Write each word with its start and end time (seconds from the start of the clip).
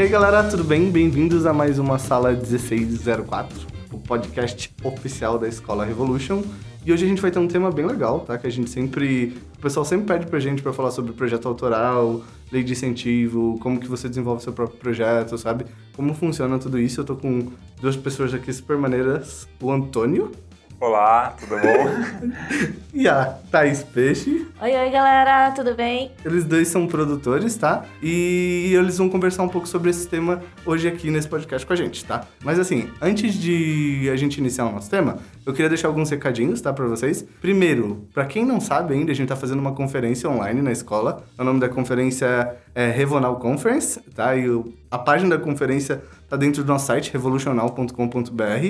E 0.00 0.04
aí 0.04 0.08
galera, 0.08 0.42
tudo 0.42 0.64
bem? 0.64 0.90
Bem-vindos 0.90 1.44
a 1.44 1.52
mais 1.52 1.78
uma 1.78 1.98
sala 1.98 2.32
1604, 2.32 3.66
o 3.92 3.98
podcast 3.98 4.74
oficial 4.82 5.38
da 5.38 5.46
Escola 5.46 5.84
Revolution. 5.84 6.42
E 6.86 6.90
hoje 6.90 7.04
a 7.04 7.06
gente 7.06 7.20
vai 7.20 7.30
ter 7.30 7.38
um 7.38 7.46
tema 7.46 7.70
bem 7.70 7.84
legal, 7.84 8.20
tá? 8.20 8.38
Que 8.38 8.46
a 8.46 8.50
gente 8.50 8.70
sempre. 8.70 9.36
O 9.58 9.60
pessoal 9.60 9.84
sempre 9.84 10.06
pede 10.06 10.26
pra 10.26 10.40
gente 10.40 10.62
pra 10.62 10.72
falar 10.72 10.90
sobre 10.90 11.12
projeto 11.12 11.46
autoral, 11.46 12.22
lei 12.50 12.64
de 12.64 12.72
incentivo, 12.72 13.58
como 13.60 13.78
que 13.78 13.86
você 13.86 14.08
desenvolve 14.08 14.42
seu 14.42 14.54
próprio 14.54 14.78
projeto, 14.78 15.36
sabe? 15.36 15.66
Como 15.94 16.14
funciona 16.14 16.58
tudo 16.58 16.78
isso. 16.78 17.02
Eu 17.02 17.04
tô 17.04 17.14
com 17.14 17.48
duas 17.78 17.94
pessoas 17.94 18.32
aqui 18.32 18.50
super 18.54 18.78
maneiras. 18.78 19.46
O 19.60 19.70
Antônio. 19.70 20.30
Olá, 20.80 21.36
tudo 21.38 21.60
bom? 21.60 22.72
e 22.94 23.06
a 23.06 23.26
Thaís 23.50 23.82
Peixe. 23.82 24.46
Oi, 24.62 24.70
oi, 24.74 24.90
galera, 24.90 25.50
tudo 25.50 25.74
bem? 25.74 26.10
Eles 26.24 26.46
dois 26.46 26.68
são 26.68 26.86
produtores, 26.86 27.54
tá? 27.54 27.84
E 28.02 28.72
eles 28.74 28.96
vão 28.96 29.10
conversar 29.10 29.42
um 29.42 29.48
pouco 29.48 29.68
sobre 29.68 29.90
esse 29.90 30.08
tema 30.08 30.42
hoje 30.64 30.88
aqui 30.88 31.10
nesse 31.10 31.28
podcast 31.28 31.66
com 31.66 31.74
a 31.74 31.76
gente, 31.76 32.02
tá? 32.02 32.24
Mas 32.42 32.58
assim, 32.58 32.88
antes 32.98 33.34
de 33.34 34.08
a 34.10 34.16
gente 34.16 34.38
iniciar 34.38 34.64
o 34.64 34.72
nosso 34.72 34.88
tema, 34.88 35.18
eu 35.44 35.52
queria 35.52 35.68
deixar 35.68 35.88
alguns 35.88 36.08
recadinhos, 36.08 36.62
tá, 36.62 36.72
para 36.72 36.86
vocês. 36.86 37.26
Primeiro, 37.42 38.08
para 38.14 38.24
quem 38.24 38.46
não 38.46 38.58
sabe 38.58 38.94
ainda, 38.94 39.12
a 39.12 39.14
gente 39.14 39.28
tá 39.28 39.36
fazendo 39.36 39.58
uma 39.58 39.72
conferência 39.72 40.30
online 40.30 40.62
na 40.62 40.72
escola. 40.72 41.22
O 41.38 41.44
nome 41.44 41.60
da 41.60 41.68
conferência 41.68 42.56
é 42.74 42.90
Revonal 42.90 43.36
Conference, 43.38 44.00
tá? 44.14 44.34
E 44.34 44.46
a 44.90 44.98
página 44.98 45.36
da 45.36 45.42
conferência 45.42 46.02
tá 46.30 46.36
dentro 46.36 46.62
do 46.62 46.68
nosso 46.68 46.86
site, 46.86 47.12
revolucional.com.br 47.12 47.92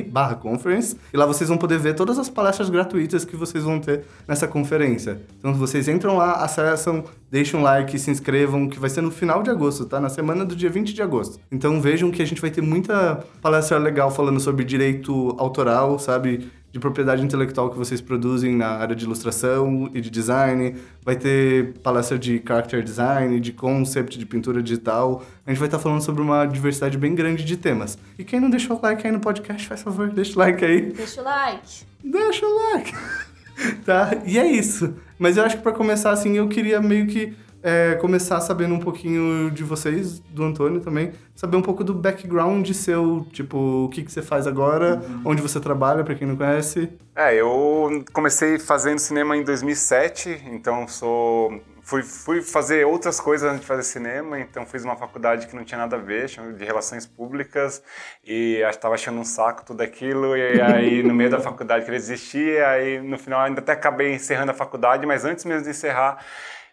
barra 0.09 0.34
conference. 0.34 0.96
E 1.12 1.16
lá 1.16 1.27
vocês 1.27 1.48
vão 1.48 1.59
poder 1.59 1.78
ver 1.78 1.95
todas 1.95 2.19
as 2.19 2.30
palestras 2.30 2.70
gratuitas 2.70 3.22
que 3.22 3.36
vocês 3.36 3.62
vão 3.62 3.78
ter 3.78 4.05
nessa 4.27 4.48
conferência. 4.48 5.20
Então 5.39 5.52
vocês 5.52 5.86
entram 5.86 6.17
lá, 6.17 6.42
acessam, 6.42 7.05
deixem 7.30 7.61
um 7.61 7.62
like, 7.62 7.98
se 7.98 8.11
inscrevam, 8.11 8.67
que 8.67 8.80
vai 8.80 8.89
ser 8.89 9.02
no 9.02 9.11
final 9.11 9.42
de 9.42 9.50
agosto, 9.50 9.84
tá? 9.84 10.00
Na 10.00 10.08
semana 10.08 10.42
do 10.42 10.56
dia 10.56 10.70
20 10.70 10.94
de 10.94 11.02
agosto. 11.02 11.39
Então 11.52 11.80
vejam 11.83 12.11
que 12.11 12.22
a 12.22 12.27
gente 12.27 12.41
vai 12.41 12.50
ter 12.50 12.62
muita 12.62 13.22
palestra 13.42 13.77
legal 13.77 14.11
falando 14.11 14.41
sobre 14.41 14.64
direito 14.64 15.36
autoral, 15.39 15.98
sabe? 15.98 16.50
De 16.73 16.79
propriedade 16.79 17.25
intelectual 17.25 17.71
que 17.71 17.77
vocês 17.77 18.01
produzem 18.01 18.55
na 18.55 18.69
área 18.69 18.95
de 18.95 19.05
ilustração 19.05 19.91
e 19.93 20.01
de 20.01 20.09
design. 20.11 20.77
Vai 21.05 21.17
ter 21.17 21.75
palestra 21.83 22.19
de 22.19 22.43
character 22.47 22.83
design, 22.83 23.41
de 23.41 23.53
concept, 23.53 24.19
de 24.19 24.25
pintura 24.27 24.63
digital. 24.63 25.23
A 25.47 25.51
gente 25.51 25.59
vai 25.59 25.69
estar 25.69 25.79
falando 25.79 26.01
sobre 26.01 26.23
uma 26.23 26.47
diversidade 26.47 26.97
bem 26.97 27.15
grande 27.15 27.45
de 27.45 27.57
temas. 27.57 27.98
E 28.19 28.25
quem 28.25 28.39
não 28.39 28.51
deixou 28.51 28.79
o 28.79 28.81
like 28.83 29.07
aí 29.07 29.13
no 29.13 29.21
podcast, 29.21 29.67
faz 29.67 29.83
favor, 29.83 30.11
deixa 30.11 30.35
o 30.35 30.39
like 30.39 30.65
aí. 30.65 30.93
Deixa 30.93 31.21
o 31.21 31.25
like. 31.25 31.85
Deixa 32.05 32.47
o 32.47 32.73
like. 32.73 32.95
tá? 33.85 34.11
E 34.25 34.39
é 34.39 34.47
isso. 34.47 34.95
Mas 35.19 35.37
eu 35.37 35.45
acho 35.45 35.57
que 35.57 35.63
para 35.63 35.73
começar 35.73 36.13
assim, 36.13 36.37
eu 36.37 36.48
queria 36.48 36.81
meio 36.81 37.07
que 37.07 37.35
é, 37.62 37.94
começar 37.97 38.41
sabendo 38.41 38.75
um 38.75 38.80
pouquinho 38.80 39.50
de 39.50 39.62
vocês, 39.62 40.19
do 40.19 40.44
Antônio 40.44 40.80
também, 40.80 41.12
saber 41.34 41.56
um 41.56 41.62
pouco 41.62 41.84
do 41.84 41.94
background 41.94 42.69
seu, 42.72 43.27
tipo, 43.33 43.84
o 43.84 43.89
que, 43.89 44.02
que 44.02 44.12
você 44.12 44.22
faz 44.22 44.47
agora, 44.47 44.97
uhum. 44.97 45.22
onde 45.27 45.42
você 45.42 45.61
trabalha, 45.61 46.05
para 46.05 46.14
quem 46.14 46.27
não 46.27 46.36
conhece. 46.36 46.89
É, 47.14 47.34
eu 47.34 48.05
comecei 48.12 48.58
fazendo 48.58 48.98
cinema 48.98 49.36
em 49.36 49.42
2007, 49.42 50.42
então 50.50 50.86
sou 50.89 51.61
fui, 51.83 52.02
fui 52.02 52.41
fazer 52.41 52.86
outras 52.86 53.20
coisas 53.20 53.50
antes 53.50 53.62
de 53.62 53.67
fazer 53.67 53.83
cinema, 53.83 54.39
então 54.39 54.64
fiz 54.64 54.84
uma 54.84 54.97
faculdade 54.97 55.48
que 55.48 55.56
não 55.56 55.64
tinha 55.64 55.78
nada 55.78 55.97
a 55.97 55.98
ver, 55.98 56.27
de 56.56 56.64
relações 56.64 57.05
públicas, 57.05 57.83
e 58.24 58.62
estava 58.69 58.95
achando 58.95 59.19
um 59.19 59.24
saco 59.24 59.64
tudo 59.64 59.80
aquilo, 59.83 60.36
e 60.36 60.61
aí 60.61 61.02
no 61.02 61.12
meio 61.12 61.30
da 61.30 61.41
faculdade 61.41 61.84
queria 61.84 61.98
desistir, 61.98 62.62
aí 62.64 63.00
no 63.00 63.19
final 63.19 63.41
ainda 63.41 63.61
até 63.61 63.72
acabei 63.72 64.14
encerrando 64.14 64.52
a 64.52 64.55
faculdade, 64.55 65.05
mas 65.05 65.24
antes 65.24 65.45
mesmo 65.45 65.64
de 65.64 65.70
encerrar, 65.70 66.24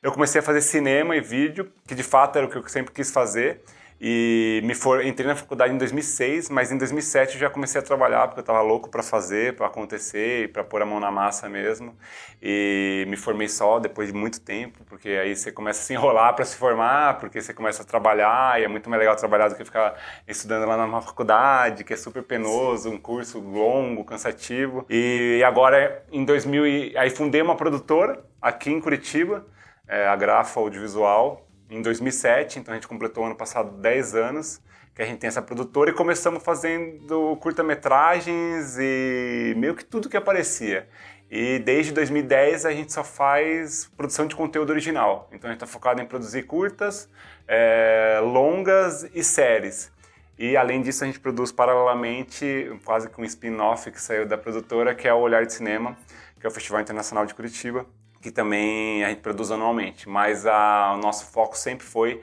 eu 0.01 0.11
comecei 0.11 0.39
a 0.39 0.43
fazer 0.43 0.61
cinema 0.61 1.15
e 1.15 1.21
vídeo, 1.21 1.71
que 1.87 1.95
de 1.95 2.03
fato 2.03 2.37
era 2.37 2.45
o 2.45 2.49
que 2.49 2.57
eu 2.57 2.67
sempre 2.67 2.93
quis 2.93 3.11
fazer. 3.11 3.61
E 3.99 4.61
me 4.63 4.75
for, 4.75 5.03
entrei 5.03 5.25
na 5.25 5.35
faculdade 5.35 5.73
em 5.73 5.77
2006, 5.77 6.51
mas 6.51 6.71
em 6.71 6.77
2007 6.77 7.33
eu 7.33 7.39
já 7.39 7.49
comecei 7.49 7.81
a 7.81 7.83
trabalhar 7.83 8.27
porque 8.27 8.39
eu 8.39 8.43
estava 8.43 8.61
louco 8.61 8.89
para 8.89 9.01
fazer, 9.01 9.55
para 9.55 9.65
acontecer 9.65 10.51
para 10.51 10.63
pôr 10.63 10.83
a 10.83 10.85
mão 10.85 10.99
na 10.99 11.09
massa 11.09 11.49
mesmo. 11.49 11.95
E 12.39 13.05
me 13.07 13.17
formei 13.17 13.49
só 13.49 13.79
depois 13.79 14.09
de 14.09 14.13
muito 14.13 14.39
tempo, 14.39 14.83
porque 14.85 15.09
aí 15.09 15.35
você 15.35 15.51
começa 15.51 15.81
a 15.81 15.83
se 15.83 15.93
enrolar 15.93 16.35
para 16.35 16.45
se 16.45 16.55
formar, 16.55 17.17
porque 17.17 17.41
você 17.41 17.55
começa 17.55 17.81
a 17.81 17.85
trabalhar 17.85 18.61
e 18.61 18.65
é 18.65 18.67
muito 18.67 18.87
mais 18.87 18.99
legal 18.99 19.15
trabalhar 19.15 19.47
do 19.47 19.55
que 19.55 19.65
ficar 19.65 19.95
estudando 20.27 20.67
lá 20.67 20.77
na 20.77 21.01
faculdade, 21.01 21.83
que 21.83 21.91
é 21.91 21.97
super 21.97 22.21
penoso, 22.21 22.91
um 22.91 22.99
curso 22.99 23.39
longo, 23.39 24.05
cansativo. 24.05 24.85
E 24.91 25.41
agora 25.43 26.03
em 26.11 26.23
2000 26.23 26.93
aí 26.95 27.09
fundei 27.09 27.41
uma 27.41 27.55
produtora 27.55 28.23
aqui 28.39 28.69
em 28.69 28.79
Curitiba 28.79 29.43
é, 29.87 30.07
a 30.07 30.15
Grafa 30.15 30.59
Audiovisual 30.59 31.47
em 31.69 31.81
2007, 31.81 32.59
então 32.59 32.73
a 32.73 32.75
gente 32.75 32.87
completou 32.87 33.25
ano 33.25 33.35
passado 33.35 33.71
10 33.77 34.15
anos 34.15 34.61
que 34.97 35.03
a 35.03 35.05
gente 35.05 35.19
tem 35.19 35.27
essa 35.27 35.43
produtora 35.43 35.91
e 35.91 35.93
começamos 35.93 36.41
fazendo 36.41 37.37
curta-metragens 37.37 38.77
e 38.79 39.53
meio 39.55 39.75
que 39.75 39.85
tudo 39.85 40.09
que 40.09 40.17
aparecia. 40.17 40.89
E 41.29 41.59
desde 41.59 41.91
2010 41.91 42.65
a 42.65 42.71
gente 42.71 42.91
só 42.91 43.03
faz 43.03 43.85
produção 43.95 44.25
de 44.25 44.35
conteúdo 44.35 44.71
original. 44.71 45.29
Então 45.31 45.49
a 45.49 45.53
gente 45.53 45.61
está 45.61 45.67
focado 45.67 46.01
em 46.01 46.05
produzir 46.05 46.43
curtas, 46.43 47.07
é, 47.47 48.19
longas 48.23 49.07
e 49.13 49.23
séries. 49.23 49.91
E 50.35 50.57
além 50.57 50.81
disso 50.81 51.03
a 51.03 51.07
gente 51.07 51.19
produz 51.19 51.51
paralelamente, 51.51 52.71
quase 52.83 53.07
que 53.07 53.21
um 53.21 53.25
spin-off 53.25 53.91
que 53.91 54.01
saiu 54.01 54.25
da 54.25 54.37
produtora, 54.37 54.95
que 54.95 55.07
é 55.07 55.13
o 55.13 55.19
Olhar 55.19 55.45
de 55.45 55.53
Cinema, 55.53 55.95
que 56.39 56.47
é 56.47 56.49
o 56.49 56.51
Festival 56.51 56.81
Internacional 56.81 57.25
de 57.25 57.35
Curitiba, 57.35 57.85
que 58.27 58.31
também 58.31 59.05
a 59.05 59.09
gente 59.09 59.21
produz 59.21 59.51
anualmente, 59.51 60.09
mas 60.09 60.45
a, 60.45 60.93
o 60.95 60.97
nosso 60.97 61.27
foco 61.27 61.57
sempre 61.57 61.85
foi 61.85 62.21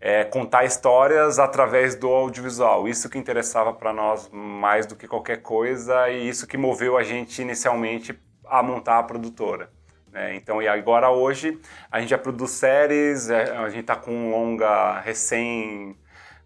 é, 0.00 0.22
contar 0.22 0.64
histórias 0.64 1.40
através 1.40 1.96
do 1.96 2.08
audiovisual. 2.08 2.86
Isso 2.86 3.10
que 3.10 3.18
interessava 3.18 3.72
para 3.72 3.92
nós 3.92 4.30
mais 4.32 4.86
do 4.86 4.94
que 4.94 5.08
qualquer 5.08 5.42
coisa 5.42 6.08
e 6.08 6.28
isso 6.28 6.46
que 6.46 6.56
moveu 6.56 6.96
a 6.96 7.02
gente 7.02 7.42
inicialmente 7.42 8.16
a 8.46 8.62
montar 8.62 9.00
a 9.00 9.02
produtora. 9.02 9.70
Né? 10.12 10.36
Então, 10.36 10.62
e 10.62 10.68
agora 10.68 11.10
hoje 11.10 11.58
a 11.90 11.98
gente 11.98 12.10
já 12.10 12.18
produz 12.18 12.52
séries, 12.52 13.28
é, 13.28 13.56
a 13.56 13.68
gente 13.70 13.80
está 13.80 13.96
com 13.96 14.12
um 14.12 14.30
longa 14.30 15.00
recém 15.00 15.96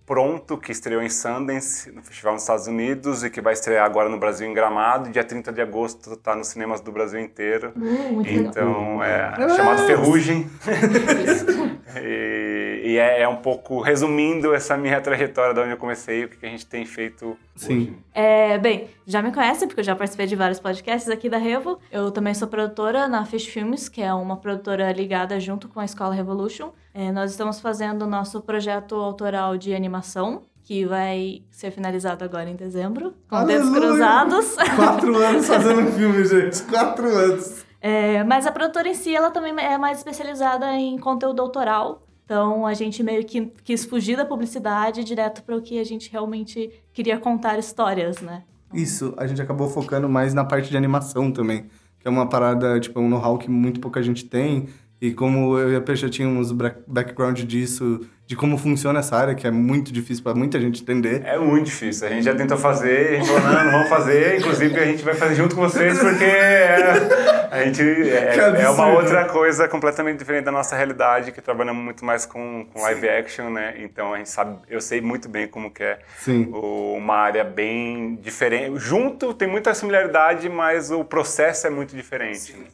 Pronto, 0.07 0.59
que 0.59 0.71
estreou 0.71 1.03
em 1.03 1.09
Sundance, 1.09 1.91
no 1.91 2.03
festival 2.03 2.35
nos 2.35 2.43
Estados 2.43 2.67
Unidos, 2.67 3.25
e 3.25 3.31
que 3.31 3.41
vai 3.41 3.55
estrear 3.55 3.87
agora 3.87 4.09
no 4.09 4.19
Brasil 4.19 4.47
em 4.47 4.53
Gramado. 4.53 5.11
Dia 5.11 5.25
30 5.25 5.51
de 5.51 5.63
agosto 5.63 6.13
está 6.13 6.37
nos 6.37 6.49
cinemas 6.49 6.83
do 6.83 6.93
Brasil 6.93 7.19
inteiro. 7.19 7.73
Uh, 7.75 8.23
então, 8.27 8.99
legal. 8.99 9.49
é 9.49 9.57
chamado 9.57 9.87
Ferrugem. 9.87 10.51
e, 11.97 12.44
e 12.85 12.99
é, 12.99 13.23
é, 13.23 13.29
um 13.29 13.37
pouco 13.37 13.81
resumindo 13.81 14.53
essa 14.53 14.77
minha 14.77 15.01
trajetória 15.01 15.55
de 15.55 15.61
onde 15.61 15.71
eu 15.71 15.77
comecei, 15.79 16.25
o 16.25 16.29
que 16.29 16.45
a 16.45 16.49
gente 16.51 16.67
tem 16.67 16.85
feito 16.85 17.35
Sim. 17.57 17.97
É, 18.13 18.59
bem, 18.59 18.89
já 19.07 19.23
me 19.23 19.33
conhecem, 19.33 19.67
porque 19.67 19.81
eu 19.81 19.85
já 19.85 19.97
participei 19.97 20.27
de 20.27 20.37
vários 20.37 20.61
podcasts 20.61 21.09
aqui 21.09 21.31
da 21.31 21.39
Revo. 21.39 21.79
Eu 21.91 22.11
também 22.11 22.35
sou 22.35 22.47
produtora 22.47 23.09
na 23.09 23.25
Fish 23.25 23.47
Filmes, 23.47 23.89
que 23.89 24.03
é 24.03 24.13
uma 24.13 24.37
produtora 24.37 24.93
ligada 24.93 25.41
junto 25.41 25.67
com 25.67 25.81
a 25.81 25.85
Escola 25.87 26.13
Revolution. 26.13 26.73
É, 26.93 27.11
nós 27.11 27.31
estamos 27.31 27.59
fazendo 27.59 28.03
o 28.03 28.07
nosso 28.07 28.43
projeto 28.43 28.97
autoral 28.97 29.57
de 29.57 29.75
animação, 29.75 30.43
que 30.63 30.85
vai 30.85 31.43
ser 31.51 31.71
finalizado 31.71 32.23
agora 32.23 32.51
em 32.51 32.57
dezembro, 32.57 33.15
com 33.31 33.47
Dedos 33.47 33.71
Cruzados. 33.71 34.57
Quatro 34.77 35.17
anos 35.23 35.47
fazendo 35.47 35.91
filme, 35.93 36.23
gente. 36.25 36.63
Quatro 36.65 37.07
anos. 37.09 37.65
É, 37.81 38.25
mas 38.25 38.47
a 38.47 38.51
produtora 38.51 38.89
em 38.89 38.95
si, 38.95 39.15
ela 39.15 39.31
também 39.31 39.55
é 39.59 39.77
mais 39.77 39.99
especializada 39.99 40.73
em 40.73 40.99
conteúdo 40.99 41.43
autoral. 41.43 42.03
Então 42.25 42.67
a 42.67 42.75
gente 42.75 43.03
meio 43.03 43.25
que 43.25 43.53
quis 43.63 43.85
fugir 43.85 44.17
da 44.17 44.25
publicidade 44.25 45.05
direto 45.05 45.43
para 45.43 45.57
o 45.57 45.63
que 45.63 45.79
a 45.79 45.85
gente 45.85 46.11
realmente 46.11 46.71
queria 46.93 47.19
contar 47.19 47.59
histórias, 47.59 48.21
né? 48.21 48.45
Isso, 48.73 49.15
a 49.17 49.27
gente 49.27 49.41
acabou 49.41 49.69
focando 49.69 50.09
mais 50.09 50.35
na 50.35 50.45
parte 50.45 50.71
de 50.71 50.77
animação 50.77 51.31
também, 51.31 51.67
que 52.01 52.09
é 52.09 52.11
uma 52.11 52.29
parada, 52.29 52.81
tipo, 52.81 52.99
um 52.99 53.09
know-how 53.09 53.39
que 53.39 53.49
muito 53.49 53.79
pouca 53.79 54.03
gente 54.03 54.25
tem. 54.25 54.69
E 55.05 55.13
como 55.13 55.59
eu 55.59 55.71
e 55.71 55.77
a 55.77 55.83
Peixe 55.83 56.09
tínhamos 56.09 56.51
background 56.51 57.39
disso 57.41 58.01
de 58.27 58.35
como 58.35 58.57
funciona 58.57 59.01
essa 59.01 59.15
área, 59.15 59.35
que 59.35 59.47
é 59.47 59.51
muito 59.51 59.93
difícil 59.93 60.25
para 60.25 60.35
muita 60.35 60.59
gente 60.59 60.81
entender. 60.81 61.21
É 61.27 61.37
muito 61.37 61.67
difícil. 61.67 62.07
A 62.07 62.11
gente 62.11 62.25
já 62.25 62.35
tentou 62.35 62.57
fazer, 62.57 63.09
a 63.09 63.15
gente 63.17 63.27
falou, 63.27 63.43
não, 63.43 63.65
não 63.65 63.71
vamos 63.73 63.89
fazer. 63.91 64.39
Inclusive, 64.39 64.81
a 64.81 64.87
gente 64.87 65.05
vai 65.05 65.13
fazer 65.13 65.35
junto 65.35 65.55
com 65.55 65.61
vocês, 65.61 65.99
porque 65.99 66.25
é, 66.25 67.49
a 67.51 67.65
gente 67.65 67.83
é, 67.83 68.63
é, 68.63 68.71
uma 68.71 68.95
outra 68.95 69.27
coisa 69.27 69.69
completamente 69.69 70.21
diferente 70.21 70.45
da 70.45 70.53
nossa 70.53 70.75
realidade, 70.75 71.33
que 71.33 71.43
trabalhamos 71.43 71.85
muito 71.85 72.03
mais 72.03 72.25
com, 72.25 72.67
com 72.73 72.81
live 72.81 73.07
action, 73.07 73.51
né? 73.51 73.75
Então, 73.81 74.15
a 74.15 74.17
gente 74.17 74.31
sabe, 74.31 74.57
eu 74.71 74.81
sei 74.81 75.03
muito 75.03 75.29
bem 75.29 75.47
como 75.47 75.71
que 75.71 75.83
é 75.83 75.99
Sim. 76.17 76.49
uma 76.51 77.17
área 77.17 77.45
bem 77.45 78.19
diferente. 78.23 78.79
Junto 78.79 79.35
tem 79.35 79.47
muita 79.47 79.75
similaridade, 79.75 80.49
mas 80.49 80.91
o 80.91 81.05
processo 81.05 81.67
é 81.67 81.71
muito 81.71 81.95
diferente. 81.95 82.39
Sim. 82.39 82.65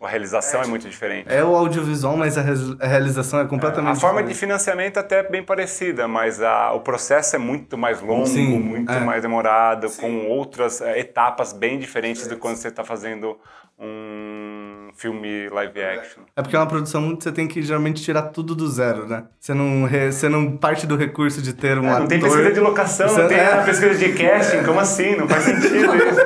A 0.00 0.08
realização 0.08 0.62
é, 0.62 0.64
é 0.64 0.66
muito 0.66 0.88
diferente. 0.88 1.26
É 1.28 1.44
o 1.44 1.54
audiovisual, 1.54 2.16
mas 2.16 2.38
a, 2.38 2.40
a 2.40 2.86
realização 2.86 3.40
é 3.40 3.46
completamente 3.46 3.94
é, 3.94 3.98
A 3.98 4.00
forma 4.00 4.22
de 4.22 4.34
financiamento 4.34 4.96
até 4.98 5.18
é 5.18 5.22
bem 5.22 5.42
parecida, 5.42 6.08
mas 6.08 6.40
a, 6.40 6.72
o 6.72 6.80
processo 6.80 7.36
é 7.36 7.38
muito 7.38 7.76
mais 7.76 8.00
longo, 8.00 8.26
Sim, 8.26 8.58
muito 8.58 8.90
é. 8.90 9.00
mais 9.00 9.20
demorado, 9.20 9.90
Sim. 9.90 10.00
com 10.00 10.26
outras 10.28 10.80
é, 10.80 10.98
etapas 10.98 11.52
bem 11.52 11.78
diferentes 11.78 12.26
do 12.26 12.38
quando 12.38 12.56
você 12.56 12.68
está 12.68 12.82
fazendo 12.82 13.38
um 13.78 14.49
filme 14.94 15.48
live 15.48 15.80
action. 15.82 16.22
É 16.36 16.42
porque 16.42 16.54
é 16.56 16.58
uma 16.58 16.66
produção 16.66 17.14
que 17.16 17.24
você 17.24 17.32
tem 17.32 17.46
que 17.48 17.62
geralmente 17.62 18.02
tirar 18.02 18.22
tudo 18.22 18.54
do 18.54 18.68
zero, 18.68 19.06
né? 19.06 19.24
Você 19.38 19.54
não, 19.54 19.84
re- 19.84 20.10
você 20.12 20.28
não 20.28 20.56
parte 20.56 20.86
do 20.86 20.96
recurso 20.96 21.40
de 21.42 21.52
ter 21.52 21.78
um 21.78 21.84
É, 21.86 21.88
ator... 21.90 22.00
não 22.00 22.06
tem 22.08 22.20
pesquisa 22.20 22.52
de 22.52 22.60
locação, 22.60 23.08
Você- 23.08 23.22
não 23.22 23.28
tem 23.28 23.38
é. 23.38 23.64
pesquisa 23.64 23.94
de 23.94 24.12
casting, 24.12 24.62
como 24.64 24.80
assim? 24.80 25.16
Não 25.16 25.28
faz 25.28 25.44
sentido 25.44 25.76
isso. 25.96 26.20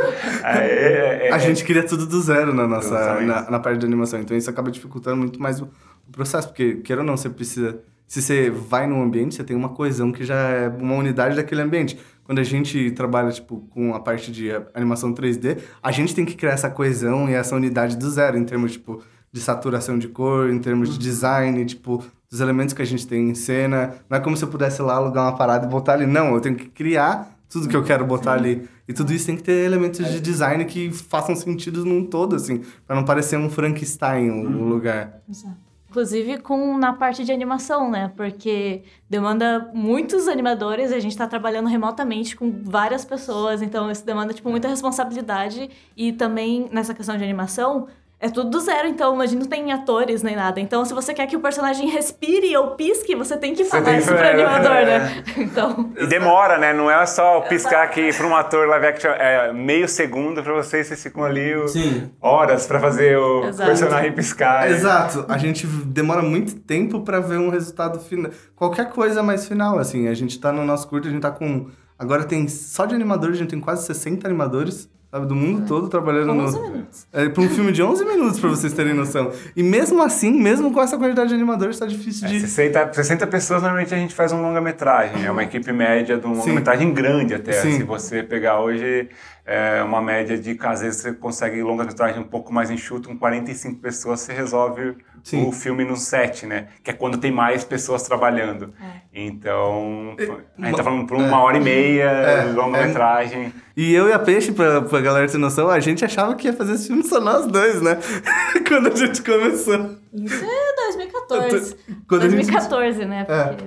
É, 0.45 0.67
é, 0.67 1.29
é, 1.29 1.33
A 1.33 1.39
gente 1.39 1.65
cria 1.65 1.83
tudo 1.83 2.07
do 2.07 2.21
zero 2.21 2.53
na 2.55 2.67
nossa 2.67 3.21
na, 3.21 3.51
na 3.51 3.59
parte 3.59 3.79
de 3.79 3.87
animação. 3.87 4.21
Então 4.21 4.37
isso 4.37 4.49
acaba 4.51 4.71
dificultando 4.71 5.17
muito 5.17 5.41
mais 5.41 5.61
o, 5.61 5.65
o 6.09 6.13
processo, 6.13 6.49
porque 6.49 6.75
queira 6.77 7.03
ou 7.03 7.07
não, 7.07 7.17
você 7.17 7.29
precisa. 7.31 7.79
Se 8.07 8.21
você 8.21 8.51
vai 8.51 8.87
num 8.87 9.03
ambiente, 9.03 9.35
você 9.35 9.43
tem 9.43 9.57
uma 9.57 9.71
coesão 9.71 10.13
que 10.13 10.25
já 10.25 10.37
é 10.37 10.69
uma 10.69 10.95
unidade 10.95 11.37
daquele 11.37 11.63
ambiente. 11.63 11.99
Quando 12.25 12.39
a 12.39 12.43
gente 12.43 12.91
trabalha 12.93 13.31
tipo 13.31 13.69
com 13.71 13.95
a 13.95 14.01
parte 14.01 14.33
de 14.33 14.51
animação 14.73 15.15
3D, 15.15 15.59
a 15.83 15.93
gente 15.93 16.15
tem 16.15 16.25
que 16.25 16.35
criar 16.35 16.53
essa 16.53 16.71
coesão 16.71 17.29
e 17.29 17.35
essa 17.35 17.55
unidade 17.55 17.97
do 17.97 18.11
zero 18.11 18.39
em 18.39 18.45
termos 18.45 18.73
tipo 18.73 19.03
de 19.31 19.41
saturação 19.41 19.99
de 19.99 20.09
cor, 20.09 20.51
em 20.51 20.59
termos 20.59 20.91
de 20.91 20.99
design, 20.99 21.65
tipo 21.67 22.03
dos 22.31 22.41
elementos 22.41 22.73
que 22.73 22.83
a 22.83 22.85
gente 22.85 23.07
tem 23.07 23.31
em 23.31 23.35
cena. 23.35 23.95
Não 24.09 24.19
é 24.19 24.21
como 24.21 24.37
se 24.37 24.45
eu 24.45 24.49
pudesse 24.49 24.81
lá 24.81 24.95
alugar 24.95 25.25
uma 25.25 25.37
parada 25.37 25.67
e 25.67 25.69
botar 25.69 25.93
ali, 25.93 26.07
não, 26.07 26.35
eu 26.35 26.41
tenho 26.41 26.57
que 26.57 26.67
criar 26.67 27.37
tudo 27.49 27.69
que 27.69 27.77
eu 27.77 27.85
quero 27.85 28.05
botar 28.05 28.33
ali. 28.33 28.69
E 28.89 28.93
tudo 28.93 29.13
isso 29.13 29.27
tem 29.27 29.37
que 29.37 29.43
ter 29.43 29.65
elementos 29.65 30.07
de 30.07 30.21
design 30.21 30.65
que 30.65 30.91
façam 30.91 31.37
sentido 31.37 31.85
num 31.85 32.05
todo, 32.05 32.37
assim, 32.37 32.63
pra 32.87 32.97
não 32.97 33.05
parecer 33.05 33.37
um 33.39 33.49
Frankenstein 33.49 34.31
o 34.31 34.47
o 34.47 34.69
lugar. 34.69 35.21
Exato. 35.29 35.64
Inclusive 35.95 36.39
com 36.39 36.77
na 36.77 36.93
parte 36.93 37.25
de 37.25 37.31
animação, 37.31 37.89
né? 37.89 38.11
Porque 38.17 38.83
demanda 39.09 39.71
muitos 39.73 40.27
animadores, 40.27 40.91
a 40.91 40.99
gente 40.99 41.17
tá 41.17 41.25
trabalhando 41.25 41.69
remotamente 41.69 42.35
com 42.35 42.51
várias 42.51 43.05
pessoas, 43.05 43.63
então 43.63 43.89
isso 43.89 44.05
demanda 44.05 44.35
tipo 44.35 44.51
muita 44.51 44.67
responsabilidade 44.67 45.71
e 45.97 46.13
também 46.13 46.69
nessa 46.73 46.93
questão 46.95 47.17
de 47.17 47.23
animação 47.23 47.87
é 48.21 48.31
tudo 48.31 48.49
do 48.49 48.61
zero, 48.61 48.89
então 48.89 49.15
imagina 49.15 49.43
não 49.43 49.49
tem 49.49 49.71
atores 49.73 50.23
nem 50.23 50.35
nada. 50.35 50.59
Então 50.61 50.85
se 50.85 50.95
você 50.95 51.13
quer 51.13 51.27
que 51.27 51.37
o 51.37 51.41
personagem 51.41 51.89
respire 51.91 52.57
ou 52.57 52.69
pisque, 52.71 53.15
você 53.15 53.37
tem 53.37 53.55
que 53.55 53.65
falar 53.65 53.83
tem 53.85 53.95
que- 53.95 54.01
isso 54.01 54.15
pro 54.15 54.27
animador, 54.29 54.73
é. 54.73 54.85
né? 54.99 55.25
Então, 55.37 55.93
E 55.97 56.07
demora, 56.07 56.57
né? 56.59 56.73
Não 56.73 56.91
é 56.91 57.05
só 57.07 57.41
piscar 57.43 57.83
aqui 57.83 58.13
para 58.17 58.27
um 58.27 58.35
ator 58.35 58.67
live 58.69 58.87
action, 58.87 59.11
é 59.11 59.53
meio 59.53 59.87
segundo 59.89 60.43
para 60.43 60.55
vocês, 60.55 60.87
vocês 60.87 61.03
ficam 61.03 61.23
ali 61.25 61.55
o- 61.55 61.69
Sim. 61.69 62.11
horas 62.21 62.67
para 62.67 62.81
fazer 62.81 63.19
o 63.19 63.45
Exato. 63.47 63.69
personagem 63.69 64.13
piscar. 64.13 64.71
Exato. 64.71 65.27
A 65.29 65.37
gente 65.37 65.67
demora 65.67 66.23
muito 66.23 66.55
tempo 66.61 67.01
pra 67.01 67.21
ver 67.21 67.39
um 67.39 67.51
resultado 67.51 67.99
final. 68.01 68.31
Qualquer 68.57 68.89
coisa 68.91 69.23
mais 69.23 69.47
final, 69.47 69.79
assim. 69.79 70.09
A 70.09 70.15
gente 70.15 70.39
tá 70.41 70.51
no 70.51 70.65
nosso 70.65 70.89
curto, 70.89 71.09
a 71.09 71.11
gente 71.11 71.21
tá 71.21 71.31
com. 71.31 71.69
Agora 71.99 72.25
tem. 72.25 72.49
Só 72.49 72.87
de 72.87 72.95
animadores, 72.95 73.37
a 73.37 73.39
gente 73.41 73.51
tem 73.51 73.61
quase 73.61 73.85
60 73.87 74.27
animadores, 74.27 74.89
sabe? 75.15 75.27
Do 75.27 75.35
mundo 75.37 75.65
todo 75.67 75.89
trabalhando 75.89 76.33
11 76.33 76.57
no. 76.59 76.71
minutos. 76.71 77.07
É, 77.13 77.29
pra 77.29 77.43
um 77.43 77.49
filme 77.49 77.71
de 77.71 77.83
11 77.83 78.05
minutos, 78.05 78.41
pra 78.41 78.49
vocês 78.51 78.73
terem 78.73 78.93
noção. 78.95 79.31
E 79.55 79.63
mesmo 79.63 80.03
assim, 80.03 80.33
mesmo 80.33 80.73
com 80.73 80.83
essa 80.83 80.99
quantidade 80.99 81.29
de 81.29 81.35
animadores, 81.35 81.79
tá 81.79 81.87
difícil 81.87 82.27
É, 82.27 82.31
de. 82.33 82.41
60, 82.41 82.93
60 82.93 83.27
pessoas, 83.29 83.63
normalmente 83.63 83.95
a 83.95 83.97
gente 83.97 84.13
faz 84.13 84.33
um 84.33 84.43
longa-metragem. 84.43 85.25
É 85.25 85.31
uma 85.31 85.45
equipe 85.45 85.73
média 85.73 86.19
de 86.19 86.27
um 86.27 86.33
longa-metragem 86.35 86.93
grande 86.93 87.33
até. 87.35 87.53
Sim. 87.53 87.77
Se 87.77 87.83
você 87.85 88.23
pegar 88.25 88.61
hoje, 88.61 89.09
é 89.47 89.83
uma 89.83 90.01
média 90.01 90.39
de, 90.39 90.59
às 90.63 90.81
vezes 90.81 91.03
você 91.03 91.13
consegue 91.13 91.63
longa-metragem 91.63 92.21
um 92.21 92.25
pouco 92.27 92.53
mais 92.53 92.71
enxuto, 92.71 93.09
com 93.09 93.19
45 93.19 93.79
pessoas 93.81 94.21
você 94.21 94.33
resolve 94.33 94.97
Sim. 95.23 95.47
o 95.47 95.53
filme 95.53 95.85
no 95.85 95.97
set, 95.97 96.47
né? 96.47 96.69
Que 96.83 96.91
é 96.91 96.95
quando 96.95 97.19
tem 97.19 97.31
mais 97.31 97.63
pessoas 97.65 98.03
trabalhando. 98.05 98.73
É. 98.83 99.01
Então, 99.13 100.17
a 100.59 100.67
gente 100.67 100.77
tá 100.77 100.83
falando 100.85 101.07
por 101.07 101.17
uma 101.17 101.41
hora 101.43 101.57
e 101.57 101.61
meia, 101.61 102.05
É, 102.05 102.45
longa-metragem. 102.45 103.53
E 103.77 103.93
eu 103.95 104.09
e 104.09 104.13
a 104.13 104.19
Peixe, 104.19 104.53
pra, 104.53 104.81
pra 104.83 105.01
galera 105.01 105.29
ter 105.29 105.39
noção, 105.39 105.69
a 105.69 105.81
gente 105.81 106.05
achava 106.05 106.35
que 106.37 106.47
ia 106.47 106.53
fazer 106.53 106.75
esse 106.75 106.87
filme 106.87 107.03
só 107.05 107.21
nós 107.21 107.47
dois, 107.47 107.83
né? 107.83 107.99
Quando 108.67 108.89
a 108.93 108.97
gente 108.97 109.23
começou. 109.23 109.97
Isso 110.13 110.45
é 110.45 110.75
2014. 110.87 111.77
Quando 112.09 112.23
a 112.23 112.29
gente- 112.29 112.37
2014, 112.51 113.05
né? 113.05 113.27
É. 113.29 113.45
Porque 113.45 113.65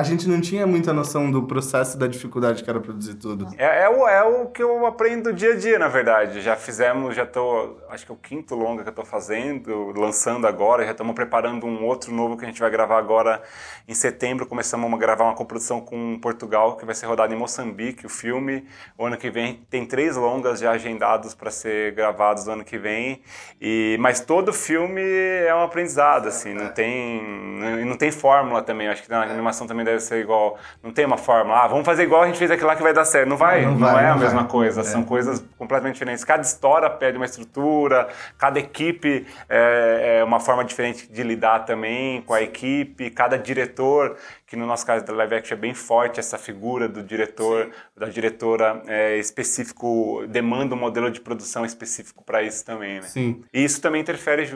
A 0.00 0.02
gente 0.02 0.26
não 0.26 0.40
tinha 0.40 0.66
muita 0.66 0.94
noção 0.94 1.30
do 1.30 1.42
processo 1.42 1.98
da 1.98 2.06
dificuldade 2.06 2.64
que 2.64 2.70
era 2.70 2.80
produzir 2.80 3.16
tudo. 3.16 3.46
É, 3.58 3.82
é, 3.82 3.88
o, 3.90 4.08
é 4.08 4.22
o 4.22 4.46
que 4.46 4.62
eu 4.62 4.86
aprendo 4.86 5.30
dia 5.30 5.52
a 5.52 5.56
dia, 5.56 5.78
na 5.78 5.88
verdade. 5.88 6.40
Já 6.40 6.56
fizemos, 6.56 7.14
já 7.14 7.26
tô, 7.26 7.76
acho 7.90 8.06
que 8.06 8.10
é 8.10 8.14
o 8.14 8.16
quinto 8.16 8.54
longa 8.54 8.82
que 8.82 8.88
eu 8.88 8.94
tô 8.94 9.04
fazendo, 9.04 9.92
lançando 9.94 10.46
agora, 10.46 10.86
já 10.86 10.92
estamos 10.92 11.14
preparando 11.14 11.66
um 11.66 11.84
outro 11.84 12.14
novo 12.14 12.38
que 12.38 12.46
a 12.46 12.48
gente 12.48 12.58
vai 12.58 12.70
gravar 12.70 12.96
agora 12.96 13.42
em 13.86 13.92
setembro. 13.92 14.46
Começamos 14.46 14.90
a 14.90 14.96
gravar 14.96 15.24
uma 15.24 15.34
coprodução 15.34 15.82
com 15.82 16.18
Portugal, 16.18 16.78
que 16.78 16.86
vai 16.86 16.94
ser 16.94 17.04
rodado 17.04 17.34
em 17.34 17.36
Moçambique, 17.36 18.06
o 18.06 18.08
filme. 18.08 18.66
O 18.96 19.04
ano 19.04 19.18
que 19.18 19.28
vem 19.28 19.66
tem 19.68 19.84
três 19.84 20.16
longas 20.16 20.60
já 20.60 20.70
agendados 20.70 21.34
para 21.34 21.50
ser 21.50 21.92
gravados 21.92 22.46
no 22.46 22.52
ano 22.52 22.64
que 22.64 22.78
vem. 22.78 23.20
E, 23.60 23.98
mas 24.00 24.20
todo 24.20 24.50
filme 24.50 25.02
é 25.02 25.54
um 25.54 25.62
aprendizado, 25.62 26.26
assim, 26.26 26.54
não 26.54 26.68
tem, 26.68 27.22
não, 27.58 27.84
não 27.84 27.96
tem 27.98 28.10
fórmula 28.10 28.62
também. 28.62 28.86
Eu 28.86 28.94
acho 28.94 29.02
que 29.02 29.10
na 29.10 29.24
animação 29.24 29.66
também 29.66 29.89
deve 29.90 30.00
ser 30.02 30.20
igual. 30.20 30.58
Não 30.82 30.90
tem 30.92 31.04
uma 31.04 31.18
fórmula. 31.18 31.64
Ah, 31.64 31.66
vamos 31.68 31.84
fazer 31.84 32.02
igual 32.04 32.22
a 32.22 32.26
gente 32.26 32.38
fez 32.38 32.50
aquilo 32.50 32.68
lá 32.68 32.76
que 32.76 32.82
vai 32.82 32.92
dar 32.92 33.04
certo. 33.04 33.28
Não 33.28 33.36
vai, 33.36 33.64
Não 33.64 33.72
não, 33.72 33.78
vai, 33.92 34.04
é 34.04 34.08
a 34.08 34.14
não 34.14 34.20
mesma 34.20 34.40
vai. 34.40 34.50
coisa. 34.50 34.80
É. 34.80 34.84
São 34.84 35.04
coisas 35.04 35.44
completamente 35.58 35.94
diferentes. 35.94 36.24
Cada 36.24 36.42
história 36.42 36.88
pede 36.88 37.16
uma 37.16 37.26
estrutura, 37.26 38.08
cada 38.38 38.58
equipe 38.58 39.26
é, 39.48 40.18
é 40.20 40.24
uma 40.24 40.40
forma 40.40 40.64
diferente 40.64 41.10
de 41.10 41.22
lidar 41.22 41.60
também 41.60 42.22
com 42.22 42.34
a 42.34 42.42
equipe, 42.42 43.10
cada 43.10 43.36
diretor, 43.38 44.16
que 44.46 44.56
no 44.56 44.66
nosso 44.66 44.84
caso 44.86 45.04
da 45.04 45.12
live 45.12 45.36
action 45.36 45.56
é 45.56 45.60
bem 45.60 45.74
forte, 45.74 46.18
essa 46.18 46.36
figura 46.38 46.88
do 46.88 47.02
diretor, 47.02 47.70
da 47.96 48.06
diretora 48.06 48.82
é, 48.86 49.16
específico, 49.18 50.24
demanda 50.28 50.74
um 50.74 50.78
modelo 50.78 51.10
de 51.10 51.20
produção 51.20 51.64
específico 51.64 52.24
para 52.24 52.42
isso 52.42 52.64
também, 52.64 52.96
né? 52.96 53.02
Sim. 53.02 53.42
E 53.52 53.62
isso 53.64 53.80
também 53.80 54.00
interfere 54.00 54.50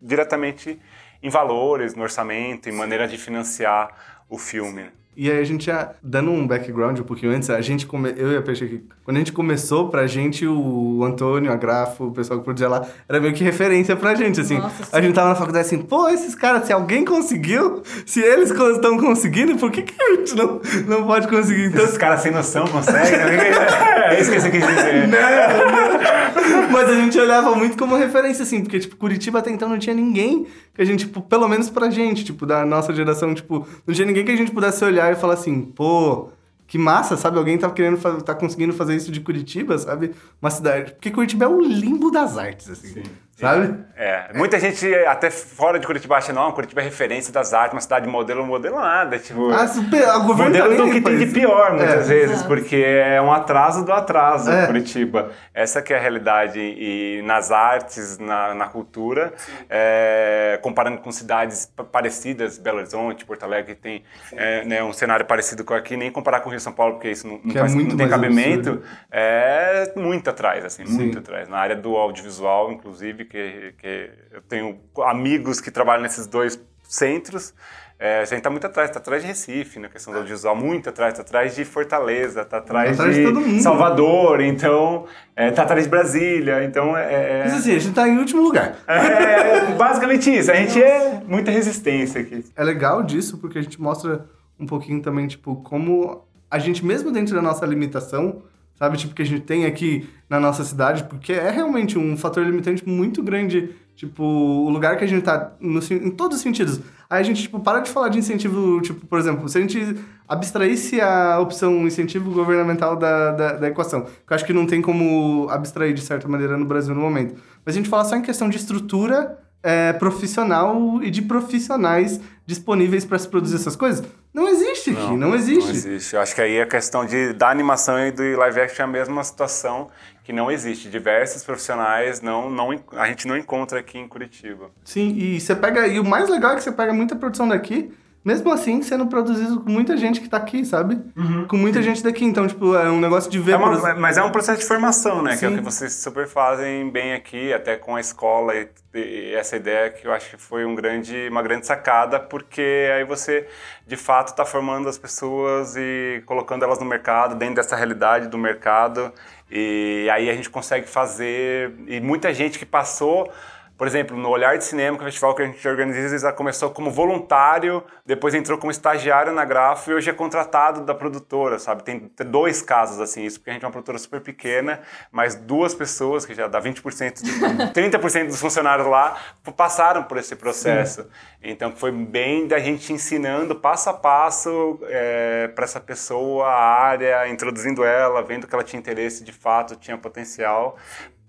diretamente 0.00 0.80
em 1.22 1.28
valores, 1.30 1.94
no 1.94 2.02
orçamento, 2.02 2.68
em 2.68 2.72
maneira 2.72 3.06
de 3.06 3.16
financiar 3.16 3.88
o 4.32 4.38
filme. 4.38 4.82
né? 4.82 4.88
E 5.14 5.30
aí 5.30 5.40
a 5.40 5.44
gente 5.44 5.66
já, 5.66 5.90
dando 6.02 6.30
um 6.30 6.46
background 6.46 6.98
um 6.98 7.02
pouquinho 7.02 7.32
antes, 7.32 7.50
a 7.50 7.60
gente, 7.60 7.84
come, 7.84 8.14
eu 8.16 8.32
e 8.32 8.36
a 8.38 8.40
Peixe 8.40 8.64
aqui, 8.64 8.82
quando 9.04 9.18
a 9.18 9.20
gente 9.20 9.30
começou, 9.30 9.90
pra 9.90 10.06
gente, 10.06 10.46
o 10.46 11.04
Antônio, 11.04 11.52
a 11.52 11.56
Grafo, 11.56 12.04
o 12.06 12.12
pessoal 12.12 12.38
que 12.38 12.44
produzia 12.46 12.66
lá, 12.66 12.86
era 13.06 13.20
meio 13.20 13.34
que 13.34 13.44
referência 13.44 13.94
pra 13.94 14.14
gente, 14.14 14.40
assim. 14.40 14.56
Nossa, 14.56 14.96
a 14.96 15.02
gente 15.02 15.14
tava 15.14 15.28
na 15.28 15.34
faculdade 15.34 15.66
assim, 15.66 15.82
pô, 15.82 16.08
esses 16.08 16.34
caras, 16.34 16.64
se 16.64 16.72
alguém 16.72 17.04
conseguiu, 17.04 17.82
se 18.06 18.20
eles 18.22 18.50
estão 18.50 18.96
conseguindo, 18.96 19.54
por 19.58 19.70
que, 19.70 19.82
que 19.82 20.02
a 20.02 20.16
gente 20.16 20.34
não, 20.34 20.62
não 20.86 21.06
pode 21.06 21.28
conseguir? 21.28 21.66
Então, 21.66 21.84
Esses 21.84 21.98
caras 21.98 22.20
sem 22.20 22.32
noção 22.32 22.66
conseguem? 22.68 23.02
É 23.12 24.18
isso 24.18 24.30
que 24.32 24.40
você 24.40 24.50
quis 24.50 24.66
dizer. 24.66 25.08
Mas 26.72 26.88
a 26.88 26.94
gente 26.94 27.18
olhava 27.18 27.54
muito 27.54 27.76
como 27.76 27.96
referência, 27.96 28.42
assim, 28.42 28.62
porque, 28.62 28.78
tipo, 28.78 28.96
Curitiba 28.96 29.40
até 29.40 29.50
então 29.50 29.68
não 29.68 29.78
tinha 29.78 29.94
ninguém 29.94 30.46
que 30.74 30.80
a 30.80 30.84
gente, 30.84 31.00
tipo, 31.06 31.20
pelo 31.20 31.46
menos 31.46 31.68
pra 31.68 31.90
gente, 31.90 32.24
tipo, 32.24 32.46
da 32.46 32.64
nossa 32.64 32.94
geração, 32.94 33.34
tipo, 33.34 33.66
não 33.86 33.94
tinha 33.94 34.06
ninguém 34.06 34.21
que 34.24 34.30
a 34.30 34.36
gente 34.36 34.50
pudesse 34.50 34.84
olhar 34.84 35.12
e 35.12 35.16
falar 35.16 35.34
assim, 35.34 35.62
pô, 35.62 36.28
que 36.66 36.78
massa, 36.78 37.16
sabe? 37.16 37.38
Alguém 37.38 37.58
tá 37.58 37.70
querendo, 37.70 38.00
tá 38.22 38.34
conseguindo 38.34 38.72
fazer 38.72 38.96
isso 38.96 39.12
de 39.12 39.20
Curitiba, 39.20 39.76
sabe? 39.76 40.12
Uma 40.40 40.50
cidade. 40.50 40.92
Porque 40.92 41.10
Curitiba 41.10 41.44
é 41.44 41.48
o 41.48 41.60
limbo 41.60 42.10
das 42.10 42.38
artes, 42.38 42.70
assim, 42.70 43.02
sabe? 43.42 43.84
É, 43.96 44.30
muita 44.34 44.58
gente 44.58 44.92
até 45.06 45.30
fora 45.30 45.78
de 45.78 45.86
Curitiba 45.86 46.16
acha, 46.16 46.32
não, 46.32 46.50
Curitiba 46.52 46.80
é 46.80 46.84
referência 46.84 47.32
das 47.32 47.52
artes, 47.52 47.74
uma 47.74 47.80
cidade 47.80 48.08
modelo, 48.08 48.44
modelo 48.44 48.80
nada, 48.80 49.18
tipo... 49.18 49.50
Ah, 49.50 49.68
super, 49.68 50.02
o 50.16 50.24
governo 50.24 50.56
tá 50.56 50.64
modelo 50.64 50.68
nem 50.70 50.76
do 50.86 50.90
que 50.92 51.00
tem 51.00 51.18
de 51.18 51.26
pior, 51.26 51.74
muitas 51.74 52.10
É. 52.10 52.14
vezes, 52.14 52.42
porque 52.42 52.76
é 52.76 53.20
um 53.20 53.30
atraso 53.32 53.84
do 53.84 53.92
atraso, 53.92 54.50
É. 54.50 54.66
Curitiba. 54.66 55.30
Essa 55.54 55.82
que 55.82 55.92
é 55.92 55.98
a 55.98 56.00
realidade. 56.00 56.58
E 56.58 57.20
nas 57.24 57.50
artes, 57.52 58.18
na, 58.18 58.54
na 58.54 58.66
cultura, 58.66 59.32
é, 59.68 60.58
comparando 60.62 60.98
com 60.98 61.10
cidades 61.12 61.66
pa- 61.66 61.84
parecidas, 61.84 62.58
Belo 62.58 62.78
Horizonte, 62.78 63.24
Porto 63.24 63.42
Alegre, 63.44 63.74
que 63.74 63.80
tem 63.80 64.02
é, 64.32 64.64
né, 64.64 64.82
um 64.82 64.92
cenário 64.92 65.26
parecido 65.26 65.64
com 65.64 65.74
aqui, 65.74 65.96
nem 65.96 66.10
comparar 66.10 66.40
com 66.40 66.48
o 66.48 66.50
Rio 66.50 66.60
São 66.60 66.72
Paulo, 66.72 66.94
porque 66.94 67.10
isso 67.10 67.26
não, 67.26 67.34
não 67.34 67.50
Que 67.52 67.58
é 67.58 67.60
faz- 67.60 67.74
muito 67.74 67.90
não 67.90 67.96
tem 67.96 68.08
cabimento, 68.08 68.70
absurdo. 68.70 68.86
é 69.10 69.92
muito 69.96 70.30
atrás, 70.30 70.64
assim, 70.64 70.84
Sim. 70.86 70.94
muito 70.94 71.18
atrás. 71.18 71.48
Na 71.48 71.58
área 71.58 71.76
do 71.76 71.96
audiovisual, 71.96 72.72
inclusive, 72.72 73.24
que, 73.32 73.74
que 73.78 74.10
eu 74.30 74.42
tenho 74.42 74.78
amigos 75.06 75.58
que 75.58 75.70
trabalham 75.70 76.02
nesses 76.02 76.26
dois 76.26 76.60
centros, 76.86 77.54
é, 77.98 78.18
a 78.20 78.24
gente 78.24 78.38
está 78.38 78.50
muito 78.50 78.66
atrás, 78.66 78.90
está 78.90 78.98
atrás 79.00 79.22
de 79.22 79.28
Recife, 79.28 79.78
na 79.78 79.88
questão 79.88 80.12
do 80.12 80.18
audiovisual, 80.18 80.54
muito 80.54 80.90
atrás, 80.90 81.14
está 81.14 81.22
atrás 81.22 81.54
de 81.54 81.64
Fortaleza, 81.64 82.42
está 82.42 82.58
atrás, 82.58 83.00
Atrás 83.00 83.16
de 83.16 83.32
de. 83.32 83.62
Salvador, 83.62 84.42
então, 84.42 85.06
está 85.34 85.62
atrás 85.62 85.84
de 85.84 85.88
Brasília, 85.88 86.62
então 86.64 86.94
é, 86.94 87.44
Mas 87.44 87.54
assim, 87.54 87.74
a 87.74 87.78
gente 87.78 87.94
tá 87.94 88.06
em 88.06 88.18
último 88.18 88.42
lugar. 88.42 88.76
é, 88.86 89.70
é 89.70 89.74
basicamente 89.76 90.30
isso, 90.36 90.50
a 90.50 90.56
gente 90.56 90.82
é 90.82 91.22
muita 91.26 91.50
resistência 91.50 92.20
aqui. 92.20 92.44
É 92.54 92.62
legal 92.64 93.02
disso 93.02 93.38
porque 93.38 93.58
a 93.58 93.62
gente 93.62 93.80
mostra 93.80 94.26
um 94.60 94.66
pouquinho 94.66 95.00
também, 95.00 95.26
tipo, 95.26 95.56
como 95.62 96.26
a 96.50 96.58
gente, 96.58 96.84
mesmo 96.84 97.10
dentro 97.10 97.34
da 97.34 97.40
nossa 97.40 97.64
limitação, 97.64 98.42
sabe, 98.82 98.98
tipo, 98.98 99.14
que 99.14 99.22
a 99.22 99.24
gente 99.24 99.42
tem 99.42 99.64
aqui 99.64 100.08
na 100.28 100.40
nossa 100.40 100.64
cidade, 100.64 101.04
porque 101.04 101.32
é 101.32 101.50
realmente 101.52 101.96
um 101.96 102.16
fator 102.16 102.44
limitante 102.44 102.82
muito 102.84 103.22
grande, 103.22 103.70
tipo, 103.94 104.24
o 104.24 104.68
lugar 104.70 104.96
que 104.96 105.04
a 105.04 105.06
gente 105.06 105.22
tá, 105.22 105.52
no 105.60 105.78
em 105.78 106.10
todos 106.10 106.38
os 106.38 106.42
sentidos. 106.42 106.80
Aí 107.08 107.20
a 107.20 107.22
gente, 107.22 107.42
tipo, 107.42 107.60
para 107.60 107.78
de 107.78 107.88
falar 107.88 108.08
de 108.08 108.18
incentivo, 108.18 108.80
tipo, 108.80 109.06
por 109.06 109.20
exemplo, 109.20 109.48
se 109.48 109.56
a 109.56 109.60
gente 109.60 109.96
abstraísse 110.26 111.00
a 111.00 111.38
opção 111.38 111.86
incentivo 111.86 112.32
governamental 112.32 112.96
da, 112.96 113.30
da, 113.30 113.52
da 113.52 113.68
equação, 113.68 114.02
que 114.02 114.32
eu 114.32 114.34
acho 114.34 114.44
que 114.44 114.52
não 114.52 114.66
tem 114.66 114.82
como 114.82 115.46
abstrair 115.48 115.94
de 115.94 116.00
certa 116.00 116.26
maneira 116.26 116.56
no 116.56 116.64
Brasil 116.64 116.92
no 116.92 117.00
momento, 117.00 117.40
mas 117.64 117.76
a 117.76 117.78
gente 117.78 117.88
fala 117.88 118.04
só 118.04 118.16
em 118.16 118.22
questão 118.22 118.48
de 118.48 118.56
estrutura 118.56 119.38
é, 119.62 119.92
profissional 119.92 121.02
e 121.02 121.10
de 121.10 121.22
profissionais 121.22 122.20
disponíveis 122.44 123.04
para 123.04 123.18
se 123.18 123.28
produzir 123.28 123.56
essas 123.56 123.76
coisas, 123.76 124.04
não 124.34 124.48
existe 124.48 124.90
aqui, 124.90 125.00
não, 125.00 125.16
não, 125.16 125.34
existe. 125.34 125.64
Não 125.64 125.70
existe. 125.70 126.14
Eu 126.14 126.20
acho 126.20 126.34
que 126.34 126.40
aí 126.40 126.60
a 126.60 126.66
questão 126.66 127.04
de, 127.04 127.32
da 127.32 127.48
animação 127.48 127.98
e 128.06 128.10
do 128.10 128.22
live 128.22 128.60
action 128.60 128.82
é 128.82 128.88
a 128.88 128.90
mesma 128.90 129.22
situação 129.22 129.88
que 130.24 130.32
não 130.32 130.50
existe. 130.50 130.88
Diversos 130.88 131.44
profissionais 131.44 132.20
não, 132.20 132.50
não, 132.50 132.70
a 132.92 133.06
gente 133.08 133.26
não 133.26 133.36
encontra 133.36 133.78
aqui 133.78 133.98
em 133.98 134.08
Curitiba. 134.08 134.70
Sim, 134.84 135.14
e 135.16 135.40
você 135.40 135.54
pega. 135.54 135.86
E 135.86 136.00
o 136.00 136.04
mais 136.04 136.28
legal 136.28 136.52
é 136.52 136.56
que 136.56 136.62
você 136.62 136.72
pega 136.72 136.92
muita 136.92 137.14
produção 137.14 137.46
daqui 137.46 137.92
mesmo 138.24 138.52
assim 138.52 138.82
sendo 138.82 139.06
produzido 139.06 139.60
com 139.60 139.70
muita 139.70 139.96
gente 139.96 140.20
que 140.20 140.28
tá 140.28 140.36
aqui, 140.36 140.64
sabe? 140.64 141.00
Uhum. 141.16 141.46
Com 141.48 141.56
muita 141.56 141.82
gente 141.82 142.02
daqui. 142.02 142.24
Então, 142.24 142.46
tipo, 142.46 142.74
é 142.76 142.88
um 142.88 143.00
negócio 143.00 143.30
de 143.30 143.38
ver. 143.38 143.52
É 143.52 143.56
uma, 143.56 143.94
Mas 143.94 144.16
é 144.16 144.22
um 144.22 144.30
processo 144.30 144.60
de 144.60 144.66
formação, 144.66 145.22
né? 145.22 145.32
Sim. 145.32 145.38
Que 145.38 145.44
é 145.44 145.48
o 145.48 145.54
que 145.56 145.64
vocês 145.64 145.92
super 145.94 146.28
fazem 146.28 146.88
bem 146.90 147.14
aqui, 147.14 147.52
até 147.52 147.76
com 147.76 147.96
a 147.96 148.00
escola 148.00 148.54
e, 148.54 148.68
e, 148.94 149.34
essa 149.34 149.56
ideia 149.56 149.90
que 149.90 150.06
eu 150.06 150.12
acho 150.12 150.30
que 150.30 150.36
foi 150.36 150.64
um 150.64 150.74
grande, 150.74 151.28
uma 151.30 151.42
grande 151.42 151.66
sacada, 151.66 152.20
porque 152.20 152.88
aí 152.94 153.04
você 153.04 153.46
de 153.86 153.96
fato 153.96 154.28
está 154.28 154.44
formando 154.44 154.88
as 154.88 154.96
pessoas 154.96 155.74
e 155.76 156.22
colocando 156.24 156.64
elas 156.64 156.78
no 156.78 156.84
mercado, 156.84 157.34
dentro 157.34 157.56
dessa 157.56 157.74
realidade 157.74 158.28
do 158.28 158.38
mercado. 158.38 159.12
E 159.50 160.08
aí 160.10 160.30
a 160.30 160.34
gente 160.34 160.48
consegue 160.48 160.86
fazer. 160.86 161.74
E 161.86 162.00
muita 162.00 162.32
gente 162.32 162.58
que 162.58 162.64
passou 162.64 163.30
por 163.76 163.86
exemplo, 163.86 164.16
no 164.16 164.28
Olhar 164.28 164.56
de 164.56 164.64
Cinema, 164.64 164.96
que 164.96 165.02
é 165.02 165.06
o 165.06 165.10
festival 165.10 165.34
que 165.34 165.42
a 165.42 165.46
gente 165.46 165.66
organiza, 165.66 166.18
já 166.18 166.32
começou 166.32 166.70
como 166.70 166.90
voluntário, 166.90 167.82
depois 168.04 168.34
entrou 168.34 168.58
como 168.58 168.70
estagiário 168.70 169.32
na 169.32 169.44
Grafo 169.44 169.90
e 169.90 169.94
hoje 169.94 170.10
é 170.10 170.12
contratado 170.12 170.82
da 170.82 170.94
produtora, 170.94 171.58
sabe? 171.58 171.82
Tem 171.82 172.10
dois 172.26 172.62
casos 172.62 173.00
assim, 173.00 173.24
isso 173.24 173.38
porque 173.38 173.50
a 173.50 173.52
gente 173.54 173.64
é 173.64 173.66
uma 173.66 173.72
produtora 173.72 173.98
super 173.98 174.20
pequena, 174.20 174.80
mas 175.10 175.34
duas 175.34 175.74
pessoas, 175.74 176.24
que 176.24 176.34
já 176.34 176.46
dá 176.46 176.60
20%, 176.60 177.22
de, 177.22 177.32
30% 177.74 178.26
dos 178.26 178.40
funcionários 178.40 178.86
lá, 178.86 179.16
passaram 179.56 180.04
por 180.04 180.16
esse 180.16 180.36
processo. 180.36 181.02
Sim. 181.02 181.08
Então 181.42 181.72
foi 181.72 181.90
bem 181.90 182.46
da 182.46 182.58
gente 182.58 182.92
ensinando 182.92 183.56
passo 183.56 183.90
a 183.90 183.94
passo 183.94 184.78
é, 184.84 185.48
para 185.48 185.64
essa 185.64 185.80
pessoa 185.80 186.46
a 186.46 186.82
área, 186.82 187.28
introduzindo 187.28 187.84
ela, 187.84 188.22
vendo 188.22 188.46
que 188.46 188.54
ela 188.54 188.62
tinha 188.62 188.78
interesse 188.78 189.24
de 189.24 189.32
fato, 189.32 189.74
tinha 189.76 189.98
potencial, 189.98 190.76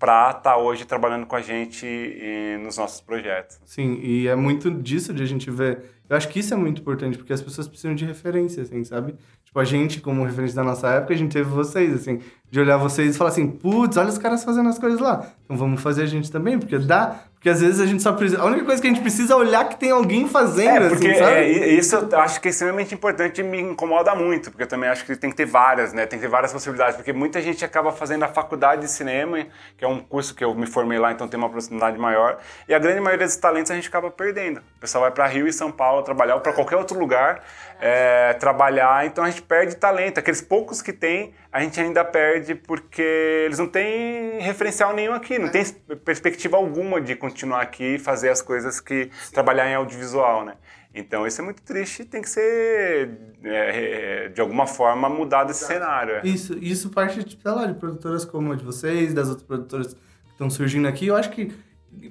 para 0.04 0.32
estar 0.32 0.42
tá 0.42 0.56
hoje 0.58 0.84
trabalhando 0.84 1.24
com 1.24 1.34
a 1.34 1.40
gente 1.40 1.86
e, 1.86 2.58
nos 2.62 2.76
nossos 2.76 3.00
projetos. 3.00 3.58
Sim, 3.64 3.98
e 4.02 4.28
é 4.28 4.36
muito 4.36 4.70
disso 4.70 5.14
de 5.14 5.22
a 5.22 5.26
gente 5.26 5.50
ver. 5.50 5.82
Eu 6.10 6.14
acho 6.14 6.28
que 6.28 6.40
isso 6.40 6.52
é 6.52 6.56
muito 6.58 6.82
importante, 6.82 7.16
porque 7.16 7.32
as 7.32 7.40
pessoas 7.40 7.66
precisam 7.66 7.94
de 7.94 8.04
referência, 8.04 8.64
assim, 8.64 8.84
sabe? 8.84 9.14
Tipo, 9.42 9.58
a 9.58 9.64
gente, 9.64 10.02
como 10.02 10.22
referência 10.22 10.56
da 10.56 10.62
nossa 10.62 10.90
época, 10.90 11.14
a 11.14 11.16
gente 11.16 11.32
teve 11.32 11.48
vocês, 11.48 11.94
assim, 11.94 12.20
de 12.50 12.60
olhar 12.60 12.76
vocês 12.76 13.14
e 13.14 13.18
falar 13.18 13.30
assim, 13.30 13.46
putz, 13.46 13.96
olha 13.96 14.10
os 14.10 14.18
caras 14.18 14.44
fazendo 14.44 14.68
as 14.68 14.78
coisas 14.78 15.00
lá. 15.00 15.26
Então 15.42 15.56
vamos 15.56 15.80
fazer 15.80 16.02
a 16.02 16.06
gente 16.06 16.30
também, 16.30 16.58
porque 16.58 16.76
dá 16.76 17.20
porque 17.44 17.50
às 17.50 17.60
vezes 17.60 17.78
a 17.78 17.84
gente 17.84 18.02
só 18.02 18.10
precisa. 18.14 18.40
A 18.40 18.46
única 18.46 18.64
coisa 18.64 18.80
que 18.80 18.88
a 18.88 18.90
gente 18.90 19.02
precisa 19.02 19.34
é 19.34 19.36
olhar 19.36 19.68
que 19.68 19.76
tem 19.76 19.90
alguém 19.90 20.26
fazendo. 20.26 20.86
É, 20.86 20.88
porque 20.88 21.08
assim, 21.08 21.24
é, 21.24 21.68
isso 21.74 21.94
eu 21.94 22.18
acho 22.18 22.40
que 22.40 22.48
é 22.48 22.50
extremamente 22.50 22.94
importante 22.94 23.42
e 23.42 23.44
me 23.44 23.60
incomoda 23.60 24.14
muito, 24.14 24.50
porque 24.50 24.62
eu 24.62 24.66
também 24.66 24.88
acho 24.88 25.04
que 25.04 25.14
tem 25.14 25.28
que 25.28 25.36
ter 25.36 25.44
várias, 25.44 25.92
né? 25.92 26.06
Tem 26.06 26.18
que 26.18 26.24
ter 26.24 26.30
várias 26.30 26.54
possibilidades, 26.54 26.96
porque 26.96 27.12
muita 27.12 27.42
gente 27.42 27.62
acaba 27.62 27.92
fazendo 27.92 28.22
a 28.22 28.28
faculdade 28.28 28.80
de 28.80 28.90
cinema, 28.90 29.46
que 29.76 29.84
é 29.84 29.86
um 29.86 30.00
curso 30.00 30.34
que 30.34 30.42
eu 30.42 30.54
me 30.54 30.66
formei 30.66 30.98
lá, 30.98 31.12
então 31.12 31.28
tem 31.28 31.36
uma 31.36 31.50
proximidade 31.50 31.98
maior, 31.98 32.38
e 32.66 32.72
a 32.72 32.78
grande 32.78 33.00
maioria 33.00 33.26
dos 33.26 33.36
talentos 33.36 33.70
a 33.70 33.74
gente 33.74 33.88
acaba 33.88 34.10
perdendo. 34.10 34.62
O 34.78 34.80
pessoal 34.80 35.02
vai 35.02 35.10
para 35.10 35.26
Rio 35.26 35.46
e 35.46 35.52
São 35.52 35.70
Paulo 35.70 36.02
trabalhar, 36.02 36.36
ou 36.36 36.40
para 36.40 36.54
qualquer 36.54 36.76
outro 36.76 36.98
lugar 36.98 37.44
é, 37.86 38.32
trabalhar, 38.32 39.04
então 39.04 39.22
a 39.22 39.28
gente 39.28 39.42
perde 39.42 39.76
talento. 39.76 40.16
Aqueles 40.16 40.40
poucos 40.40 40.80
que 40.80 40.90
tem, 40.90 41.34
a 41.52 41.60
gente 41.60 41.78
ainda 41.78 42.02
perde 42.02 42.54
porque 42.54 43.02
eles 43.44 43.58
não 43.58 43.66
têm 43.66 44.40
referencial 44.40 44.94
nenhum 44.94 45.12
aqui, 45.12 45.38
não 45.38 45.50
tem 45.50 45.62
perspectiva 46.02 46.56
alguma 46.56 46.98
de 46.98 47.14
continuar 47.14 47.60
aqui 47.60 47.96
e 47.96 47.98
fazer 47.98 48.30
as 48.30 48.40
coisas 48.40 48.80
que 48.80 49.10
Sim. 49.12 49.34
trabalhar 49.34 49.68
em 49.68 49.74
audiovisual, 49.74 50.46
né? 50.46 50.54
Então 50.94 51.26
isso 51.26 51.42
é 51.42 51.44
muito 51.44 51.60
triste 51.60 52.00
e 52.00 52.04
tem 52.06 52.22
que 52.22 52.30
ser, 52.30 53.18
é, 53.44 54.30
de 54.30 54.40
alguma 54.40 54.66
forma, 54.66 55.10
mudado 55.10 55.50
esse 55.50 55.66
cenário. 55.66 56.14
É. 56.14 56.20
Isso, 56.24 56.56
isso 56.58 56.88
parte, 56.88 57.22
tipo, 57.22 57.42
sei 57.42 57.52
lá, 57.52 57.66
de 57.66 57.74
produtoras 57.74 58.24
como 58.24 58.52
a 58.52 58.56
de 58.56 58.64
vocês, 58.64 59.12
das 59.12 59.28
outras 59.28 59.46
produtoras 59.46 59.92
que 59.92 60.30
estão 60.30 60.48
surgindo 60.48 60.88
aqui. 60.88 61.08
Eu 61.08 61.16
acho 61.16 61.28
que 61.28 61.52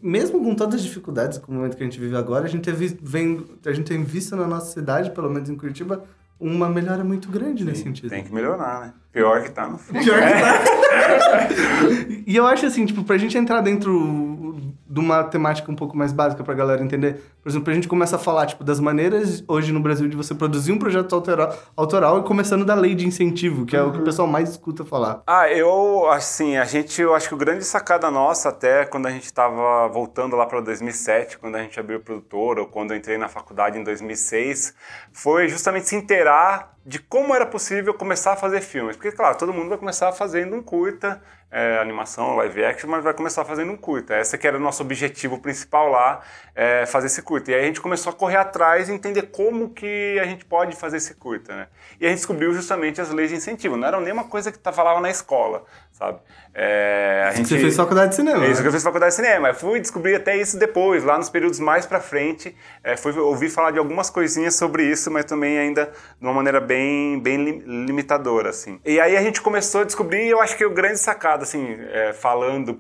mesmo 0.02 0.44
com 0.44 0.56
todas 0.56 0.76
as 0.76 0.84
dificuldades, 0.84 1.38
com 1.38 1.52
o 1.52 1.56
momento 1.56 1.78
que 1.78 1.84
a 1.84 1.86
gente 1.86 2.00
vive 2.00 2.16
agora, 2.16 2.46
a 2.46 2.50
gente, 2.50 2.64
teve, 2.64 2.98
vem, 3.02 3.46
a 3.66 3.72
gente 3.72 3.88
tem 3.88 4.04
visto 4.04 4.36
na 4.36 4.48
nossa 4.48 4.72
cidade, 4.72 5.12
pelo 5.12 5.30
menos 5.30 5.50
em 5.50 5.56
Curitiba, 5.56 6.04
uma 6.40 6.68
melhora 6.68 7.04
muito 7.04 7.30
grande 7.30 7.64
Sim, 7.64 7.70
nesse 7.70 7.84
sentido. 7.84 8.10
Tem 8.10 8.24
que 8.24 8.34
melhorar, 8.34 8.82
né? 8.82 8.94
Pior 9.12 9.44
que 9.44 9.52
tá 9.52 9.68
no 9.68 9.78
Pior 9.78 10.02
que 10.02 10.06
tá. 10.10 10.60
e 12.26 12.36
eu 12.36 12.46
acho 12.46 12.66
assim, 12.66 12.86
tipo, 12.86 13.04
pra 13.04 13.18
gente 13.18 13.38
entrar 13.38 13.62
dentro 13.62 14.33
de 14.94 15.00
uma 15.00 15.24
temática 15.24 15.72
um 15.72 15.76
pouco 15.76 15.98
mais 15.98 16.14
básica 16.14 16.44
pra 16.44 16.54
galera 16.54 16.84
entender, 16.84 17.20
por 17.42 17.50
exemplo, 17.50 17.72
a 17.72 17.74
gente 17.74 17.88
começa 17.88 18.16
a 18.16 18.20
falar, 18.20 18.46
tipo, 18.46 18.64
das 18.64 18.80
maneiras 18.80 19.44
hoje 19.48 19.74
no 19.74 19.80
Brasil 19.80 20.08
de 20.08 20.16
você 20.16 20.36
produzir 20.36 20.72
um 20.72 20.78
projeto 20.78 21.16
autoral, 21.16 21.58
autoral 21.76 22.20
e 22.20 22.24
começando 22.24 22.64
da 22.64 22.76
lei 22.76 22.94
de 22.94 23.08
incentivo, 23.08 23.66
que 23.66 23.76
é 23.76 23.82
uhum. 23.82 23.88
o 23.88 23.92
que 23.92 23.98
o 23.98 24.00
uhum. 24.02 24.06
pessoal 24.06 24.28
mais 24.28 24.52
escuta 24.52 24.86
falar. 24.86 25.24
Ah, 25.26 25.50
eu, 25.50 26.08
assim, 26.12 26.58
a 26.58 26.66
gente, 26.66 27.02
eu 27.02 27.16
acho 27.16 27.28
que 27.28 27.34
o 27.34 27.38
grande 27.38 27.64
sacada 27.64 28.12
nossa, 28.12 28.50
até 28.50 28.86
quando 28.86 29.08
a 29.08 29.10
gente 29.10 29.34
tava 29.34 29.88
voltando 29.88 30.36
lá 30.36 30.46
para 30.46 30.62
2007, 30.62 31.40
quando 31.40 31.56
a 31.56 31.64
gente 31.64 31.80
abriu 31.80 31.98
o 31.98 32.02
produtor, 32.02 32.60
ou 32.60 32.68
quando 32.68 32.92
eu 32.92 32.98
entrei 32.98 33.18
na 33.18 33.28
faculdade 33.28 33.80
em 33.80 33.84
2006, 33.84 34.76
foi 35.12 35.48
justamente 35.48 35.88
se 35.88 35.96
inteirar 35.96 36.74
de 36.86 37.00
como 37.00 37.34
era 37.34 37.46
possível 37.46 37.94
começar 37.94 38.34
a 38.34 38.36
fazer 38.36 38.62
filmes. 38.62 38.96
Porque, 38.96 39.12
claro, 39.12 39.38
todo 39.38 39.54
mundo 39.54 39.70
vai 39.70 39.78
começar 39.78 40.12
fazendo 40.12 40.56
um 40.56 40.62
curta, 40.62 41.22
é, 41.54 41.78
animação, 41.78 42.36
live 42.36 42.66
action, 42.66 42.90
mas 42.90 43.04
vai 43.04 43.14
começar 43.14 43.46
fazendo 43.46 43.72
um 43.72 43.78
curta. 43.78 44.18
Esse 44.18 44.36
que 44.40 44.48
era 44.48 44.58
o 44.58 44.60
nosso 44.60 44.82
objetivo 44.82 45.38
principal 45.38 45.88
lá, 45.88 46.22
é, 46.56 46.86
fazer 46.88 47.06
esse 47.06 47.22
curta. 47.22 47.52
E 47.52 47.54
aí 47.54 47.62
a 47.62 47.66
gente 47.66 47.80
começou 47.80 48.12
a 48.12 48.16
correr 48.16 48.38
atrás 48.38 48.90
e 48.90 48.92
entender 48.92 49.24
como 49.32 49.70
que 49.70 50.20
a 50.20 50.26
gente 50.26 50.46
pode 50.46 50.76
fazer 50.76 50.98
esse 50.98 51.14
curta, 51.14 51.56
né? 51.56 51.68
E 52.02 52.06
a 52.08 52.10
gente 52.10 52.18
descobriu 52.18 52.52
justamente 52.54 53.00
as 53.00 53.12
leis 53.12 53.30
de 53.30 53.36
incentivo. 53.36 53.78
Não 53.78 53.88
era 53.88 54.00
nem 54.02 54.12
uma 54.12 54.24
coisa 54.24 54.52
que 54.52 54.60
falava 54.72 55.00
na 55.00 55.12
escola, 55.12 55.64
sabe? 55.92 56.20
É, 56.56 57.26
a 57.28 57.32
gente... 57.36 57.50
Você 57.50 57.60
fez 57.60 57.76
faculdade 57.76 58.10
de 58.10 58.16
cinema. 58.16 58.46
É 58.46 58.48
isso 58.48 58.56
né? 58.58 58.62
que 58.62 58.68
eu 58.68 58.72
fiz 58.72 58.84
faculdade 58.84 59.12
de 59.12 59.16
cinema. 59.16 59.50
Eu 59.50 59.56
fui 59.56 59.80
descobrir 59.80 60.16
até 60.16 60.36
isso 60.36 60.58
depois, 60.58 61.04
lá 61.04 61.18
nos 61.18 61.30
períodos 61.30 61.60
mais 61.60 61.86
para 61.86 62.00
frente. 62.00 62.56
É, 62.84 62.96
fui 62.96 63.12
ouvir 63.18 63.50
falar 63.50 63.72
de 63.72 63.80
algumas 63.80 64.10
coisinhas 64.10 64.56
sobre 64.56 64.84
isso, 64.84 65.10
mas 65.12 65.26
também 65.26 65.58
ainda 65.58 65.86
de 66.20 66.26
uma 66.26 66.34
maneira 66.34 66.60
bem, 66.60 67.20
bem 67.20 67.62
limitadora, 67.66 68.50
assim. 68.50 68.80
E 68.86 69.00
aí 69.00 69.16
a 69.16 69.22
gente 69.22 69.42
começou 69.42 69.82
a 69.82 69.84
descobrir, 69.84 70.26
e 70.26 70.30
eu 70.30 70.42
acho 70.42 70.56
que 70.56 70.66
o 70.66 70.70
grande 70.70 71.00
sacado, 71.00 71.43
assim, 71.44 71.78
é, 71.92 72.14
falando 72.14 72.74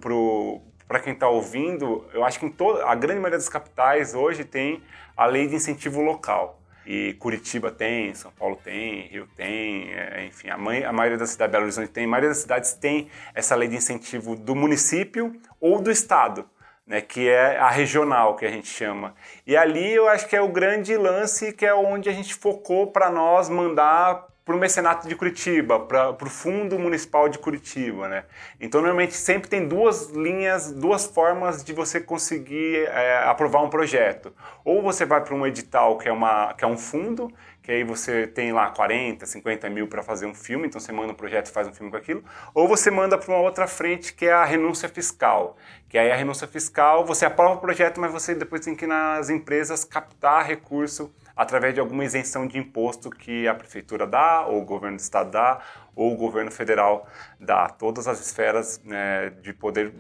para 0.87 0.99
quem 0.99 1.13
está 1.13 1.27
ouvindo, 1.27 2.05
eu 2.13 2.23
acho 2.23 2.39
que 2.39 2.45
em 2.45 2.51
toda, 2.51 2.85
a 2.85 2.95
grande 2.95 3.19
maioria 3.19 3.37
das 3.37 3.49
capitais 3.49 4.13
hoje 4.13 4.43
tem 4.43 4.81
a 5.15 5.25
lei 5.25 5.47
de 5.47 5.55
incentivo 5.55 6.01
local. 6.01 6.59
E 6.85 7.13
Curitiba 7.13 7.71
tem, 7.71 8.13
São 8.13 8.31
Paulo 8.31 8.59
tem, 8.61 9.07
Rio 9.07 9.27
tem, 9.37 9.93
é, 9.93 10.25
enfim, 10.25 10.49
a, 10.49 10.57
mãe, 10.57 10.83
a 10.83 10.91
maioria 10.91 11.17
das 11.17 11.29
cidades, 11.29 11.51
Belo 11.51 11.63
Horizonte 11.63 11.89
tem, 11.89 12.03
a 12.03 12.07
maioria 12.07 12.29
das 12.29 12.39
cidades 12.39 12.73
tem 12.73 13.09
essa 13.33 13.55
lei 13.55 13.69
de 13.69 13.77
incentivo 13.77 14.35
do 14.35 14.53
município 14.53 15.33
ou 15.61 15.81
do 15.81 15.89
estado, 15.89 16.45
né, 16.85 16.99
que 16.99 17.29
é 17.29 17.57
a 17.57 17.69
regional 17.69 18.35
que 18.35 18.45
a 18.45 18.51
gente 18.51 18.67
chama. 18.67 19.15
E 19.47 19.55
ali 19.55 19.93
eu 19.93 20.09
acho 20.09 20.27
que 20.27 20.35
é 20.35 20.41
o 20.41 20.49
grande 20.49 20.97
lance, 20.97 21.53
que 21.53 21.65
é 21.65 21.73
onde 21.73 22.09
a 22.09 22.11
gente 22.11 22.35
focou 22.35 22.87
para 22.87 23.09
nós 23.09 23.47
mandar 23.47 24.27
para 24.45 24.55
o 24.55 24.59
mecenato 24.59 25.07
de 25.07 25.15
Curitiba, 25.15 25.79
para 25.79 26.11
o 26.11 26.29
Fundo 26.29 26.77
Municipal 26.77 27.29
de 27.29 27.39
Curitiba, 27.39 28.09
né? 28.09 28.25
Então, 28.59 28.81
normalmente 28.81 29.13
sempre 29.13 29.49
tem 29.49 29.65
duas 29.65 30.09
linhas, 30.09 30.71
duas 30.71 31.05
formas 31.05 31.63
de 31.63 31.71
você 31.71 32.01
conseguir 32.01 32.85
é, 32.89 33.23
aprovar 33.23 33.63
um 33.63 33.69
projeto. 33.69 34.33
Ou 34.65 34.81
você 34.81 35.05
vai 35.05 35.23
para 35.23 35.33
um 35.33 35.47
edital 35.47 35.97
que 35.97 36.09
é, 36.09 36.11
uma, 36.11 36.53
que 36.55 36.65
é 36.65 36.67
um 36.67 36.77
fundo, 36.77 37.31
que 37.61 37.71
aí 37.71 37.85
você 37.85 38.27
tem 38.27 38.51
lá 38.51 38.69
40, 38.69 39.25
50 39.25 39.69
mil 39.69 39.87
para 39.87 40.03
fazer 40.03 40.25
um 40.25 40.35
filme, 40.35 40.67
então 40.67 40.81
você 40.81 40.91
manda 40.91 41.13
um 41.13 41.15
projeto 41.15 41.47
e 41.47 41.51
faz 41.51 41.65
um 41.65 41.73
filme 41.73 41.89
com 41.89 41.95
aquilo. 41.95 42.21
Ou 42.53 42.67
você 42.67 42.91
manda 42.91 43.17
para 43.17 43.33
uma 43.33 43.41
outra 43.41 43.65
frente, 43.65 44.13
que 44.13 44.25
é 44.25 44.33
a 44.33 44.43
renúncia 44.43 44.89
fiscal. 44.89 45.55
Que 45.87 45.97
aí 45.97 46.11
a 46.11 46.15
renúncia 46.17 46.45
fiscal, 46.45 47.05
você 47.05 47.25
aprova 47.25 47.53
o 47.53 47.61
projeto, 47.61 48.01
mas 48.01 48.11
você 48.11 48.35
depois 48.35 48.59
tem 48.59 48.75
que 48.75 48.83
ir 48.83 48.89
nas 48.89 49.29
empresas 49.29 49.85
captar 49.85 50.45
recurso 50.45 51.13
através 51.35 51.73
de 51.73 51.79
alguma 51.79 52.05
isenção 52.05 52.47
de 52.47 52.57
imposto 52.57 53.09
que 53.09 53.47
a 53.47 53.55
prefeitura 53.55 54.05
dá, 54.05 54.45
ou 54.45 54.61
o 54.61 54.65
governo 54.65 54.97
do 54.97 54.99
estado 54.99 55.31
dá, 55.31 55.59
ou 55.95 56.13
o 56.13 56.17
governo 56.17 56.51
federal 56.51 57.07
dá. 57.39 57.69
Todas 57.69 58.07
as 58.07 58.19
esferas 58.19 58.81
né, 58.83 59.31
de 59.41 59.53
poder 59.53 59.93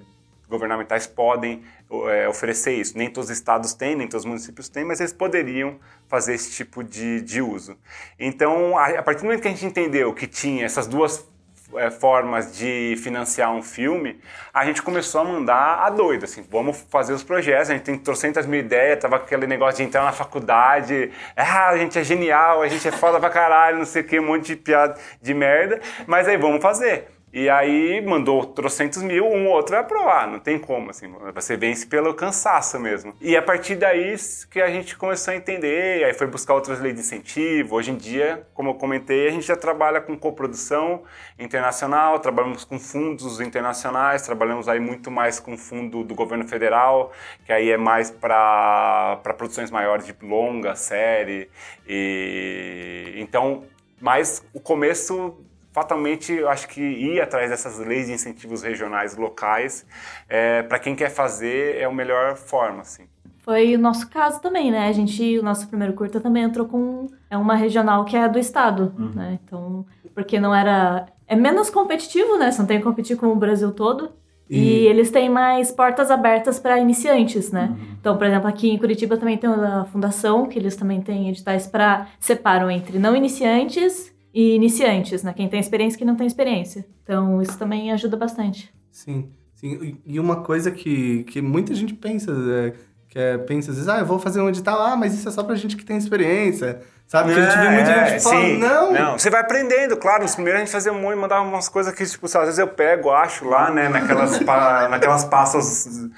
governamentais 0.47 1.07
podem 1.07 1.63
é, 2.09 2.27
oferecer 2.27 2.73
isso. 2.73 2.97
Nem 2.97 3.09
todos 3.09 3.29
os 3.29 3.35
estados 3.35 3.73
têm, 3.73 3.95
nem 3.95 4.07
todos 4.07 4.23
os 4.23 4.29
municípios 4.29 4.69
têm, 4.69 4.85
mas 4.85 4.99
eles 4.99 5.13
poderiam 5.13 5.79
fazer 6.07 6.33
esse 6.35 6.51
tipo 6.51 6.83
de, 6.83 7.21
de 7.21 7.41
uso. 7.41 7.77
Então, 8.19 8.77
a, 8.77 8.99
a 8.99 9.03
partir 9.03 9.21
do 9.21 9.25
momento 9.25 9.41
que 9.41 9.47
a 9.47 9.51
gente 9.51 9.65
entendeu 9.65 10.13
que 10.13 10.27
tinha 10.27 10.65
essas 10.65 10.85
duas 10.85 11.27
é, 11.77 11.89
formas 11.89 12.57
de 12.57 12.95
financiar 12.97 13.51
um 13.51 13.61
filme, 13.61 14.19
a 14.53 14.65
gente 14.65 14.81
começou 14.81 15.21
a 15.21 15.23
mandar 15.23 15.83
a 15.85 15.89
doida, 15.89 16.25
assim, 16.25 16.45
vamos 16.49 16.85
fazer 16.89 17.13
os 17.13 17.23
projetos, 17.23 17.69
a 17.69 17.73
gente 17.73 17.83
tem 17.83 17.97
trocentas 17.97 18.45
mil 18.45 18.59
ideias, 18.59 18.99
tava 18.99 19.17
aquele 19.17 19.47
negócio 19.47 19.77
de 19.77 19.83
entrar 19.83 20.03
na 20.03 20.11
faculdade, 20.11 21.11
ah, 21.35 21.69
a 21.69 21.77
gente 21.77 21.97
é 21.97 22.03
genial, 22.03 22.61
a 22.61 22.67
gente 22.67 22.87
é 22.87 22.91
foda 22.91 23.19
pra 23.19 23.29
caralho, 23.29 23.77
não 23.77 23.85
sei 23.85 24.01
o 24.01 24.05
que, 24.05 24.19
um 24.19 24.25
monte 24.25 24.47
de 24.47 24.55
piada 24.55 24.95
de 25.21 25.33
merda, 25.33 25.79
mas 26.07 26.27
aí 26.27 26.37
vamos 26.37 26.61
fazer. 26.61 27.12
E 27.33 27.49
aí 27.49 27.99
mandou 27.99 28.45
trocentos 28.45 29.01
mil, 29.01 29.25
um 29.25 29.47
ou 29.47 29.53
outro 29.53 29.71
vai 29.71 29.79
aprovar, 29.79 30.27
não 30.27 30.39
tem 30.39 30.59
como, 30.59 30.91
assim, 30.91 31.11
você 31.33 31.57
vence 31.57 31.87
pelo 31.87 32.13
cansaço 32.13 32.79
mesmo. 32.79 33.15
E 33.19 33.35
a 33.35 33.41
partir 33.41 33.75
daí 33.75 34.15
que 34.51 34.61
a 34.61 34.69
gente 34.69 34.95
começou 34.95 35.33
a 35.33 35.35
entender, 35.35 36.03
aí 36.03 36.13
foi 36.13 36.27
buscar 36.27 36.53
outras 36.53 36.79
leis 36.79 36.93
de 36.93 37.01
incentivo. 37.01 37.75
Hoje 37.75 37.89
em 37.89 37.95
dia, 37.95 38.45
como 38.53 38.69
eu 38.69 38.75
comentei, 38.75 39.27
a 39.27 39.31
gente 39.31 39.47
já 39.47 39.55
trabalha 39.55 39.99
com 39.99 40.15
coprodução 40.15 41.05
internacional, 41.39 42.19
trabalhamos 42.19 42.63
com 42.63 42.77
fundos 42.77 43.41
internacionais, 43.41 44.21
trabalhamos 44.21 44.69
aí 44.69 44.79
muito 44.79 45.09
mais 45.09 45.39
com 45.39 45.57
fundo 45.57 46.03
do 46.03 46.13
governo 46.13 46.47
federal, 46.47 47.11
que 47.45 47.51
aí 47.51 47.71
é 47.71 47.77
mais 47.77 48.11
para 48.11 49.19
produções 49.35 49.71
maiores 49.71 50.05
de 50.05 50.15
longa, 50.21 50.75
série. 50.75 51.49
E 51.87 53.15
então, 53.15 53.63
mas 53.99 54.45
o 54.53 54.59
começo 54.59 55.43
fatalmente 55.73 56.31
eu 56.31 56.47
acho 56.47 56.67
que 56.67 56.81
ir 56.81 57.19
atrás 57.19 57.49
dessas 57.49 57.79
leis 57.79 58.07
de 58.07 58.13
incentivos 58.13 58.61
regionais 58.61 59.17
locais 59.17 59.85
é, 60.29 60.61
para 60.63 60.79
quem 60.79 60.95
quer 60.95 61.09
fazer 61.09 61.77
é 61.77 61.83
a 61.83 61.91
melhor 61.91 62.37
forma 62.37 62.81
assim 62.81 63.03
foi 63.39 63.75
o 63.75 63.79
nosso 63.79 64.07
caso 64.09 64.39
também 64.39 64.71
né 64.71 64.87
a 64.87 64.91
gente 64.91 65.37
o 65.39 65.43
nosso 65.43 65.67
primeiro 65.67 65.93
curta 65.93 66.21
também 66.21 66.43
entrou 66.43 66.67
com 66.67 67.07
é 67.29 67.37
uma 67.37 67.55
regional 67.55 68.05
que 68.05 68.15
é 68.15 68.29
do 68.29 68.37
estado 68.39 68.93
uhum. 68.97 69.11
né 69.15 69.39
então 69.43 69.85
porque 70.13 70.39
não 70.39 70.53
era 70.53 71.07
é 71.27 71.35
menos 71.35 71.69
competitivo 71.69 72.37
né 72.37 72.51
você 72.51 72.59
não 72.59 72.67
tem 72.67 72.77
que 72.77 72.83
competir 72.83 73.17
com 73.17 73.27
o 73.27 73.35
Brasil 73.35 73.71
todo 73.71 74.13
e, 74.49 74.59
e 74.59 74.87
eles 74.87 75.09
têm 75.09 75.29
mais 75.29 75.71
portas 75.71 76.11
abertas 76.11 76.59
para 76.59 76.77
iniciantes, 76.77 77.51
né? 77.51 77.69
Uhum. 77.71 77.87
Então, 77.99 78.17
por 78.17 78.27
exemplo, 78.27 78.47
aqui 78.47 78.69
em 78.69 78.77
Curitiba 78.77 79.17
também 79.17 79.37
tem 79.37 79.49
a 79.49 79.85
fundação, 79.85 80.45
que 80.45 80.59
eles 80.59 80.75
também 80.75 81.01
têm 81.01 81.29
editais 81.29 81.65
para 81.65 82.07
separam 82.19 82.69
entre 82.69 82.99
não 82.99 83.15
iniciantes 83.15 84.12
e 84.33 84.55
iniciantes, 84.55 85.21
né? 85.21 85.33
Quem 85.33 85.47
tem 85.47 85.59
experiência 85.59 85.95
e 85.95 85.99
quem 85.99 86.07
não 86.07 86.15
tem 86.15 86.25
experiência. 86.25 86.85
Então, 87.03 87.41
isso 87.41 87.57
também 87.57 87.91
ajuda 87.91 88.17
bastante. 88.17 88.73
Sim, 88.91 89.29
sim. 89.53 89.97
E 90.05 90.19
uma 90.19 90.37
coisa 90.37 90.71
que, 90.71 91.23
que 91.25 91.41
muita 91.41 91.75
gente 91.75 91.93
pensa, 91.93 92.31
é, 92.31 92.73
que 93.07 93.19
é, 93.19 93.37
pensa 93.37 93.69
às 93.69 93.77
vezes, 93.77 93.89
ah, 93.89 93.99
eu 93.99 94.05
vou 94.05 94.17
fazer 94.17 94.41
um 94.41 94.49
edital, 94.49 94.81
ah, 94.81 94.95
mas 94.95 95.13
isso 95.13 95.29
é 95.29 95.31
só 95.31 95.43
pra 95.43 95.55
gente 95.55 95.77
que 95.77 95.85
tem 95.85 95.97
experiência. 95.97 96.81
Sabe? 97.07 97.33
Porque 97.33 97.41
é, 97.41 97.43
a 97.43 97.49
gente 97.49 97.61
vê 97.61 97.69
muita 97.69 97.91
é, 97.91 98.09
gente 98.09 98.23
fala, 98.23 98.47
não. 98.57 98.91
Não, 98.91 99.19
você 99.19 99.29
vai 99.29 99.41
aprendendo, 99.41 99.95
claro. 99.97 100.23
Nos 100.23 100.33
primeiros 100.33 100.61
a 100.61 100.65
gente 100.65 100.73
fazia 100.73 100.91
muito, 100.91 101.19
mandava 101.19 101.43
umas 101.43 101.69
coisas 101.69 101.93
que, 101.93 102.05
tipo, 102.05 102.25
às 102.25 102.33
vezes 102.33 102.57
eu 102.57 102.67
pego, 102.67 103.11
acho 103.11 103.47
lá, 103.47 103.69
né, 103.69 103.87
naquelas, 103.87 104.39
pa, 104.39 104.87
naquelas 104.89 105.23
pastas 105.23 106.09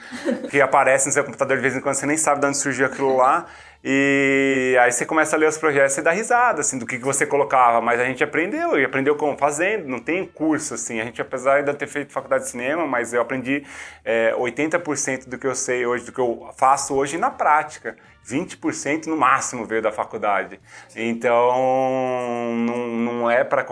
que 0.49 0.61
aparecem 0.61 1.07
no 1.07 1.13
seu 1.13 1.23
computador 1.23 1.57
de 1.57 1.61
vez 1.61 1.75
em 1.75 1.81
quando, 1.81 1.95
você 1.95 2.05
nem 2.05 2.17
sabe 2.17 2.39
de 2.39 2.47
onde 2.47 2.57
surgiu 2.57 2.85
aquilo 2.85 3.17
lá. 3.17 3.45
E 3.87 4.75
aí 4.81 4.91
você 4.91 5.05
começa 5.05 5.35
a 5.35 5.39
ler 5.39 5.47
os 5.47 5.59
projetos 5.59 5.95
e 5.95 6.01
dá 6.01 6.09
risada, 6.09 6.61
assim, 6.61 6.79
do 6.79 6.87
que, 6.87 6.97
que 6.97 7.05
você 7.05 7.23
colocava. 7.23 7.79
Mas 7.81 7.99
a 7.99 8.05
gente 8.05 8.23
aprendeu, 8.23 8.79
e 8.79 8.83
aprendeu 8.83 9.15
como? 9.15 9.37
Fazendo, 9.37 9.87
não 9.87 9.99
tem 9.99 10.25
curso, 10.25 10.73
assim. 10.73 10.99
A 10.99 11.03
gente, 11.03 11.21
apesar 11.21 11.61
de 11.61 11.71
ter 11.75 11.85
feito 11.85 12.11
faculdade 12.11 12.45
de 12.45 12.49
cinema, 12.49 12.87
mas 12.87 13.13
eu 13.13 13.21
aprendi 13.21 13.63
é, 14.03 14.33
80% 14.33 15.29
do 15.29 15.37
que 15.37 15.45
eu 15.45 15.53
sei 15.53 15.85
hoje, 15.85 16.03
do 16.03 16.11
que 16.11 16.19
eu 16.19 16.49
faço 16.57 16.95
hoje 16.95 17.15
na 17.19 17.29
prática. 17.29 17.95
20% 18.25 19.05
no 19.05 19.15
máximo 19.15 19.65
veio 19.65 19.81
da 19.81 19.91
faculdade. 19.91 20.59
Então, 20.95 22.55
não, 22.55 22.87
não 22.87 23.31
é 23.31 23.43
para 23.43 23.65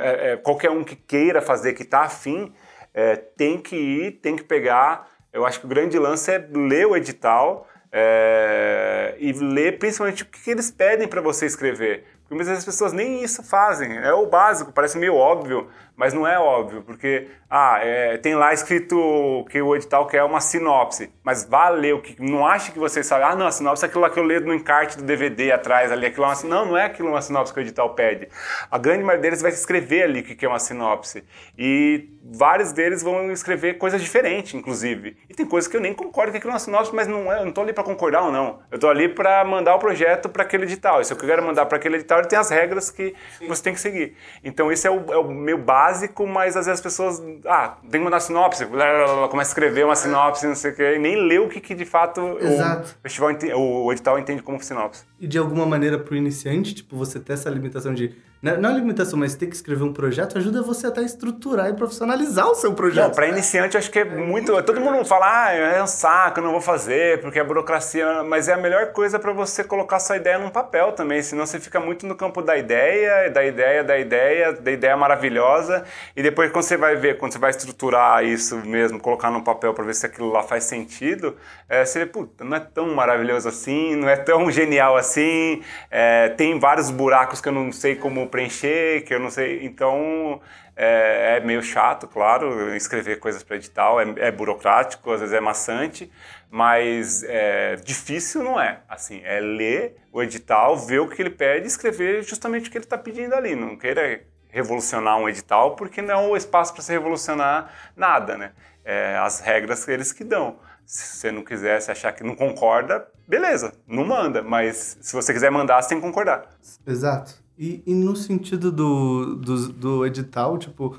é, 0.00 0.32
é, 0.32 0.36
qualquer 0.36 0.70
um 0.70 0.84
que 0.84 0.94
queira 0.94 1.42
fazer, 1.42 1.72
que 1.74 1.82
está 1.82 2.02
afim, 2.02 2.52
é, 2.94 3.16
tem 3.16 3.58
que 3.58 3.76
ir, 3.76 4.12
tem 4.20 4.36
que 4.36 4.44
pegar. 4.44 5.08
Eu 5.32 5.44
acho 5.44 5.60
que 5.60 5.66
o 5.66 5.68
grande 5.68 5.98
lance 5.98 6.30
é 6.30 6.38
ler 6.38 6.86
o 6.86 6.96
edital, 6.96 7.68
é, 7.98 9.14
e 9.18 9.32
ler 9.32 9.78
principalmente 9.78 10.22
o 10.22 10.26
que 10.26 10.50
eles 10.50 10.70
pedem 10.70 11.08
para 11.08 11.22
você 11.22 11.46
escrever. 11.46 12.04
Porque 12.20 12.34
muitas 12.34 12.48
vezes 12.48 12.58
as 12.58 12.64
pessoas 12.64 12.92
nem 12.92 13.22
isso 13.22 13.42
fazem. 13.42 13.96
É 13.98 14.12
o 14.12 14.26
básico, 14.26 14.72
parece 14.72 14.98
meio 14.98 15.14
óbvio, 15.14 15.68
mas 15.96 16.12
não 16.12 16.26
é 16.26 16.38
óbvio, 16.38 16.82
porque 16.82 17.28
ah, 17.48 17.78
é, 17.80 18.18
tem 18.18 18.34
lá 18.34 18.52
escrito 18.52 19.46
que 19.50 19.62
o 19.62 19.74
edital 19.74 20.06
quer 20.06 20.22
uma 20.24 20.40
sinopse, 20.40 21.10
mas 21.24 21.48
o 21.94 22.00
que. 22.00 22.20
Não 22.20 22.46
acha 22.46 22.70
que 22.70 22.78
você 22.78 23.02
sabe, 23.02 23.24
ah, 23.24 23.34
não, 23.34 23.46
a 23.46 23.50
sinopse 23.50 23.84
é 23.84 23.88
aquilo 23.88 24.02
lá 24.02 24.10
que 24.10 24.18
eu 24.18 24.24
leio 24.24 24.42
no 24.42 24.52
encarte 24.52 24.98
do 24.98 25.04
DVD 25.04 25.52
atrás 25.52 25.90
ali, 25.90 26.06
aquilo 26.06 26.24
é 26.24 26.28
uma, 26.28 26.42
Não, 26.44 26.66
não 26.66 26.76
é 26.76 26.84
aquilo 26.84 27.08
uma 27.08 27.22
sinopse 27.22 27.52
que 27.52 27.60
o 27.60 27.62
edital 27.62 27.94
pede. 27.94 28.28
A 28.70 28.76
grande 28.76 29.02
maioria 29.02 29.22
deles 29.22 29.40
vai 29.40 29.50
escrever 29.50 30.02
ali 30.02 30.20
o 30.20 30.24
que 30.24 30.44
é 30.44 30.48
uma 30.48 30.58
sinopse. 30.58 31.24
E 31.56 32.10
vários 32.22 32.72
deles 32.72 33.02
vão 33.02 33.30
escrever 33.30 33.78
coisas 33.78 34.02
diferentes, 34.02 34.52
inclusive. 34.52 35.16
E 35.30 35.34
tem 35.34 35.46
coisas 35.46 35.66
que 35.70 35.76
eu 35.76 35.80
nem 35.80 35.94
concordo 35.94 36.32
que 36.32 36.38
aquilo 36.38 36.50
é 36.50 36.54
uma 36.54 36.60
sinopse, 36.60 36.94
mas 36.94 37.06
não 37.06 37.32
é, 37.32 37.38
eu 37.38 37.42
não 37.42 37.50
estou 37.50 37.64
ali 37.64 37.72
para 37.72 37.84
concordar 37.84 38.24
ou 38.24 38.32
não. 38.32 38.60
Eu 38.70 38.74
estou 38.74 38.90
ali 38.90 39.08
para 39.08 39.44
mandar 39.44 39.74
o 39.76 39.78
projeto 39.78 40.28
para 40.28 40.42
aquele 40.42 40.64
edital. 40.64 41.00
E 41.00 41.04
se 41.04 41.12
eu 41.12 41.16
quero 41.16 41.42
mandar 41.42 41.64
para 41.66 41.78
aquele 41.78 41.96
edital, 41.96 42.18
ele 42.18 42.28
tem 42.28 42.38
as 42.38 42.50
regras 42.50 42.90
que 42.90 43.14
Sim. 43.38 43.46
você 43.46 43.62
tem 43.62 43.72
que 43.72 43.80
seguir. 43.80 44.16
Então, 44.44 44.70
esse 44.70 44.86
é 44.86 44.90
o, 44.90 45.12
é 45.12 45.16
o 45.16 45.30
meu 45.30 45.56
básico 45.56 45.85
básico, 45.86 46.26
mas 46.26 46.56
às 46.56 46.66
vezes 46.66 46.80
as 46.80 46.82
pessoas, 46.82 47.22
ah, 47.46 47.76
tem 47.82 48.00
que 48.00 48.04
mandar 48.04 48.20
sinopse, 48.20 48.66
começa 48.66 49.50
a 49.50 49.52
escrever 49.52 49.84
uma 49.84 49.94
sinopse, 49.94 50.46
não 50.46 50.54
sei 50.54 50.72
o 50.72 50.74
quê, 50.74 50.94
e 50.96 50.98
nem 50.98 51.16
lê 51.16 51.38
o 51.38 51.48
que, 51.48 51.60
que 51.60 51.74
de 51.74 51.84
fato 51.84 52.20
o 52.20 52.84
festival, 53.02 53.30
o 53.56 53.92
edital 53.92 54.18
entende 54.18 54.42
como 54.42 54.62
sinopse. 54.62 55.04
E 55.20 55.26
de 55.26 55.38
alguma 55.38 55.64
maneira 55.64 55.98
para 55.98 56.14
o 56.14 56.16
iniciante, 56.16 56.74
tipo, 56.74 56.96
você 56.96 57.20
ter 57.20 57.34
essa 57.34 57.48
limitação 57.48 57.94
de 57.94 58.14
não 58.42 58.70
é 58.70 58.74
limitação, 58.74 59.18
mas 59.18 59.34
ter 59.34 59.46
que 59.46 59.56
escrever 59.56 59.82
um 59.82 59.92
projeto 59.92 60.36
ajuda 60.36 60.62
você 60.62 60.86
até 60.86 61.00
a 61.00 61.04
estruturar 61.04 61.68
e 61.70 61.74
profissionalizar 61.74 62.48
o 62.48 62.54
seu 62.54 62.74
projeto. 62.74 63.14
para 63.14 63.26
iniciante, 63.28 63.76
acho 63.76 63.90
que 63.90 64.00
é 64.00 64.04
muito. 64.04 64.62
Todo 64.62 64.80
mundo 64.80 65.04
fala, 65.04 65.46
ah, 65.46 65.52
é 65.52 65.82
um 65.82 65.86
saco, 65.86 66.40
não 66.40 66.52
vou 66.52 66.60
fazer, 66.60 67.20
porque 67.20 67.38
é 67.38 67.44
burocracia. 67.44 68.22
Mas 68.22 68.48
é 68.48 68.52
a 68.52 68.56
melhor 68.56 68.92
coisa 68.92 69.18
para 69.18 69.32
você 69.32 69.64
colocar 69.64 69.98
sua 69.98 70.16
ideia 70.16 70.38
num 70.38 70.50
papel 70.50 70.92
também. 70.92 71.22
Senão 71.22 71.46
você 71.46 71.58
fica 71.58 71.80
muito 71.80 72.06
no 72.06 72.14
campo 72.14 72.42
da 72.42 72.56
ideia, 72.56 73.30
da 73.30 73.44
ideia, 73.44 73.82
da 73.82 73.98
ideia, 73.98 74.52
da 74.52 74.70
ideia 74.70 74.96
maravilhosa. 74.96 75.84
E 76.14 76.22
depois, 76.22 76.52
quando 76.52 76.64
você 76.64 76.76
vai 76.76 76.94
ver, 76.94 77.16
quando 77.18 77.32
você 77.32 77.38
vai 77.38 77.50
estruturar 77.50 78.24
isso 78.24 78.56
mesmo, 78.58 79.00
colocar 79.00 79.30
no 79.30 79.42
papel 79.42 79.72
para 79.72 79.84
ver 79.84 79.94
se 79.94 80.04
aquilo 80.04 80.30
lá 80.30 80.42
faz 80.42 80.64
sentido, 80.64 81.36
é, 81.68 81.84
você 81.84 82.00
vê, 82.00 82.06
puta, 82.06 82.44
não 82.44 82.56
é 82.56 82.60
tão 82.60 82.94
maravilhoso 82.94 83.48
assim, 83.48 83.96
não 83.96 84.08
é 84.08 84.16
tão 84.16 84.48
genial 84.52 84.96
assim, 84.96 85.62
é, 85.90 86.28
tem 86.30 86.58
vários 86.58 86.90
buracos 86.90 87.40
que 87.40 87.48
eu 87.48 87.52
não 87.52 87.72
sei 87.72 87.96
como 87.96 88.25
preencher, 88.26 89.04
que 89.04 89.14
eu 89.14 89.20
não 89.20 89.30
sei. 89.30 89.64
Então 89.64 90.40
é, 90.76 91.36
é 91.36 91.40
meio 91.40 91.62
chato, 91.62 92.06
claro, 92.06 92.74
escrever 92.76 93.18
coisas 93.18 93.42
para 93.42 93.56
edital, 93.56 94.00
é, 94.00 94.14
é, 94.18 94.30
burocrático, 94.30 95.10
às 95.10 95.20
vezes 95.20 95.34
é 95.34 95.40
maçante, 95.40 96.12
mas 96.50 97.22
é, 97.24 97.76
difícil 97.76 98.42
não 98.42 98.60
é. 98.60 98.80
Assim, 98.88 99.22
é 99.24 99.40
ler 99.40 99.96
o 100.12 100.22
edital, 100.22 100.76
ver 100.76 101.00
o 101.00 101.08
que 101.08 101.20
ele 101.22 101.30
pede 101.30 101.64
e 101.64 101.68
escrever 101.68 102.22
justamente 102.22 102.68
o 102.68 102.70
que 102.70 102.76
ele 102.76 102.84
está 102.84 102.98
pedindo 102.98 103.34
ali. 103.34 103.56
Não 103.56 103.76
queira 103.76 104.22
revolucionar 104.48 105.18
um 105.18 105.28
edital, 105.28 105.76
porque 105.76 106.00
não 106.00 106.14
é 106.14 106.28
o 106.28 106.36
espaço 106.36 106.72
para 106.72 106.82
se 106.82 106.92
revolucionar 106.92 107.70
nada, 107.96 108.36
né? 108.36 108.52
É, 108.84 109.16
as 109.18 109.40
regras 109.40 109.86
eles 109.88 110.12
que 110.12 110.24
dão. 110.24 110.58
Se 110.84 111.18
você 111.18 111.32
não 111.32 111.42
quiser, 111.42 111.80
se 111.80 111.90
achar 111.90 112.12
que 112.12 112.22
não 112.22 112.36
concorda, 112.36 113.06
beleza, 113.26 113.72
não 113.86 114.04
manda. 114.04 114.42
Mas 114.42 114.98
se 115.00 115.12
você 115.12 115.32
quiser 115.32 115.50
mandar, 115.50 115.82
você 115.82 115.88
tem 115.88 116.00
que 116.00 116.06
concordar. 116.06 116.48
Exato. 116.86 117.45
E, 117.58 117.82
e 117.86 117.94
no 117.94 118.14
sentido 118.14 118.70
do, 118.70 119.36
do, 119.36 119.68
do 119.72 120.06
edital, 120.06 120.58
tipo, 120.58 120.96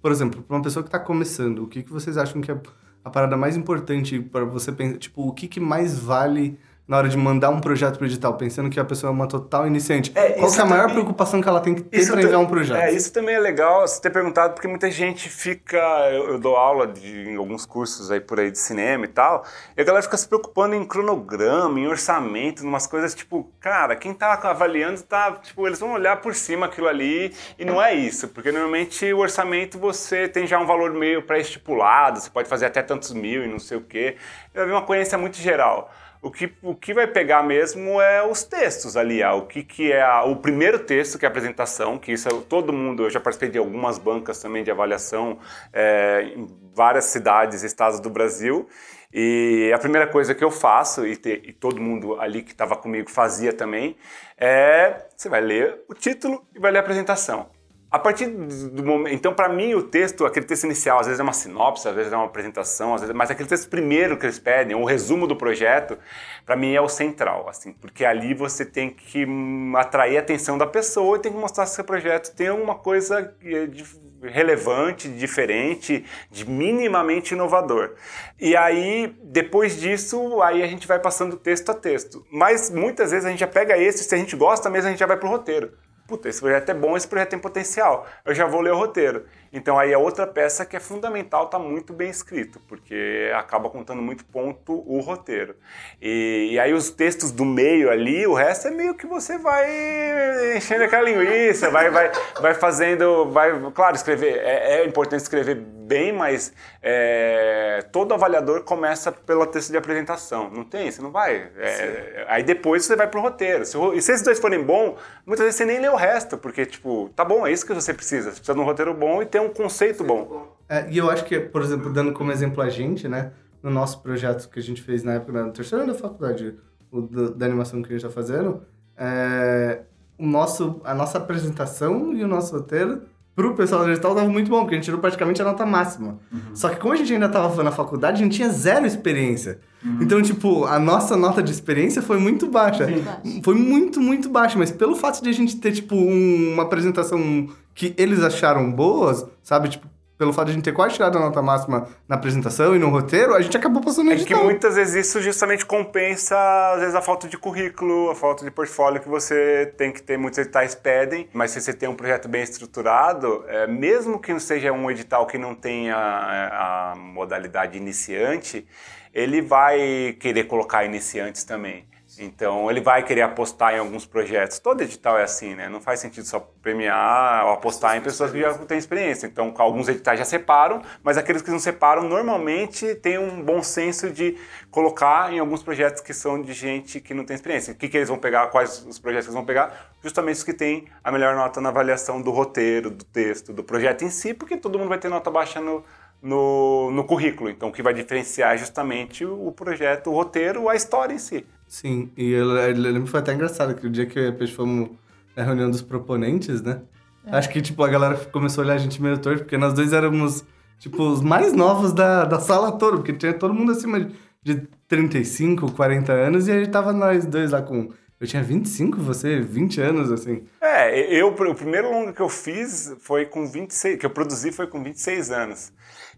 por 0.00 0.10
exemplo, 0.10 0.42
para 0.42 0.56
uma 0.56 0.62
pessoa 0.62 0.82
que 0.82 0.88
está 0.88 0.98
começando, 0.98 1.64
o 1.64 1.66
que, 1.66 1.82
que 1.82 1.92
vocês 1.92 2.16
acham 2.16 2.40
que 2.40 2.50
é 2.50 2.60
a 3.04 3.10
parada 3.10 3.36
mais 3.36 3.56
importante 3.56 4.20
para 4.20 4.44
você 4.44 4.72
pensar? 4.72 4.98
Tipo, 4.98 5.28
o 5.28 5.32
que, 5.32 5.46
que 5.46 5.60
mais 5.60 5.98
vale 5.98 6.58
na 6.88 6.96
hora 6.96 7.08
de 7.08 7.18
mandar 7.18 7.50
um 7.50 7.60
projeto 7.60 7.98
para 7.98 8.06
edital, 8.06 8.32
pensando 8.38 8.70
que 8.70 8.80
a 8.80 8.84
pessoa 8.84 9.10
é 9.10 9.12
uma 9.12 9.28
total 9.28 9.66
iniciante. 9.66 10.10
É, 10.14 10.32
Qual 10.32 10.50
é 10.50 10.60
a 10.60 10.64
maior 10.64 10.90
preocupação 10.90 11.38
que 11.38 11.46
ela 11.46 11.60
tem 11.60 11.74
que 11.74 11.82
ter 11.82 12.06
para 12.10 12.22
enviar 12.22 12.40
um 12.40 12.46
projeto? 12.46 12.80
É, 12.80 12.90
isso 12.90 13.12
também 13.12 13.34
é 13.34 13.38
legal 13.38 13.86
você 13.86 14.00
ter 14.00 14.08
perguntado, 14.08 14.54
porque 14.54 14.66
muita 14.66 14.90
gente 14.90 15.28
fica. 15.28 15.76
Eu, 16.10 16.30
eu, 16.30 16.38
dou 16.38 16.56
aula 16.56 16.86
de, 16.86 17.28
em 17.28 17.36
alguns 17.36 17.66
cursos 17.66 18.10
aí 18.10 18.20
por 18.20 18.40
aí 18.40 18.50
de 18.50 18.58
cinema 18.58 19.04
e 19.04 19.08
tal, 19.08 19.44
e 19.76 19.82
a 19.82 19.84
galera 19.84 20.02
fica 20.02 20.16
se 20.16 20.26
preocupando 20.26 20.74
em 20.74 20.84
cronograma, 20.86 21.78
em 21.78 21.86
orçamento, 21.86 22.64
em 22.64 22.66
umas 22.66 22.86
coisas 22.86 23.14
tipo, 23.14 23.52
cara, 23.60 23.94
quem 23.94 24.14
tá 24.14 24.32
avaliando 24.44 25.02
tá. 25.02 25.32
Tipo, 25.32 25.66
eles 25.66 25.78
vão 25.78 25.92
olhar 25.92 26.22
por 26.22 26.34
cima 26.34 26.66
aquilo 26.66 26.88
ali, 26.88 27.34
e 27.58 27.66
não 27.66 27.82
é 27.82 27.94
isso, 27.94 28.28
porque 28.28 28.50
normalmente 28.50 29.12
o 29.12 29.18
orçamento 29.18 29.78
você 29.78 30.26
tem 30.26 30.46
já 30.46 30.58
um 30.58 30.64
valor 30.64 30.94
meio 30.94 31.20
pré-estipulado, 31.22 32.18
você 32.18 32.30
pode 32.30 32.48
fazer 32.48 32.64
até 32.64 32.80
tantos 32.80 33.12
mil 33.12 33.44
e 33.44 33.46
não 33.46 33.58
sei 33.58 33.76
o 33.76 33.82
quê. 33.82 34.16
Eu 34.54 34.64
vi 34.64 34.72
uma 34.72 34.82
coerência 34.82 35.18
muito 35.18 35.36
geral. 35.36 35.92
O 36.20 36.30
que, 36.30 36.52
o 36.62 36.74
que 36.74 36.92
vai 36.92 37.06
pegar 37.06 37.42
mesmo 37.44 38.00
é 38.00 38.26
os 38.26 38.42
textos 38.42 38.96
ali, 38.96 39.22
o 39.22 39.42
que, 39.42 39.62
que 39.62 39.92
é 39.92 40.02
a, 40.02 40.24
o 40.24 40.36
primeiro 40.36 40.80
texto, 40.80 41.16
que 41.16 41.24
é 41.24 41.28
a 41.28 41.30
apresentação, 41.30 41.96
que 41.96 42.10
isso 42.10 42.28
é, 42.28 42.32
todo 42.48 42.72
mundo, 42.72 43.04
eu 43.04 43.10
já 43.10 43.20
participei 43.20 43.50
de 43.50 43.58
algumas 43.58 43.98
bancas 43.98 44.42
também 44.42 44.64
de 44.64 44.70
avaliação 44.70 45.38
é, 45.72 46.32
em 46.34 46.46
várias 46.74 47.04
cidades 47.04 47.62
e 47.62 47.66
estados 47.66 48.00
do 48.00 48.10
Brasil, 48.10 48.68
e 49.12 49.70
a 49.72 49.78
primeira 49.78 50.06
coisa 50.06 50.34
que 50.34 50.42
eu 50.42 50.50
faço, 50.50 51.06
e, 51.06 51.16
te, 51.16 51.40
e 51.44 51.52
todo 51.52 51.80
mundo 51.80 52.20
ali 52.20 52.42
que 52.42 52.50
estava 52.50 52.74
comigo 52.76 53.08
fazia 53.08 53.52
também, 53.52 53.96
é 54.36 55.06
você 55.16 55.28
vai 55.28 55.40
ler 55.40 55.84
o 55.88 55.94
título 55.94 56.44
e 56.54 56.58
vai 56.58 56.72
ler 56.72 56.78
a 56.78 56.80
apresentação. 56.80 57.57
A 57.90 57.98
partir 57.98 58.26
do 58.26 58.84
momento. 58.84 59.14
Então, 59.14 59.32
para 59.32 59.48
mim, 59.48 59.72
o 59.72 59.82
texto, 59.82 60.26
aquele 60.26 60.44
texto 60.44 60.64
inicial, 60.64 61.00
às 61.00 61.06
vezes 61.06 61.18
é 61.18 61.22
uma 61.22 61.32
sinopse, 61.32 61.88
às 61.88 61.94
vezes 61.94 62.12
é 62.12 62.16
uma 62.16 62.26
apresentação, 62.26 62.94
às 62.94 63.00
vezes, 63.00 63.16
mas 63.16 63.30
aquele 63.30 63.48
texto 63.48 63.70
primeiro 63.70 64.18
que 64.18 64.26
eles 64.26 64.38
pedem, 64.38 64.76
o 64.76 64.84
resumo 64.84 65.26
do 65.26 65.34
projeto, 65.34 65.98
para 66.44 66.54
mim 66.54 66.74
é 66.74 66.80
o 66.82 66.88
central, 66.88 67.48
assim, 67.48 67.72
porque 67.72 68.04
ali 68.04 68.34
você 68.34 68.66
tem 68.66 68.90
que 68.90 69.24
hum, 69.24 69.72
atrair 69.74 70.18
a 70.18 70.20
atenção 70.20 70.58
da 70.58 70.66
pessoa 70.66 71.16
e 71.16 71.20
tem 71.20 71.32
que 71.32 71.38
mostrar 71.38 71.64
se 71.64 71.76
seu 71.76 71.84
projeto 71.84 72.34
tem 72.34 72.48
alguma 72.48 72.74
coisa 72.74 73.34
de 73.40 73.84
relevante, 74.22 75.08
diferente, 75.08 76.04
de 76.30 76.46
minimamente 76.46 77.32
inovador. 77.32 77.94
E 78.38 78.54
aí, 78.54 79.16
depois 79.22 79.80
disso, 79.80 80.42
aí 80.42 80.62
a 80.62 80.66
gente 80.66 80.86
vai 80.86 80.98
passando 80.98 81.36
texto 81.36 81.70
a 81.70 81.74
texto. 81.74 82.26
Mas 82.30 82.68
muitas 82.68 83.12
vezes 83.12 83.24
a 83.24 83.30
gente 83.30 83.40
já 83.40 83.46
pega 83.46 83.78
esse, 83.78 84.04
se 84.04 84.14
a 84.14 84.18
gente 84.18 84.36
gosta 84.36 84.68
mesmo, 84.68 84.88
a 84.88 84.90
gente 84.90 85.00
já 85.00 85.06
vai 85.06 85.16
pro 85.16 85.28
roteiro 85.28 85.72
puta, 86.08 86.26
esse 86.28 86.40
projeto 86.40 86.70
é 86.70 86.74
bom, 86.74 86.96
esse 86.96 87.06
projeto 87.06 87.30
tem 87.30 87.38
potencial. 87.38 88.06
Eu 88.24 88.34
já 88.34 88.46
vou 88.46 88.62
ler 88.62 88.72
o 88.72 88.76
roteiro. 88.76 89.26
Então 89.52 89.78
aí 89.78 89.92
é 89.92 89.98
outra 89.98 90.26
peça 90.26 90.64
que 90.64 90.76
é 90.76 90.80
fundamental 90.80 91.44
estar 91.44 91.58
tá 91.58 91.64
muito 91.64 91.92
bem 91.92 92.10
escrito, 92.10 92.60
porque 92.68 93.30
acaba 93.34 93.70
contando 93.70 94.02
muito 94.02 94.24
ponto 94.24 94.84
o 94.86 95.00
roteiro. 95.00 95.56
E, 96.00 96.50
e, 96.52 96.58
aí 96.58 96.72
os 96.72 96.90
textos 96.90 97.30
do 97.30 97.44
meio 97.44 97.90
ali, 97.90 98.26
o 98.26 98.34
resto 98.34 98.68
é 98.68 98.70
meio 98.70 98.94
que 98.94 99.06
você 99.06 99.38
vai 99.38 100.56
enchendo 100.56 100.84
aquela 100.84 101.08
linguiça, 101.08 101.70
vai, 101.70 101.90
vai, 101.90 102.10
vai 102.40 102.54
fazendo, 102.54 103.30
vai, 103.30 103.50
claro, 103.72 103.96
escrever, 103.96 104.38
é, 104.38 104.80
é 104.80 104.84
importante 104.84 105.22
escrever 105.22 105.56
bem, 105.88 106.12
mas 106.12 106.52
é, 106.82 107.82
todo 107.90 108.12
avaliador 108.12 108.62
começa 108.62 109.10
pelo 109.10 109.46
texto 109.46 109.70
de 109.70 109.78
apresentação. 109.78 110.50
Não 110.50 110.62
tem? 110.62 110.90
Você 110.90 111.00
não 111.00 111.10
vai. 111.10 111.50
É, 111.56 112.26
aí 112.28 112.42
depois 112.42 112.84
você 112.84 112.94
vai 112.94 113.06
pro 113.06 113.22
roteiro. 113.22 113.64
Se, 113.64 113.76
e 113.94 114.02
se 114.02 114.12
esses 114.12 114.22
dois 114.22 114.38
forem 114.38 114.62
bons, 114.62 114.96
muitas 115.24 115.46
vezes 115.46 115.56
você 115.56 115.64
nem 115.64 115.80
lê 115.80 115.88
o 115.88 115.96
resto, 115.96 116.36
porque, 116.36 116.66
tipo, 116.66 117.10
tá 117.16 117.24
bom, 117.24 117.46
é 117.46 117.50
isso 117.50 117.66
que 117.66 117.72
você 117.72 117.94
precisa. 117.94 118.30
Você 118.30 118.36
precisa 118.36 118.54
de 118.54 118.60
um 118.60 118.64
roteiro 118.64 118.92
bom 118.92 119.22
e 119.22 119.26
ter 119.26 119.37
um 119.40 119.52
conceito 119.52 120.04
bom. 120.04 120.56
É, 120.68 120.90
e 120.90 120.98
eu 120.98 121.10
acho 121.10 121.24
que, 121.24 121.38
por 121.40 121.62
exemplo, 121.62 121.92
dando 121.92 122.12
como 122.12 122.30
exemplo 122.30 122.62
a 122.62 122.68
gente, 122.68 123.08
né? 123.08 123.32
No 123.62 123.70
nosso 123.70 124.02
projeto 124.02 124.48
que 124.48 124.58
a 124.58 124.62
gente 124.62 124.82
fez 124.82 125.02
na 125.02 125.14
época 125.14 125.32
da 125.32 125.50
terceira 125.50 125.86
da 125.86 125.94
faculdade, 125.94 126.56
o 126.90 127.00
da, 127.00 127.30
da 127.30 127.46
animação 127.46 127.82
que 127.82 127.88
a 127.88 127.92
gente 127.92 128.02
tá 128.06 128.10
fazendo, 128.10 128.62
é, 128.96 129.82
o 130.18 130.26
nosso, 130.26 130.80
a 130.84 130.94
nossa 130.94 131.18
apresentação 131.18 132.12
e 132.12 132.22
o 132.22 132.28
nosso 132.28 132.54
roteiro 132.56 133.02
pro 133.38 133.54
pessoal 133.54 133.82
da 133.82 133.90
digital 133.90 134.16
tava 134.16 134.28
muito 134.28 134.50
bom, 134.50 134.62
porque 134.62 134.74
a 134.74 134.78
gente 134.78 134.86
tirou 134.86 134.98
praticamente 134.98 135.40
a 135.40 135.44
nota 135.44 135.64
máxima. 135.64 136.18
Uhum. 136.32 136.40
Só 136.54 136.70
que 136.70 136.74
como 136.74 136.92
a 136.92 136.96
gente 136.96 137.12
ainda 137.12 137.28
tava 137.28 137.62
na 137.62 137.70
faculdade, 137.70 138.20
a 138.20 138.24
gente 138.24 138.34
tinha 138.34 138.48
zero 138.48 138.84
experiência. 138.84 139.60
Uhum. 139.84 139.98
Então, 140.00 140.20
tipo, 140.20 140.64
a 140.64 140.76
nossa 140.80 141.16
nota 141.16 141.40
de 141.40 141.52
experiência 141.52 142.02
foi 142.02 142.18
muito 142.18 142.48
baixa. 142.48 142.84
Sim. 142.88 143.40
Foi 143.44 143.54
muito, 143.54 144.00
muito 144.00 144.28
baixa. 144.28 144.58
Mas 144.58 144.72
pelo 144.72 144.96
fato 144.96 145.22
de 145.22 145.28
a 145.28 145.32
gente 145.32 145.54
ter, 145.54 145.70
tipo, 145.70 145.94
um, 145.94 146.54
uma 146.54 146.64
apresentação 146.64 147.48
que 147.76 147.94
eles 147.96 148.24
acharam 148.24 148.72
boas, 148.72 149.24
sabe? 149.40 149.68
Tipo, 149.68 149.86
pelo 150.18 150.32
fato 150.32 150.46
de 150.46 150.50
a 150.50 150.54
gente 150.56 150.64
ter 150.64 150.72
quase 150.72 150.96
tirado 150.96 151.16
a 151.16 151.20
nota 151.20 151.40
máxima 151.40 151.88
na 152.08 152.16
apresentação 152.16 152.74
e 152.74 152.78
no 152.78 152.88
roteiro, 152.88 153.34
a 153.34 153.40
gente 153.40 153.56
acabou 153.56 153.80
passando 153.80 154.10
É 154.10 154.16
que 154.16 154.34
muitas 154.34 154.74
vezes 154.74 155.06
isso 155.06 155.22
justamente 155.22 155.64
compensa, 155.64 156.36
às 156.74 156.80
vezes, 156.80 156.94
a 156.96 157.00
falta 157.00 157.28
de 157.28 157.38
currículo, 157.38 158.10
a 158.10 158.16
falta 158.16 158.44
de 158.44 158.50
portfólio 158.50 159.00
que 159.00 159.08
você 159.08 159.72
tem 159.76 159.92
que 159.92 160.02
ter, 160.02 160.18
muitos 160.18 160.38
editais 160.40 160.74
pedem, 160.74 161.28
mas 161.32 161.52
se 161.52 161.60
você 161.60 161.72
tem 161.72 161.88
um 161.88 161.94
projeto 161.94 162.28
bem 162.28 162.42
estruturado, 162.42 163.44
é, 163.46 163.68
mesmo 163.68 164.18
que 164.18 164.32
não 164.32 164.40
seja 164.40 164.72
um 164.72 164.90
edital 164.90 165.24
que 165.24 165.38
não 165.38 165.54
tenha 165.54 165.94
é, 165.94 166.48
a 166.52 166.94
modalidade 166.96 167.78
iniciante, 167.78 168.66
ele 169.14 169.40
vai 169.40 170.16
querer 170.18 170.44
colocar 170.44 170.84
iniciantes 170.84 171.44
também. 171.44 171.87
Então 172.18 172.70
ele 172.70 172.80
vai 172.80 173.02
querer 173.04 173.22
apostar 173.22 173.74
em 173.74 173.78
alguns 173.78 174.04
projetos. 174.04 174.58
Todo 174.58 174.82
edital 174.82 175.18
é 175.18 175.22
assim, 175.22 175.54
né? 175.54 175.68
Não 175.68 175.80
faz 175.80 176.00
sentido 176.00 176.26
só 176.26 176.40
premiar 176.60 177.46
ou 177.46 177.52
apostar 177.52 177.96
em 177.96 178.00
pessoas 178.00 178.32
que 178.32 178.40
já 178.40 178.52
têm 178.54 178.78
experiência. 178.78 179.26
Então 179.26 179.54
alguns 179.58 179.88
editais 179.88 180.18
já 180.18 180.24
separam, 180.24 180.82
mas 181.02 181.16
aqueles 181.16 181.42
que 181.42 181.50
não 181.50 181.58
separam 181.58 182.02
normalmente 182.02 182.94
têm 182.96 183.18
um 183.18 183.42
bom 183.42 183.62
senso 183.62 184.10
de 184.10 184.36
colocar 184.70 185.32
em 185.32 185.38
alguns 185.38 185.62
projetos 185.62 186.02
que 186.02 186.12
são 186.12 186.40
de 186.40 186.52
gente 186.52 187.00
que 187.00 187.14
não 187.14 187.24
tem 187.24 187.34
experiência. 187.34 187.72
O 187.72 187.76
que, 187.76 187.88
que 187.88 187.96
eles 187.96 188.08
vão 188.08 188.18
pegar, 188.18 188.48
quais 188.48 188.84
os 188.86 188.98
projetos 188.98 189.26
que 189.26 189.30
eles 189.30 189.36
vão 189.36 189.44
pegar? 189.44 189.90
Justamente 190.02 190.36
os 190.36 190.44
que 190.44 190.52
têm 190.52 190.86
a 191.02 191.10
melhor 191.10 191.34
nota 191.34 191.60
na 191.60 191.68
avaliação 191.68 192.20
do 192.20 192.30
roteiro, 192.30 192.90
do 192.90 193.04
texto, 193.04 193.52
do 193.52 193.64
projeto 193.64 194.04
em 194.04 194.10
si, 194.10 194.34
porque 194.34 194.56
todo 194.56 194.78
mundo 194.78 194.88
vai 194.88 194.98
ter 194.98 195.08
nota 195.08 195.30
baixa 195.30 195.60
no, 195.60 195.84
no, 196.22 196.90
no 196.90 197.04
currículo. 197.04 197.50
Então, 197.50 197.68
o 197.68 197.72
que 197.72 197.82
vai 197.82 197.94
diferenciar 197.94 198.54
é 198.54 198.58
justamente 198.58 199.24
o 199.24 199.52
projeto, 199.52 200.10
o 200.10 200.14
roteiro, 200.14 200.68
a 200.68 200.76
história 200.76 201.14
em 201.14 201.18
si. 201.18 201.46
Sim, 201.68 202.10
e 202.16 202.30
eu, 202.30 202.56
eu 202.56 202.74
lembro 202.76 203.04
que 203.04 203.10
foi 203.10 203.20
até 203.20 203.34
engraçado 203.34 203.74
que 203.74 203.86
o 203.86 203.90
dia 203.90 204.06
que 204.06 204.18
eu 204.18 204.24
e 204.24 204.28
a 204.28 204.32
Peixe 204.32 204.54
fomos 204.54 204.88
na 205.36 205.42
reunião 205.44 205.70
dos 205.70 205.82
proponentes, 205.82 206.62
né? 206.62 206.80
É. 207.26 207.36
Acho 207.36 207.50
que, 207.50 207.60
tipo, 207.60 207.82
a 207.84 207.88
galera 207.88 208.16
começou 208.32 208.62
a 208.62 208.66
olhar 208.66 208.74
a 208.74 208.78
gente 208.78 209.00
meio 209.02 209.18
torto, 209.18 209.40
porque 209.40 209.58
nós 209.58 209.74
dois 209.74 209.92
éramos, 209.92 210.44
tipo, 210.78 211.02
os 211.02 211.20
mais 211.20 211.52
novos 211.52 211.92
da, 211.92 212.24
da 212.24 212.40
sala 212.40 212.72
toda, 212.72 212.96
porque 212.96 213.12
tinha 213.12 213.34
todo 213.34 213.52
mundo 213.52 213.72
acima 213.72 214.08
de 214.42 214.66
35, 214.88 215.70
40 215.72 216.10
anos, 216.10 216.48
e 216.48 216.52
aí 216.52 216.66
tava 216.66 216.92
nós 216.92 217.26
dois 217.26 217.50
lá 217.50 217.60
com... 217.60 217.90
Eu 218.20 218.26
tinha 218.26 218.42
25, 218.42 219.00
você 219.00 219.40
20 219.40 219.80
anos, 219.80 220.10
assim. 220.10 220.44
É, 220.60 221.00
eu, 221.14 221.28
o 221.28 221.54
primeiro 221.54 221.88
longa 221.88 222.12
que 222.12 222.20
eu 222.20 222.28
fiz 222.28 222.96
foi 223.00 223.26
com 223.26 223.46
26, 223.46 223.96
que 223.98 224.04
eu 224.04 224.10
produzi 224.10 224.50
foi 224.50 224.66
com 224.66 224.82
26 224.82 225.30
anos. 225.30 225.72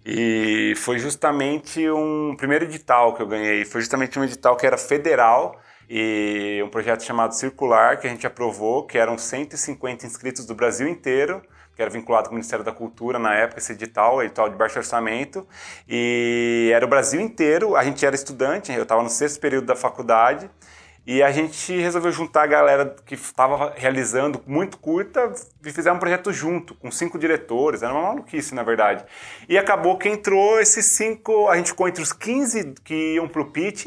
E 0.05 0.73
foi 0.77 0.99
justamente 0.99 1.91
um 1.91 2.35
primeiro 2.39 2.65
edital 2.65 3.15
que 3.15 3.21
eu 3.21 3.27
ganhei, 3.27 3.67
foi 3.67 3.83
justamente 3.83 4.19
um 4.19 4.25
edital 4.25 4.57
que 4.57 4.67
era 4.67 4.79
federal 4.79 5.61
e 5.91 6.63
um 6.65 6.71
projeto 6.71 7.03
chamado 7.03 7.35
Circular 7.35 8.01
que 8.01 8.07
a 8.07 8.11
gente 8.11 8.27
aprovou, 8.27 8.87
que 8.87 8.97
eram 8.97 9.19
150 9.19 10.07
inscritos 10.07 10.47
do 10.47 10.55
Brasil 10.55 10.89
inteiro, 10.89 11.43
que 11.77 11.83
era 11.83 11.91
vinculado 11.91 12.29
com 12.29 12.35
o 12.35 12.37
Ministério 12.37 12.65
da 12.65 12.73
Cultura 12.73 13.19
na 13.19 13.35
época, 13.35 13.59
esse 13.61 13.73
edital, 13.73 14.23
edital 14.23 14.49
de 14.49 14.57
baixo 14.57 14.79
orçamento, 14.79 15.47
e 15.87 16.71
era 16.75 16.87
o 16.87 16.89
Brasil 16.89 17.21
inteiro, 17.21 17.77
a 17.77 17.85
gente 17.85 18.07
era 18.07 18.15
estudante, 18.15 18.73
eu 18.73 18.85
estava 18.85 19.03
no 19.03 19.11
sexto 19.11 19.39
período 19.39 19.67
da 19.67 19.77
faculdade, 19.77 20.49
e 21.13 21.25
a 21.25 21.33
gente 21.33 21.77
resolveu 21.77 22.13
juntar 22.13 22.45
a 22.45 22.47
galera 22.47 22.95
que 23.05 23.17
estava 23.17 23.75
realizando 23.77 24.41
muito 24.47 24.79
curta 24.79 25.33
e 25.67 25.73
fizer 25.73 25.91
um 25.91 25.99
projeto 25.99 26.33
junto, 26.33 26.73
com 26.77 26.89
cinco 26.89 27.19
diretores. 27.19 27.83
Era 27.83 27.93
uma 27.93 28.03
maluquice, 28.11 28.55
na 28.55 28.63
verdade. 28.63 29.05
E 29.49 29.59
acabou 29.59 29.99
que 29.99 30.09
entrou 30.09 30.61
esses 30.61 30.87
cinco. 30.87 31.49
A 31.49 31.57
gente 31.57 31.71
ficou 31.71 31.89
entre 31.89 32.01
os 32.01 32.13
15 32.13 32.75
que 32.85 33.15
iam 33.15 33.27
para 33.27 33.43
o 33.43 33.51
pitch. 33.51 33.87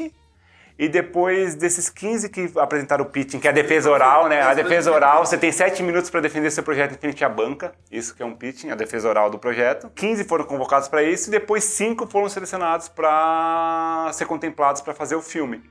E 0.78 0.86
depois 0.86 1.54
desses 1.54 1.88
15 1.88 2.28
que 2.28 2.50
apresentaram 2.56 3.06
o 3.06 3.08
pitching, 3.08 3.40
que 3.40 3.46
é 3.46 3.50
a 3.50 3.54
defesa 3.54 3.90
oral, 3.90 4.28
né? 4.28 4.42
A 4.42 4.52
defesa 4.52 4.92
oral, 4.92 5.24
você 5.24 5.38
tem 5.38 5.50
7 5.50 5.82
minutos 5.82 6.10
para 6.10 6.20
defender 6.20 6.50
seu 6.50 6.62
projeto 6.62 6.92
em 6.92 6.98
frente 6.98 7.24
à 7.24 7.28
banca. 7.30 7.72
Isso 7.90 8.14
que 8.14 8.22
é 8.22 8.26
um 8.26 8.34
pitching, 8.34 8.68
a 8.68 8.74
defesa 8.74 9.08
oral 9.08 9.30
do 9.30 9.38
projeto. 9.38 9.88
15 9.94 10.24
foram 10.24 10.44
convocados 10.44 10.88
para 10.88 11.02
isso 11.02 11.28
e 11.28 11.30
depois 11.30 11.64
5 11.64 12.06
foram 12.06 12.28
selecionados 12.28 12.86
para 12.88 14.10
ser 14.12 14.26
contemplados 14.26 14.82
para 14.82 14.92
fazer 14.92 15.14
o 15.14 15.22
filme. 15.22 15.62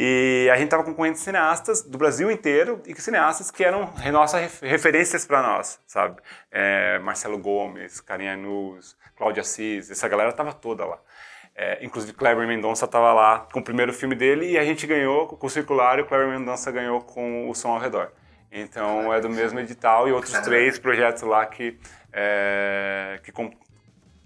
E 0.00 0.48
a 0.52 0.54
gente 0.54 0.66
estava 0.66 0.84
concorrendo 0.84 1.18
cineastas 1.18 1.82
do 1.82 1.98
Brasil 1.98 2.30
inteiro 2.30 2.80
e 2.86 2.94
cineastas 3.00 3.50
que 3.50 3.64
eram 3.64 3.92
nossas 4.12 4.60
referências 4.60 5.26
para 5.26 5.42
nós, 5.42 5.80
sabe? 5.88 6.22
É, 6.52 7.00
Marcelo 7.00 7.36
Gomes, 7.36 8.00
Karim 8.00 8.28
Anus, 8.28 8.96
Cláudia 9.16 9.40
Assis, 9.40 9.90
essa 9.90 10.06
galera 10.06 10.30
estava 10.30 10.52
toda 10.52 10.84
lá. 10.84 11.00
É, 11.52 11.84
inclusive 11.84 12.12
Kleber 12.12 12.46
Mendonça 12.46 12.84
estava 12.84 13.12
lá 13.12 13.48
com 13.52 13.58
o 13.58 13.64
primeiro 13.64 13.92
filme 13.92 14.14
dele 14.14 14.52
e 14.52 14.56
a 14.56 14.64
gente 14.64 14.86
ganhou 14.86 15.26
com 15.26 15.44
o 15.44 15.50
Circular 15.50 15.98
e 15.98 16.02
o 16.02 16.06
Kleber 16.06 16.28
Mendonça 16.28 16.70
ganhou 16.70 17.00
com 17.00 17.50
o 17.50 17.54
Som 17.56 17.70
ao 17.70 17.80
Redor. 17.80 18.12
Então 18.52 19.12
é 19.12 19.20
do 19.20 19.28
mesmo 19.28 19.58
edital 19.58 20.08
e 20.08 20.12
outros 20.12 20.32
três 20.42 20.78
projetos 20.78 21.24
lá 21.24 21.44
que, 21.44 21.76
é, 22.12 23.18
que 23.24 23.32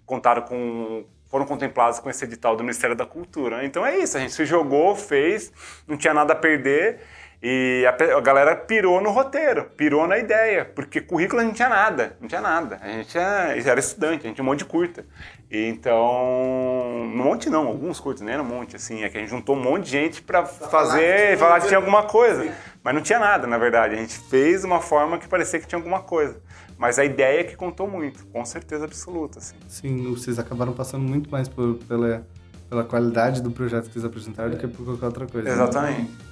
contaram 0.05 0.43
com 0.43 1.07
foram 1.33 1.47
contemplados 1.47 1.99
com 1.99 2.11
esse 2.11 2.23
edital 2.27 2.55
do 2.55 2.63
Ministério 2.63 2.95
da 2.95 3.07
Cultura. 3.07 3.65
Então 3.65 3.87
é 3.87 3.97
isso, 3.97 4.19
a 4.19 4.21
gente 4.21 4.35
se 4.35 4.45
jogou, 4.45 4.95
fez, 4.95 5.51
não 5.89 5.97
tinha 5.97 6.13
nada 6.13 6.35
a 6.35 6.37
perder 6.37 7.01
e 7.43 7.85
a, 7.87 8.19
a 8.19 8.21
galera 8.21 8.55
pirou 8.55 9.01
no 9.01 9.11
roteiro, 9.11 9.65
pirou 9.77 10.07
na 10.07 10.17
ideia, 10.17 10.65
porque 10.65 11.01
currículo 11.01 11.41
a 11.41 11.45
gente 11.45 11.57
tinha 11.57 11.71
nada, 11.71 12.17
não 12.21 12.29
tinha 12.29 12.41
nada. 12.43 12.79
A 12.83 12.89
gente 12.89 13.17
era, 13.19 13.59
era 13.59 13.81
estudante, 13.81 14.21
a 14.25 14.29
gente 14.29 14.35
tinha 14.37 14.45
um 14.45 14.47
monte 14.47 14.61
de 14.61 14.67
curta. 14.67 15.05
E 15.51 15.67
então, 15.69 15.99
um 15.99 17.17
monte 17.17 17.51
não, 17.51 17.67
alguns 17.67 17.99
curtos, 17.99 18.23
nem 18.23 18.35
era 18.35 18.43
um 18.43 18.47
monte, 18.47 18.77
assim, 18.77 19.03
é 19.03 19.09
que 19.09 19.17
a 19.17 19.21
gente 19.21 19.31
juntou 19.31 19.57
um 19.57 19.61
monte 19.61 19.87
de 19.87 19.91
gente 19.91 20.23
para 20.23 20.45
fazer, 20.45 21.37
falar 21.37 21.61
que 21.61 21.67
tinha 21.67 21.79
alguma 21.79 22.05
coisa. 22.05 22.55
Mas 22.85 22.95
não 22.95 23.01
tinha 23.01 23.19
nada, 23.19 23.47
na 23.47 23.59
verdade. 23.59 23.95
A 23.95 23.99
gente 23.99 24.19
fez 24.19 24.63
uma 24.65 24.81
forma 24.81 25.19
que 25.19 25.27
parecia 25.27 25.59
que 25.59 25.67
tinha 25.67 25.79
alguma 25.79 26.01
coisa. 26.01 26.41
Mas 26.83 26.99
a 26.99 27.05
ideia 27.05 27.43
é 27.43 27.45
que 27.45 27.55
contou 27.55 27.89
muito, 27.89 28.27
com 28.27 28.45
certeza 28.45 28.87
absoluta. 28.87 29.39
Assim. 29.39 29.55
Sim, 29.69 30.13
vocês 30.13 30.37
acabaram 30.41 30.73
passando 30.73 31.05
muito 31.05 31.31
mais 31.31 31.47
por, 31.47 31.77
pela, 31.87 32.27
pela 32.69 32.83
qualidade 32.83 33.41
do 33.41 33.53
projeto 33.53 33.87
que 33.87 33.93
vocês 33.93 34.05
apresentaram 34.05 34.51
do 34.51 34.57
que 34.57 34.67
por 34.67 34.85
qualquer 34.85 35.07
outra 35.07 35.27
coisa. 35.29 35.49
Né? 35.49 35.55
Exatamente. 35.55 36.11
Né? 36.11 36.32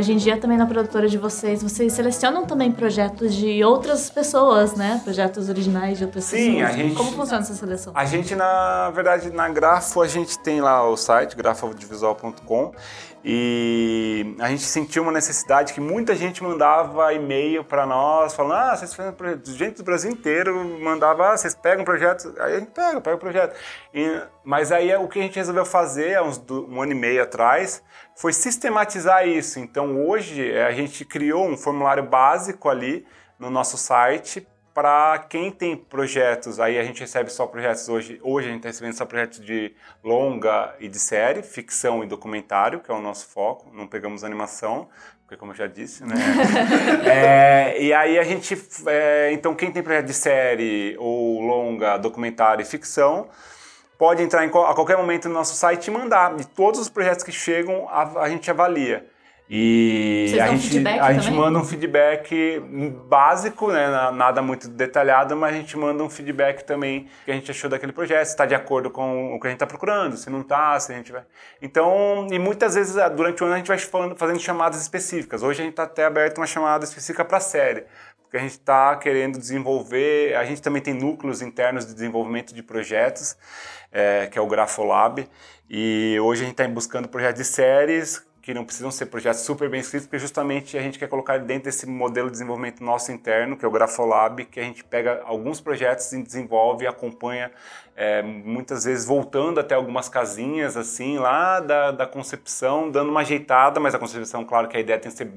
Hoje 0.00 0.12
em 0.14 0.16
dia 0.16 0.36
também 0.38 0.56
na 0.56 0.64
produtora 0.66 1.06
de 1.08 1.18
vocês, 1.18 1.62
vocês 1.62 1.92
selecionam 1.92 2.46
também 2.46 2.72
projetos 2.72 3.34
de 3.34 3.62
outras 3.62 4.08
pessoas, 4.08 4.74
né? 4.74 4.98
Projetos 5.04 5.48
originais 5.50 5.98
de 5.98 6.04
outras 6.04 6.24
Sim, 6.24 6.54
pessoas. 6.54 6.70
a 6.70 6.72
gente- 6.72 6.94
Como 6.96 7.12
funciona 7.12 7.42
essa 7.42 7.54
seleção? 7.54 7.92
A 7.94 8.04
gente, 8.06 8.34
na 8.34 8.90
verdade, 8.90 9.30
na 9.30 9.48
Grafo, 9.50 10.00
a 10.00 10.08
gente 10.08 10.38
tem 10.38 10.60
lá 10.62 10.88
o 10.88 10.96
site, 10.96 11.36
grafoaudiovisual.com, 11.36 12.72
e 13.24 14.34
a 14.40 14.48
gente 14.48 14.62
sentiu 14.62 15.02
uma 15.02 15.12
necessidade 15.12 15.72
que 15.74 15.80
muita 15.80 16.14
gente 16.16 16.42
mandava 16.42 17.12
e-mail 17.12 17.62
para 17.62 17.84
nós, 17.84 18.34
falando, 18.34 18.54
ah, 18.54 18.76
vocês 18.76 18.94
fazem 18.94 19.12
projeto, 19.12 19.50
gente 19.50 19.76
do 19.76 19.84
Brasil 19.84 20.10
inteiro 20.10 20.56
mandava, 20.80 21.32
ah, 21.32 21.36
vocês 21.36 21.54
pegam 21.54 21.84
projetos, 21.84 22.26
aí 22.38 22.56
a 22.56 22.58
gente 22.60 22.70
pega, 22.70 23.00
pega 23.00 23.16
o 23.16 23.18
projeto. 23.18 23.54
E- 23.92 24.22
mas 24.42 24.72
aí 24.72 24.94
o 24.96 25.06
que 25.06 25.18
a 25.18 25.22
gente 25.22 25.36
resolveu 25.36 25.66
fazer, 25.66 26.16
há 26.16 26.22
uns 26.22 26.38
do- 26.38 26.66
um 26.70 26.80
ano 26.80 26.92
e 26.92 26.94
meio 26.94 27.22
atrás, 27.22 27.82
foi 28.16 28.32
sistematizar 28.32 29.26
isso. 29.28 29.58
Então 29.60 30.06
hoje 30.06 30.50
eh, 30.50 30.64
a 30.66 30.72
gente 30.72 31.04
criou 31.04 31.46
um 31.46 31.56
formulário 31.56 32.02
básico 32.02 32.68
ali 32.68 33.06
no 33.38 33.50
nosso 33.50 33.76
site 33.78 34.46
para 34.74 35.18
quem 35.28 35.50
tem 35.50 35.76
projetos, 35.76 36.60
aí 36.60 36.78
a 36.78 36.84
gente 36.84 37.00
recebe 37.00 37.30
só 37.30 37.46
projetos 37.46 37.88
hoje, 37.88 38.20
hoje 38.22 38.48
a 38.48 38.50
gente 38.50 38.58
está 38.60 38.68
recebendo 38.68 38.94
só 38.94 39.04
projetos 39.04 39.40
de 39.40 39.74
longa 40.02 40.74
e 40.78 40.88
de 40.88 40.98
série, 40.98 41.42
ficção 41.42 42.02
e 42.04 42.06
documentário, 42.06 42.80
que 42.80 42.90
é 42.90 42.94
o 42.94 43.00
nosso 43.00 43.26
foco, 43.26 43.70
não 43.72 43.86
pegamos 43.86 44.22
animação, 44.22 44.88
porque 45.30 45.36
como 45.36 45.52
eu 45.52 45.56
já 45.56 45.66
disse, 45.66 46.04
né? 46.04 46.14
É, 47.04 47.82
e 47.82 47.92
aí 47.92 48.18
a 48.18 48.24
gente, 48.24 48.56
é, 48.86 49.30
então 49.32 49.54
quem 49.54 49.70
tem 49.70 49.82
projeto 49.82 50.06
de 50.06 50.14
série 50.14 50.96
ou 50.98 51.40
longa, 51.40 51.96
documentário 51.96 52.62
e 52.62 52.64
ficção, 52.64 53.28
pode 53.96 54.22
entrar 54.22 54.44
em, 54.44 54.48
a 54.48 54.74
qualquer 54.74 54.96
momento 54.96 55.28
no 55.28 55.34
nosso 55.34 55.54
site 55.54 55.88
e 55.88 55.90
mandar. 55.90 56.34
E 56.40 56.44
todos 56.44 56.80
os 56.80 56.88
projetos 56.88 57.22
que 57.22 57.30
chegam, 57.30 57.86
a, 57.88 58.22
a 58.22 58.28
gente 58.28 58.50
avalia. 58.50 59.06
E 59.52 60.38
a 60.40 60.46
gente, 60.46 60.86
a 60.86 61.12
gente 61.12 61.30
manda 61.32 61.58
um 61.58 61.64
feedback 61.64 62.60
básico, 63.08 63.72
né, 63.72 63.88
na- 63.88 64.12
nada 64.12 64.40
muito 64.40 64.68
detalhado, 64.68 65.36
mas 65.36 65.52
a 65.54 65.58
gente 65.58 65.76
manda 65.76 66.04
um 66.04 66.08
feedback 66.08 66.62
também 66.62 67.08
que 67.24 67.32
a 67.32 67.34
gente 67.34 67.50
achou 67.50 67.68
daquele 67.68 67.90
projeto, 67.92 68.26
se 68.26 68.30
está 68.30 68.46
de 68.46 68.54
acordo 68.54 68.90
com 68.90 69.34
o 69.34 69.40
que 69.40 69.48
a 69.48 69.50
gente 69.50 69.56
está 69.56 69.66
procurando, 69.66 70.16
se 70.16 70.30
não 70.30 70.42
está, 70.42 70.78
se 70.78 70.92
a 70.92 70.96
gente 70.96 71.10
vai. 71.10 71.22
Então, 71.60 72.28
e 72.30 72.38
muitas 72.38 72.76
vezes 72.76 72.96
ah, 72.96 73.08
durante 73.08 73.42
o 73.42 73.46
ano 73.46 73.54
a 73.54 73.58
gente 73.58 73.66
vai 73.66 73.78
falando- 73.78 74.16
fazendo 74.16 74.38
chamadas 74.38 74.80
específicas. 74.80 75.42
Hoje 75.42 75.60
a 75.62 75.64
gente 75.64 75.72
está 75.72 75.82
até 75.82 76.04
aberto 76.04 76.38
uma 76.38 76.46
chamada 76.46 76.84
específica 76.84 77.24
para 77.24 77.38
a 77.38 77.40
série 77.40 77.86
porque 78.22 78.36
a 78.36 78.40
gente 78.40 78.52
está 78.52 78.94
querendo 78.94 79.36
desenvolver. 79.36 80.36
A 80.36 80.44
gente 80.44 80.62
também 80.62 80.80
tem 80.80 80.94
núcleos 80.94 81.42
internos 81.42 81.84
de 81.84 81.92
desenvolvimento 81.92 82.54
de 82.54 82.62
projetos, 82.62 83.36
é, 83.90 84.28
que 84.28 84.38
é 84.38 84.40
o 84.40 84.46
Grafolab, 84.46 85.26
e 85.68 86.16
hoje 86.22 86.42
a 86.42 86.44
gente 86.44 86.52
está 86.60 86.68
buscando 86.72 87.08
projetos 87.08 87.42
de 87.42 87.44
séries 87.48 88.24
que 88.42 88.54
não 88.54 88.64
precisam 88.64 88.90
ser 88.90 89.06
projetos 89.06 89.40
super 89.40 89.68
bem 89.68 89.80
escritos, 89.80 90.06
porque 90.06 90.18
justamente 90.18 90.76
a 90.78 90.82
gente 90.82 90.98
quer 90.98 91.08
colocar 91.08 91.38
dentro 91.38 91.64
desse 91.64 91.86
modelo 91.86 92.28
de 92.28 92.32
desenvolvimento 92.32 92.82
nosso 92.82 93.12
interno, 93.12 93.56
que 93.56 93.64
é 93.64 93.68
o 93.68 93.70
Grafolab, 93.70 94.44
que 94.46 94.58
a 94.58 94.62
gente 94.62 94.82
pega 94.82 95.22
alguns 95.24 95.60
projetos 95.60 96.10
e 96.12 96.22
desenvolve 96.22 96.86
acompanha, 96.86 97.50
é, 97.94 98.22
muitas 98.22 98.84
vezes 98.84 99.04
voltando 99.04 99.60
até 99.60 99.74
algumas 99.74 100.08
casinhas, 100.08 100.76
assim, 100.76 101.18
lá 101.18 101.60
da, 101.60 101.90
da 101.90 102.06
concepção, 102.06 102.90
dando 102.90 103.10
uma 103.10 103.20
ajeitada, 103.20 103.78
mas 103.78 103.94
a 103.94 103.98
concepção, 103.98 104.44
claro 104.44 104.68
que 104.68 104.76
a 104.76 104.80
ideia 104.80 104.98
tem 104.98 105.10
que 105.10 105.18
ser 105.18 105.30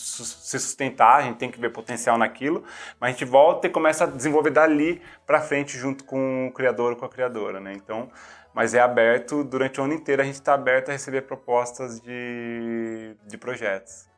se 0.00 0.58
sustentar, 0.58 1.18
a 1.18 1.22
gente 1.22 1.36
tem 1.36 1.50
que 1.50 1.60
ver 1.60 1.70
potencial 1.70 2.16
naquilo, 2.16 2.64
mas 2.98 3.10
a 3.10 3.12
gente 3.12 3.24
volta 3.26 3.66
e 3.66 3.70
começa 3.70 4.04
a 4.04 4.06
desenvolver 4.06 4.50
dali 4.50 5.02
para 5.26 5.42
frente 5.42 5.76
junto 5.76 6.04
com 6.04 6.46
o 6.48 6.52
criador 6.52 6.92
ou 6.92 6.96
com 6.96 7.04
a 7.04 7.08
criadora, 7.08 7.60
né? 7.60 7.74
Então, 7.74 8.10
mas 8.54 8.74
é 8.74 8.80
aberto 8.80 9.44
durante 9.44 9.80
o 9.80 9.84
ano 9.84 9.94
inteiro, 9.94 10.22
a 10.22 10.24
gente 10.24 10.34
está 10.34 10.54
aberto 10.54 10.88
a 10.88 10.92
receber 10.92 11.22
propostas 11.22 12.00
de, 12.00 13.16
de 13.26 13.38
projetos. 13.38 14.08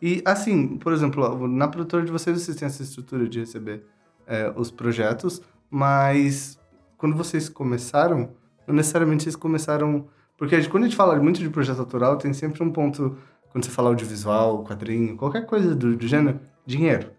E 0.00 0.20
assim, 0.24 0.76
por 0.78 0.92
exemplo, 0.92 1.46
na 1.46 1.68
produtora 1.68 2.04
de 2.04 2.10
vocês, 2.10 2.42
vocês 2.42 2.56
têm 2.56 2.66
essa 2.66 2.82
estrutura 2.82 3.28
de 3.28 3.40
receber 3.40 3.84
é, 4.26 4.52
os 4.56 4.70
projetos, 4.70 5.40
mas 5.70 6.58
quando 6.98 7.16
vocês 7.16 7.48
começaram, 7.48 8.30
não 8.66 8.74
necessariamente 8.74 9.22
vocês 9.22 9.36
começaram. 9.36 10.06
Porque 10.36 10.60
quando 10.68 10.84
a 10.84 10.86
gente 10.88 10.96
fala 10.96 11.16
muito 11.16 11.40
de 11.40 11.48
projeto 11.48 11.78
autoral, 11.78 12.16
tem 12.16 12.32
sempre 12.32 12.62
um 12.62 12.70
ponto, 12.70 13.16
quando 13.50 13.64
você 13.64 13.70
fala 13.70 13.88
audiovisual, 13.90 14.64
quadrinho, 14.64 15.16
qualquer 15.16 15.46
coisa 15.46 15.74
do, 15.74 15.96
do 15.96 16.06
gênero, 16.06 16.40
dinheiro. 16.66 17.10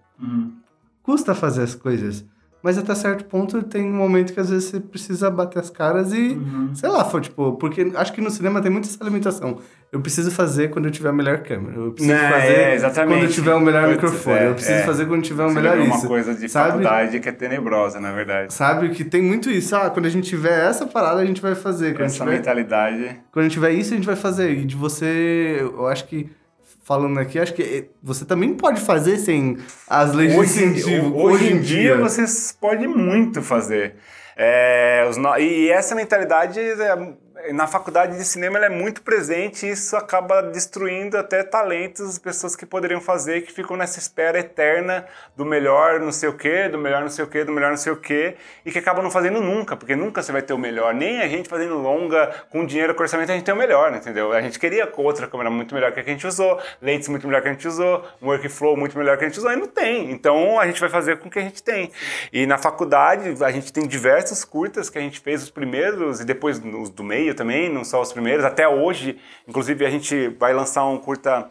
Custa 1.01 1.33
fazer 1.33 1.63
as 1.63 1.75
coisas. 1.75 2.25
Mas 2.63 2.77
até 2.77 2.95
certo 2.95 3.25
ponto 3.25 3.61
tem 3.61 3.83
um 3.83 3.93
momento 3.97 4.31
que 4.33 4.39
às 4.39 4.49
vezes 4.49 4.69
você 4.69 4.79
precisa 4.79 5.29
bater 5.29 5.59
as 5.59 5.69
caras 5.69 6.13
e, 6.13 6.39
sei 6.73 6.87
lá, 6.87 7.03
foi 7.03 7.19
tipo, 7.19 7.57
porque 7.57 7.91
acho 7.95 8.13
que 8.13 8.21
no 8.21 8.31
cinema 8.31 8.61
tem 8.61 8.71
muito 8.71 8.87
essa 8.87 9.03
limitação. 9.03 9.57
Eu 9.91 9.99
preciso 9.99 10.31
fazer 10.31 10.69
quando 10.69 10.85
eu 10.85 10.91
tiver 10.91 11.09
a 11.09 11.13
melhor 11.13 11.39
câmera. 11.39 11.75
Eu 11.77 11.91
preciso 11.91 12.13
Né, 12.15 12.29
fazer 12.31 12.53
é, 13.01 13.05
quando 13.05 13.21
eu 13.23 13.27
tiver 13.29 13.53
o 13.53 13.59
melhor 13.59 13.81
Putz, 13.83 13.93
microfone. 13.95 14.37
é, 14.39 14.47
eu 14.47 14.53
preciso 14.53 14.79
é. 14.79 14.83
fazer 14.83 15.05
quando 15.05 15.21
tiver 15.23 15.43
o 15.43 15.49
Você 15.49 15.55
melhor 15.55 15.77
isso. 15.77 15.87
uma 15.87 16.07
coisa 16.07 16.33
de 16.33 16.47
sabe? 16.49 16.67
faculdade 16.69 17.19
que 17.19 17.27
é 17.29 17.31
tenebrosa, 17.33 17.99
na 17.99 18.11
verdade. 18.13 18.53
Sabe 18.53 18.89
que 18.89 19.03
tem 19.03 19.21
muito 19.21 19.51
isso. 19.51 19.75
Ah, 19.75 19.89
quando 19.89 20.05
a 20.05 20.09
gente 20.09 20.27
tiver 20.29 20.67
essa 20.67 20.87
parada, 20.87 21.19
a 21.21 21.25
gente 21.25 21.41
vai 21.41 21.53
fazer. 21.55 21.93
Quando, 21.93 22.05
Essa 22.05 22.23
tiver, 22.23 22.37
mentalidade. 22.37 23.17
quando 23.31 23.41
a 23.41 23.49
gente 23.49 23.53
tiver 23.53 23.71
isso, 23.71 23.93
a 23.93 23.97
gente 23.97 24.05
vai 24.05 24.15
fazer. 24.15 24.51
E 24.57 24.63
de 24.65 24.75
você, 24.75 25.57
eu 25.59 25.85
acho 25.85 26.07
que, 26.07 26.29
falando 26.83 27.19
aqui, 27.19 27.39
acho 27.39 27.53
que 27.53 27.89
você 28.01 28.25
também 28.25 28.53
pode 28.53 28.81
fazer 28.81 29.17
sem 29.17 29.57
as 29.87 30.13
leis 30.13 30.33
de 30.33 30.37
Hoje, 30.39 30.63
em- 30.63 30.67
incentivo. 30.71 31.17
hoje 31.17 31.53
em 31.53 31.59
dia, 31.61 31.97
vocês 31.97 32.55
podem 32.59 32.87
muito 32.87 33.41
fazer. 33.41 33.95
É, 34.35 35.09
no- 35.17 35.37
E 35.37 35.69
essa 35.69 35.95
mentalidade 35.95 36.59
é, 36.59 37.13
na 37.51 37.67
faculdade 37.67 38.15
de 38.17 38.23
cinema 38.23 38.57
ela 38.57 38.67
é 38.67 38.69
muito 38.69 39.01
presente 39.01 39.65
e 39.65 39.71
isso 39.71 39.95
acaba 39.95 40.41
destruindo 40.43 41.17
até 41.17 41.43
talentos, 41.43 42.19
pessoas 42.19 42.55
que 42.55 42.65
poderiam 42.65 43.01
fazer, 43.01 43.41
que 43.41 43.51
ficam 43.51 43.75
nessa 43.75 43.99
espera 43.99 44.39
eterna 44.39 45.05
do 45.35 45.43
melhor 45.43 45.99
não 45.99 46.11
sei 46.11 46.29
o 46.29 46.33
quê, 46.33 46.69
do 46.69 46.77
melhor 46.77 47.01
não 47.01 47.09
sei 47.09 47.25
o 47.25 47.27
quê, 47.27 47.43
do 47.43 47.51
melhor 47.51 47.71
não 47.71 47.77
sei 47.77 47.91
o 47.91 47.97
quê, 47.97 48.35
e 48.65 48.71
que 48.71 48.79
acabam 48.79 49.03
não 49.03 49.11
fazendo 49.11 49.41
nunca, 49.41 49.75
porque 49.75 49.95
nunca 49.95 50.21
você 50.21 50.31
vai 50.31 50.41
ter 50.41 50.53
o 50.53 50.57
melhor. 50.57 50.93
Nem 50.93 51.21
a 51.21 51.27
gente 51.27 51.49
fazendo 51.49 51.75
longa, 51.75 52.31
com 52.49 52.65
dinheiro, 52.65 52.93
com 52.93 53.01
orçamento, 53.01 53.31
a 53.31 53.35
gente 53.35 53.45
tem 53.45 53.53
o 53.53 53.57
melhor, 53.57 53.91
né, 53.91 53.97
entendeu? 53.97 54.31
A 54.31 54.41
gente 54.41 54.59
queria 54.59 54.91
outra 54.95 55.27
câmera 55.27 55.49
muito 55.49 55.73
melhor 55.73 55.91
que 55.91 55.99
a 55.99 56.03
que 56.03 56.09
a 56.09 56.13
gente 56.13 56.27
usou, 56.27 56.59
lentes 56.81 57.07
muito 57.07 57.25
melhor 57.27 57.41
que 57.41 57.47
a 57.47 57.51
gente 57.51 57.67
usou, 57.67 58.05
um 58.21 58.27
workflow 58.27 58.77
muito 58.77 58.97
melhor 58.97 59.17
que 59.17 59.25
a 59.25 59.27
gente 59.27 59.37
usou, 59.37 59.51
e 59.51 59.55
não 59.55 59.67
tem. 59.67 60.11
Então 60.11 60.59
a 60.59 60.67
gente 60.67 60.79
vai 60.79 60.89
fazer 60.89 61.17
com 61.17 61.27
o 61.27 61.31
que 61.31 61.39
a 61.39 61.41
gente 61.41 61.63
tem. 61.63 61.91
E 62.31 62.45
na 62.45 62.57
faculdade 62.57 63.35
a 63.43 63.51
gente 63.51 63.71
tem 63.71 63.87
diversos 63.87 64.43
curtas 64.43 64.89
que 64.89 64.97
a 64.97 65.01
gente 65.01 65.19
fez 65.19 65.41
os 65.43 65.49
primeiros 65.49 66.19
e 66.19 66.25
depois 66.25 66.59
os 66.59 66.89
do 66.89 67.03
meio 67.03 67.32
também, 67.33 67.69
não 67.69 67.83
só 67.83 68.01
os 68.01 68.11
primeiros. 68.11 68.45
Até 68.45 68.67
hoje, 68.67 69.19
inclusive 69.47 69.85
a 69.85 69.89
gente 69.89 70.29
vai 70.29 70.53
lançar 70.53 70.85
um 70.85 70.97
curta 70.97 71.49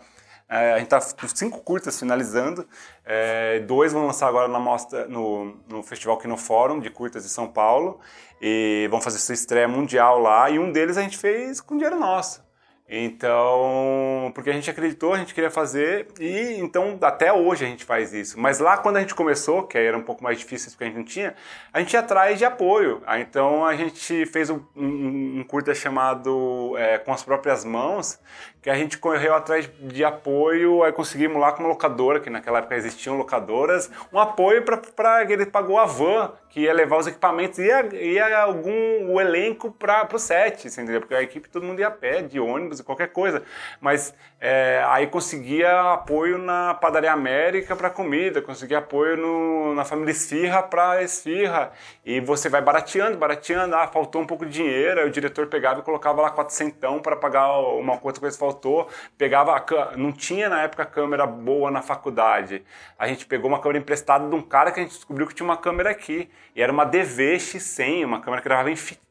é, 0.53 0.75
a 0.75 0.79
gente 0.79 0.95
está 0.95 1.01
com 1.19 1.27
cinco 1.29 1.61
curtas 1.61 1.99
finalizando. 1.99 2.69
É, 3.07 3.61
dois 3.61 3.91
vão 3.91 4.07
lançar 4.07 4.29
agora 4.29 4.47
na 4.49 4.61
mostra, 4.61 5.09
no, 5.09 5.57
no 5.67 5.83
Festival 5.83 6.19
Quinofórum 6.19 6.79
de 6.79 6.91
Curtas 6.91 7.23
de 7.23 7.31
São 7.31 7.49
Paulo. 7.49 7.99
E 8.39 8.87
vão 8.91 9.01
fazer 9.01 9.17
sua 9.17 9.33
estreia 9.33 9.67
mundial 9.67 10.19
lá. 10.19 10.51
E 10.51 10.59
um 10.59 10.71
deles 10.71 10.99
a 10.99 11.03
gente 11.03 11.17
fez 11.17 11.59
com 11.59 11.75
dinheiro 11.77 11.99
nosso. 11.99 12.45
Então, 12.95 14.31
porque 14.35 14.51
a 14.51 14.53
gente 14.53 14.71
acreditou, 14.71 15.15
a 15.15 15.17
gente 15.17 15.33
queria 15.33 15.51
fazer 15.51 16.09
e 16.21 16.61
então 16.61 16.99
até 17.01 17.33
hoje 17.33 17.65
a 17.65 17.69
gente 17.69 17.87
faz 17.87 18.13
isso. 18.13 18.39
Mas 18.39 18.59
lá 18.59 18.77
quando 18.77 18.99
a 18.99 19.01
gente 19.01 19.15
começou, 19.15 19.63
que 19.63 19.79
era 19.79 19.97
um 19.97 20.03
pouco 20.03 20.23
mais 20.23 20.39
difícil 20.39 20.71
porque 20.73 20.85
a 20.85 20.87
gente 20.89 20.97
não 20.97 21.05
tinha, 21.05 21.35
a 21.73 21.81
gente 21.81 21.95
ia 21.95 22.01
atrás 22.01 22.39
de 22.39 22.45
apoio. 22.45 23.03
Ah, 23.07 23.19
Então 23.19 23.65
a 23.65 23.75
gente 23.75 24.27
fez 24.27 24.51
um, 24.51 24.61
um, 24.77 25.41
um 25.41 25.45
curta 25.45 25.75
chamado 25.75 26.75
é, 26.77 26.99
Com 26.99 27.15
as 27.15 27.23
Próprias 27.23 27.65
Mãos, 27.65 28.21
que 28.61 28.69
a 28.69 28.75
gente 28.75 28.99
correu 28.99 29.35
atrás 29.35 29.71
de 29.81 30.05
apoio, 30.05 30.85
aí 30.85 30.93
conseguimos 30.93 31.41
lá 31.41 31.51
com 31.51 31.63
uma 31.63 31.71
locadora, 31.71 32.21
que 32.21 32.29
naquela 32.29 32.59
época 32.59 32.77
existiam 32.77 33.17
locadoras, 33.17 33.91
um 34.13 34.21
apoio 34.21 34.65
para 34.95 35.25
ele 35.33 35.47
pagou 35.47 35.81
a 35.81 35.87
van 35.87 36.31
que 36.51 36.61
ia 36.61 36.75
levar 36.75 36.99
os 36.99 37.07
equipamentos 37.07 37.59
e 37.59 38.21
algum 38.21 39.11
o 39.11 39.19
elenco 39.19 39.73
para 39.73 40.07
o 40.13 40.19
set, 40.19 40.69
entendeu? 40.69 41.01
Porque 41.01 41.15
a 41.15 41.23
equipe 41.23 41.49
todo 41.49 41.65
mundo 41.65 41.81
ia 41.81 41.89
a 41.89 41.91
pé, 41.91 42.21
de 42.21 42.39
ônibus, 42.39 42.82
qualquer 42.85 43.09
coisa. 43.09 43.43
Mas 43.81 44.15
é, 44.41 44.85
aí 44.89 45.07
conseguia 45.07 45.93
apoio 45.93 46.39
na 46.39 46.75
Padaria 46.75 47.13
América 47.13 47.77
para 47.77 47.91
comida, 47.91 48.43
conseguia 48.43 48.79
apoio 48.79 49.17
no, 49.17 49.75
na 49.75 49.85
família 49.85 50.13
Esfirra 50.13 50.63
para 50.63 51.03
esfirra. 51.03 51.73
E 52.05 52.21
você 52.21 52.49
vai 52.49 52.61
barateando, 52.61 53.17
barateando, 53.17 53.75
ah, 53.77 53.87
faltou 53.87 54.21
um 54.21 54.27
pouco 54.27 54.45
de 54.45 54.53
dinheiro, 54.53 55.01
aí 55.01 55.07
o 55.07 55.11
diretor 55.11 55.47
pegava 55.47 55.81
e 55.81 55.83
colocava 55.83 56.23
lá 56.23 56.31
400 56.31 57.01
para 57.03 57.17
pagar 57.17 57.59
uma 57.59 57.93
outra 57.95 58.21
coisa 58.21 58.37
que 58.37 58.39
faltou. 58.39 58.89
Pegava, 59.17 59.55
a 59.55 59.97
não 59.97 60.13
tinha 60.13 60.49
na 60.49 60.63
época 60.63 60.85
câmera 60.85 61.27
boa 61.27 61.71
na 61.71 61.83
faculdade. 61.83 62.65
A 62.99 63.07
gente 63.07 63.27
pegou 63.27 63.49
uma 63.49 63.61
câmera 63.61 63.79
emprestada 63.79 64.29
de 64.29 64.35
um 64.35 64.43
cara 64.43 64.71
que 64.71 64.81
a 64.81 64.83
gente 64.83 64.93
descobriu 64.93 65.27
que 65.27 65.35
tinha 65.35 65.45
uma 65.45 65.57
câmera 65.57 65.91
aqui. 65.91 66.29
E 66.55 66.63
era 66.63 66.73
uma 66.73 66.85
DV 66.85 67.37
X100, 67.37 68.05
uma 68.05 68.21
câmera 68.21 68.43
que 68.43 68.49
gravava 68.49 68.71
em 68.71 68.77
fita. 68.77 69.03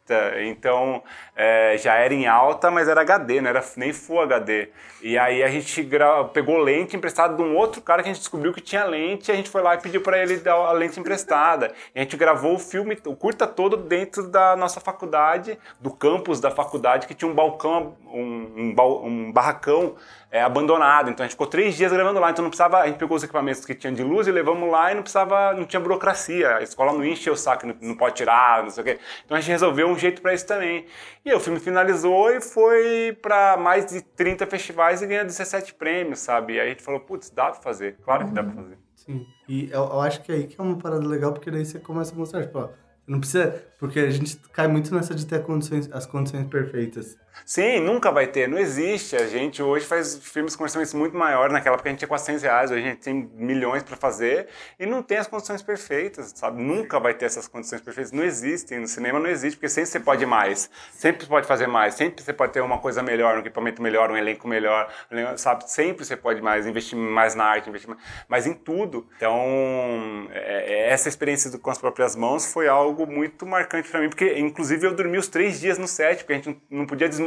Então 0.43 1.03
é, 1.43 1.75
já 1.75 1.95
era 1.95 2.13
em 2.13 2.27
alta, 2.27 2.69
mas 2.69 2.87
era 2.87 3.01
HD, 3.01 3.41
não 3.41 3.49
era 3.49 3.63
nem 3.75 3.91
Full 3.91 4.21
HD. 4.21 4.69
E 5.01 5.17
aí 5.17 5.41
a 5.41 5.47
gente 5.47 5.89
pegou 6.31 6.59
lente 6.59 6.95
emprestada 6.95 7.35
de 7.35 7.41
um 7.41 7.57
outro 7.57 7.81
cara 7.81 8.03
que 8.03 8.09
a 8.09 8.13
gente 8.13 8.21
descobriu 8.21 8.53
que 8.53 8.61
tinha 8.61 8.85
lente. 8.85 9.31
A 9.31 9.35
gente 9.35 9.49
foi 9.49 9.63
lá 9.63 9.73
e 9.73 9.79
pediu 9.79 10.01
para 10.01 10.21
ele 10.21 10.37
dar 10.37 10.53
a 10.53 10.71
lente 10.71 10.99
emprestada. 10.99 11.73
E 11.95 11.99
a 11.99 12.03
gente 12.03 12.15
gravou 12.15 12.53
o 12.53 12.59
filme, 12.59 12.95
o 13.07 13.15
curta 13.15 13.47
todo 13.47 13.75
dentro 13.75 14.27
da 14.27 14.55
nossa 14.55 14.79
faculdade, 14.79 15.57
do 15.79 15.89
campus 15.89 16.39
da 16.39 16.51
faculdade, 16.51 17.07
que 17.07 17.15
tinha 17.15 17.29
um 17.29 17.33
balcão, 17.33 17.97
um, 18.05 18.75
um, 18.77 19.05
um 19.07 19.31
barracão 19.31 19.95
é, 20.31 20.43
abandonado. 20.43 21.09
Então 21.09 21.23
a 21.23 21.27
gente 21.27 21.33
ficou 21.33 21.47
três 21.47 21.75
dias 21.75 21.91
gravando 21.91 22.19
lá. 22.19 22.29
Então 22.29 22.43
não 22.43 22.49
precisava, 22.51 22.81
a 22.81 22.85
gente 22.85 22.99
pegou 22.99 23.17
os 23.17 23.23
equipamentos 23.23 23.65
que 23.65 23.73
tinham 23.73 23.95
de 23.95 24.03
luz 24.03 24.27
e 24.27 24.31
levamos 24.31 24.69
lá 24.69 24.91
e 24.91 24.95
não 24.95 25.01
precisava, 25.01 25.53
não 25.53 25.65
tinha 25.65 25.79
burocracia. 25.79 26.57
A 26.57 26.61
escola 26.61 26.93
não 26.93 27.03
enche 27.03 27.29
o 27.31 27.35
saco, 27.35 27.65
não, 27.65 27.75
não 27.81 27.95
pode 27.95 28.15
tirar, 28.15 28.61
não 28.61 28.69
sei 28.69 28.81
o 28.81 28.85
quê. 28.85 28.99
Então 29.25 29.35
a 29.35 29.41
gente 29.41 29.49
resolveu 29.49 29.87
um 29.87 29.97
jeito 29.97 30.21
para 30.21 30.33
isso 30.33 30.45
também. 30.45 30.85
E 31.25 31.30
aí, 31.31 31.37
o 31.37 31.39
filme 31.39 31.59
finalizou 31.59 32.29
e 32.31 32.41
foi 32.41 33.17
para 33.21 33.57
mais 33.57 33.85
de 33.85 34.01
30 34.01 34.45
festivais 34.45 35.01
e 35.01 35.07
ganhou 35.07 35.25
17 35.25 35.73
prêmios, 35.73 36.19
sabe? 36.19 36.53
E 36.53 36.59
aí 36.59 36.67
a 36.67 36.69
gente 36.69 36.83
falou, 36.83 36.99
putz, 36.99 37.29
dá 37.29 37.51
pra 37.51 37.61
fazer. 37.61 37.97
Claro 38.03 38.25
que 38.25 38.33
dá 38.33 38.43
pra 38.43 38.53
fazer. 38.53 38.77
Sim. 38.95 39.25
E 39.47 39.69
eu, 39.71 39.81
eu 39.81 40.01
acho 40.01 40.21
que 40.21 40.31
aí 40.31 40.45
que 40.45 40.59
é 40.59 40.63
uma 40.63 40.77
parada 40.77 41.05
legal, 41.07 41.33
porque 41.33 41.49
daí 41.49 41.65
você 41.65 41.79
começa 41.79 42.13
a 42.13 42.17
mostrar, 42.17 42.41
tipo, 42.41 42.59
ó, 42.59 42.69
não 43.07 43.19
precisa. 43.19 43.63
Porque 43.79 43.99
a 43.99 44.09
gente 44.09 44.37
cai 44.53 44.67
muito 44.67 44.93
nessa 44.93 45.15
de 45.15 45.25
ter 45.25 45.41
condições, 45.43 45.89
as 45.91 46.05
condições 46.05 46.45
perfeitas. 46.47 47.17
Sim, 47.45 47.79
nunca 47.79 48.11
vai 48.11 48.27
ter, 48.27 48.47
não 48.47 48.57
existe. 48.57 49.15
A 49.15 49.27
gente 49.27 49.61
hoje 49.61 49.85
faz 49.85 50.17
filmes 50.17 50.55
com 50.55 50.63
orçamentos 50.63 50.93
muito 50.93 51.17
maiores. 51.17 51.51
Naquela 51.51 51.75
época 51.75 51.89
a 51.89 51.91
gente 51.91 51.99
tinha 51.99 52.07
400 52.07 52.43
reais, 52.43 52.71
hoje 52.71 52.85
a 52.85 52.89
gente 52.89 52.99
tem 52.99 53.29
milhões 53.35 53.83
para 53.83 53.97
fazer 53.97 54.47
e 54.79 54.85
não 54.85 55.01
tem 55.01 55.17
as 55.17 55.27
condições 55.27 55.61
perfeitas, 55.61 56.31
sabe? 56.35 56.61
Nunca 56.61 56.99
vai 56.99 57.13
ter 57.13 57.25
essas 57.25 57.47
condições 57.47 57.81
perfeitas. 57.81 58.11
Não 58.11 58.23
existem. 58.23 58.79
No 58.79 58.87
cinema 58.87 59.19
não 59.19 59.27
existe, 59.27 59.57
porque 59.57 59.69
sempre 59.69 59.89
você 59.89 59.99
pode 59.99 60.25
mais, 60.25 60.69
sempre 60.91 61.25
pode 61.25 61.47
fazer 61.47 61.67
mais, 61.67 61.95
sempre 61.95 62.23
você 62.23 62.33
pode 62.33 62.53
ter 62.53 62.61
uma 62.61 62.77
coisa 62.77 63.01
melhor, 63.01 63.37
um 63.37 63.39
equipamento 63.39 63.81
melhor, 63.81 64.11
um 64.11 64.17
elenco 64.17 64.47
melhor, 64.47 64.91
sabe? 65.37 65.69
Sempre 65.69 66.05
você 66.05 66.15
pode 66.15 66.41
mais, 66.41 66.65
investir 66.65 66.97
mais 66.97 67.35
na 67.35 67.45
arte, 67.45 67.69
investir 67.69 67.95
mais, 68.27 68.45
em 68.45 68.53
tudo. 68.53 69.07
Então, 69.17 70.27
é, 70.31 70.73
é, 70.73 70.89
essa 70.89 71.09
experiência 71.09 71.49
do, 71.49 71.59
com 71.59 71.69
as 71.69 71.77
próprias 71.77 72.15
mãos 72.15 72.51
foi 72.51 72.67
algo 72.67 73.05
muito 73.05 73.45
marcante 73.45 73.89
para 73.89 73.99
mim, 73.99 74.09
porque 74.09 74.39
inclusive 74.39 74.85
eu 74.85 74.93
dormi 74.93 75.17
os 75.17 75.27
três 75.27 75.59
dias 75.59 75.77
no 75.77 75.87
set, 75.87 76.19
porque 76.19 76.33
a 76.33 76.35
gente 76.35 76.61
não 76.69 76.85
podia 76.85 77.07
desmontar. 77.09 77.20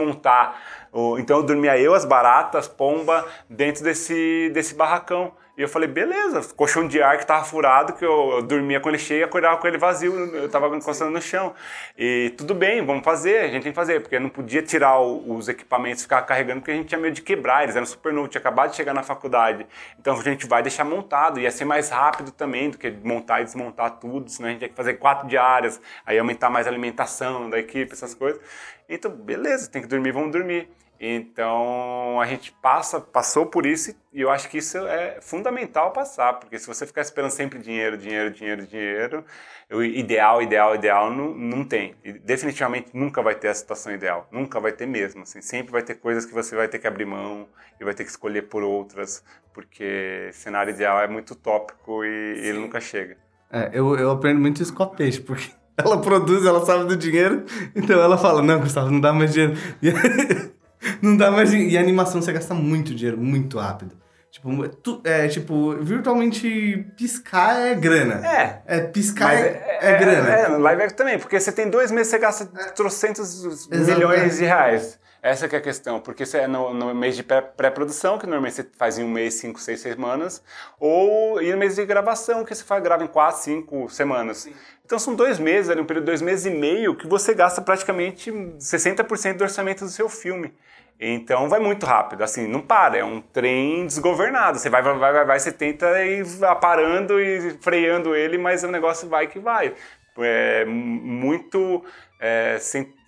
Então 1.18 1.38
eu 1.38 1.42
dormia 1.42 1.78
eu, 1.78 1.94
as 1.94 2.04
baratas, 2.04 2.68
pomba, 2.68 3.26
dentro 3.48 3.82
desse, 3.82 4.50
desse 4.54 4.74
barracão. 4.74 5.32
E 5.56 5.62
eu 5.62 5.68
falei, 5.68 5.88
beleza, 5.88 6.52
colchão 6.54 6.88
de 6.88 7.00
ar 7.00 7.16
que 7.16 7.24
tava 7.24 7.44
furado, 7.44 7.92
que 7.92 8.04
eu, 8.04 8.30
eu 8.32 8.42
dormia 8.42 8.80
com 8.80 8.88
ele 8.88 8.98
cheio 8.98 9.20
e 9.20 9.22
acordava 9.22 9.56
com 9.56 9.68
ele 9.68 9.78
vazio, 9.78 10.12
eu 10.34 10.48
tava 10.48 10.66
encostando 10.76 11.12
no 11.12 11.22
chão. 11.22 11.54
E 11.96 12.34
tudo 12.36 12.56
bem, 12.56 12.84
vamos 12.84 13.04
fazer, 13.04 13.38
a 13.38 13.46
gente 13.46 13.62
tem 13.62 13.70
que 13.70 13.76
fazer, 13.76 14.00
porque 14.00 14.18
não 14.18 14.28
podia 14.28 14.62
tirar 14.62 14.98
o, 14.98 15.36
os 15.36 15.48
equipamentos 15.48 16.02
ficar 16.02 16.22
carregando, 16.22 16.60
porque 16.60 16.72
a 16.72 16.74
gente 16.74 16.88
tinha 16.88 17.00
medo 17.00 17.14
de 17.14 17.22
quebrar, 17.22 17.62
eles 17.62 17.76
eram 17.76 17.86
super 17.86 18.12
novos, 18.12 18.30
tinha 18.30 18.40
acabado 18.40 18.70
de 18.70 18.76
chegar 18.76 18.92
na 18.92 19.04
faculdade. 19.04 19.64
Então 19.96 20.18
a 20.18 20.22
gente 20.22 20.44
vai 20.44 20.60
deixar 20.60 20.82
montado, 20.82 21.38
ia 21.38 21.52
ser 21.52 21.64
mais 21.64 21.88
rápido 21.88 22.32
também 22.32 22.70
do 22.70 22.76
que 22.76 22.90
montar 22.90 23.40
e 23.40 23.44
desmontar 23.44 24.00
tudo, 24.00 24.28
senão 24.28 24.48
a 24.48 24.50
gente 24.50 24.58
tinha 24.58 24.68
que 24.68 24.76
fazer 24.76 24.94
quatro 24.94 25.28
diárias, 25.28 25.80
aí 26.04 26.18
aumentar 26.18 26.50
mais 26.50 26.66
a 26.66 26.70
alimentação 26.70 27.48
da 27.48 27.60
equipe, 27.60 27.92
essas 27.92 28.12
coisas. 28.12 28.40
Então, 28.88 29.08
beleza, 29.08 29.70
tem 29.70 29.80
que 29.80 29.88
dormir, 29.88 30.10
vamos 30.10 30.32
dormir. 30.32 30.68
Então 30.98 32.20
a 32.20 32.26
gente 32.26 32.52
passa, 32.62 33.00
passou 33.00 33.46
por 33.46 33.66
isso 33.66 33.94
e 34.12 34.20
eu 34.20 34.30
acho 34.30 34.48
que 34.48 34.58
isso 34.58 34.78
é 34.78 35.18
fundamental 35.20 35.92
passar, 35.92 36.34
porque 36.34 36.58
se 36.58 36.66
você 36.66 36.86
ficar 36.86 37.02
esperando 37.02 37.30
sempre 37.30 37.58
dinheiro, 37.58 37.98
dinheiro, 37.98 38.30
dinheiro, 38.30 38.66
dinheiro, 38.66 39.24
o 39.70 39.82
ideal, 39.82 40.40
ideal, 40.40 40.74
ideal 40.74 41.10
não, 41.10 41.34
não 41.34 41.64
tem. 41.64 41.94
E 42.04 42.12
definitivamente 42.12 42.90
nunca 42.94 43.20
vai 43.22 43.34
ter 43.34 43.48
a 43.48 43.54
situação 43.54 43.92
ideal, 43.92 44.28
nunca 44.30 44.60
vai 44.60 44.72
ter 44.72 44.86
mesmo. 44.86 45.22
Assim, 45.22 45.42
sempre 45.42 45.72
vai 45.72 45.82
ter 45.82 45.96
coisas 45.96 46.24
que 46.24 46.32
você 46.32 46.54
vai 46.54 46.68
ter 46.68 46.78
que 46.78 46.86
abrir 46.86 47.06
mão 47.06 47.48
e 47.80 47.84
vai 47.84 47.92
ter 47.92 48.04
que 48.04 48.10
escolher 48.10 48.42
por 48.42 48.62
outras, 48.62 49.22
porque 49.52 50.30
cenário 50.32 50.72
ideal 50.72 51.00
é 51.00 51.08
muito 51.08 51.34
tópico 51.34 52.04
e 52.04 52.36
Sim. 52.36 52.46
ele 52.46 52.58
nunca 52.60 52.80
chega. 52.80 53.16
É, 53.50 53.70
eu, 53.72 53.96
eu 53.96 54.10
aprendo 54.10 54.40
muito 54.40 54.62
isso 54.62 54.72
com 54.72 54.84
a 54.84 54.88
peixe, 54.88 55.20
porque 55.20 55.50
ela 55.76 56.00
produz, 56.00 56.46
ela 56.46 56.64
sabe 56.64 56.84
do 56.84 56.96
dinheiro, 56.96 57.44
então 57.74 58.00
ela 58.00 58.16
fala, 58.16 58.40
não, 58.40 58.60
Gustavo, 58.60 58.90
não 58.90 59.00
dá 59.00 59.12
mais 59.12 59.32
dinheiro. 59.32 59.54
não 61.02 61.16
dá 61.16 61.30
mais. 61.30 61.52
E 61.52 61.76
a 61.76 61.80
animação 61.80 62.20
você 62.20 62.32
gasta 62.32 62.54
muito 62.54 62.94
dinheiro, 62.94 63.18
muito 63.18 63.58
rápido. 63.58 63.96
Tipo, 64.34 64.68
tu, 64.68 65.00
é, 65.04 65.28
tipo, 65.28 65.76
virtualmente 65.76 66.84
piscar 66.96 67.60
é 67.60 67.72
grana. 67.72 68.26
É. 68.26 68.62
É, 68.66 68.80
piscar 68.80 69.32
é, 69.32 69.78
é, 69.80 69.92
é, 69.92 69.96
grana. 69.96 70.28
É, 70.28 70.42
é, 70.42 70.48
live 70.48 70.82
action 70.82 70.96
também, 70.96 71.18
porque 71.20 71.38
você 71.38 71.52
tem 71.52 71.70
dois 71.70 71.92
meses, 71.92 72.08
você 72.08 72.18
gasta 72.18 72.50
é. 72.58 72.64
trocentos 72.72 73.68
milhões 73.68 74.38
de 74.38 74.44
reais. 74.44 74.98
Essa 75.22 75.48
que 75.48 75.54
é 75.54 75.58
a 75.58 75.62
questão, 75.62 76.00
porque 76.00 76.26
você 76.26 76.38
é 76.38 76.46
no, 76.48 76.74
no 76.74 76.94
mês 76.94 77.16
de 77.16 77.22
pré-produção, 77.22 78.18
que 78.18 78.26
normalmente 78.26 78.56
você 78.56 78.66
faz 78.76 78.98
em 78.98 79.04
um 79.04 79.08
mês, 79.08 79.34
cinco, 79.34 79.58
seis 79.58 79.80
semanas, 79.80 80.42
ou 80.78 81.40
e 81.40 81.50
no 81.52 81.56
mês 81.56 81.76
de 81.76 81.86
gravação, 81.86 82.44
que 82.44 82.54
você 82.54 82.62
faz, 82.62 82.82
grava 82.82 83.04
em 83.04 83.06
quatro, 83.06 83.40
cinco 83.40 83.88
semanas. 83.88 84.38
Sim. 84.38 84.52
Então 84.84 84.98
são 84.98 85.14
dois 85.14 85.38
meses, 85.38 85.70
ali, 85.70 85.80
um 85.80 85.86
período 85.86 86.04
de 86.04 86.10
dois 86.10 86.20
meses 86.20 86.44
e 86.44 86.50
meio, 86.50 86.94
que 86.94 87.06
você 87.06 87.32
gasta 87.32 87.62
praticamente 87.62 88.30
60% 88.30 89.36
do 89.36 89.44
orçamento 89.44 89.84
do 89.84 89.90
seu 89.90 90.10
filme. 90.10 90.52
Então 90.98 91.48
vai 91.48 91.60
muito 91.60 91.84
rápido, 91.84 92.22
assim, 92.22 92.46
não 92.46 92.60
para, 92.60 92.96
é 92.96 93.04
um 93.04 93.20
trem 93.20 93.86
desgovernado. 93.86 94.58
Você 94.58 94.70
vai, 94.70 94.82
vai, 94.82 94.96
vai, 94.96 95.24
vai, 95.24 95.38
você 95.38 95.52
tenta 95.52 95.86
ir 96.04 96.24
parando 96.60 97.20
e 97.20 97.58
freando 97.60 98.14
ele, 98.14 98.38
mas 98.38 98.62
o 98.62 98.70
negócio 98.70 99.08
vai 99.08 99.26
que 99.26 99.38
vai. 99.38 99.74
É 100.16 100.64
muito 100.64 101.84
é, 102.20 102.58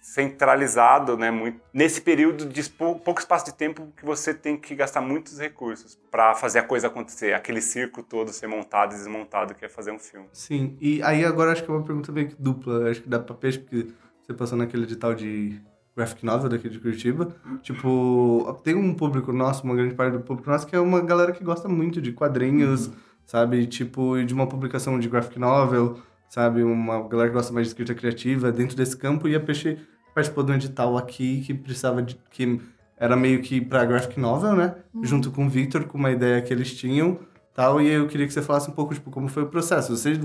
centralizado, 0.02 1.16
né? 1.16 1.30
Muito, 1.30 1.60
nesse 1.72 2.00
período 2.00 2.46
de 2.46 2.68
pouco 2.70 3.20
espaço 3.20 3.44
de 3.44 3.54
tempo 3.54 3.92
que 3.96 4.04
você 4.04 4.34
tem 4.34 4.56
que 4.56 4.74
gastar 4.74 5.00
muitos 5.00 5.38
recursos 5.38 5.98
para 6.10 6.34
fazer 6.34 6.58
a 6.58 6.62
coisa 6.64 6.88
acontecer, 6.88 7.32
aquele 7.32 7.60
circo 7.60 8.02
todo 8.02 8.32
ser 8.32 8.48
montado 8.48 8.92
e 8.94 8.96
desmontado 8.96 9.54
que 9.54 9.64
é 9.64 9.68
fazer 9.68 9.92
um 9.92 9.98
filme. 9.98 10.28
Sim, 10.32 10.76
e 10.80 11.02
aí 11.02 11.24
agora 11.24 11.52
acho 11.52 11.64
que 11.64 11.70
é 11.70 11.74
uma 11.74 11.84
pergunta 11.84 12.10
bem 12.10 12.28
dupla, 12.38 12.90
acho 12.90 13.02
que 13.02 13.08
dá 13.08 13.20
para 13.20 13.34
peixe, 13.34 13.58
porque 13.58 13.88
você 14.22 14.34
passou 14.34 14.58
naquele 14.58 14.84
edital 14.84 15.14
de 15.14 15.60
graphic 15.96 16.24
novel 16.24 16.50
daqui 16.50 16.68
de 16.68 16.78
Curitiba. 16.78 17.34
Tipo, 17.62 18.60
tem 18.62 18.74
um 18.74 18.92
público 18.92 19.32
nosso, 19.32 19.64
uma 19.64 19.74
grande 19.74 19.94
parte 19.94 20.12
do 20.12 20.20
público 20.20 20.50
nosso, 20.50 20.66
que 20.66 20.76
é 20.76 20.80
uma 20.80 21.00
galera 21.00 21.32
que 21.32 21.42
gosta 21.42 21.68
muito 21.68 22.02
de 22.02 22.12
quadrinhos, 22.12 22.88
uhum. 22.88 22.92
sabe? 23.24 23.66
Tipo, 23.66 24.22
de 24.22 24.34
uma 24.34 24.46
publicação 24.46 24.98
de 25.00 25.08
graphic 25.08 25.38
novel, 25.38 25.98
sabe? 26.28 26.62
Uma 26.62 27.08
galera 27.08 27.30
que 27.30 27.34
gosta 27.34 27.52
mais 27.52 27.66
de 27.66 27.70
escrita 27.70 27.94
criativa 27.94 28.52
dentro 28.52 28.76
desse 28.76 28.96
campo. 28.96 29.26
E 29.26 29.34
a 29.34 29.40
Peixe 29.40 29.78
participou 30.14 30.44
de 30.44 30.52
um 30.52 30.54
edital 30.54 30.98
aqui 30.98 31.40
que 31.40 31.54
precisava 31.54 32.02
de... 32.02 32.18
que 32.30 32.60
era 32.98 33.16
meio 33.16 33.40
que 33.42 33.60
para 33.60 33.84
graphic 33.84 34.20
novel, 34.20 34.54
né? 34.54 34.74
Uhum. 34.92 35.04
Junto 35.04 35.30
com 35.30 35.46
o 35.46 35.48
Victor, 35.48 35.84
com 35.84 35.96
uma 35.96 36.10
ideia 36.10 36.42
que 36.42 36.52
eles 36.52 36.74
tinham 36.74 37.18
tal, 37.54 37.80
e 37.80 37.88
eu 37.88 38.06
queria 38.06 38.26
que 38.26 38.34
você 38.34 38.42
falasse 38.42 38.68
um 38.68 38.74
pouco, 38.74 38.92
tipo, 38.92 39.10
como 39.10 39.28
foi 39.28 39.42
o 39.42 39.46
processo. 39.46 39.96
Vocês, 39.96 40.18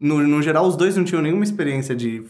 no, 0.00 0.26
no 0.26 0.40
geral, 0.40 0.66
os 0.66 0.74
dois 0.74 0.96
não 0.96 1.04
tinham 1.04 1.20
nenhuma 1.20 1.44
experiência 1.44 1.94
de 1.94 2.24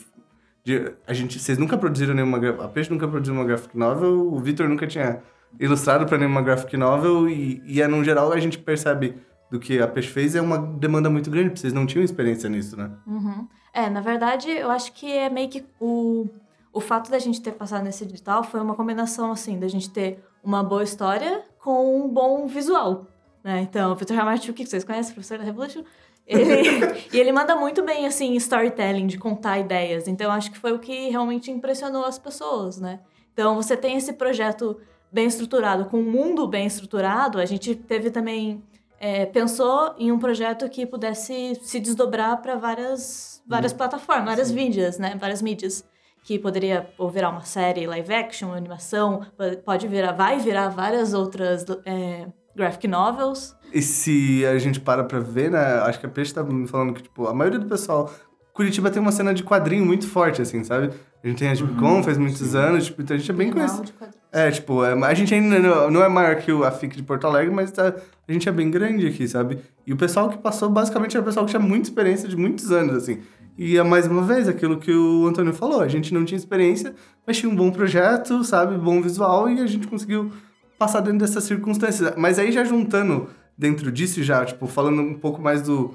de, 0.65 0.93
a 1.07 1.13
gente, 1.13 1.39
vocês 1.39 1.59
nunca 1.59 1.77
produziram 1.79 2.15
nenhuma. 2.15 2.39
A 2.65 2.69
Peixe 2.69 2.91
nunca 2.91 3.09
produziu 3.09 3.35
uma 3.35 3.45
graphic 3.45 3.77
novel, 3.77 4.33
o 4.33 4.39
Vitor 4.39 4.69
nunca 4.69 4.87
tinha 4.87 5.23
ilustrado 5.59 6.07
para 6.07 6.19
nenhuma 6.19 6.43
graphic 6.43 6.77
novel, 6.77 7.29
e, 7.29 7.63
e 7.67 7.81
é, 7.81 7.87
no 7.87 8.05
geral 8.05 8.33
a 8.33 8.39
gente 8.39 8.59
percebe 8.59 9.17
do 9.51 9.59
que 9.59 9.81
a 9.81 9.89
Peixe 9.89 10.09
fez 10.09 10.35
é 10.35 10.41
uma 10.41 10.59
demanda 10.59 11.09
muito 11.09 11.31
grande, 11.31 11.49
porque 11.49 11.61
vocês 11.61 11.73
não 11.73 11.87
tinham 11.87 12.05
experiência 12.05 12.49
nisso, 12.49 12.77
né? 12.77 12.91
Uhum. 13.07 13.49
É, 13.73 13.89
na 13.89 14.01
verdade, 14.01 14.51
eu 14.51 14.71
acho 14.71 14.93
que 14.93 15.11
é 15.11 15.31
meio 15.31 15.49
que 15.49 15.65
o, 15.81 16.29
o 16.73 16.81
fato 16.81 17.11
da 17.11 17.19
gente 17.19 17.41
ter 17.41 17.53
passado 17.53 17.85
nesse 17.85 18.05
edital 18.05 18.43
foi 18.45 18.61
uma 18.61 18.75
combinação, 18.75 19.33
assim, 19.33 19.59
da 19.59 19.69
gente 19.69 19.91
ter 19.91 20.23
uma 20.43 20.63
boa 20.63 20.83
história 20.83 21.43
com 21.59 22.05
um 22.05 22.09
bom 22.09 22.47
visual. 22.47 23.07
Né? 23.43 23.61
Então, 23.63 23.93
o 23.93 23.95
Victor 23.95 24.17
Ramarchuk, 24.17 24.53
que 24.53 24.67
vocês 24.67 24.85
conhecem, 24.85 25.15
professor 25.15 25.39
da 25.39 25.45
Revolution, 25.45 25.83
ele, 26.29 27.05
e 27.13 27.19
ele 27.19 27.33
manda 27.33 27.57
muito 27.57 27.83
bem, 27.83 28.07
assim, 28.07 28.35
storytelling, 28.35 29.07
de 29.07 29.19
contar 29.19 29.59
ideias. 29.59 30.07
Então, 30.07 30.31
acho 30.31 30.51
que 30.51 30.59
foi 30.59 30.73
o 30.73 30.79
que 30.79 31.09
realmente 31.09 31.51
impressionou 31.51 32.05
as 32.05 32.19
pessoas, 32.19 32.79
né? 32.79 33.01
Então, 33.33 33.55
você 33.55 33.77
tem 33.77 33.97
esse 33.97 34.13
projeto 34.13 34.79
bem 35.11 35.27
estruturado, 35.27 35.87
com 35.87 35.99
um 35.99 36.11
mundo 36.11 36.47
bem 36.47 36.67
estruturado. 36.67 37.39
A 37.39 37.47
gente 37.47 37.75
teve 37.75 38.11
também... 38.11 38.63
É, 39.01 39.27
pensou 39.27 39.95
em 39.97 40.11
um 40.11 40.19
projeto 40.19 40.69
que 40.69 40.85
pudesse 40.85 41.57
se 41.63 41.79
desdobrar 41.79 42.43
para 42.43 42.57
várias, 42.57 43.41
várias 43.47 43.73
hum. 43.73 43.77
plataformas, 43.77 44.25
várias 44.25 44.49
Sim. 44.49 44.55
mídias, 44.57 44.99
né? 44.99 45.17
Várias 45.21 45.41
mídias. 45.41 45.85
Que 46.25 46.37
poderia 46.37 46.91
ou 46.99 47.09
virar 47.09 47.31
uma 47.31 47.45
série 47.45 47.87
live 47.87 48.13
action, 48.13 48.53
animação, 48.53 49.25
pode 49.65 49.87
virar, 49.87 50.13
vai 50.13 50.41
virar 50.41 50.69
várias 50.69 51.15
outras 51.15 51.65
é, 51.87 52.27
graphic 52.59 52.87
novels. 52.87 53.57
E 53.73 53.81
se 53.81 54.45
a 54.45 54.59
gente 54.59 54.81
para 54.81 55.05
pra 55.05 55.21
ver, 55.21 55.51
né? 55.51 55.79
Acho 55.81 56.01
que 56.01 56.07
a 56.07 56.09
Peixe 56.09 56.35
tá 56.35 56.43
me 56.43 56.67
falando 56.67 56.93
que, 56.93 57.03
tipo, 57.03 57.27
a 57.27 57.33
maioria 57.33 57.59
do 57.59 57.67
pessoal. 57.67 58.13
Curitiba 58.53 58.91
tem 58.91 59.01
uma 59.01 59.13
cena 59.13 59.33
de 59.33 59.45
quadrinho 59.45 59.87
muito 59.87 60.09
forte, 60.09 60.43
assim, 60.43 60.65
sabe? 60.65 60.91
A 61.23 61.29
gente 61.29 61.39
tem 61.39 61.49
a 61.49 61.55
Tipo 61.55 61.85
uhum, 61.85 62.03
faz 62.03 62.19
muitos 62.19 62.41
sim. 62.41 62.59
anos, 62.59 62.87
tipo, 62.87 63.01
então 63.01 63.15
a 63.15 63.19
gente 63.19 63.31
é 63.31 63.35
bem 63.35 63.53
conhecido. 63.53 63.93
É, 64.33 64.51
tipo, 64.51 64.85
é, 64.85 64.93
a 64.93 65.15
gente 65.15 65.33
ainda 65.33 65.59
não, 65.91 66.03
é 66.03 66.09
maior 66.09 66.37
que 66.37 66.51
a 66.51 66.71
FIC 66.73 66.97
de 66.97 67.03
Porto 67.05 67.27
Alegre, 67.27 67.55
mas 67.55 67.71
tá, 67.71 67.95
a 68.27 68.33
gente 68.33 68.49
é 68.49 68.53
bem 68.53 68.69
grande 68.69 69.07
aqui, 69.07 69.29
sabe? 69.29 69.61
E 69.87 69.93
o 69.93 69.97
pessoal 69.97 70.29
que 70.29 70.39
passou, 70.39 70.69
basicamente, 70.69 71.17
era 71.17 71.23
o 71.23 71.25
pessoal 71.25 71.47
que 71.47 71.51
tinha 71.51 71.63
muita 71.63 71.89
experiência 71.89 72.29
de 72.29 72.37
muitos 72.37 72.73
anos, 72.73 72.97
assim. 72.97 73.21
E 73.57 73.77
é 73.77 73.83
mais 73.83 74.07
uma 74.07 74.23
vez 74.23 74.49
aquilo 74.49 74.79
que 74.79 74.93
o 74.93 75.27
Antônio 75.27 75.53
falou, 75.53 75.81
a 75.81 75.89
gente 75.89 76.13
não 76.13 76.25
tinha 76.25 76.39
experiência, 76.39 76.95
mas 77.27 77.39
tinha 77.39 77.51
um 77.51 77.57
bom 77.57 77.71
projeto, 77.71 78.43
sabe? 78.45 78.77
Bom 78.77 79.01
visual, 79.01 79.49
e 79.49 79.61
a 79.61 79.67
gente 79.67 79.87
conseguiu 79.87 80.33
passar 80.79 81.01
dentro 81.01 81.19
dessas 81.19 81.45
circunstâncias. 81.45 82.15
Mas 82.17 82.39
aí 82.39 82.53
já 82.53 82.65
juntando 82.65 83.29
dentro 83.57 83.91
disso, 83.91 84.23
já, 84.23 84.45
tipo, 84.45 84.67
falando 84.67 85.03
um 85.03 85.15
pouco 85.15 85.43
mais 85.43 85.63
do, 85.63 85.95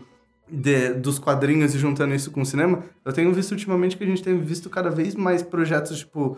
de, 0.52 0.94
dos 0.94 1.18
quadrinhos 1.18 1.74
e 1.74 1.80
juntando 1.80 2.14
isso 2.14 2.30
com 2.30 2.42
o 2.42 2.46
cinema, 2.46 2.84
eu 3.06 3.14
tenho 3.14 3.34
visto 3.34 3.52
ultimamente 3.52 3.96
que 3.96 4.04
a 4.04 4.08
gente 4.08 4.22
tem 4.22 4.38
visto 4.40 4.70
cada 4.70 4.90
vez 4.90 5.16
mais 5.16 5.42
projetos, 5.42 6.00
tipo, 6.00 6.38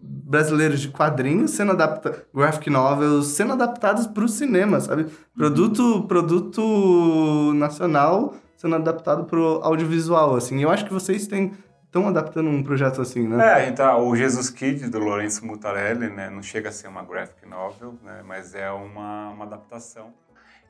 brasileiros 0.00 0.80
de 0.80 0.88
quadrinhos 0.88 1.50
sendo 1.52 1.72
adaptados, 1.72 2.20
graphic 2.34 2.70
novels 2.70 3.26
sendo 3.28 3.52
adaptados 3.52 4.06
para 4.06 4.24
o 4.24 4.28
cinema, 4.28 4.80
sabe? 4.80 5.06
Produto, 5.36 6.04
produto 6.04 7.52
nacional 7.54 8.34
sendo 8.56 8.76
adaptado 8.76 9.24
para 9.24 9.38
o 9.38 9.60
audiovisual, 9.62 10.36
assim. 10.36 10.62
Eu 10.62 10.70
acho 10.70 10.84
que 10.84 10.92
vocês 10.92 11.26
têm 11.26 11.52
estão 11.90 12.06
adaptando 12.06 12.48
um 12.48 12.62
projeto 12.62 13.02
assim, 13.02 13.26
né? 13.26 13.64
É, 13.64 13.68
então, 13.68 14.08
o 14.08 14.14
Jesus 14.14 14.48
Kid, 14.48 14.88
do 14.88 15.00
Lourenço 15.00 15.44
Mutarelli, 15.44 16.08
né, 16.08 16.30
não 16.30 16.40
chega 16.40 16.68
a 16.68 16.72
ser 16.72 16.86
uma 16.86 17.02
graphic 17.02 17.44
novel, 17.46 17.98
né, 18.04 18.22
mas 18.24 18.54
é 18.54 18.70
uma, 18.70 19.30
uma 19.30 19.44
adaptação. 19.44 20.14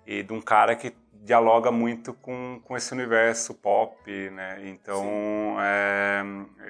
E 0.07 0.23
de 0.23 0.33
um 0.33 0.41
cara 0.41 0.75
que 0.75 0.95
dialoga 1.23 1.71
muito 1.71 2.14
com, 2.14 2.59
com 2.64 2.75
esse 2.75 2.91
universo 2.95 3.53
pop, 3.53 3.95
né? 4.31 4.62
Então, 4.64 5.05
é, 5.61 6.23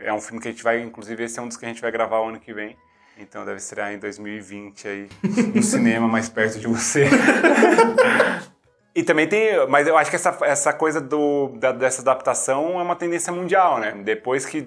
é 0.02 0.12
um 0.12 0.20
filme 0.20 0.42
que 0.42 0.48
a 0.48 0.50
gente 0.50 0.64
vai, 0.64 0.80
inclusive, 0.80 1.22
esse 1.22 1.38
é 1.38 1.42
um 1.42 1.46
dos 1.46 1.56
que 1.56 1.64
a 1.64 1.68
gente 1.68 1.80
vai 1.80 1.92
gravar 1.92 2.18
o 2.18 2.28
ano 2.28 2.40
que 2.40 2.52
vem. 2.52 2.76
Então 3.16 3.44
deve 3.44 3.58
estrear 3.58 3.92
em 3.92 3.98
2020 3.98 4.88
aí, 4.88 5.08
no 5.54 5.62
cinema 5.62 6.08
mais 6.08 6.28
perto 6.28 6.58
de 6.58 6.66
você. 6.66 7.06
e 8.94 9.02
também 9.02 9.28
tem, 9.28 9.66
mas 9.68 9.86
eu 9.86 9.96
acho 9.96 10.10
que 10.10 10.16
essa, 10.16 10.36
essa 10.42 10.72
coisa 10.72 11.00
do, 11.00 11.48
da, 11.56 11.72
dessa 11.72 12.02
adaptação 12.02 12.80
é 12.80 12.82
uma 12.82 12.96
tendência 12.96 13.32
mundial, 13.32 13.78
né? 13.78 13.92
Depois 14.04 14.44
que 14.44 14.64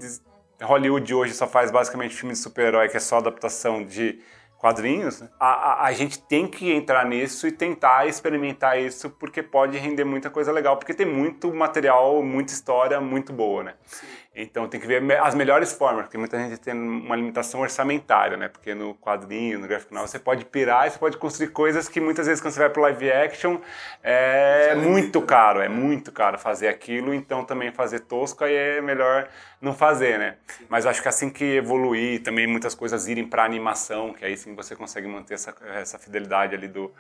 Hollywood 0.62 1.14
hoje 1.14 1.34
só 1.34 1.48
faz 1.48 1.72
basicamente 1.72 2.16
filme 2.16 2.34
de 2.34 2.40
super-herói, 2.40 2.88
que 2.88 2.98
é 2.98 3.00
só 3.00 3.18
adaptação 3.18 3.84
de 3.84 4.20
quadrinhos, 4.58 5.22
a, 5.38 5.48
a, 5.48 5.86
a, 5.88 5.92
gente 5.92 6.18
tem 6.18 6.48
que 6.48 6.72
entrar 6.72 7.06
nisso 7.06 7.46
e 7.46 7.52
tentar 7.52 8.08
experimentar 8.08 8.80
isso, 8.80 9.10
porque 9.10 9.44
pode 9.44 9.78
render 9.78 10.06
muita 10.06 10.30
coisa 10.30 10.54
legal, 10.54 10.78
porque 10.78 10.94
tem 10.94 11.06
muito 11.06 11.54
material, 11.54 12.24
muita 12.24 12.54
história 12.54 13.02
muito 13.02 13.34
boa, 13.34 13.62
né? 13.62 13.74
Sim. 13.86 14.08
Então 14.36 14.68
tem 14.68 14.80
que 14.80 14.88
ver 14.88 15.00
as 15.20 15.36
melhores 15.36 15.74
formas, 15.74 16.06
porque 16.06 16.18
muita 16.18 16.40
gente 16.40 16.58
tem 16.60 16.74
uma 16.74 17.16
limitação 17.16 17.62
orçamentária, 17.62 18.36
né? 18.36 18.48
Porque 18.48 18.74
no 18.74 18.96
quadrinho, 18.96 19.60
no 19.60 19.68
graphic 19.68 19.94
novel, 19.94 20.08
você 20.08 20.18
pode 20.18 20.44
pirar 20.46 20.88
e 20.88 20.90
você 20.90 20.98
pode 20.98 21.18
construir 21.18 21.50
coisas 21.50 21.88
que 21.88 22.02
muitas 22.02 22.26
vezes 22.26 22.42
quando 22.42 22.54
você 22.54 22.62
vai 22.62 22.70
pro 22.70 22.82
live 22.82 23.12
action 23.12 23.60
é 24.02 24.74
muito 24.74 25.22
caro, 25.22 25.62
é 25.62 25.70
muito 25.70 26.12
caro 26.12 26.40
fazer 26.40 26.68
aquilo, 26.68 27.14
então 27.14 27.46
também 27.46 27.72
fazer 27.72 28.00
tosco 28.00 28.44
aí 28.44 28.56
é 28.56 28.82
melhor 28.82 29.30
não 29.62 29.72
fazer, 29.72 30.18
né? 30.18 30.38
Mas 30.68 30.88
acho 30.88 31.00
que 31.00 31.08
assim 31.08 31.30
que 31.30 31.58
evoluir, 31.58 32.24
também 32.24 32.48
muitas 32.48 32.74
coisas 32.74 33.08
irem 33.08 33.28
para 33.28 33.44
animação, 33.44 34.14
que 34.14 34.26
aí 34.26 34.36
sim 34.36 34.56
você 34.56 34.76
consegue 34.76 35.08
manter 35.08 35.36
essa, 35.36 35.54
essa 35.76 36.00
fidelidade 36.00 36.56
ali 36.56 36.68
do 36.68 36.92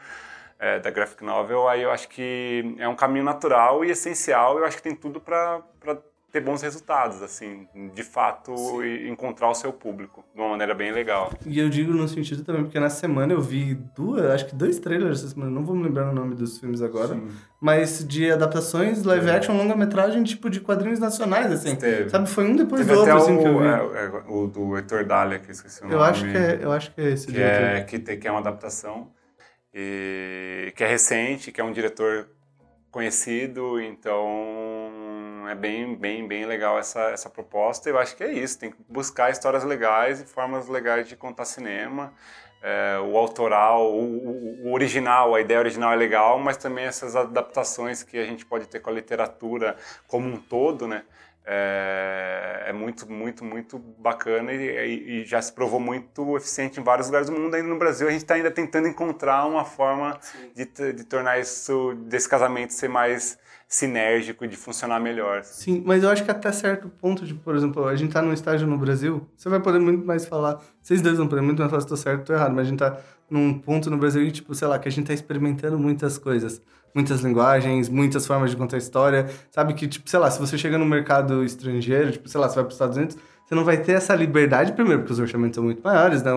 é, 0.59 0.79
da 0.79 0.91
graphic 0.91 1.23
novel, 1.23 1.67
aí 1.67 1.81
eu 1.81 1.89
acho 1.89 2.07
que 2.07 2.75
é 2.77 2.87
um 2.87 2.95
caminho 2.95 3.25
natural 3.25 3.83
e 3.83 3.89
essencial, 3.89 4.59
eu 4.59 4.65
acho 4.65 4.77
que 4.77 4.83
tem 4.83 4.95
tudo 4.95 5.19
para 5.19 5.61
ter 6.33 6.41
bons 6.41 6.63
resultados, 6.63 7.21
assim, 7.21 7.67
de 7.93 8.03
fato 8.03 8.57
Sim. 8.57 9.07
encontrar 9.07 9.51
o 9.51 9.53
seu 9.53 9.71
público 9.71 10.25
de 10.33 10.41
uma 10.41 10.49
maneira 10.49 10.73
bem 10.73 10.91
legal. 10.91 11.31
E 11.45 11.59
eu 11.59 11.69
digo 11.69 11.93
no 11.93 12.07
sentido 12.07 12.43
também, 12.43 12.63
porque 12.63 12.79
na 12.79 12.89
semana 12.89 13.33
eu 13.33 13.39
vi 13.39 13.75
duas, 13.95 14.25
acho 14.25 14.47
que 14.47 14.55
dois 14.55 14.79
trailers 14.79 15.19
essa 15.19 15.27
semana, 15.29 15.51
não 15.51 15.63
vou 15.63 15.75
me 15.75 15.83
lembrar 15.83 16.09
o 16.09 16.15
nome 16.15 16.33
dos 16.33 16.57
filmes 16.57 16.81
agora, 16.81 17.13
Sim. 17.13 17.27
mas 17.61 18.03
de 18.03 18.31
adaptações 18.31 19.03
live 19.03 19.29
é. 19.29 19.35
action, 19.35 19.55
longa-metragem, 19.55 20.23
tipo 20.23 20.49
de 20.49 20.59
quadrinhos 20.59 20.97
nacionais, 20.97 21.51
assim. 21.51 21.75
Teve. 21.75 22.09
Sabe, 22.09 22.27
foi 22.27 22.45
um 22.45 22.55
depois 22.55 22.81
Teve 22.81 22.93
do 22.93 22.99
outro, 23.01 23.15
assim, 23.15 23.37
o, 23.37 23.39
que 23.39 23.47
eu 23.47 23.59
vi. 23.59 23.67
É, 23.67 24.05
é, 24.05 24.23
o 24.27 24.47
do 24.47 24.75
Heitor 24.75 25.05
Dália, 25.05 25.37
que 25.37 25.49
eu 25.49 25.51
esqueci 25.51 25.81
o 25.81 25.83
nome. 25.83 25.93
Eu 25.93 26.01
acho 26.01 26.23
que 26.23 26.35
é, 26.35 26.59
eu 26.59 26.71
acho 26.71 26.91
que 26.95 26.99
é 26.99 27.11
esse. 27.11 27.27
Que, 27.27 27.39
é, 27.39 27.81
que, 27.81 27.99
tem, 27.99 28.19
que 28.19 28.27
é 28.27 28.31
uma 28.31 28.39
adaptação, 28.39 29.11
e, 29.71 30.73
que 30.75 30.83
é 30.83 30.87
recente, 30.87 31.51
que 31.51 31.61
é 31.61 31.63
um 31.63 31.71
diretor 31.71 32.27
conhecido, 32.89 33.79
então 33.79 34.23
é 35.53 35.55
bem, 35.55 35.95
bem, 35.95 36.27
bem 36.27 36.45
legal 36.45 36.77
essa, 36.77 36.99
essa 37.11 37.29
proposta. 37.29 37.87
Eu 37.87 37.97
acho 37.97 38.15
que 38.15 38.23
é 38.23 38.33
isso, 38.33 38.59
tem 38.59 38.71
que 38.71 38.77
buscar 38.89 39.31
histórias 39.31 39.63
legais 39.63 40.19
e 40.19 40.25
formas 40.25 40.67
legais 40.67 41.07
de 41.07 41.15
contar 41.15 41.45
cinema. 41.45 42.11
É, 42.61 42.97
o 42.99 43.17
autoral, 43.17 43.93
o, 43.93 44.65
o, 44.65 44.73
original, 44.73 45.35
a 45.35 45.41
ideia 45.41 45.59
original 45.59 45.93
é 45.93 45.95
legal, 45.95 46.39
mas 46.39 46.57
também 46.57 46.85
essas 46.85 47.15
adaptações 47.15 48.03
que 48.03 48.17
a 48.17 48.25
gente 48.25 48.45
pode 48.45 48.67
ter 48.67 48.79
com 48.79 48.89
a 48.89 48.93
literatura 48.93 49.75
como 50.07 50.27
um 50.27 50.37
todo, 50.37 50.87
né? 50.87 51.03
É, 51.45 52.63
é 52.67 52.73
muito, 52.73 53.11
muito, 53.11 53.43
muito 53.43 53.77
bacana 53.77 54.53
e, 54.53 55.23
e, 55.23 55.25
já 55.25 55.41
se 55.41 55.51
provou 55.51 55.77
muito 55.77 56.37
eficiente 56.37 56.79
em 56.79 56.83
vários 56.83 57.07
lugares 57.07 57.29
do 57.29 57.37
mundo. 57.37 57.53
Ainda 57.53 57.67
no 57.67 57.77
Brasil, 57.77 58.07
a 58.07 58.11
gente 58.11 58.21
está 58.21 58.35
ainda 58.35 58.49
tentando 58.49 58.87
encontrar 58.87 59.45
uma 59.45 59.65
forma 59.65 60.17
de, 60.55 60.93
de 60.93 61.03
tornar 61.03 61.37
isso, 61.39 61.95
desse 62.05 62.29
casamento 62.29 62.71
ser 62.71 62.87
mais 62.87 63.37
sinérgico 63.73 64.47
de 64.47 64.55
funcionar 64.55 64.99
melhor. 64.99 65.43
Sim, 65.43 65.81
mas 65.83 66.03
eu 66.03 66.09
acho 66.11 66.23
que 66.23 66.29
até 66.29 66.51
certo 66.51 66.87
ponto, 66.89 67.25
de, 67.25 67.33
por 67.33 67.55
exemplo, 67.55 67.87
a 67.87 67.95
gente 67.95 68.13
tá 68.13 68.21
num 68.21 68.31
estágio 68.31 68.67
no 68.67 68.77
Brasil, 68.77 69.27
você 69.35 69.49
vai 69.49 69.59
poder 69.59 69.79
muito 69.79 70.05
mais 70.05 70.27
falar, 70.27 70.61
vocês 70.79 71.01
dois 71.01 71.17
vão 71.17 71.27
poder 71.27 71.41
muito 71.41 71.57
mais 71.57 71.71
falar 71.71 71.81
se 71.81 71.87
tô 71.87 71.97
certo 71.97 72.19
ou 72.19 72.25
tô 72.25 72.33
errado, 72.33 72.53
mas 72.53 72.67
a 72.67 72.69
gente 72.69 72.77
tá 72.77 72.99
num 73.27 73.57
ponto 73.57 73.89
no 73.89 73.97
Brasil, 73.97 74.29
tipo, 74.31 74.53
sei 74.53 74.67
lá, 74.67 74.77
que 74.77 74.87
a 74.87 74.91
gente 74.91 75.07
tá 75.07 75.13
experimentando 75.13 75.79
muitas 75.79 76.19
coisas, 76.19 76.61
muitas 76.93 77.21
linguagens, 77.21 77.89
muitas 77.89 78.27
formas 78.27 78.51
de 78.51 78.57
contar 78.57 78.77
história, 78.77 79.27
sabe 79.49 79.73
que, 79.73 79.87
tipo, 79.87 80.07
sei 80.07 80.19
lá, 80.19 80.29
se 80.29 80.39
você 80.39 80.55
chega 80.55 80.77
no 80.77 80.85
mercado 80.85 81.43
estrangeiro, 81.43 82.11
tipo, 82.11 82.29
sei 82.29 82.39
lá, 82.39 82.47
você 82.47 82.55
vai 82.55 82.65
para 82.65 82.69
os 82.69 82.75
Estados 82.75 82.95
Unidos, 82.95 83.17
você 83.43 83.55
não 83.55 83.65
vai 83.65 83.77
ter 83.77 83.93
essa 83.93 84.13
liberdade, 84.13 84.73
primeiro, 84.73 84.99
porque 84.99 85.13
os 85.13 85.19
orçamentos 85.19 85.55
são 85.55 85.63
muito 85.63 85.81
maiores, 85.83 86.21
né? 86.21 86.31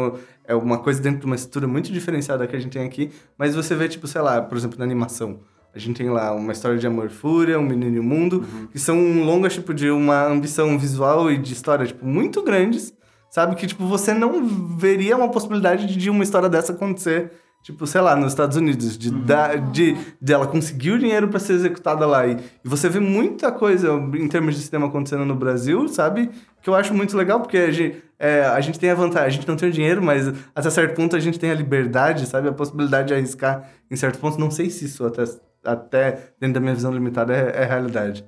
É 0.47 0.55
uma 0.55 0.79
coisa 0.79 1.03
dentro 1.03 1.21
de 1.21 1.27
uma 1.27 1.37
estrutura 1.37 1.69
muito 1.69 1.93
diferenciada 1.93 2.47
que 2.47 2.57
a 2.57 2.59
gente 2.59 2.73
tem 2.73 2.87
aqui, 2.87 3.13
mas 3.37 3.55
você 3.55 3.75
vê, 3.75 3.89
tipo, 3.89 4.07
sei 4.07 4.23
lá, 4.23 4.41
por 4.41 4.57
exemplo, 4.57 4.79
na 4.79 4.85
animação, 4.87 5.41
a 5.77 5.79
gente 5.79 5.99
tem 5.99 6.09
lá 6.09 6.35
uma 6.35 6.53
história 6.53 6.79
de 6.79 6.87
amor 6.87 7.11
fúria, 7.11 7.59
um 7.59 7.63
menino 7.63 7.97
e 7.97 8.01
o 8.01 8.03
mundo, 8.03 8.39
uhum. 8.39 8.67
que 8.69 8.79
são 8.79 9.23
longas, 9.23 9.53
tipo, 9.53 9.75
de 9.75 9.91
uma 9.91 10.25
ambição 10.25 10.79
visual 10.79 11.31
e 11.31 11.37
de 11.37 11.53
história, 11.53 11.87
tipo, 11.87 12.05
muito 12.07 12.43
grandes, 12.43 12.95
sabe? 13.31 13.55
Que, 13.55 13.67
tipo, 13.67 13.87
você 13.87 14.15
não 14.15 14.43
veria 14.79 15.15
uma 15.15 15.29
possibilidade 15.29 15.87
de 15.87 16.09
uma 16.09 16.25
história 16.25 16.49
dessa 16.49 16.73
acontecer, 16.73 17.31
tipo, 17.63 17.87
sei 17.87 18.01
lá, 18.01 18.17
nos 18.17 18.33
Estados 18.33 18.57
Unidos, 18.57 18.97
de, 18.97 19.11
uhum. 19.11 19.23
da, 19.23 19.57
de, 19.57 19.99
de 20.19 20.33
ela 20.33 20.47
conseguir 20.47 20.93
o 20.93 20.99
dinheiro 20.99 21.29
para 21.29 21.39
ser 21.39 21.53
executada 21.53 22.07
lá. 22.07 22.27
E, 22.27 22.39
e 22.65 22.69
você 22.69 22.89
vê 22.89 22.99
muita 22.99 23.53
coisa 23.53 23.93
em 24.15 24.29
termos 24.29 24.55
de 24.55 24.63
cinema 24.63 24.87
acontecendo 24.87 25.27
no 25.27 25.35
Brasil, 25.35 25.87
sabe? 25.89 26.31
Que 26.63 26.71
eu 26.71 26.75
acho 26.75 26.95
muito 26.95 27.15
legal, 27.15 27.39
porque 27.41 27.59
a 27.59 27.71
gente, 27.71 28.03
é, 28.19 28.47
a 28.47 28.61
gente 28.63 28.81
tem 28.81 28.89
a 28.89 28.95
vantagem, 28.95 29.27
a 29.27 29.31
gente 29.31 29.47
não 29.47 29.57
tem 29.57 29.69
o 29.69 29.73
dinheiro, 29.73 30.03
mas 30.03 30.33
até 30.55 30.71
certo 30.71 30.97
ponto 30.97 31.15
a 31.15 31.21
gente 31.21 31.39
tem 31.39 31.51
a 31.51 31.55
liberdade, 31.55 32.27
sabe? 32.27 32.49
A 32.49 32.53
possibilidade 32.53 33.09
de 33.09 33.15
arriscar 33.15 33.69
em 33.91 33.97
certo 33.97 34.19
ponto. 34.19 34.41
Não 34.41 34.51
sei 34.51 34.71
se 34.71 34.87
isso 34.87 35.05
até 35.05 35.25
até 35.67 36.33
dentro 36.39 36.55
da 36.55 36.61
minha 36.61 36.75
visão 36.75 36.93
limitada, 36.93 37.35
é, 37.35 37.63
é 37.63 37.65
realidade. 37.65 38.25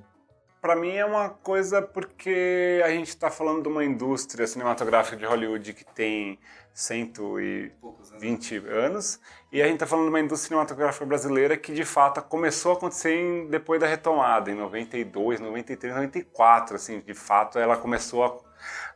Para 0.61 0.75
mim 0.75 0.93
é 0.93 1.05
uma 1.05 1.29
coisa 1.29 1.81
porque 1.81 2.81
a 2.83 2.89
gente 2.89 3.07
está 3.07 3.31
falando 3.31 3.63
de 3.63 3.69
uma 3.69 3.83
indústria 3.83 4.45
cinematográfica 4.45 5.15
de 5.15 5.25
Hollywood 5.25 5.73
que 5.73 5.85
tem 5.85 6.37
120 6.73 8.57
anos. 8.67 9.21
e 9.51 9.61
a 9.61 9.65
gente 9.65 9.75
está 9.75 9.87
falando 9.87 10.05
de 10.05 10.09
uma 10.09 10.19
indústria 10.19 10.49
cinematográfica 10.49 11.05
brasileira 11.05 11.55
que 11.55 11.73
de 11.73 11.85
fato 11.85 12.21
começou 12.23 12.73
a 12.73 12.75
acontecer 12.75 13.15
em, 13.15 13.47
depois 13.47 13.79
da 13.79 13.87
retomada, 13.87 14.51
em 14.51 14.55
92, 14.55 15.39
93, 15.39 15.93
94, 15.93 16.75
assim, 16.75 16.99
de 16.99 17.13
fato 17.13 17.57
ela 17.57 17.77
começou 17.77 18.43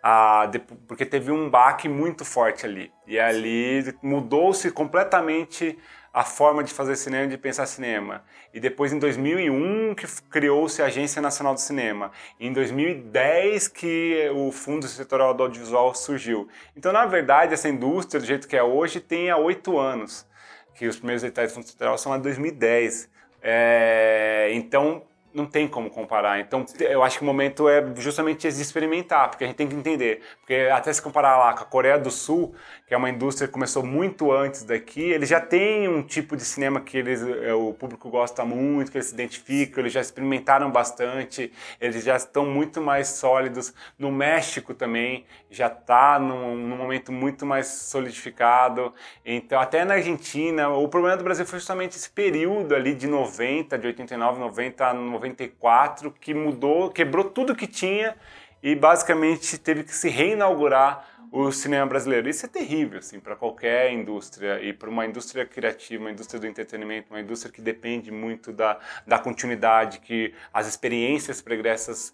a, 0.01 0.43
a 0.43 0.51
porque 0.85 1.05
teve 1.05 1.31
um 1.31 1.49
baque 1.49 1.87
muito 1.87 2.25
forte 2.25 2.65
ali. 2.65 2.91
E 3.07 3.17
ali 3.17 3.95
mudou-se 4.01 4.69
completamente 4.69 5.77
a 6.13 6.23
forma 6.23 6.63
de 6.63 6.71
fazer 6.71 6.95
cinema, 6.95 7.27
de 7.27 7.37
pensar 7.39 7.65
cinema. 7.65 8.23
E 8.53 8.59
depois, 8.59 8.93
em 8.93 8.99
2001, 8.99 9.95
que 9.95 10.05
criou-se 10.29 10.79
a 10.79 10.85
Agência 10.85 11.19
Nacional 11.19 11.55
do 11.55 11.59
Cinema. 11.59 12.11
E 12.39 12.45
em 12.45 12.53
2010, 12.53 13.67
que 13.67 14.29
o 14.35 14.51
Fundo 14.51 14.87
Setorial 14.87 15.33
do 15.33 15.41
Audiovisual 15.41 15.95
surgiu. 15.95 16.47
Então, 16.77 16.93
na 16.93 17.07
verdade, 17.07 17.55
essa 17.55 17.67
indústria, 17.67 18.21
do 18.21 18.27
jeito 18.27 18.47
que 18.47 18.55
é 18.55 18.61
hoje, 18.61 18.99
tem 18.99 19.31
há 19.31 19.37
oito 19.37 19.79
anos. 19.79 20.27
Que 20.75 20.85
os 20.85 20.97
primeiros 20.97 21.23
editais 21.23 21.51
do 21.51 21.55
Fundo 21.55 21.67
Setorial 21.67 21.97
são 21.97 22.11
lá 22.11 22.17
de 22.17 22.23
2010. 22.23 23.09
É, 23.41 24.51
então, 24.53 25.03
não 25.33 25.45
tem 25.45 25.67
como 25.67 25.89
comparar. 25.89 26.39
Então, 26.39 26.65
eu 26.79 27.03
acho 27.03 27.17
que 27.17 27.23
o 27.23 27.25
momento 27.25 27.67
é 27.67 27.83
justamente 27.97 28.47
de 28.49 28.61
experimentar, 28.61 29.29
porque 29.29 29.43
a 29.43 29.47
gente 29.47 29.55
tem 29.55 29.67
que 29.67 29.75
entender. 29.75 30.21
Porque 30.39 30.69
até 30.71 30.93
se 30.93 31.01
comparar 31.01 31.37
lá 31.37 31.53
com 31.53 31.63
a 31.63 31.65
Coreia 31.65 31.97
do 31.97 32.11
Sul, 32.11 32.53
que 32.87 32.93
é 32.93 32.97
uma 32.97 33.09
indústria 33.09 33.47
que 33.47 33.53
começou 33.53 33.83
muito 33.83 34.31
antes 34.31 34.63
daqui, 34.63 35.01
eles 35.01 35.29
já 35.29 35.41
têm 35.41 35.87
um 35.87 36.03
tipo 36.03 36.37
de 36.37 36.43
cinema 36.45 36.79
que 36.79 36.97
eles, 36.97 37.21
é, 37.21 37.53
o 37.53 37.73
público 37.73 38.09
gosta 38.09 38.45
muito, 38.45 38.91
que 38.91 38.97
eles 38.97 39.07
se 39.07 39.13
identificam, 39.13 39.81
eles 39.81 39.93
já 39.93 40.01
experimentaram 40.01 40.69
bastante, 40.69 41.51
eles 41.81 42.03
já 42.03 42.15
estão 42.15 42.45
muito 42.45 42.79
mais 42.79 43.07
sólidos. 43.07 43.73
No 43.97 44.11
México 44.11 44.73
também 44.73 45.25
já 45.49 45.67
está 45.67 46.19
num, 46.19 46.55
num 46.55 46.77
momento 46.77 47.11
muito 47.11 47.45
mais 47.45 47.67
solidificado. 47.67 48.93
Então, 49.25 49.59
até 49.59 49.83
na 49.83 49.95
Argentina, 49.95 50.69
o 50.69 50.87
problema 50.87 51.17
do 51.17 51.23
Brasil 51.23 51.45
foi 51.45 51.59
justamente 51.59 51.97
esse 51.97 52.09
período 52.09 52.75
ali 52.75 52.93
de 52.93 53.07
90, 53.07 53.77
de 53.77 53.87
89, 53.87 54.39
90 54.39 54.87
a 54.87 54.93
94, 55.23 56.11
que 56.11 56.33
mudou, 56.33 56.89
quebrou 56.89 57.25
tudo 57.25 57.55
que 57.55 57.67
tinha 57.67 58.15
e 58.61 58.75
basicamente 58.75 59.57
teve 59.57 59.83
que 59.83 59.93
se 59.93 60.09
reinaugurar 60.09 61.07
o 61.33 61.51
cinema 61.51 61.87
brasileiro. 61.87 62.29
Isso 62.29 62.45
é 62.45 62.49
terrível, 62.49 62.99
assim, 62.99 63.19
para 63.19 63.35
qualquer 63.35 63.91
indústria 63.91 64.61
e 64.61 64.71
para 64.71 64.87
uma 64.87 65.03
indústria 65.03 65.43
criativa, 65.43 66.03
uma 66.03 66.11
indústria 66.11 66.39
do 66.39 66.45
entretenimento, 66.45 67.07
uma 67.09 67.19
indústria 67.19 67.51
que 67.51 67.59
depende 67.59 68.11
muito 68.11 68.53
da, 68.53 68.79
da 69.07 69.17
continuidade, 69.17 69.97
que 69.97 70.31
as 70.53 70.67
experiências 70.67 71.41
pregressas 71.41 72.13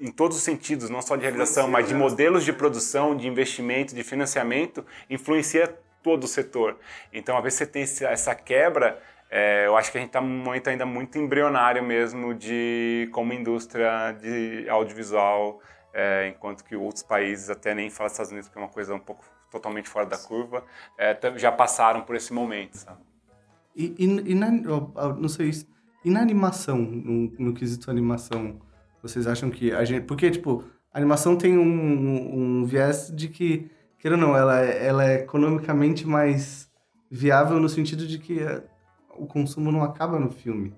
em 0.00 0.12
todos 0.12 0.36
os 0.36 0.42
sentidos, 0.44 0.88
não 0.88 1.02
só 1.02 1.16
de 1.16 1.22
realização, 1.22 1.66
mas 1.66 1.88
de 1.88 1.94
modelos 1.94 2.44
de 2.44 2.52
produção, 2.52 3.16
de 3.16 3.26
investimento, 3.26 3.92
de 3.92 4.04
financiamento, 4.04 4.86
influencia 5.10 5.76
todo 6.00 6.24
o 6.24 6.28
setor. 6.28 6.78
Então, 7.12 7.36
a 7.36 7.40
vez 7.40 7.54
você 7.54 7.66
tem 7.66 7.82
essa 7.82 8.34
quebra, 8.36 9.02
é, 9.36 9.66
eu 9.66 9.76
acho 9.76 9.90
que 9.90 9.98
a 9.98 10.00
gente 10.00 10.10
está 10.10 10.20
num 10.20 10.44
momento 10.44 10.70
ainda 10.70 10.86
muito 10.86 11.18
embrionário 11.18 11.82
mesmo 11.82 12.32
de 12.32 13.08
como 13.10 13.32
indústria 13.32 14.12
de 14.12 14.64
audiovisual 14.68 15.60
é, 15.92 16.28
enquanto 16.28 16.62
que 16.62 16.76
outros 16.76 17.02
países, 17.02 17.50
até 17.50 17.74
nem 17.74 17.90
fala 17.90 18.08
Estados 18.08 18.30
Unidos, 18.30 18.48
que 18.48 18.56
é 18.56 18.60
uma 18.60 18.68
coisa 18.68 18.94
um 18.94 19.00
pouco 19.00 19.24
totalmente 19.50 19.88
fora 19.88 20.06
da 20.06 20.16
curva, 20.16 20.62
é, 20.96 21.18
já 21.36 21.50
passaram 21.50 22.02
por 22.02 22.14
esse 22.14 22.32
momento, 22.32 22.74
sabe? 22.76 23.00
E, 23.74 23.92
e, 23.98 24.32
e 24.32 24.34
na, 24.36 24.52
não 24.52 25.28
sei, 25.28 25.50
e 26.04 26.10
na 26.10 26.20
animação, 26.20 26.78
no, 26.78 27.32
no 27.36 27.54
quesito 27.54 27.90
animação, 27.90 28.60
vocês 29.02 29.26
acham 29.26 29.50
que 29.50 29.72
a 29.72 29.84
gente... 29.84 30.04
Porque, 30.04 30.30
tipo, 30.30 30.62
a 30.92 30.98
animação 30.98 31.36
tem 31.36 31.58
um, 31.58 32.60
um 32.60 32.64
viés 32.64 33.10
de 33.12 33.26
que, 33.26 33.68
queira 33.98 34.16
ou 34.16 34.20
não, 34.20 34.36
ela, 34.36 34.60
ela 34.60 35.04
é 35.04 35.14
economicamente 35.22 36.06
mais 36.06 36.70
viável 37.10 37.58
no 37.58 37.68
sentido 37.68 38.06
de 38.06 38.18
que 38.20 38.40
é, 38.40 38.62
o 39.16 39.26
consumo 39.26 39.70
não 39.70 39.82
acaba 39.82 40.18
no 40.18 40.30
filme, 40.30 40.72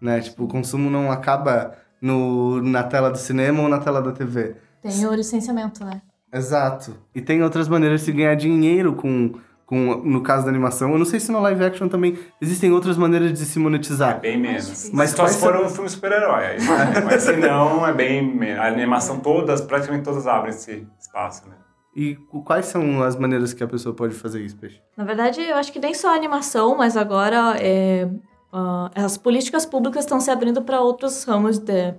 né? 0.00 0.20
Tipo, 0.20 0.44
o 0.44 0.48
consumo 0.48 0.90
não 0.90 1.10
acaba 1.10 1.76
no, 2.00 2.60
na 2.62 2.82
tela 2.82 3.10
do 3.10 3.18
cinema 3.18 3.62
ou 3.62 3.68
na 3.68 3.78
tela 3.78 4.02
da 4.02 4.12
TV. 4.12 4.56
Tem 4.82 5.06
o 5.06 5.14
licenciamento, 5.14 5.84
né? 5.84 6.02
Exato. 6.32 6.96
E 7.14 7.20
tem 7.20 7.42
outras 7.42 7.68
maneiras 7.68 8.04
de 8.04 8.10
ganhar 8.12 8.34
dinheiro 8.34 8.94
com, 8.94 9.34
com, 9.66 9.96
no 9.96 10.22
caso 10.22 10.44
da 10.44 10.50
animação. 10.50 10.90
Eu 10.92 10.98
não 10.98 11.04
sei 11.04 11.20
se 11.20 11.30
no 11.30 11.40
live 11.40 11.62
action 11.64 11.88
também 11.88 12.18
existem 12.40 12.72
outras 12.72 12.96
maneiras 12.96 13.32
de 13.32 13.44
se 13.44 13.58
monetizar. 13.58 14.16
É 14.16 14.20
bem 14.20 14.40
menos. 14.40 14.90
Mas 14.92 15.10
só 15.10 15.26
se 15.26 15.38
for 15.38 15.54
um 15.56 15.68
filme 15.68 15.88
super-herói. 15.88 16.56
Mas 17.04 17.22
se 17.22 17.36
não, 17.36 17.86
é 17.86 17.92
bem 17.92 18.34
menos. 18.34 18.58
A 18.58 18.66
animação 18.66 19.20
todas, 19.20 19.60
praticamente 19.60 20.04
todas 20.04 20.26
abrem 20.26 20.50
esse 20.50 20.86
espaço, 20.98 21.48
né? 21.48 21.54
E 21.94 22.16
quais 22.44 22.66
são 22.66 23.02
as 23.02 23.16
maneiras 23.16 23.52
que 23.52 23.62
a 23.62 23.68
pessoa 23.68 23.94
pode 23.94 24.14
fazer 24.14 24.40
isso, 24.42 24.56
Peixe? 24.56 24.80
Na 24.96 25.04
verdade, 25.04 25.40
eu 25.42 25.56
acho 25.56 25.72
que 25.72 25.78
nem 25.78 25.92
só 25.92 26.14
animação, 26.14 26.76
mas 26.76 26.96
agora 26.96 27.56
é, 27.60 28.08
Uh, 28.52 28.92
as 28.94 29.16
políticas 29.16 29.64
públicas 29.64 30.04
estão 30.04 30.20
se 30.20 30.30
abrindo 30.30 30.60
para 30.60 30.78
outros 30.78 31.24
ramos 31.24 31.58
de, 31.58 31.94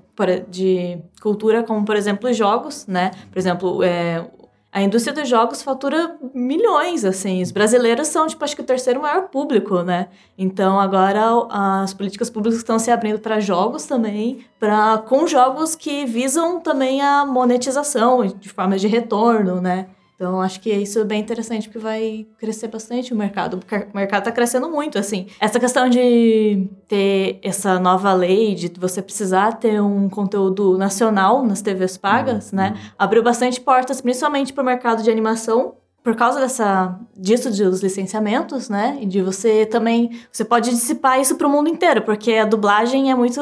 de 0.47 0.99
cultura, 1.19 1.63
como, 1.63 1.83
por 1.83 1.95
exemplo, 1.95 2.31
jogos, 2.31 2.85
né? 2.85 3.09
Por 3.31 3.39
exemplo, 3.39 3.81
é, 3.81 4.29
a 4.73 4.81
indústria 4.81 5.13
dos 5.13 5.29
jogos 5.29 5.61
fatura 5.61 6.17
milhões, 6.33 7.05
assim. 7.05 7.43
Os 7.43 7.51
brasileiros 7.51 8.07
são, 8.07 8.25
tipo, 8.25 8.43
acho 8.43 8.55
que 8.55 8.61
o 8.63 8.65
terceiro 8.65 8.99
maior 8.99 9.29
público, 9.29 9.83
né? 9.83 10.07
Então, 10.35 10.79
agora 10.79 11.21
as 11.51 11.93
políticas 11.93 12.27
públicas 12.27 12.57
estão 12.57 12.79
se 12.79 12.89
abrindo 12.89 13.19
para 13.19 13.39
jogos 13.39 13.85
também, 13.85 14.43
pra, 14.59 14.97
com 14.97 15.27
jogos 15.27 15.75
que 15.75 16.05
visam 16.05 16.59
também 16.59 17.01
a 17.01 17.23
monetização 17.23 18.25
de 18.25 18.49
formas 18.49 18.81
de 18.81 18.87
retorno, 18.87 19.61
né? 19.61 19.89
Então, 20.23 20.41
acho 20.41 20.61
que 20.61 20.73
isso 20.73 20.99
é 20.99 21.03
bem 21.03 21.19
interessante, 21.19 21.67
porque 21.67 21.79
vai 21.79 22.25
crescer 22.37 22.69
bastante 22.69 23.13
o 23.13 23.15
mercado. 23.15 23.59
O 23.93 23.97
mercado 23.97 24.21
está 24.21 24.31
crescendo 24.31 24.69
muito, 24.69 24.97
assim. 24.97 25.27
Essa 25.37 25.59
questão 25.59 25.89
de 25.89 26.65
ter 26.87 27.39
essa 27.43 27.77
nova 27.77 28.13
lei, 28.13 28.55
de 28.55 28.71
você 28.79 29.01
precisar 29.01 29.59
ter 29.59 29.81
um 29.81 30.07
conteúdo 30.07 30.77
nacional 30.77 31.45
nas 31.45 31.61
TVs 31.61 31.97
pagas, 31.97 32.51
uhum. 32.51 32.57
né? 32.57 32.73
Abriu 32.97 33.21
bastante 33.21 33.59
portas, 33.59 33.99
principalmente 33.99 34.53
para 34.53 34.61
o 34.61 34.65
mercado 34.65 35.03
de 35.03 35.11
animação, 35.11 35.75
por 36.01 36.15
causa 36.15 36.39
dessa 36.39 36.97
disso 37.17 37.49
dos 37.49 37.83
licenciamentos, 37.83 38.69
né? 38.69 38.97
E 39.01 39.05
de 39.05 39.21
você 39.21 39.65
também 39.65 40.09
você 40.31 40.45
pode 40.45 40.69
dissipar 40.69 41.19
isso 41.19 41.35
para 41.35 41.47
o 41.47 41.49
mundo 41.49 41.67
inteiro, 41.67 42.01
porque 42.01 42.31
a 42.35 42.45
dublagem 42.45 43.11
é 43.11 43.15
muito 43.15 43.41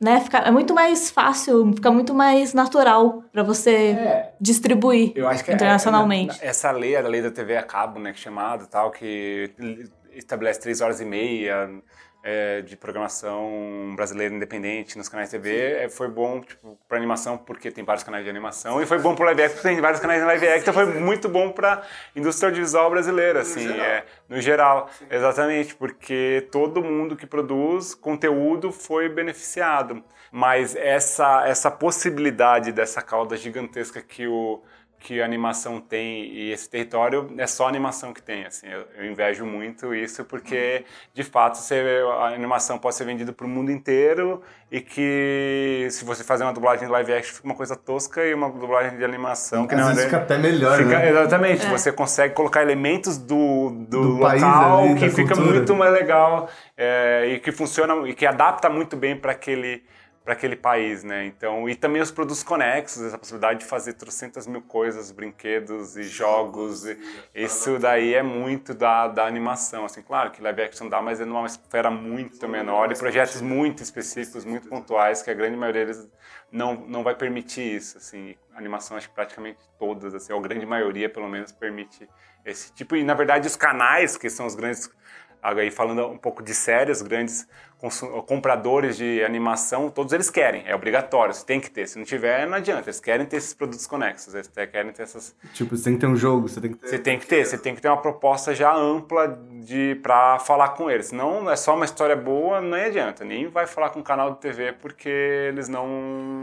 né, 0.00 0.20
fica, 0.20 0.38
é 0.38 0.50
muito 0.50 0.74
mais 0.74 1.10
fácil, 1.10 1.72
fica 1.74 1.90
muito 1.90 2.14
mais 2.14 2.52
natural 2.52 3.22
para 3.32 3.42
você 3.42 3.70
é, 3.92 4.34
distribuir 4.40 5.12
é, 5.16 5.52
internacionalmente. 5.52 6.38
É, 6.42 6.48
essa 6.48 6.70
lei, 6.70 6.96
a 6.96 7.00
lei 7.00 7.22
da 7.22 7.30
TV 7.30 7.56
a 7.56 7.62
cabo, 7.62 7.98
né, 7.98 8.12
que 8.12 8.18
é 8.18 8.22
chamada, 8.22 8.66
tal, 8.66 8.90
que 8.90 9.50
estabelece 10.12 10.60
três 10.60 10.80
horas 10.80 11.00
e 11.00 11.04
meia 11.04 11.70
é, 12.28 12.60
de 12.60 12.76
programação 12.76 13.94
brasileira 13.94 14.34
independente 14.34 14.98
nos 14.98 15.08
canais 15.08 15.30
de 15.30 15.36
TV, 15.36 15.84
é, 15.84 15.88
foi 15.88 16.08
bom 16.08 16.40
tipo, 16.40 16.76
para 16.88 16.98
animação 16.98 17.38
porque 17.38 17.70
tem 17.70 17.84
vários 17.84 18.02
canais 18.02 18.24
de 18.24 18.28
animação 18.30 18.82
e 18.82 18.86
foi 18.86 18.98
bom 18.98 19.14
para 19.14 19.26
live 19.26 19.42
action 19.44 19.54
porque 19.54 19.68
tem 19.68 19.80
vários 19.80 20.00
canais 20.00 20.20
de 20.20 20.26
live 20.26 20.48
action, 20.48 20.60
então 20.60 20.74
foi 20.74 20.86
muito 20.86 21.28
bom 21.28 21.52
para 21.52 21.82
indústria 22.16 22.48
audiovisual 22.48 22.90
brasileira, 22.90 23.42
assim, 23.42 23.68
no 23.68 23.74
geral, 23.74 23.86
é, 23.86 24.04
no 24.28 24.40
geral. 24.40 24.90
Exatamente, 25.08 25.76
porque 25.76 26.48
todo 26.50 26.82
mundo 26.82 27.14
que 27.14 27.28
produz 27.28 27.94
conteúdo 27.94 28.72
foi 28.72 29.08
beneficiado, 29.08 30.02
mas 30.32 30.74
essa 30.74 31.46
essa 31.46 31.70
possibilidade 31.70 32.72
dessa 32.72 33.00
cauda 33.00 33.36
gigantesca 33.36 34.02
que 34.02 34.26
o 34.26 34.60
que 34.98 35.20
a 35.20 35.24
animação 35.24 35.80
tem 35.80 36.24
e 36.24 36.50
esse 36.50 36.68
território 36.68 37.32
é 37.38 37.46
só 37.46 37.66
a 37.66 37.68
animação 37.68 38.12
que 38.12 38.22
tem, 38.22 38.44
assim, 38.44 38.66
eu, 38.66 38.86
eu 38.96 39.10
invejo 39.10 39.44
muito 39.44 39.94
isso 39.94 40.24
porque 40.24 40.84
de 41.14 41.22
fato 41.22 41.58
você, 41.58 42.02
a 42.20 42.26
animação 42.28 42.78
pode 42.78 42.96
ser 42.96 43.04
vendida 43.04 43.32
para 43.32 43.46
o 43.46 43.48
mundo 43.48 43.70
inteiro 43.70 44.42
e 44.70 44.80
que 44.80 45.86
se 45.90 46.04
você 46.04 46.24
fazer 46.24 46.44
uma 46.44 46.52
dublagem 46.52 46.86
de 46.86 46.92
live 46.92 47.12
action 47.12 47.34
fica 47.34 47.46
uma 47.46 47.54
coisa 47.54 47.76
tosca 47.76 48.24
e 48.24 48.34
uma 48.34 48.50
dublagem 48.50 48.96
de 48.98 49.04
animação 49.04 49.66
que 49.66 49.74
Às 49.74 49.80
não 49.80 49.88
vezes 49.88 50.02
é, 50.02 50.06
fica 50.06 50.16
até 50.16 50.38
melhor, 50.38 50.76
fica, 50.76 50.98
né? 50.98 51.10
Exatamente, 51.10 51.66
é. 51.66 51.70
você 51.70 51.92
consegue 51.92 52.34
colocar 52.34 52.62
elementos 52.62 53.16
do, 53.16 53.70
do, 53.70 54.00
do 54.00 54.08
local 54.18 54.84
ali, 54.84 54.94
que 54.98 55.10
fica 55.10 55.34
cultura. 55.34 55.56
muito 55.56 55.74
mais 55.74 55.92
legal 55.92 56.48
é, 56.76 57.26
e 57.28 57.38
que 57.38 57.52
funciona 57.52 58.08
e 58.08 58.14
que 58.14 58.26
adapta 58.26 58.68
muito 58.68 58.96
bem 58.96 59.16
para 59.16 59.32
aquele 59.32 59.82
para 60.26 60.32
aquele 60.32 60.56
país, 60.56 61.04
né? 61.04 61.24
Então, 61.24 61.68
e 61.68 61.76
também 61.76 62.02
os 62.02 62.10
produtos 62.10 62.42
conexos, 62.42 63.00
essa 63.00 63.16
possibilidade 63.16 63.60
de 63.60 63.64
fazer 63.64 63.92
trocentas 63.92 64.44
mil 64.44 64.60
coisas, 64.60 65.12
brinquedos 65.12 65.96
e 65.96 66.02
jogos, 66.02 66.84
e 66.84 66.98
isso 67.32 67.78
daí 67.78 68.12
é 68.12 68.24
muito 68.24 68.74
da, 68.74 69.06
da 69.06 69.24
animação, 69.24 69.84
assim, 69.84 70.02
claro 70.02 70.32
que 70.32 70.42
live 70.42 70.62
action 70.62 70.88
dá, 70.88 71.00
mas 71.00 71.20
é 71.20 71.24
numa 71.24 71.46
esfera 71.46 71.92
muito 71.92 72.48
menor 72.48 72.90
e 72.90 72.98
projetos 72.98 73.40
muito 73.40 73.84
específicos, 73.84 74.44
muito 74.44 74.68
pontuais, 74.68 75.22
que 75.22 75.30
a 75.30 75.34
grande 75.34 75.56
maioria 75.56 75.86
deles 75.86 76.10
não, 76.50 76.74
não 76.74 77.04
vai 77.04 77.14
permitir 77.14 77.76
isso, 77.76 77.96
assim, 77.96 78.34
animação 78.52 78.96
acho 78.96 79.08
que 79.08 79.14
praticamente 79.14 79.60
todas, 79.78 80.12
assim, 80.12 80.32
ou 80.32 80.40
a 80.40 80.42
grande 80.42 80.66
maioria 80.66 81.08
pelo 81.08 81.28
menos 81.28 81.52
permite 81.52 82.08
esse 82.44 82.72
tipo, 82.72 82.96
e 82.96 83.04
na 83.04 83.14
verdade 83.14 83.46
os 83.46 83.54
canais, 83.54 84.16
que 84.16 84.28
são 84.28 84.44
os 84.44 84.56
grandes 84.56 84.90
aí 85.42 85.70
falando 85.70 86.06
um 86.06 86.18
pouco 86.18 86.42
de 86.42 86.54
séries, 86.54 87.02
grandes 87.02 87.46
compradores 88.26 88.96
de 88.96 89.22
animação, 89.22 89.90
todos 89.90 90.12
eles 90.12 90.30
querem, 90.30 90.62
é 90.66 90.74
obrigatório, 90.74 91.34
você 91.34 91.44
tem 91.44 91.60
que 91.60 91.70
ter. 91.70 91.86
Se 91.86 91.98
não 91.98 92.06
tiver, 92.06 92.46
não 92.46 92.56
adianta. 92.56 92.88
Eles 92.88 93.00
querem 93.00 93.26
ter 93.26 93.36
esses 93.36 93.52
produtos 93.52 93.86
conexos, 93.86 94.34
eles 94.34 94.48
querem 94.48 94.92
ter 94.92 95.02
essas. 95.02 95.36
Tipo, 95.52 95.76
você 95.76 95.84
tem 95.84 95.94
que 95.94 96.00
ter 96.00 96.06
um 96.06 96.16
jogo, 96.16 96.48
você 96.48 96.60
tem 96.60 96.72
que 96.72 96.78
ter. 96.78 96.88
Você 96.88 96.98
tem 96.98 97.18
que 97.18 97.26
ter, 97.26 97.44
você 97.44 97.58
tem 97.58 97.74
que 97.74 97.82
ter 97.82 97.88
uma 97.88 98.00
proposta 98.00 98.54
já 98.54 98.74
ampla 98.74 99.38
de 99.60 99.94
para 100.02 100.38
falar 100.38 100.70
com 100.70 100.90
eles. 100.90 101.12
Não 101.12 101.50
é 101.50 101.56
só 101.56 101.74
uma 101.74 101.84
história 101.84 102.16
boa, 102.16 102.60
não 102.60 102.78
adianta. 102.78 103.24
Nem 103.24 103.48
vai 103.48 103.66
falar 103.66 103.90
com 103.90 104.00
o 104.00 104.04
canal 104.04 104.32
de 104.32 104.40
TV 104.40 104.72
porque 104.72 105.08
eles 105.08 105.68
não, 105.68 105.86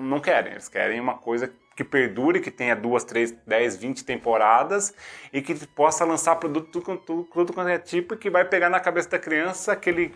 não 0.03 0.19
querem. 0.19 0.51
Eles 0.51 0.69
querem 0.69 0.99
uma 0.99 1.15
coisa 1.15 1.51
que 1.75 1.83
perdure, 1.83 2.39
que 2.39 2.51
tenha 2.51 2.75
duas, 2.75 3.03
três, 3.03 3.33
dez, 3.45 3.75
vinte 3.75 4.03
temporadas 4.03 4.93
e 5.31 5.41
que 5.41 5.53
possa 5.67 6.05
lançar 6.05 6.35
produto 6.35 6.81
tudo, 7.05 7.25
quanto 7.25 7.59
é 7.61 7.77
tipo 7.79 8.13
e 8.13 8.17
que 8.17 8.29
vai 8.29 8.45
pegar 8.45 8.69
na 8.69 8.79
cabeça 8.79 9.09
da 9.09 9.19
criança 9.19 9.71
aquele 9.71 10.13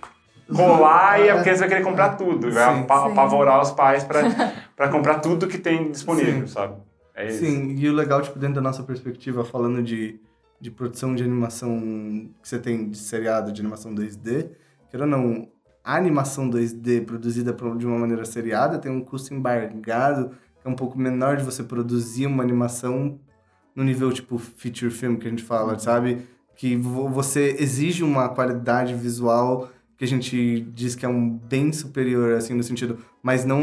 colar 0.55 1.19
e 1.19 1.29
a 1.29 1.41
criança 1.41 1.61
vai 1.61 1.69
querer 1.69 1.83
comprar 1.83 2.15
tudo, 2.15 2.51
vai 2.51 2.63
apavorar 2.63 3.61
os 3.61 3.71
pais 3.71 4.03
para 4.03 4.89
comprar 4.89 5.19
tudo 5.19 5.47
que 5.47 5.57
tem 5.57 5.91
disponível, 5.91 6.47
sim. 6.47 6.53
sabe? 6.53 6.75
É 7.15 7.27
isso. 7.27 7.39
Sim, 7.39 7.75
e 7.75 7.89
o 7.89 7.93
legal, 7.93 8.21
tipo, 8.21 8.37
dentro 8.37 8.55
da 8.55 8.61
nossa 8.61 8.83
perspectiva, 8.83 9.43
falando 9.43 9.81
de, 9.81 10.19
de 10.61 10.69
produção 10.69 11.15
de 11.15 11.23
animação 11.23 12.29
que 12.41 12.47
você 12.47 12.59
tem 12.59 12.89
de 12.89 12.97
seriado, 12.97 13.51
de 13.51 13.59
animação 13.59 13.93
2D, 13.93 14.51
quer 14.91 15.01
ou 15.01 15.07
não, 15.07 15.49
a 15.83 15.95
animação 15.95 16.49
2D 16.49 17.05
produzida 17.05 17.51
de 17.53 17.87
uma 17.87 17.97
maneira 17.97 18.23
seriada 18.23 18.77
tem 18.77 18.91
um 18.91 19.01
custo 19.01 19.33
embargado 19.33 20.31
é 20.67 20.71
um 20.71 20.75
pouco 20.75 20.97
menor 20.97 21.37
de 21.37 21.43
você 21.43 21.63
produzir 21.63 22.25
uma 22.25 22.43
animação 22.43 23.19
no 23.75 23.83
nível 23.83 24.11
tipo 24.11 24.37
feature 24.37 24.91
film 24.91 25.15
que 25.15 25.27
a 25.27 25.29
gente 25.29 25.43
fala, 25.43 25.73
uhum. 25.73 25.79
sabe? 25.79 26.21
Que 26.55 26.75
você 26.75 27.55
exige 27.59 28.03
uma 28.03 28.29
qualidade 28.29 28.93
visual 28.93 29.69
que 29.97 30.03
a 30.03 30.07
gente 30.07 30.61
diz 30.75 30.93
que 30.93 31.05
é 31.05 31.09
um 31.09 31.27
bem 31.29 31.73
superior, 31.73 32.33
assim, 32.33 32.53
no 32.53 32.61
sentido, 32.61 32.99
mas 33.23 33.45
não 33.45 33.61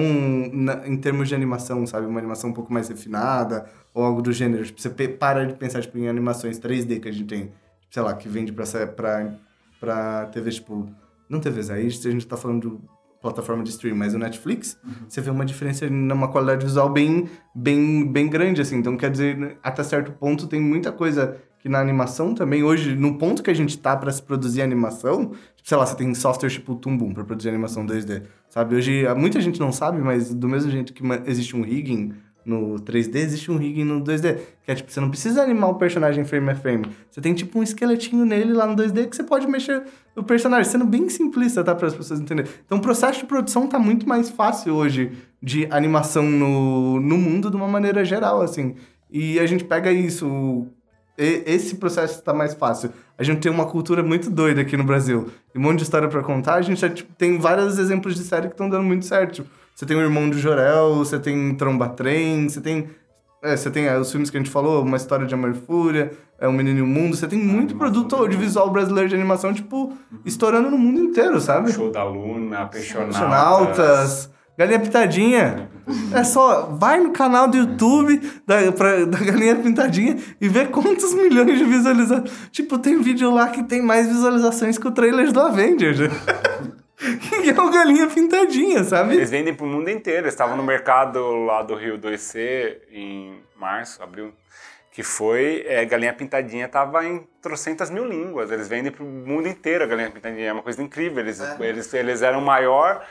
na, 0.53 0.87
em 0.87 0.97
termos 0.97 1.29
de 1.29 1.35
animação, 1.35 1.87
sabe? 1.87 2.07
Uma 2.07 2.19
animação 2.19 2.51
um 2.51 2.53
pouco 2.53 2.73
mais 2.73 2.89
refinada 2.89 3.67
ou 3.93 4.03
algo 4.03 4.21
do 4.21 4.33
gênero. 4.33 4.65
Tipo, 4.65 4.81
você 4.81 5.09
para 5.09 5.47
de 5.47 5.55
pensar, 5.55 5.81
tipo, 5.81 5.97
em 5.97 6.09
animações 6.09 6.59
3D 6.59 7.01
que 7.01 7.09
a 7.09 7.13
gente 7.13 7.27
tem, 7.27 7.53
sei 7.89 8.03
lá, 8.03 8.15
que 8.15 8.29
vende 8.29 8.53
pra, 8.53 8.65
pra, 8.89 9.35
pra 9.79 10.27
TV, 10.27 10.51
tipo, 10.51 10.89
não 11.29 11.39
TVs 11.39 11.71
aí, 11.71 11.87
a 11.87 11.89
gente 11.89 12.27
tá 12.27 12.37
falando 12.37 12.69
do 12.69 12.94
plataforma 13.25 13.65
de 13.65 13.71
streaming, 13.71 13.99
mas 13.99 14.15
o 14.15 14.19
Netflix, 14.19 14.79
você 15.09 15.23
vê 15.23 15.31
uma 15.31 15.47
diferença 15.47 15.89
numa 15.89 16.29
qualidade 16.29 16.65
visual 16.67 16.91
bem, 16.91 17.27
bem, 17.55 18.07
bem 18.07 18.29
grande, 18.29 18.61
assim. 18.61 18.77
Então, 18.77 18.99
quer 18.99 19.11
dizer, 19.11 19.57
até 19.63 19.83
certo 19.83 20.13
ponto 20.13 20.47
tem 20.47 20.61
muita 20.61 20.93
coisa 20.93 21.39
que 21.59 21.67
na 21.67 21.81
animação 21.81 22.35
também, 22.35 22.63
hoje, 22.63 22.95
no 22.95 23.17
ponto 23.17 23.43
que 23.43 23.51
a 23.51 23.55
gente 23.55 23.79
tá 23.79 23.97
para 23.97 24.13
se 24.13 24.23
produzir 24.23 24.61
animação, 24.61 25.33
tipo, 25.57 25.67
sei 25.67 25.79
lá, 25.79 25.87
você 25.87 25.97
tem 25.97 26.15
software 26.15 26.51
tipo 26.51 26.75
Tumbum 26.75 27.15
para 27.15 27.25
produzir 27.25 27.49
animação 27.49 27.87
2D, 27.87 28.25
sabe? 28.51 28.77
Hoje, 28.77 29.03
muita 29.17 29.41
gente 29.41 29.59
não 29.59 29.73
sabe, 29.73 29.99
mas 30.03 30.35
do 30.35 30.47
mesmo 30.47 30.71
jeito 30.71 30.93
que 30.93 31.03
existe 31.25 31.57
um 31.57 31.63
rigging 31.63 32.13
no 32.45 32.77
3D, 32.77 33.17
existe 33.17 33.51
um 33.51 33.57
rigging 33.57 33.85
no 33.85 34.01
2D. 34.01 34.39
Que 34.65 34.73
é 34.73 34.75
tipo, 34.75 34.91
você 34.91 35.01
não 35.01 35.11
precisa 35.11 35.43
animar 35.43 35.69
o 35.69 35.75
personagem 35.77 36.25
frame 36.25 36.51
a 36.51 36.55
frame. 36.55 36.87
Você 37.11 37.21
tem 37.21 37.35
tipo 37.35 37.59
um 37.59 37.63
esqueletinho 37.63 38.25
nele 38.25 38.53
lá 38.53 38.67
no 38.67 38.77
2D 38.77 39.09
que 39.09 39.17
você 39.17 39.23
pode 39.23 39.47
mexer 39.47 39.83
o 40.15 40.23
personagem, 40.23 40.71
sendo 40.71 40.85
bem 40.85 41.09
simplista, 41.09 41.65
tá? 41.65 41.75
Para 41.75 41.89
as 41.89 41.95
pessoas 41.95 42.21
entenderem. 42.21 42.51
Então 42.65 42.79
o 42.79 42.81
processo 42.81 43.21
de 43.21 43.27
produção 43.27 43.67
tá 43.67 43.79
muito 43.79 44.09
mais 44.09 44.31
fácil 44.31 44.75
hoje 44.75 45.13
de 45.43 45.67
animação 45.71 46.25
no, 46.25 47.01
no 47.01 47.19
mundo 47.19 47.51
de 47.51 47.57
uma 47.57 47.69
maneira 47.69 48.05
geral, 48.05 48.41
assim. 48.41 48.75
E 49.11 49.39
a 49.39 49.47
gente 49.47 49.65
pega 49.65 49.93
isso. 49.93 50.67
esse 51.17 51.77
processo 51.77 52.19
está 52.19 52.33
mais 52.33 52.55
fácil. 52.55 52.91
A 53.17 53.23
gente 53.23 53.41
tem 53.41 53.53
uma 53.53 53.67
cultura 53.67 54.03
muito 54.03 54.31
doida 54.31 54.63
aqui 54.63 54.77
no 54.77 54.85
Brasil. 54.85 55.29
E 55.55 55.59
um 55.59 55.61
monte 55.63 55.79
de 55.79 55.83
história 55.85 56.09
para 56.09 56.23
contar. 56.23 56.55
A 56.55 56.63
gente 56.63 56.81
já, 56.81 56.89
tipo, 56.89 57.13
tem 57.15 57.39
vários 57.39 57.79
exemplos 57.79 58.17
de 58.17 58.25
série 58.25 58.49
que 58.49 58.55
estão 58.55 58.69
dando 58.69 58.85
muito 58.85 59.05
certo. 59.05 59.35
Tipo, 59.35 59.51
você 59.75 59.85
tem 59.85 59.97
o 59.97 60.01
Irmão 60.01 60.31
do 60.31 60.39
Jorel, 60.39 60.95
você 60.95 61.19
tem 61.19 61.55
Tromba 61.57 61.89
Trem, 61.89 62.49
você 62.49 62.61
tem. 62.61 62.89
É, 63.43 63.57
você 63.57 63.71
tem 63.71 63.87
é, 63.87 63.99
os 63.99 64.11
filmes 64.11 64.31
que 64.31 64.37
a 64.37 64.41
gente 64.41 64.51
falou, 64.51 64.83
Uma 64.83 64.97
História 64.97 65.27
de 65.27 65.35
Amor 65.35 65.51
e 65.51 65.55
Fúria, 65.55 66.13
é, 66.39 66.49
O 66.49 66.53
Menino 66.53 66.79
e 66.79 66.83
o 66.83 66.87
Mundo. 66.87 67.15
Você 67.15 67.27
tem 67.27 67.39
muito 67.39 67.77
produto 67.77 68.17
audiovisual 68.17 68.71
brasileiro 68.71 69.09
de 69.09 69.15
animação, 69.15 69.53
tipo, 69.53 69.93
estourando 70.25 70.71
no 70.71 70.79
mundo 70.79 71.01
inteiro, 71.01 71.39
sabe? 71.41 71.73
Show 71.73 71.91
da 71.91 72.05
Luna, 72.05 72.61
Apaixonautas. 72.61 73.17
Apaixonautas. 73.17 74.35
Galinha 74.57 74.79
Pintadinha. 74.79 75.69
É 76.13 76.23
só, 76.23 76.71
vai 76.79 77.01
no 77.01 77.11
canal 77.11 77.49
do 77.49 77.57
YouTube 77.57 78.21
da, 78.47 78.73
pra, 78.73 79.05
da 79.05 79.19
Galinha 79.19 79.57
Pintadinha 79.57 80.17
e 80.41 80.49
vê 80.49 80.67
quantos 80.67 81.13
milhões 81.13 81.59
de 81.59 81.65
visualizações. 81.65 82.31
Tipo, 82.53 82.79
tem 82.79 83.03
vídeo 83.03 83.31
lá 83.35 83.49
que 83.49 83.65
tem 83.65 83.83
mais 83.83 84.07
visualizações 84.07 84.79
que 84.79 84.87
o 84.87 84.93
trailer 84.93 85.33
do 85.33 85.41
Avengers. 85.41 85.99
que 86.97 87.51
é 87.51 87.61
o 87.61 87.71
galinha 87.71 88.09
pintadinha, 88.09 88.85
sabe? 88.85 89.15
Eles 89.15 89.31
vendem 89.31 89.55
pro 89.55 89.67
mundo 89.67 89.91
inteiro. 89.91 90.23
Eles 90.23 90.35
estavam 90.35 90.57
no 90.57 90.63
mercado 90.63 91.45
lá 91.45 91.63
do 91.63 91.75
Rio 91.75 91.99
2C 91.99 92.79
em 92.91 93.43
março, 93.57 94.03
abril, 94.03 94.33
que 94.93 95.03
foi 95.03 95.65
é, 95.67 95.85
galinha 95.85 96.13
pintadinha 96.13 96.69
tava 96.69 97.05
em 97.05 97.27
trocentas 97.43 97.91
mil 97.91 98.07
línguas. 98.07 98.51
Eles 98.51 98.69
vendem 98.69 98.93
pro 98.93 99.05
mundo 99.05 99.49
inteiro 99.49 99.85
a 99.85 99.87
galinha 99.87 100.11
pintadinha. 100.11 100.49
É 100.49 100.53
uma 100.53 100.63
coisa 100.63 100.83
incrível. 100.83 101.19
Eles, 101.19 101.41
é. 101.41 101.57
eles, 101.61 101.93
eles 101.93 102.23
eram 102.23 102.39
o 102.39 102.45
maior 102.45 103.05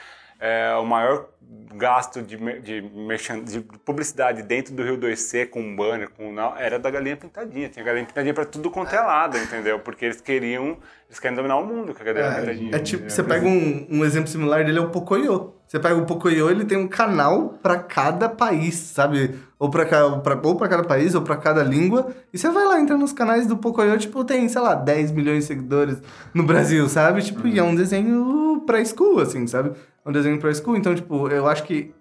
é, 0.44 0.76
o 0.76 0.86
maior 0.86 1.30
gasto 1.76 2.22
de, 2.22 2.38
de, 2.62 2.82
de, 2.82 3.62
publicidade 3.84 4.44
dentro 4.44 4.74
do 4.74 4.84
Rio 4.84 4.98
2C 4.98 5.50
com 5.50 5.76
banner, 5.76 6.10
com 6.10 6.34
era 6.58 6.78
da 6.78 6.90
galinha 6.90 7.18
pintadinha. 7.18 7.70
Tinha 7.70 7.84
galinha 7.84 8.06
pintadinha 8.06 8.34
para 8.34 8.46
tudo 8.46 8.70
quanto 8.70 8.94
é 8.94 9.00
lado, 9.00 9.38
entendeu? 9.38 9.80
Porque 9.80 10.06
eles 10.06 10.22
queriam, 10.22 10.78
eles 11.08 11.20
querem 11.20 11.36
dominar 11.36 11.58
o 11.58 11.66
mundo 11.66 11.94
com 11.94 12.02
a 12.02 12.06
galinha 12.06 12.26
é, 12.26 12.40
pintadinha. 12.40 12.76
É 12.76 12.80
tipo, 12.80 13.10
você 13.10 13.24
pega 13.24 13.46
um, 13.46 13.88
um 13.90 14.06
exemplo 14.06 14.30
similar 14.30 14.64
dele 14.64 14.78
é 14.78 14.82
o 14.82 14.90
Pocoyo. 14.90 15.56
Você 15.68 15.80
pega 15.80 15.96
o 15.96 16.06
Pocoyo, 16.06 16.52
ele 16.52 16.66
tem 16.66 16.78
um 16.78 16.88
canal 16.88 17.58
para 17.62 17.80
cada 17.80 18.30
país, 18.30 18.76
sabe? 18.76 19.40
Ou 19.58 19.70
para 19.70 20.06
ou 20.44 20.56
pra 20.56 20.68
cada 20.68 20.84
país, 20.84 21.16
ou 21.16 21.24
para 21.24 21.36
cada 21.36 21.64
língua. 21.64 22.14
E 22.32 22.38
você 22.38 22.50
vai 22.50 22.64
lá, 22.66 22.80
entra 22.80 22.96
nos 22.96 23.12
canais 23.12 23.48
do 23.48 23.58
Pocoyo, 23.58 23.98
tipo, 23.98 24.24
tem, 24.24 24.48
sei 24.48 24.62
lá, 24.62 24.76
10 24.76 25.12
milhões 25.12 25.40
de 25.40 25.46
seguidores 25.46 26.00
no 26.34 26.44
Brasil, 26.44 26.88
sabe? 26.88 27.24
Tipo, 27.24 27.42
uhum. 27.42 27.48
e 27.48 27.60
é 27.60 27.64
um 27.64 27.74
desenho 27.74 28.62
pra 28.68 28.84
school, 28.86 29.20
assim, 29.20 29.48
sabe? 29.48 29.72
um 30.06 30.12
desenho 30.12 30.40
para 30.40 30.54
school. 30.54 30.76
Então, 30.76 30.94
tipo, 30.94 31.28
eu 31.34 31.48
acho 31.48 31.64
que 31.64 31.94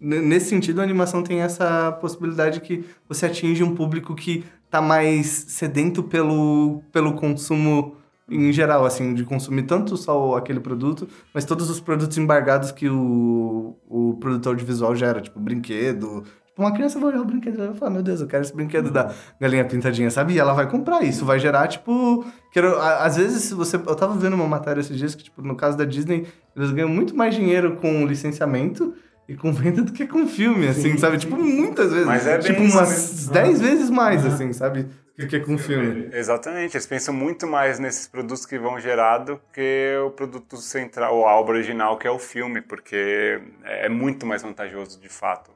nesse 0.00 0.48
sentido 0.48 0.80
a 0.80 0.84
animação 0.84 1.22
tem 1.22 1.40
essa 1.40 1.92
possibilidade 2.00 2.60
que 2.60 2.84
você 3.08 3.26
atinge 3.26 3.62
um 3.64 3.74
público 3.74 4.14
que 4.14 4.44
tá 4.70 4.80
mais 4.80 5.26
sedento 5.26 6.02
pelo, 6.02 6.82
pelo 6.92 7.14
consumo 7.14 7.96
em 8.30 8.52
geral, 8.52 8.84
assim, 8.84 9.14
de 9.14 9.24
consumir 9.24 9.62
tanto 9.62 9.96
só 9.96 10.36
aquele 10.36 10.60
produto, 10.60 11.08
mas 11.32 11.46
todos 11.46 11.70
os 11.70 11.80
produtos 11.80 12.18
embargados 12.18 12.70
que 12.70 12.88
o, 12.88 13.74
o 13.88 14.18
produtor 14.20 14.52
audiovisual 14.52 14.94
gera, 14.94 15.20
tipo 15.20 15.40
brinquedo, 15.40 16.24
uma 16.58 16.72
criança 16.72 16.98
vai 16.98 17.10
olhar 17.10 17.22
o 17.22 17.24
brinquedo 17.24 17.54
e 17.54 17.66
vai 17.68 17.74
falar, 17.74 17.92
meu 17.92 18.02
Deus, 18.02 18.20
eu 18.20 18.26
quero 18.26 18.42
esse 18.42 18.54
brinquedo 18.54 18.90
da 18.90 19.14
galinha 19.40 19.64
pintadinha, 19.64 20.10
sabe? 20.10 20.34
E 20.34 20.38
ela 20.38 20.52
vai 20.52 20.68
comprar 20.68 21.02
isso, 21.02 21.24
vai 21.24 21.38
gerar, 21.38 21.68
tipo... 21.68 22.26
Quero, 22.50 22.78
às 22.78 23.16
vezes, 23.16 23.52
você... 23.52 23.76
Eu 23.76 23.94
tava 23.94 24.14
vendo 24.14 24.34
uma 24.34 24.46
matéria 24.46 24.80
esses 24.80 24.96
dias 24.96 25.14
que, 25.14 25.24
tipo, 25.24 25.42
no 25.42 25.54
caso 25.54 25.76
da 25.76 25.84
Disney, 25.84 26.26
eles 26.56 26.70
ganham 26.70 26.88
muito 26.88 27.14
mais 27.14 27.34
dinheiro 27.34 27.76
com 27.76 28.06
licenciamento 28.06 28.94
e 29.28 29.36
com 29.36 29.52
venda 29.52 29.82
do 29.82 29.92
que 29.92 30.06
com 30.06 30.26
filme, 30.26 30.66
assim, 30.66 30.92
sim, 30.92 30.96
sabe? 30.96 31.18
Tipo, 31.18 31.36
muitas 31.36 31.92
vezes. 31.92 32.06
Mas 32.06 32.26
é 32.26 32.38
tipo, 32.38 32.62
umas 32.62 33.28
10 33.28 33.60
vezes 33.60 33.90
mais, 33.90 34.24
uhum. 34.24 34.32
assim, 34.32 34.52
sabe? 34.54 34.88
que 35.26 35.36
é 35.36 35.40
com 35.40 35.58
filme. 35.58 36.08
Exatamente, 36.12 36.76
eles 36.76 36.86
pensam 36.86 37.12
muito 37.12 37.46
mais 37.46 37.80
nesses 37.80 38.06
produtos 38.06 38.46
que 38.46 38.56
vão 38.56 38.78
gerar 38.78 39.18
do 39.18 39.40
que 39.52 39.96
o 40.06 40.10
produto 40.10 40.56
central, 40.58 41.16
ou 41.16 41.26
a 41.26 41.34
obra 41.34 41.56
original, 41.56 41.98
que 41.98 42.06
é 42.06 42.10
o 42.10 42.20
filme, 42.20 42.60
porque 42.60 43.40
é 43.64 43.88
muito 43.88 44.24
mais 44.24 44.42
vantajoso, 44.42 45.00
de 45.00 45.08
fato, 45.08 45.50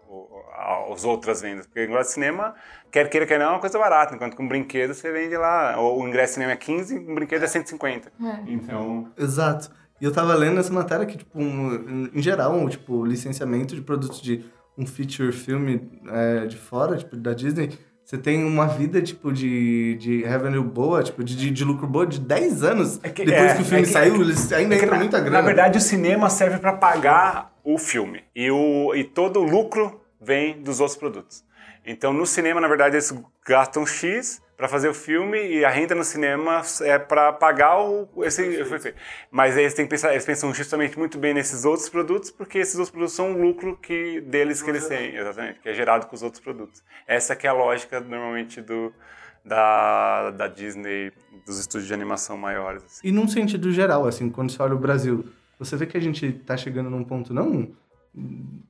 as 0.90 1.04
outras 1.04 1.40
vendas. 1.40 1.64
Porque 1.64 1.80
agora 1.80 2.02
cinema, 2.02 2.56
quer 2.90 3.08
queira, 3.08 3.24
quer 3.24 3.38
não, 3.38 3.46
é 3.46 3.50
uma 3.50 3.60
coisa 3.60 3.78
barata, 3.78 4.16
enquanto 4.16 4.36
com 4.36 4.42
um 4.42 4.48
brinquedo 4.48 4.94
você 4.94 5.12
vende 5.12 5.36
lá, 5.36 5.80
o 5.80 6.06
ingresso 6.08 6.30
de 6.30 6.34
cinema 6.34 6.52
é 6.52 6.56
15, 6.56 6.98
um 6.98 7.14
brinquedo 7.14 7.44
é 7.44 7.46
150. 7.46 8.08
É. 8.20 8.50
Então... 8.50 9.12
Exato. 9.16 9.70
E 10.03 10.05
eu 10.05 10.12
tava 10.12 10.34
lendo 10.34 10.59
essa 10.59 10.72
matéria 10.72 11.07
que, 11.07 11.16
tipo, 11.16 11.40
um, 11.40 12.11
em 12.12 12.20
geral, 12.20 12.53
um, 12.55 12.68
tipo, 12.68 13.05
licenciamento 13.07 13.74
de 13.74 13.80
produtos 13.80 14.20
de 14.20 14.44
um 14.76 14.84
feature 14.84 15.32
filme 15.32 16.03
é, 16.09 16.46
de 16.46 16.57
fora, 16.57 16.96
tipo, 16.96 17.16
da 17.16 17.32
Disney 17.32 17.70
você 18.05 18.18
tem 18.18 18.44
uma 18.44 18.66
vida, 18.66 19.00
tipo, 19.00 19.32
de, 19.32 19.94
de 19.94 20.22
revenue 20.24 20.62
boa, 20.62 21.03
tipo, 21.03 21.22
de, 21.22 21.50
de 21.50 21.64
lucro 21.64 21.86
boa 21.86 22.07
de 22.07 22.18
10 22.18 22.64
anos. 22.64 23.00
É 23.03 23.09
que, 23.09 23.24
depois 23.24 23.53
é, 23.53 23.55
que 23.55 23.62
o 23.62 23.64
filme 23.64 23.82
é 23.82 23.86
que, 23.86 23.90
saiu, 23.90 24.20
eles 24.20 24.53
ainda 24.53 24.74
é 24.74 24.78
entram 24.78 24.98
muita 24.98 25.20
grana. 25.20 25.38
Na 25.38 25.46
verdade, 25.46 25.78
o 25.78 25.80
cinema 25.80 26.28
serve 26.28 26.59
para 26.59 26.72
pagar 26.72 27.53
o 27.62 27.78
filme. 27.78 28.24
E, 28.34 28.50
o, 28.50 28.92
e 28.94 29.05
todo 29.05 29.38
o 29.40 29.44
lucro 29.44 30.00
vem 30.20 30.61
dos 30.61 30.80
outros 30.80 30.98
produtos. 30.98 31.44
Então, 31.86 32.12
no 32.12 32.26
cinema, 32.26 32.61
na 32.61 32.68
verdade, 32.68 32.96
eles 32.96 33.14
gastam 33.46 33.86
X 33.86 34.41
para 34.57 34.68
fazer 34.68 34.88
o 34.88 34.94
filme 34.94 35.38
e 35.38 35.64
a 35.64 35.70
renda 35.70 35.94
no 35.94 36.05
cinema 36.05 36.62
é 36.82 36.98
para 36.98 37.32
pagar 37.32 37.80
o, 37.80 38.09
esse, 38.24 38.94
mas 39.30 39.57
eles 39.57 39.74
têm 39.74 39.86
que 39.86 39.90
pensar, 39.90 40.12
eles 40.12 40.24
pensam 40.24 40.53
justamente 40.55 40.98
muito 40.98 41.18
bem 41.18 41.34
nesses 41.34 41.64
outros 41.64 41.88
produtos 41.88 42.30
porque 42.30 42.59
esses 42.59 42.74
outros 42.74 42.90
produtos 42.90 43.14
são 43.14 43.32
o 43.32 43.42
lucro 43.42 43.76
que 43.76 44.20
deles 44.20 44.62
que 44.62 44.70
eles 44.70 44.86
têm, 44.86 45.16
exatamente, 45.16 45.61
que 45.61 45.68
é 45.68 45.74
gerado 45.74 46.07
com 46.07 46.14
os 46.14 46.22
outros 46.22 46.42
produtos. 46.42 46.82
Essa 47.07 47.34
que 47.34 47.46
é 47.46 47.50
a 47.50 47.53
lógica 47.53 48.00
normalmente 48.00 48.61
do 48.61 48.92
da, 49.44 50.30
da 50.30 50.46
Disney, 50.46 51.12
dos 51.44 51.59
estúdios 51.59 51.88
de 51.88 51.94
animação 51.94 52.36
maiores. 52.36 52.84
Assim. 52.84 53.09
E 53.09 53.11
num 53.11 53.26
sentido 53.26 53.72
geral, 53.72 54.07
assim, 54.07 54.30
quando 54.30 54.53
você 54.53 54.62
olha 54.62 54.74
o 54.74 54.78
Brasil, 54.78 55.24
você 55.59 55.76
vê 55.76 55.86
que 55.86 55.96
a 55.96 56.00
gente 56.00 56.26
está 56.26 56.57
chegando 56.57 56.88
num 56.88 57.03
ponto 57.03 57.34
não 57.34 57.74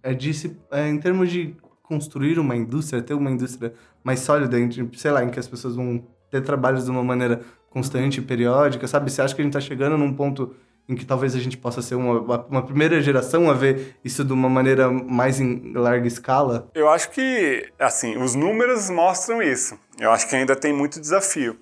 é, 0.03 0.15
de, 0.15 0.57
é 0.71 0.89
em 0.89 0.99
termos 0.99 1.31
de 1.31 1.57
construir 1.93 2.39
uma 2.39 2.57
indústria, 2.57 3.03
ter 3.03 3.13
uma 3.13 3.31
indústria 3.31 3.75
mais 4.03 4.21
sólida, 4.21 4.57
sei 4.97 5.11
lá, 5.11 5.23
em 5.23 5.29
que 5.29 5.39
as 5.39 5.47
pessoas 5.47 5.77
vão 5.77 6.03
ter 6.31 6.41
trabalhos 6.41 6.87
de 6.87 6.91
uma 6.91 7.05
maneira 7.05 7.43
constante, 7.69 8.23
periódica, 8.23 8.87
sabe? 8.89 9.11
Você 9.11 9.21
acha 9.21 9.35
que 9.35 9.43
a 9.43 9.45
gente 9.45 9.55
está 9.55 9.61
chegando 9.61 9.99
num 9.99 10.15
ponto 10.15 10.55
em 10.89 10.95
que 10.95 11.05
talvez 11.05 11.35
a 11.35 11.39
gente 11.39 11.59
possa 11.59 11.83
ser 11.83 11.95
uma, 11.95 12.21
uma 12.49 12.63
primeira 12.63 13.01
geração 13.03 13.51
a 13.51 13.55
ver 13.55 13.97
isso 14.03 14.25
de 14.25 14.33
uma 14.33 14.49
maneira 14.49 14.91
mais 14.91 15.39
em 15.39 15.73
larga 15.75 16.07
escala? 16.07 16.71
Eu 16.75 16.89
acho 16.89 17.11
que, 17.11 17.71
assim, 17.79 18.17
os 18.17 18.35
números 18.35 18.89
mostram 18.89 19.43
isso. 19.43 19.79
Eu 20.01 20.11
acho 20.11 20.27
que 20.29 20.35
ainda 20.35 20.57
tem 20.57 20.73
muito 20.73 20.99
desafio 20.99 21.59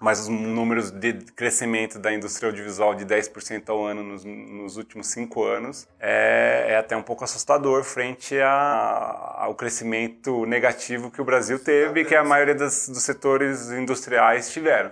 mas 0.00 0.20
os 0.20 0.28
números 0.28 0.90
de 0.90 1.12
crescimento 1.36 1.98
da 1.98 2.12
indústria 2.12 2.48
audiovisual 2.48 2.94
de 2.94 3.04
10% 3.04 3.68
ao 3.68 3.84
ano 3.84 4.02
nos, 4.02 4.24
nos, 4.24 4.78
últimos 4.78 5.08
cinco 5.08 5.44
anos 5.44 5.86
é, 6.00 6.68
é, 6.70 6.76
até 6.76 6.96
um 6.96 7.02
pouco 7.02 7.22
assustador 7.22 7.84
frente 7.84 8.40
a, 8.40 9.36
ao 9.38 9.54
crescimento 9.54 10.46
negativo 10.46 11.10
que 11.10 11.20
o 11.20 11.24
Brasil 11.24 11.58
teve 11.58 12.00
e 12.00 12.04
que 12.06 12.14
a 12.14 12.24
maioria 12.24 12.54
das, 12.54 12.88
dos 12.88 13.02
setores 13.02 13.70
industriais 13.70 14.50
tiveram. 14.50 14.90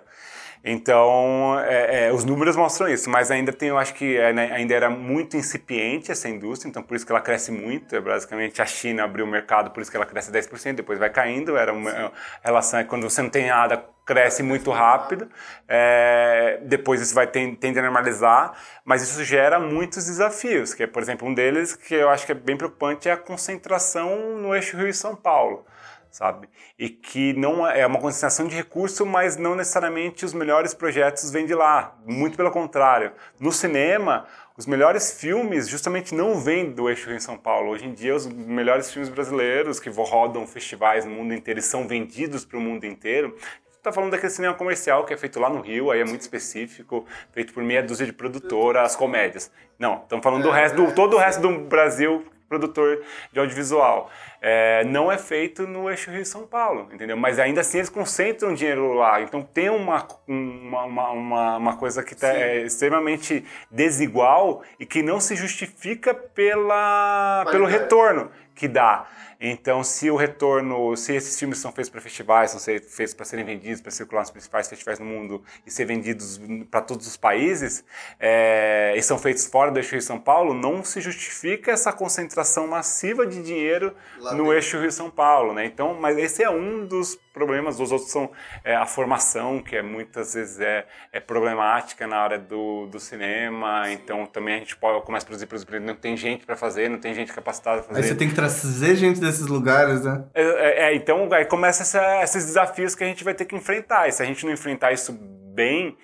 Então, 0.65 1.59
é, 1.61 2.07
é, 2.09 2.13
os 2.13 2.25
números 2.25 2.57
mostram 2.57 2.89
isso, 2.89 3.09
mas 3.09 3.31
ainda 3.31 3.53
tem, 3.53 3.69
eu 3.69 3.79
acho 3.79 3.95
que 3.95 4.17
é, 4.17 4.33
né, 4.33 4.53
ainda 4.53 4.75
era 4.75 4.91
muito 4.91 5.37
incipiente 5.37 6.11
essa 6.11 6.29
indústria, 6.29 6.69
então 6.69 6.83
por 6.83 6.97
isso 6.97 7.07
que 7.07 7.13
ela 7.13 7.21
cresce 7.21 7.53
muito. 7.53 7.95
É, 7.95 8.01
basicamente, 8.01 8.61
a 8.61 8.67
China 8.67 9.05
abriu 9.05 9.25
o 9.25 9.29
mercado, 9.29 9.71
por 9.71 9.81
isso 9.81 9.91
que 9.91 9.97
ela 9.97 10.07
cresce 10.07 10.31
10%, 10.33 10.75
depois 10.75 10.99
vai 10.99 11.11
caindo. 11.11 11.57
Era 11.57 11.73
uma 11.73 12.13
relação, 12.43 12.83
quando 12.85 13.09
você 13.09 13.23
não 13.23 13.31
tem 13.31 13.47
nada, 13.47 13.85
cresce 14.09 14.43
muito 14.43 14.71
rápido. 14.71 15.29
É, 15.69 16.61
depois 16.63 17.01
isso 17.01 17.15
vai 17.15 17.27
tender 17.27 17.79
a 17.79 17.83
normalizar, 17.83 18.55
mas 18.85 19.03
isso 19.03 19.23
gera 19.23 19.61
muitos 19.61 20.07
desafios. 20.07 20.73
Que 20.73 20.85
é, 20.85 20.87
por 20.87 21.03
exemplo, 21.03 21.29
um 21.29 21.35
deles 21.35 21.77
que 21.77 21.95
eu 21.95 22.09
acho 22.09 22.25
que 22.25 22.33
é 22.33 22.35
bem 22.35 22.57
preocupante 22.57 23.09
é 23.09 23.13
a 23.13 23.17
concentração 23.17 24.39
no 24.39 24.55
eixo 24.55 24.77
Rio 24.77 24.89
e 24.89 24.95
São 24.95 25.15
Paulo. 25.15 25.67
Sabe? 26.11 26.49
E 26.79 26.89
que 26.89 27.33
não 27.35 27.67
é, 27.67 27.81
é 27.81 27.87
uma 27.87 28.01
concentração 28.01 28.47
de 28.47 28.55
recurso, 28.55 29.05
mas 29.07 29.37
não 29.37 29.55
necessariamente 29.55 30.25
os 30.25 30.33
melhores 30.33 30.75
projetos 30.75 31.31
vêm 31.31 31.47
de 31.47 31.55
lá. 31.55 31.97
Muito 32.07 32.37
pelo 32.37 32.51
contrário. 32.51 33.13
No 33.39 33.53
cinema, 33.53 34.27
os 34.57 34.67
melhores 34.67 35.13
filmes 35.13 35.69
justamente 35.69 36.15
não 36.15 36.41
vêm 36.41 36.71
do 36.73 36.89
eixo 36.89 37.11
em 37.11 37.21
São 37.21 37.37
Paulo. 37.37 37.71
Hoje 37.71 37.87
em 37.87 37.93
dia, 37.93 38.15
os 38.15 38.27
melhores 38.27 38.91
filmes 38.91 39.09
brasileiros 39.09 39.79
que 39.79 39.89
rodam 39.89 40.47
festivais 40.47 41.05
no 41.05 41.13
mundo 41.13 41.33
inteiro 41.33 41.61
e 41.61 41.63
são 41.63 41.87
vendidos 41.87 42.45
para 42.45 42.59
o 42.59 42.61
mundo 42.61 42.85
inteiro, 42.85 43.37
está 43.77 43.93
falando 43.93 44.11
daquele 44.11 44.31
cinema 44.31 44.55
comercial 44.55 45.05
que 45.05 45.15
é 45.15 45.17
feito 45.17 45.41
lá 45.41 45.49
no 45.49 45.61
Rio, 45.61 45.91
aí 45.91 46.01
é 46.01 46.05
muito 46.05 46.21
específico, 46.21 47.07
feito 47.33 47.53
por 47.55 47.63
meia 47.63 47.83
dúzia 47.83 48.05
de 48.05 48.13
produtoras, 48.13 48.97
comédias. 48.97 49.51
Não, 49.79 50.03
estamos 50.03 50.23
falando 50.23 50.43
do 50.43 50.51
resto, 50.51 50.77
do, 50.77 50.95
todo 50.95 51.17
o 51.17 51.19
resto 51.19 51.41
do 51.41 51.61
Brasil 51.61 52.25
produtor 52.49 53.03
de 53.33 53.39
audiovisual. 53.39 54.11
É, 54.41 54.85
não 54.85 55.11
é 55.11 55.19
feito 55.19 55.67
no 55.67 55.91
eixo 55.91 56.11
Rio-São 56.11 56.47
Paulo, 56.47 56.89
entendeu? 56.93 57.17
Mas 57.17 57.39
ainda 57.39 57.61
assim 57.61 57.79
eles 57.79 57.91
concentram 57.91 58.55
dinheiro 58.55 58.93
lá. 58.95 59.21
Então 59.21 59.43
tem 59.43 59.69
uma, 59.69 60.07
uma, 60.27 61.11
uma, 61.11 61.57
uma 61.57 61.77
coisa 61.77 62.03
que 62.03 62.15
tá, 62.15 62.29
é 62.29 62.63
extremamente 62.63 63.45
desigual 63.71 64.63
e 64.79 64.87
que 64.87 65.03
não 65.03 65.21
se 65.21 65.37
justifica 65.37 66.15
pela, 66.15 67.45
pelo 67.51 67.67
retorno 67.67 68.31
que 68.55 68.67
dá. 68.67 69.07
Então, 69.41 69.85
se 69.85 70.11
o 70.11 70.17
retorno, 70.17 70.97
se 70.97 71.15
esses 71.15 71.39
filmes 71.39 71.59
são 71.59 71.71
feitos 71.71 71.89
para 71.89 72.01
festivais, 72.01 72.51
são 72.51 72.61
feitos 72.61 73.15
para 73.15 73.25
serem 73.25 73.45
vendidos, 73.45 73.81
para 73.81 73.93
circular 73.93 74.23
nos 74.23 74.31
principais 74.31 74.69
festivais 74.69 74.99
no 74.99 75.05
mundo 75.05 75.43
e 75.65 75.71
ser 75.71 75.85
vendidos 75.85 76.41
para 76.71 76.81
todos 76.81 77.07
os 77.07 77.17
países, 77.17 77.85
é, 78.19 78.95
e 78.97 79.03
são 79.03 79.17
feitos 79.17 79.47
fora 79.47 79.71
do 79.71 79.79
eixo 79.79 79.93
Rio-São 79.93 80.19
Paulo, 80.19 80.55
não 80.55 80.83
se 80.83 81.01
justifica 81.01 81.71
essa 81.71 81.93
concentração 81.93 82.67
massiva 82.67 83.27
de 83.27 83.43
dinheiro 83.43 83.95
Lá 84.19 84.35
no 84.35 84.53
eixo 84.53 84.79
Rio-São 84.79 85.11
Paulo, 85.11 85.55
né? 85.55 85.65
Então, 85.65 85.95
mas 85.95 86.19
esse 86.19 86.43
é 86.43 86.51
um 86.51 86.85
dos 86.85 87.17
problemas, 87.39 87.79
os 87.79 87.93
outros 87.93 88.11
são 88.11 88.31
é, 88.65 88.75
a 88.75 88.85
formação, 88.85 89.61
que 89.61 89.77
é, 89.77 89.83
muitas 89.83 90.35
vezes 90.35 90.59
é, 90.59 90.85
é 91.13 91.21
problemática 91.21 92.05
na 92.07 92.17
área 92.17 92.39
do, 92.39 92.87
do 92.87 92.99
cinema, 92.99 93.85
Sim. 93.87 93.93
então 93.93 94.27
também 94.27 94.57
a 94.57 94.59
gente 94.59 94.77
pode, 94.77 95.05
começa 95.07 95.25
a 95.25 95.29
produzir, 95.29 95.47
produzir, 95.47 95.81
não 95.81 95.95
tem 95.95 96.17
gente 96.17 96.45
para 96.45 96.57
fazer, 96.57 96.91
não 96.91 96.99
tem 96.99 97.15
gente 97.15 97.33
capacitada 97.33 97.83
para 97.83 97.89
fazer. 97.89 98.01
Aí 98.01 98.09
você 98.09 98.17
tem 98.17 98.29
que 98.29 98.35
trazer 98.35 98.97
gente 98.97 99.21
desses 99.29 99.47
lugares, 99.47 100.05
né? 100.05 100.25
É, 100.35 100.43
é, 100.43 100.83
é 100.91 100.95
então 100.95 101.29
aí 101.33 101.45
começa 101.45 101.83
essa, 101.83 102.23
esses 102.23 102.47
desafios 102.47 102.95
que 102.95 103.05
a 103.05 103.07
gente 103.07 103.23
vai 103.23 103.35
ter 103.35 103.45
que 103.45 103.55
enfrentar, 103.55 104.09
e 104.09 104.13
se 104.13 104.23
a 104.23 104.27
gente 104.27 104.45
não 104.45 104.53
enfrentar 104.53 104.93
isso 104.93 105.13
bem, 105.55 105.97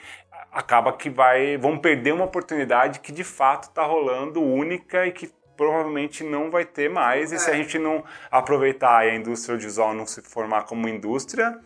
acaba 0.53 0.93
que 0.93 1.11
vai, 1.11 1.57
vão 1.57 1.77
perder 1.77 2.13
uma 2.13 2.25
oportunidade 2.25 3.01
que 3.01 3.13
de 3.13 3.25
fato 3.25 3.65
está 3.65 3.85
rolando 3.85 4.41
única 4.41 5.07
e 5.07 5.13
que 5.13 5.31
provavelmente 5.57 6.23
não 6.25 6.51
vai 6.51 6.65
ter 6.65 6.89
mais. 6.89 7.33
E 7.33 7.39
se 7.39 7.51
a 7.51 7.55
é. 7.55 7.57
gente 7.57 7.79
não 7.79 8.05
aproveitar 8.31 9.07
e 9.07 9.11
a 9.11 9.15
indústria 9.15 9.55
audiovisual 9.55 9.95
não 9.95 10.07
se 10.07 10.23
formar 10.23 10.63
como 10.63 10.89
indústria, 10.89 11.59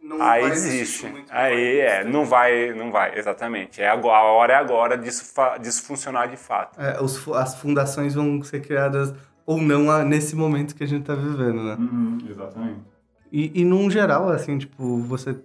não 0.00 0.22
aí 0.22 0.44
existe. 0.44 1.12
Aí 1.30 1.80
é, 1.80 2.04
não 2.04 2.24
vai, 2.24 2.72
não 2.72 2.92
vai, 2.92 3.18
exatamente. 3.18 3.82
É 3.82 3.88
agora, 3.88 4.18
a 4.18 4.22
hora 4.24 4.52
é 4.52 4.56
agora 4.56 4.96
disso, 4.96 5.32
disso 5.60 5.82
funcionar 5.82 6.26
de 6.26 6.36
fato. 6.36 6.80
É, 6.80 7.00
os, 7.02 7.26
as 7.28 7.56
fundações 7.56 8.14
vão 8.14 8.42
ser 8.42 8.60
criadas 8.60 9.12
ou 9.46 9.62
não 9.62 10.04
nesse 10.04 10.34
momento 10.34 10.74
que 10.74 10.84
a 10.84 10.86
gente 10.86 11.02
está 11.02 11.14
vivendo, 11.14 11.62
né? 11.62 11.76
Uhum, 11.78 12.18
exatamente. 12.28 12.80
E, 13.32 13.52
e 13.54 13.64
num 13.64 13.90
geral, 13.90 14.28
assim, 14.28 14.58
tipo, 14.58 14.98
você, 14.98 15.36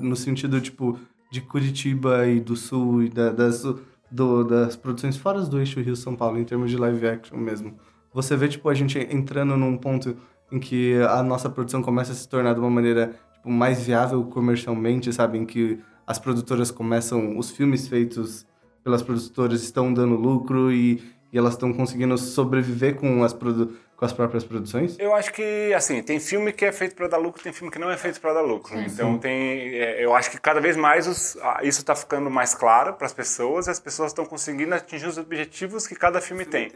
no 0.00 0.16
sentido, 0.16 0.60
tipo, 0.60 0.98
de 1.30 1.40
Curitiba 1.40 2.26
e 2.26 2.40
do 2.40 2.56
Sul 2.56 3.04
e 3.04 3.08
da, 3.08 3.30
das 3.30 3.64
do, 4.10 4.44
das 4.44 4.76
produções 4.76 5.16
fora 5.16 5.42
do 5.42 5.58
eixo 5.58 5.80
Rio-São 5.80 6.14
Paulo, 6.14 6.38
em 6.38 6.44
termos 6.44 6.70
de 6.70 6.76
live 6.76 7.06
action 7.06 7.36
mesmo. 7.36 7.74
Você 8.12 8.36
vê, 8.36 8.48
tipo, 8.48 8.68
a 8.68 8.74
gente 8.74 8.98
entrando 9.10 9.56
num 9.56 9.76
ponto 9.76 10.16
em 10.52 10.60
que 10.60 10.94
a 11.08 11.22
nossa 11.22 11.50
produção 11.50 11.82
começa 11.82 12.12
a 12.12 12.14
se 12.14 12.28
tornar 12.28 12.54
de 12.54 12.60
uma 12.60 12.70
maneira 12.70 13.14
tipo, 13.34 13.50
mais 13.50 13.82
viável 13.82 14.22
comercialmente, 14.24 15.12
sabe? 15.12 15.38
Em 15.38 15.44
que 15.44 15.80
as 16.06 16.18
produtoras 16.18 16.70
começam, 16.70 17.36
os 17.36 17.50
filmes 17.50 17.88
feitos 17.88 18.46
pelas 18.84 19.02
produtoras 19.02 19.62
estão 19.62 19.92
dando 19.92 20.14
lucro 20.14 20.70
e, 20.70 21.02
e 21.34 21.38
elas 21.38 21.54
estão 21.54 21.72
conseguindo 21.72 22.16
sobreviver 22.16 22.94
com 22.94 23.24
as 23.24 23.32
produções 23.32 23.76
com 23.96 24.04
as 24.04 24.12
próprias 24.12 24.42
produções? 24.42 24.98
Eu 24.98 25.14
acho 25.14 25.32
que, 25.32 25.72
assim, 25.74 26.02
tem 26.02 26.18
filme 26.18 26.52
que 26.52 26.64
é 26.64 26.72
feito 26.72 26.94
para 26.96 27.06
dar 27.06 27.16
lucro, 27.18 27.42
tem 27.42 27.52
filme 27.52 27.70
que 27.70 27.78
não 27.78 27.90
é 27.90 27.96
feito 27.96 28.20
para 28.20 28.34
dar 28.34 28.40
lucro. 28.40 28.76
Sim, 28.76 28.86
então, 28.86 29.12
sim. 29.14 29.18
tem, 29.18 29.78
é, 29.78 30.04
eu 30.04 30.14
acho 30.14 30.30
que 30.30 30.40
cada 30.40 30.60
vez 30.60 30.76
mais 30.76 31.06
os, 31.06 31.36
isso 31.62 31.80
está 31.80 31.94
ficando 31.94 32.28
mais 32.28 32.54
claro 32.54 32.94
para 32.94 33.06
as 33.06 33.12
pessoas 33.12 33.66
e 33.66 33.70
as 33.70 33.78
pessoas 33.78 34.10
estão 34.10 34.24
conseguindo 34.24 34.74
atingir 34.74 35.06
os 35.06 35.18
objetivos 35.18 35.86
que 35.86 35.94
cada 35.94 36.20
filme 36.20 36.44
sim, 36.44 36.50
tem. 36.50 36.72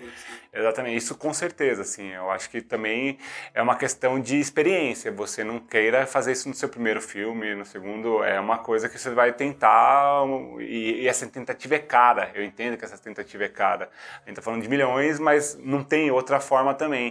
Exatamente, 0.52 0.96
isso 0.96 1.14
com 1.16 1.34
certeza, 1.34 1.82
assim. 1.82 2.08
Eu 2.12 2.30
acho 2.30 2.48
que 2.50 2.60
também 2.60 3.18
é 3.52 3.60
uma 3.60 3.76
questão 3.76 4.20
de 4.20 4.38
experiência. 4.38 5.10
Você 5.10 5.42
não 5.42 5.58
queira 5.58 6.06
fazer 6.06 6.32
isso 6.32 6.48
no 6.48 6.54
seu 6.54 6.68
primeiro 6.68 7.00
filme, 7.02 7.54
no 7.54 7.64
segundo, 7.64 8.22
é 8.22 8.38
uma 8.38 8.58
coisa 8.58 8.88
que 8.88 8.98
você 8.98 9.10
vai 9.10 9.32
tentar 9.32 10.24
e, 10.60 11.02
e 11.02 11.08
essa 11.08 11.26
tentativa 11.26 11.74
é 11.74 11.78
cara. 11.78 12.30
Eu 12.34 12.44
entendo 12.44 12.76
que 12.76 12.84
essa 12.84 12.98
tentativa 12.98 13.44
é 13.44 13.48
cara. 13.48 13.90
A 14.16 14.18
gente 14.20 14.30
está 14.30 14.42
falando 14.42 14.62
de 14.62 14.68
milhões, 14.68 15.18
mas 15.18 15.58
não 15.60 15.82
tem 15.82 16.10
outra 16.10 16.40
forma 16.40 16.74
também. 16.74 17.07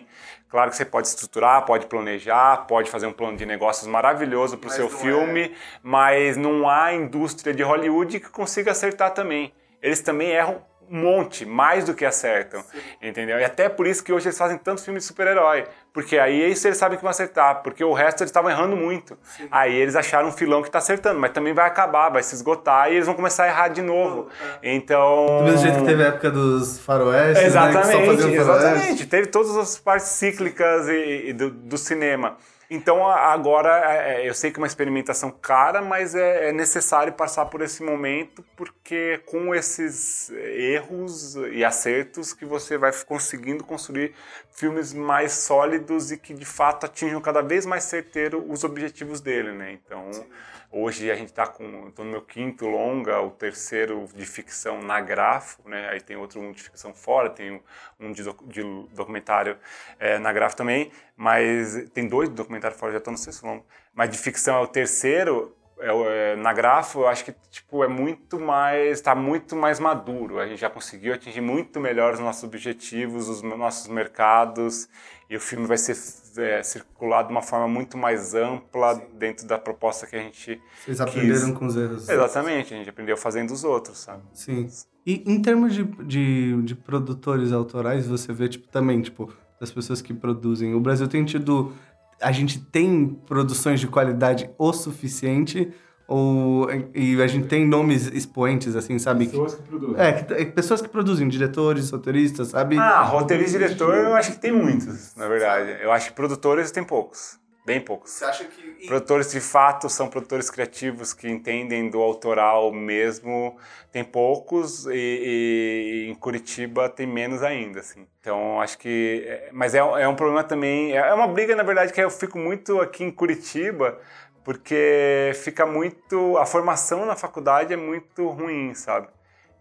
Claro 0.49 0.71
que 0.71 0.77
você 0.77 0.85
pode 0.85 1.07
estruturar, 1.07 1.65
pode 1.65 1.87
planejar, 1.87 2.65
pode 2.67 2.89
fazer 2.89 3.05
um 3.05 3.11
plano 3.11 3.37
de 3.37 3.45
negócios 3.45 3.87
maravilhoso 3.87 4.57
para 4.57 4.69
o 4.69 4.71
seu 4.71 4.89
filme, 4.89 5.43
é. 5.43 5.51
mas 5.83 6.37
não 6.37 6.69
há 6.69 6.93
indústria 6.93 7.53
de 7.53 7.63
Hollywood 7.63 8.19
que 8.19 8.29
consiga 8.29 8.71
acertar 8.71 9.13
também. 9.13 9.53
Eles 9.81 10.01
também 10.01 10.29
erram 10.29 10.61
um 10.89 11.01
monte, 11.01 11.45
mais 11.45 11.83
do 11.83 11.93
que 11.93 12.05
acertam, 12.05 12.61
Sim. 12.61 12.79
entendeu? 13.01 13.39
E 13.39 13.43
até 13.43 13.67
por 13.69 13.85
isso 13.85 14.03
que 14.03 14.11
hoje 14.11 14.27
eles 14.27 14.37
fazem 14.37 14.57
tantos 14.57 14.83
filmes 14.83 15.03
de 15.03 15.07
super-herói, 15.07 15.65
porque 15.93 16.17
aí 16.17 16.43
é 16.43 16.47
isso 16.47 16.67
eles 16.67 16.77
sabem 16.77 16.97
que 16.97 17.03
vão 17.03 17.09
acertar, 17.09 17.61
porque 17.61 17.83
o 17.83 17.93
resto 17.93 18.21
eles 18.21 18.29
estavam 18.29 18.49
errando 18.49 18.75
muito. 18.75 19.17
Sim. 19.23 19.47
Aí 19.51 19.75
eles 19.75 19.95
acharam 19.95 20.29
um 20.29 20.31
filão 20.31 20.61
que 20.61 20.69
está 20.69 20.79
acertando, 20.79 21.19
mas 21.19 21.31
também 21.31 21.53
vai 21.53 21.65
acabar, 21.65 22.09
vai 22.09 22.23
se 22.23 22.35
esgotar 22.35 22.91
e 22.91 22.95
eles 22.95 23.05
vão 23.05 23.15
começar 23.15 23.43
a 23.43 23.47
errar 23.47 23.67
de 23.69 23.81
novo. 23.81 24.29
É. 24.61 24.73
Então... 24.73 25.39
Do 25.39 25.43
mesmo 25.43 25.59
jeito 25.59 25.79
que 25.79 25.85
teve 25.85 26.03
a 26.03 26.07
época 26.07 26.31
dos 26.31 26.79
faroestes, 26.79 27.45
Exatamente, 27.45 28.25
né, 28.25 28.35
exatamente. 28.35 29.05
Teve 29.07 29.27
todas 29.27 29.55
as 29.57 29.77
partes 29.77 30.07
cíclicas 30.07 30.87
e, 30.87 31.29
e 31.29 31.33
do, 31.33 31.49
do 31.49 31.77
cinema. 31.77 32.37
Então 32.69 33.07
agora 33.07 33.93
é, 33.93 34.23
é, 34.23 34.29
eu 34.29 34.33
sei 34.33 34.51
que 34.51 34.57
é 34.57 34.61
uma 34.61 34.67
experimentação 34.67 35.31
cara, 35.31 35.81
mas 35.81 36.15
é, 36.15 36.49
é, 36.49 36.51
necessário 36.51 37.13
passar 37.13 37.45
por 37.45 37.61
esse 37.61 37.81
momento 37.81 38.43
porque 38.57 39.21
com 39.25 39.55
esses 39.55 40.29
erros 40.31 41.35
e 41.53 41.63
acertos 41.63 42.33
que 42.33 42.45
você 42.45 42.77
vai 42.77 42.91
conseguindo 43.05 43.63
construir 43.63 44.13
filmes 44.51 44.91
mais 44.91 45.31
sólidos 45.31 46.11
e 46.11 46.17
que 46.17 46.33
de 46.33 46.45
fato 46.45 46.85
atinjam 46.85 47.21
cada 47.21 47.41
vez 47.41 47.65
mais 47.65 47.85
certeiro 47.85 48.43
os 48.51 48.65
objetivos 48.65 49.21
dele, 49.21 49.53
né? 49.53 49.71
Então 49.71 50.11
Sim. 50.11 50.25
Hoje 50.69 51.09
a 51.09 51.15
gente 51.15 51.29
está 51.29 51.47
com 51.47 51.89
tô 51.91 52.03
no 52.03 52.11
meu 52.11 52.21
quinto 52.21 52.67
longa, 52.67 53.21
o 53.21 53.31
terceiro 53.31 54.05
de 54.13 54.25
ficção 54.25 54.81
na 54.81 54.99
Grafo, 54.99 55.61
né? 55.67 55.87
Aí 55.89 56.01
tem 56.01 56.17
outro 56.17 56.41
um 56.41 56.51
de 56.51 56.61
ficção 56.61 56.93
fora, 56.93 57.29
tem 57.29 57.61
um 57.97 58.11
de, 58.11 58.21
de 58.23 58.63
documentário 58.93 59.57
é, 59.97 60.19
na 60.19 60.33
Grafo 60.33 60.57
também, 60.57 60.91
mas 61.15 61.89
tem 61.93 62.05
dois 62.05 62.27
documentários 62.27 62.77
fora, 62.77 62.91
já 62.91 62.97
estou 62.97 63.11
no 63.11 63.17
sexto 63.17 63.45
longo. 63.45 63.65
Mas 63.93 64.09
de 64.09 64.17
ficção 64.17 64.57
é 64.57 64.59
o 64.59 64.67
terceiro, 64.67 65.55
é, 65.79 66.33
é, 66.33 66.35
na 66.35 66.53
Grafo, 66.53 67.01
eu 67.01 67.07
acho 67.07 67.23
que 67.23 67.33
tipo 67.49 67.83
é 67.83 67.87
muito 67.87 68.39
mais, 68.39 68.97
está 68.97 69.13
muito 69.13 69.55
mais 69.55 69.79
maduro. 69.79 70.39
A 70.39 70.47
gente 70.47 70.59
já 70.59 70.69
conseguiu 70.69 71.13
atingir 71.13 71.41
muito 71.41 71.79
melhor 71.79 72.13
os 72.13 72.19
nossos 72.19 72.43
objetivos, 72.43 73.29
os 73.29 73.41
nossos 73.41 73.87
mercados, 73.87 74.89
e 75.29 75.35
o 75.35 75.39
filme 75.39 75.65
vai 75.65 75.77
ser 75.77 75.95
é, 76.41 76.63
circulado 76.63 77.27
de 77.27 77.33
uma 77.33 77.41
forma 77.41 77.67
muito 77.67 77.97
mais 77.97 78.33
ampla 78.33 78.95
Sim. 78.95 79.01
dentro 79.13 79.47
da 79.47 79.57
proposta 79.57 80.07
que 80.07 80.15
a 80.15 80.19
gente. 80.19 80.61
Vocês 80.83 80.99
aprenderam 80.99 81.53
com 81.53 81.65
os 81.65 81.75
erros. 81.75 82.09
Exatamente, 82.09 82.73
a 82.73 82.77
gente 82.77 82.89
aprendeu 82.89 83.17
fazendo 83.17 83.51
os 83.51 83.63
outros, 83.63 83.99
sabe? 83.99 84.23
Sim. 84.33 84.67
E 85.05 85.23
em 85.25 85.41
termos 85.41 85.73
de, 85.73 85.83
de, 85.83 86.61
de 86.63 86.75
produtores 86.75 87.51
autorais, 87.51 88.07
você 88.07 88.33
vê 88.33 88.49
tipo 88.49 88.67
também 88.67 89.01
tipo 89.01 89.31
das 89.59 89.71
pessoas 89.71 90.01
que 90.01 90.13
produzem. 90.13 90.73
O 90.73 90.79
Brasil 90.79 91.07
tem 91.07 91.23
tido 91.25 91.73
a 92.21 92.31
gente 92.31 92.59
tem 92.59 93.17
produções 93.25 93.79
de 93.79 93.87
qualidade 93.87 94.49
o 94.57 94.73
suficiente? 94.73 95.71
Ou 96.07 96.67
e 96.95 97.21
a 97.21 97.27
gente 97.27 97.47
tem 97.47 97.67
nomes 97.67 98.07
expoentes 98.07 98.75
assim 98.77 98.97
sabe? 98.97 99.27
Pessoas 99.27 99.55
que 99.55 99.61
produzem. 99.63 99.95
É, 100.01 100.13
que, 100.13 100.45
pessoas 100.45 100.81
que 100.81 100.87
produzem 100.87 101.27
diretores 101.27 101.91
roteiristas 101.91 102.49
sabe? 102.49 102.77
Ah 102.77 103.01
roteirista 103.03 103.57
e 103.57 103.59
diretor 103.59 103.93
eu 103.93 104.13
acho 104.13 104.31
que 104.31 104.39
tem 104.39 104.53
muitos 104.53 105.13
na 105.17 105.27
verdade. 105.27 105.77
Eu 105.81 105.91
acho 105.91 106.09
que 106.09 106.15
produtores 106.15 106.71
tem 106.71 106.83
poucos 106.83 107.37
bem 107.67 107.81
poucos 107.81 108.11
você 108.11 108.23
acha 108.23 108.45
que 108.45 108.67
Produtores 108.85 109.31
de 109.31 109.41
fato 109.41 109.89
são 109.89 110.07
produtores 110.07 110.49
criativos 110.49 111.11
que 111.11 111.27
entendem 111.27 111.89
do 111.89 111.99
autoral 111.99 112.71
mesmo. 112.71 113.57
Tem 113.91 114.03
poucos 114.03 114.85
e, 114.85 116.05
e 116.05 116.09
em 116.09 116.15
Curitiba 116.15 116.87
tem 116.87 117.07
menos 117.07 117.41
ainda, 117.41 117.79
assim. 117.79 118.07
Então 118.21 118.61
acho 118.61 118.77
que, 118.77 119.25
é, 119.25 119.49
mas 119.51 119.73
é, 119.73 119.79
é 119.79 120.07
um 120.07 120.15
problema 120.15 120.43
também. 120.43 120.95
É 120.95 121.13
uma 121.13 121.27
briga 121.27 121.55
na 121.55 121.63
verdade 121.63 121.91
que 121.91 121.99
eu 121.99 122.09
fico 122.09 122.37
muito 122.37 122.79
aqui 122.79 123.03
em 123.03 123.11
Curitiba 123.11 123.99
porque 124.43 125.31
fica 125.43 125.65
muito 125.65 126.37
a 126.37 126.45
formação 126.45 127.05
na 127.05 127.15
faculdade 127.15 127.73
é 127.73 127.77
muito 127.77 128.29
ruim, 128.29 128.73
sabe? 128.73 129.09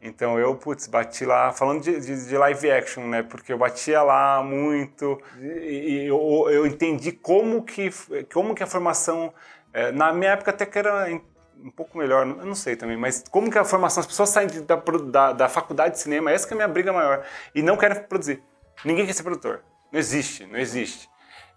Então 0.07 0.39
eu, 0.39 0.55
putz, 0.55 0.87
bati 0.87 1.25
lá, 1.25 1.53
falando 1.53 1.83
de, 1.83 2.01
de, 2.01 2.27
de, 2.27 2.37
live 2.37 2.71
action, 2.71 3.07
né? 3.07 3.23
Porque 3.23 3.53
eu 3.53 3.59
batia 3.59 4.03
lá 4.03 4.43
muito 4.43 5.21
e, 5.39 6.05
e 6.05 6.07
eu, 6.07 6.47
eu, 6.49 6.67
entendi 6.67 7.13
como 7.13 7.63
que, 7.63 7.91
como 8.33 8.55
que 8.55 8.63
a 8.63 8.67
formação. 8.67 9.33
É, 9.73 9.91
na 9.93 10.13
minha 10.13 10.31
época 10.31 10.51
até 10.51 10.65
que 10.65 10.79
era 10.79 11.09
um 11.59 11.71
pouco 11.71 11.99
melhor, 11.99 12.27
eu 12.27 12.47
não 12.47 12.55
sei 12.55 12.77
também, 12.77 12.97
mas 12.97 13.25
como 13.31 13.51
que 13.51 13.59
a 13.59 13.65
formação, 13.65 14.01
as 14.01 14.07
pessoas 14.07 14.29
saem 14.29 14.49
da, 14.65 14.77
da, 14.77 15.33
da 15.33 15.49
faculdade 15.49 15.95
de 15.95 16.01
cinema, 16.01 16.31
essa 16.31 16.47
que 16.47 16.53
é 16.53 16.57
a 16.57 16.59
minha 16.59 16.69
briga 16.69 16.93
maior, 16.93 17.25
e 17.55 17.63
não 17.63 17.77
querem 17.77 18.01
produzir. 18.03 18.43
Ninguém 18.85 19.07
quer 19.07 19.13
ser 19.13 19.23
produtor. 19.23 19.63
Não 19.91 19.99
existe, 19.99 20.47
não 20.47 20.59
existe. 20.59 21.09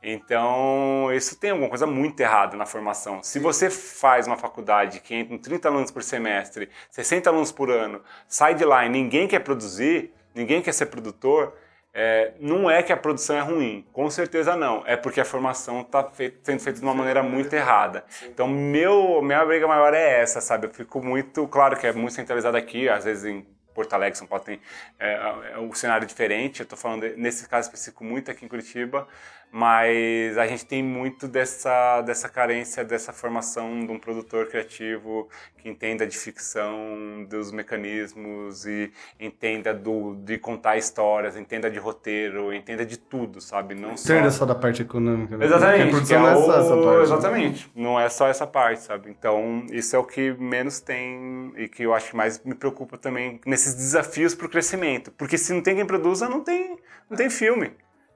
Então, 0.02 1.12
isso 1.14 1.38
tem 1.38 1.52
alguma 1.52 1.70
coisa 1.70 1.86
muito 1.86 2.20
errada 2.22 2.56
na 2.56 2.66
formação. 2.66 3.22
Se 3.22 3.38
você 3.40 3.70
faz 3.70 4.28
uma 4.28 4.38
faculdade 4.38 5.02
que 5.02 5.14
entra 5.14 5.38
30 5.38 5.68
alunos 5.68 5.92
por 5.92 6.04
semestre, 6.04 6.70
60 6.90 7.30
alunos 7.30 7.52
por 7.52 7.70
ano, 7.70 8.02
sai 8.28 8.56
de 8.56 8.64
lá 8.64 8.86
e 8.86 8.90
ninguém 8.90 9.28
quer 9.28 9.40
produzir, 9.40 10.14
ninguém 10.34 10.62
quer 10.62 10.74
ser 10.74 10.86
produtor, 10.86 11.54
é, 11.94 12.34
não 12.40 12.70
é 12.70 12.84
que 12.84 12.94
a 12.94 12.98
produção 12.98 13.36
é 13.36 13.42
ruim, 13.42 13.86
com 13.92 14.10
certeza 14.10 14.56
não. 14.56 14.84
É 14.86 14.96
porque 14.96 15.20
a 15.20 15.26
formação 15.26 15.82
está 15.82 16.10
sendo 16.44 16.60
feita 16.60 16.80
de 16.80 16.86
uma 16.86 16.94
maneira 16.94 17.22
muito 17.22 17.52
errada. 17.54 18.06
Então, 18.24 18.48
meu, 18.48 19.22
minha 19.22 19.44
briga 19.44 19.68
maior 19.68 19.94
é 19.94 20.22
essa, 20.22 20.40
sabe? 20.40 20.68
Eu 20.68 20.72
fico 20.72 21.04
muito, 21.04 21.48
claro 21.48 21.78
que 21.78 21.86
é 21.88 21.92
muito 21.92 22.14
centralizado 22.14 22.56
aqui, 22.56 22.88
às 22.88 23.04
vezes 23.04 23.26
em 23.26 23.46
Porto 23.74 23.94
Alegre, 23.94 24.18
São 24.18 24.28
Paulo 24.28 24.44
tem 24.44 24.60
é, 25.00 25.54
é, 25.54 25.60
um 25.60 25.74
cenário 25.74 26.06
diferente. 26.06 26.60
Eu 26.60 26.64
estou 26.66 26.78
falando 26.78 27.08
nesse 27.18 27.48
caso 27.48 27.68
específico 27.68 28.04
muito 28.04 28.30
aqui 28.30 28.46
em 28.46 28.48
Curitiba, 28.48 29.08
mas 29.52 30.38
a 30.38 30.46
gente 30.46 30.66
tem 30.66 30.84
muito 30.84 31.28
dessa, 31.28 32.02
dessa 32.02 32.30
carência, 32.30 32.84
dessa 32.84 33.12
formação 33.12 33.86
de 33.86 33.92
um 33.92 33.98
produtor 33.98 34.48
criativo 34.48 35.28
que 35.58 35.68
entenda 35.68 36.06
de 36.06 36.18
ficção, 36.18 37.26
dos 37.28 37.52
mecanismos 37.52 38.66
e 38.66 38.92
entenda 39.20 39.74
do, 39.74 40.16
de 40.16 40.38
contar 40.38 40.78
histórias, 40.78 41.36
entenda 41.36 41.70
de 41.70 41.80
roteiro, 41.80 42.54
entenda 42.54 42.86
de 42.86 42.98
tudo, 42.98 43.42
sabe? 43.42 43.76
Não 43.76 43.94
entenda 43.94 44.30
só... 44.32 44.40
só 44.40 44.46
da 44.46 44.56
parte 44.56 44.82
econômica. 44.84 45.38
Né? 45.38 45.46
Exatamente. 45.46 46.06
Que 46.06 46.14
é 46.14 46.20
não 46.20 46.28
é 46.30 46.36
só 46.36 46.60
essa 46.60 46.78
parte. 46.78 47.02
Exatamente. 47.02 47.72
Não 47.76 48.00
é 48.00 48.10
só 48.10 48.28
essa 48.28 48.48
parte, 48.48 48.82
sabe? 48.82 49.10
Então, 49.10 49.66
isso 49.72 49.96
é 49.96 50.00
o 50.00 50.04
que 50.04 50.32
menos 50.34 50.80
tem 50.80 51.52
e 51.58 51.68
que 51.68 51.84
eu 51.84 51.94
acho 51.94 52.12
que 52.12 52.16
mais 52.16 52.42
me 52.44 52.56
preocupa 52.56 52.98
também 52.98 53.42
nesses 53.46 53.74
desafios 53.74 54.34
para 54.36 54.46
o 54.46 54.50
crescimento. 54.50 55.12
Porque 55.12 55.38
se 55.38 55.54
não 55.54 55.62
tem 55.62 55.76
quem 55.76 55.86
produza, 55.86 56.30
não 56.30 56.42
tem, 56.42 56.78
não 57.10 57.18
tem 57.18 57.30
filme. 57.30 57.72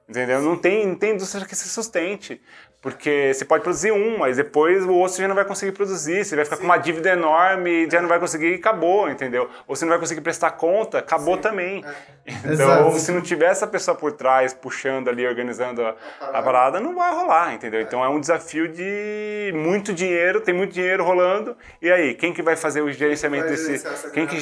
Entendeu? 0.08 0.42
Não 0.42 0.56
tem, 0.56 0.86
não 0.86 0.94
tem 0.94 1.14
indústria 1.14 1.46
que 1.46 1.56
se 1.56 1.68
sustente. 1.68 2.40
Porque 2.84 3.32
você 3.32 3.46
pode 3.46 3.62
produzir 3.62 3.92
um, 3.92 4.18
mas 4.18 4.36
depois 4.36 4.84
o 4.84 4.92
outro 4.92 5.16
já 5.16 5.26
não 5.26 5.34
vai 5.34 5.46
conseguir 5.46 5.72
produzir. 5.72 6.22
Você 6.22 6.36
vai 6.36 6.44
ficar 6.44 6.56
Sim. 6.56 6.60
com 6.60 6.68
uma 6.68 6.76
dívida 6.76 7.08
enorme, 7.08 7.88
já 7.90 7.98
não 7.98 8.08
vai 8.10 8.20
conseguir 8.20 8.50
e 8.50 8.54
acabou, 8.56 9.08
entendeu? 9.08 9.48
Ou 9.66 9.74
você 9.74 9.86
não 9.86 9.90
vai 9.90 9.98
conseguir 9.98 10.20
prestar 10.20 10.50
conta, 10.50 10.98
acabou 10.98 11.36
Sim. 11.36 11.40
também. 11.40 11.84
É. 11.84 12.14
Então, 12.44 12.52
Exato. 12.52 12.98
se 13.00 13.12
não 13.12 13.20
tiver 13.20 13.50
essa 13.50 13.66
pessoa 13.66 13.94
por 13.94 14.12
trás, 14.12 14.54
puxando 14.54 15.08
ali, 15.08 15.26
organizando 15.26 15.82
a, 15.82 15.94
a 16.20 16.42
parada, 16.42 16.80
não 16.80 16.94
vai 16.94 17.10
rolar, 17.14 17.52
entendeu? 17.52 17.82
Então 17.82 18.02
é 18.02 18.08
um 18.08 18.18
desafio 18.18 18.66
de 18.66 19.52
muito 19.54 19.92
dinheiro, 19.92 20.40
tem 20.40 20.54
muito 20.54 20.72
dinheiro 20.72 21.04
rolando. 21.04 21.54
E 21.82 21.90
aí, 21.90 22.14
quem 22.14 22.32
que 22.32 22.40
vai 22.40 22.56
fazer 22.56 22.80
o 22.80 22.90
gerenciamento 22.90 23.48
desse. 23.48 24.10
Quem 24.10 24.26
que 24.26 24.38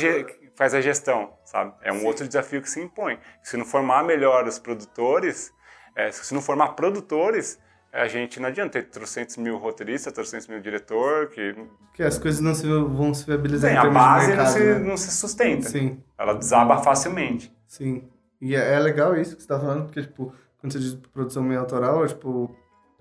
faz 0.55 0.74
a 0.74 0.80
gestão, 0.80 1.32
sabe? 1.44 1.72
É 1.82 1.92
um 1.92 2.00
Sim. 2.00 2.07
outro 2.07 2.26
desafio 2.26 2.62
que 2.62 2.70
se 2.70 2.80
impõe. 2.80 3.18
Se 3.42 3.57
não 3.57 3.64
formar 3.64 4.05
melhor 4.05 4.46
os 4.46 4.59
produtores, 4.59 5.53
é, 5.96 6.11
se 6.11 6.32
não 6.34 6.40
formar 6.40 6.70
produtores, 6.70 7.59
a 7.92 8.09
gente 8.09 8.40
não 8.40 8.48
adianta 8.48 8.80
ter 8.80 8.88
300 8.88 9.36
mil 9.36 9.59
roteiristas, 9.59 10.12
300 10.12 10.48
mil 10.48 10.61
diretor, 10.61 11.28
que... 11.28 11.55
Que 11.94 12.03
as 12.03 12.18
coisas 12.18 12.40
não 12.40 12.55
se, 12.55 12.66
vão 12.66 13.12
se 13.12 13.26
viabilizar 13.26 13.70
Sim, 13.70 13.76
a 13.76 13.90
base 13.90 14.26
mercado, 14.28 14.46
não, 14.46 14.53
se, 14.53 14.64
né? 14.64 14.78
não 14.78 14.96
se 14.96 15.11
sustenta. 15.11 15.68
Sim. 15.68 16.03
Ela 16.18 16.34
desaba 16.34 16.78
facilmente. 16.78 17.55
Sim. 17.66 18.09
E 18.40 18.57
é, 18.57 18.74
é 18.74 18.78
legal 18.78 19.14
isso 19.14 19.36
que 19.36 19.42
você 19.42 19.44
está 19.44 19.61
falando, 19.61 19.84
porque, 19.84 20.03
tipo, 20.03 20.34
quando 20.59 20.72
você 20.72 20.78
diz 20.78 20.94
produção 21.12 21.42
meio 21.42 21.61
autoral, 21.61 22.07
tipo, 22.07 22.55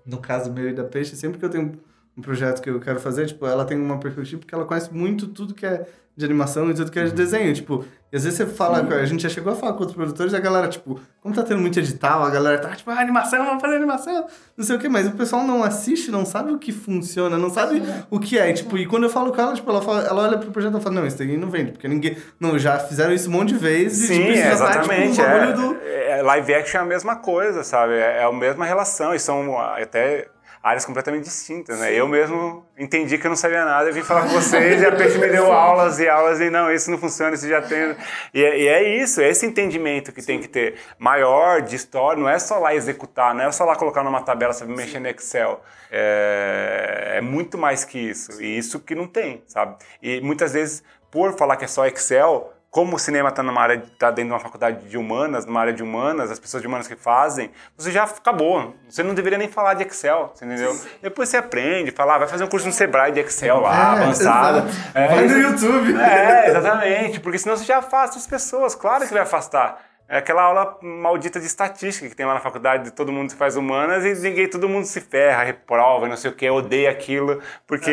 no 0.04 0.18
caso 0.18 0.52
meu 0.52 0.68
e 0.68 0.74
da 0.74 0.84
Peixe, 0.84 1.16
sempre 1.16 1.38
que 1.38 1.44
eu 1.44 1.50
tenho 1.50 1.80
um 2.16 2.20
projeto 2.20 2.60
que 2.60 2.68
eu 2.68 2.78
quero 2.78 3.00
fazer, 3.00 3.26
tipo, 3.26 3.46
ela 3.46 3.64
tem 3.64 3.78
uma 3.78 3.98
perspectiva 3.98 4.40
porque 4.40 4.54
ela 4.54 4.66
conhece 4.66 4.92
muito 4.92 5.26
tudo 5.28 5.54
que 5.54 5.64
é 5.64 5.86
de 6.16 6.24
animação 6.24 6.70
e 6.70 6.74
tudo 6.74 6.90
que 6.90 6.98
é 6.98 7.04
de 7.04 7.10
uhum. 7.10 7.16
desenho, 7.16 7.54
tipo, 7.54 7.84
e 8.12 8.16
às 8.16 8.24
vezes 8.24 8.36
você 8.36 8.46
fala, 8.46 8.86
Sim. 8.86 8.92
a 8.92 9.06
gente 9.06 9.22
já 9.22 9.30
chegou 9.30 9.50
a 9.50 9.56
falar 9.56 9.72
com 9.72 9.78
outros 9.78 9.96
produtores 9.96 10.34
e 10.34 10.36
a 10.36 10.40
galera, 10.40 10.68
tipo, 10.68 11.00
como 11.22 11.34
tá 11.34 11.42
tendo 11.42 11.62
muito 11.62 11.78
edital, 11.78 12.22
a 12.22 12.28
galera 12.28 12.58
tá, 12.58 12.68
tipo, 12.76 12.90
ah, 12.90 13.00
animação, 13.00 13.42
vamos 13.42 13.62
fazer 13.62 13.76
animação, 13.76 14.26
não 14.54 14.64
sei 14.64 14.76
o 14.76 14.78
quê, 14.78 14.90
mas 14.90 15.06
o 15.06 15.12
pessoal 15.12 15.42
não 15.42 15.64
assiste, 15.64 16.10
não 16.10 16.26
sabe 16.26 16.52
o 16.52 16.58
que 16.58 16.70
funciona, 16.70 17.38
não 17.38 17.48
sabe 17.48 17.80
Sim. 17.80 18.04
o 18.10 18.20
que 18.20 18.38
é, 18.38 18.50
e, 18.50 18.52
tipo, 18.52 18.76
e 18.76 18.84
quando 18.84 19.04
eu 19.04 19.10
falo 19.10 19.32
com 19.32 19.40
ela, 19.40 19.54
tipo, 19.54 19.70
ela, 19.70 19.80
fala, 19.80 20.02
ela 20.02 20.22
olha 20.24 20.36
pro 20.36 20.50
projeto 20.50 20.76
e 20.76 20.80
fala, 20.82 20.96
não, 20.96 21.06
isso 21.06 21.16
daí 21.16 21.38
não 21.38 21.48
vende, 21.48 21.72
porque 21.72 21.88
ninguém, 21.88 22.14
não, 22.38 22.58
já 22.58 22.78
fizeram 22.78 23.14
isso 23.14 23.30
um 23.30 23.32
monte 23.32 23.54
de 23.54 23.58
vezes 23.58 24.08
Sim, 24.08 24.20
e, 24.20 24.34
tipo, 24.34 24.48
exatamente, 24.48 25.16
tá, 25.16 25.24
tipo, 25.24 25.34
um 25.34 25.42
é, 25.42 25.52
do... 25.54 25.76
é, 25.82 26.22
live 26.22 26.54
action 26.54 26.80
é 26.80 26.82
a 26.82 26.86
mesma 26.86 27.16
coisa, 27.16 27.64
sabe, 27.64 27.94
é, 27.94 28.18
é 28.18 28.24
a 28.24 28.32
mesma 28.32 28.66
relação, 28.66 29.14
e 29.14 29.18
são 29.18 29.58
até 29.58 30.28
áreas 30.62 30.84
completamente 30.84 31.24
distintas, 31.24 31.78
né? 31.80 31.88
Sim. 31.88 31.94
Eu 31.94 32.06
mesmo 32.06 32.64
entendi 32.78 33.18
que 33.18 33.26
eu 33.26 33.28
não 33.28 33.36
sabia 33.36 33.64
nada, 33.64 33.88
eu 33.88 33.92
vim 33.92 34.02
falar 34.02 34.22
com 34.22 34.28
vocês 34.28 34.80
e 34.80 34.86
a 34.86 34.92
Peixe 34.92 35.18
me 35.18 35.26
deu 35.26 35.52
aulas 35.52 35.98
e 35.98 36.08
aulas 36.08 36.40
e 36.40 36.50
não, 36.50 36.72
isso 36.72 36.90
não 36.90 36.98
funciona, 36.98 37.34
isso 37.34 37.48
já 37.48 37.60
tem... 37.60 37.96
E 38.32 38.44
é, 38.44 38.58
e 38.58 38.68
é 38.68 39.02
isso, 39.02 39.20
é 39.20 39.28
esse 39.28 39.44
entendimento 39.44 40.12
que 40.12 40.20
Sim. 40.20 40.26
tem 40.26 40.40
que 40.40 40.48
ter 40.48 40.76
maior 40.98 41.62
de 41.62 41.74
história, 41.74 42.20
não 42.20 42.28
é 42.28 42.38
só 42.38 42.58
lá 42.58 42.74
executar, 42.74 43.34
não 43.34 43.44
é 43.44 43.50
só 43.50 43.64
lá 43.64 43.74
colocar 43.74 44.04
numa 44.04 44.22
tabela, 44.22 44.52
saber 44.52 44.76
mexer 44.76 45.00
no 45.00 45.08
Excel. 45.08 45.60
É, 45.90 47.14
é 47.16 47.20
muito 47.20 47.58
mais 47.58 47.84
que 47.84 47.98
isso, 47.98 48.40
e 48.40 48.56
isso 48.56 48.78
que 48.78 48.94
não 48.94 49.08
tem, 49.08 49.42
sabe? 49.46 49.76
E 50.00 50.20
muitas 50.20 50.52
vezes, 50.52 50.82
por 51.10 51.36
falar 51.36 51.56
que 51.56 51.64
é 51.64 51.68
só 51.68 51.86
Excel, 51.86 52.52
como 52.72 52.96
o 52.96 52.98
cinema 52.98 53.28
está 53.28 53.42
numa 53.42 53.60
área, 53.60 53.82
tá 53.98 54.10
dentro 54.10 54.30
de 54.30 54.32
uma 54.32 54.40
faculdade 54.40 54.88
de 54.88 54.96
humanas, 54.96 55.44
numa 55.44 55.60
área 55.60 55.74
de 55.74 55.82
humanas, 55.82 56.30
as 56.30 56.38
pessoas 56.40 56.62
de 56.62 56.66
humanas 56.66 56.88
que 56.88 56.96
fazem, 56.96 57.50
você 57.76 57.92
já 57.92 58.04
acabou. 58.04 58.74
Você 58.88 59.02
não 59.02 59.12
deveria 59.12 59.36
nem 59.36 59.46
falar 59.46 59.74
de 59.74 59.84
Excel, 59.84 60.32
entendeu? 60.34 60.72
Sim. 60.72 60.88
Depois 61.02 61.28
você 61.28 61.36
aprende, 61.36 61.90
fala, 61.90 62.14
ah, 62.14 62.18
vai 62.20 62.28
fazer 62.28 62.44
um 62.44 62.46
curso 62.46 62.66
no 62.66 62.72
Sebrae 62.72 63.12
de 63.12 63.20
Excel 63.20 63.60
lá, 63.60 63.74
é, 63.74 64.00
avançado. 64.00 64.70
É, 64.94 65.06
vai 65.06 65.28
no 65.28 65.38
YouTube. 65.38 66.00
É, 66.00 66.48
exatamente, 66.48 67.20
porque 67.20 67.38
senão 67.38 67.58
você 67.58 67.64
já 67.64 67.76
afasta 67.76 68.16
as 68.16 68.26
pessoas, 68.26 68.74
claro 68.74 69.06
que 69.06 69.12
vai 69.12 69.22
afastar. 69.22 69.78
É 70.08 70.16
aquela 70.16 70.42
aula 70.42 70.78
maldita 70.80 71.38
de 71.38 71.46
estatística 71.46 72.08
que 72.08 72.16
tem 72.16 72.24
lá 72.24 72.32
na 72.32 72.40
faculdade, 72.40 72.84
de 72.84 72.92
todo 72.92 73.12
mundo 73.12 73.32
que 73.32 73.36
faz 73.36 73.54
humanas 73.54 74.02
e 74.02 74.14
ninguém, 74.26 74.48
todo 74.48 74.66
mundo 74.66 74.86
se 74.86 75.02
ferra, 75.02 75.42
reprova, 75.42 76.08
não 76.08 76.16
sei 76.16 76.30
o 76.30 76.34
que, 76.34 76.48
odeia 76.48 76.90
aquilo, 76.90 77.38
porque 77.66 77.90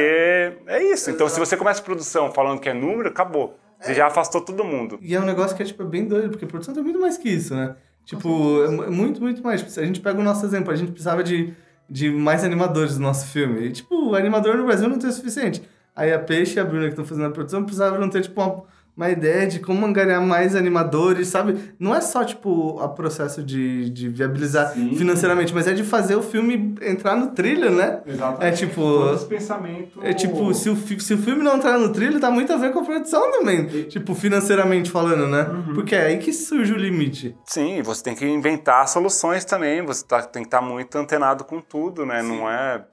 é, 0.68 0.78
é 0.78 0.84
isso. 0.84 1.12
Então, 1.12 1.28
se 1.28 1.38
você 1.38 1.58
começa 1.58 1.82
a 1.82 1.84
produção 1.84 2.32
falando 2.32 2.62
que 2.62 2.70
é 2.70 2.74
número, 2.74 3.10
acabou. 3.10 3.60
Você 3.80 3.94
já 3.94 4.08
afastou 4.08 4.42
todo 4.42 4.64
mundo. 4.64 5.00
E 5.02 5.16
é 5.16 5.20
um 5.20 5.26
negócio 5.26 5.56
que 5.56 5.64
é, 5.64 5.66
tipo, 5.66 5.84
bem 5.86 6.06
doido, 6.06 6.30
porque 6.32 6.46
produção 6.46 6.74
tem 6.74 6.84
muito 6.84 7.00
mais 7.00 7.18
que 7.18 7.30
isso, 7.30 7.56
né? 7.56 7.76
Tipo, 8.06 8.64
é 8.64 8.90
muito, 8.90 9.22
muito 9.22 9.42
mais. 9.44 9.78
A 9.78 9.86
gente 9.86 10.02
pega 10.02 10.20
o 10.20 10.24
nosso 10.24 10.46
exemplo, 10.46 10.72
a 10.72 10.76
gente 10.76 10.92
precisava 10.92 11.24
de, 11.24 11.54
de 11.90 12.10
mais 12.10 12.44
animadores 12.44 12.96
do 12.96 13.02
nosso 13.02 13.28
filme. 13.28 13.68
E, 13.68 13.72
tipo, 13.72 14.10
o 14.10 14.16
animador 14.16 14.58
no 14.58 14.66
Brasil 14.66 14.90
não 14.90 15.00
tem 15.00 15.10
o 15.10 15.14
suficiente. 15.14 15.62
Aí 15.96 16.12
a 16.12 16.20
Peixe 16.20 16.58
e 16.58 16.60
a 16.60 16.66
Bruna, 16.66 16.86
que 16.86 16.90
estão 16.90 17.06
fazendo 17.06 17.28
a 17.28 17.32
produção, 17.32 17.64
precisavam 17.64 18.10
ter, 18.10 18.22
tipo, 18.22 18.42
uma 18.42 18.64
uma 19.00 19.10
ideia 19.10 19.48
de 19.48 19.60
como 19.60 19.86
angariar 19.86 20.22
mais 20.22 20.58
animadores, 20.58 21.30
sabe? 21.30 21.58
Não 21.80 21.96
é 21.96 22.02
só, 22.02 22.22
tipo, 22.26 22.50
o 22.50 22.90
processo 22.90 23.42
de, 23.42 23.90
de 23.90 24.10
viabilizar 24.10 24.74
Sim. 24.74 24.94
financeiramente, 24.94 25.54
mas 25.54 25.68
é 25.68 25.74
de 25.74 25.86
fazer 25.86 26.18
o 26.18 26.22
filme 26.22 26.76
entrar 26.82 27.16
no 27.16 27.28
trilho, 27.28 27.72
né? 27.72 28.02
Exatamente. 28.06 28.46
É 28.46 28.52
tipo... 28.52 28.82
Todo 28.82 29.16
esse 29.16 29.26
pensamento... 29.26 30.00
É 30.04 30.14
tipo, 30.14 30.54
se 30.54 30.70
o, 30.70 30.76
se 30.76 31.14
o 31.14 31.18
filme 31.18 31.42
não 31.42 31.56
entrar 31.56 31.80
no 31.80 31.94
trilho, 31.94 32.20
tá 32.20 32.30
muito 32.30 32.52
a 32.52 32.58
ver 32.58 32.74
com 32.74 32.80
a 32.80 32.84
produção 32.84 33.32
também. 33.32 33.70
E... 33.74 33.84
Tipo, 33.86 34.14
financeiramente 34.14 34.92
falando, 34.92 35.30
né? 35.30 35.44
Uhum. 35.44 35.76
Porque 35.76 35.96
é 35.96 36.08
aí 36.08 36.18
que 36.18 36.34
surge 36.34 36.74
o 36.74 36.78
limite. 36.78 37.38
Sim, 37.46 37.82
você 37.82 38.04
tem 38.04 38.16
que 38.16 38.26
inventar 38.28 38.86
soluções 38.90 39.46
também, 39.46 39.82
você 39.82 40.06
tá, 40.06 40.22
tem 40.24 40.44
que 40.44 40.48
estar 40.48 40.60
tá 40.60 40.66
muito 40.66 40.98
antenado 40.98 41.46
com 41.46 41.62
tudo, 41.62 42.06
né? 42.06 42.22
Sim. 42.22 42.28
Não 42.28 42.50
é 42.50 42.84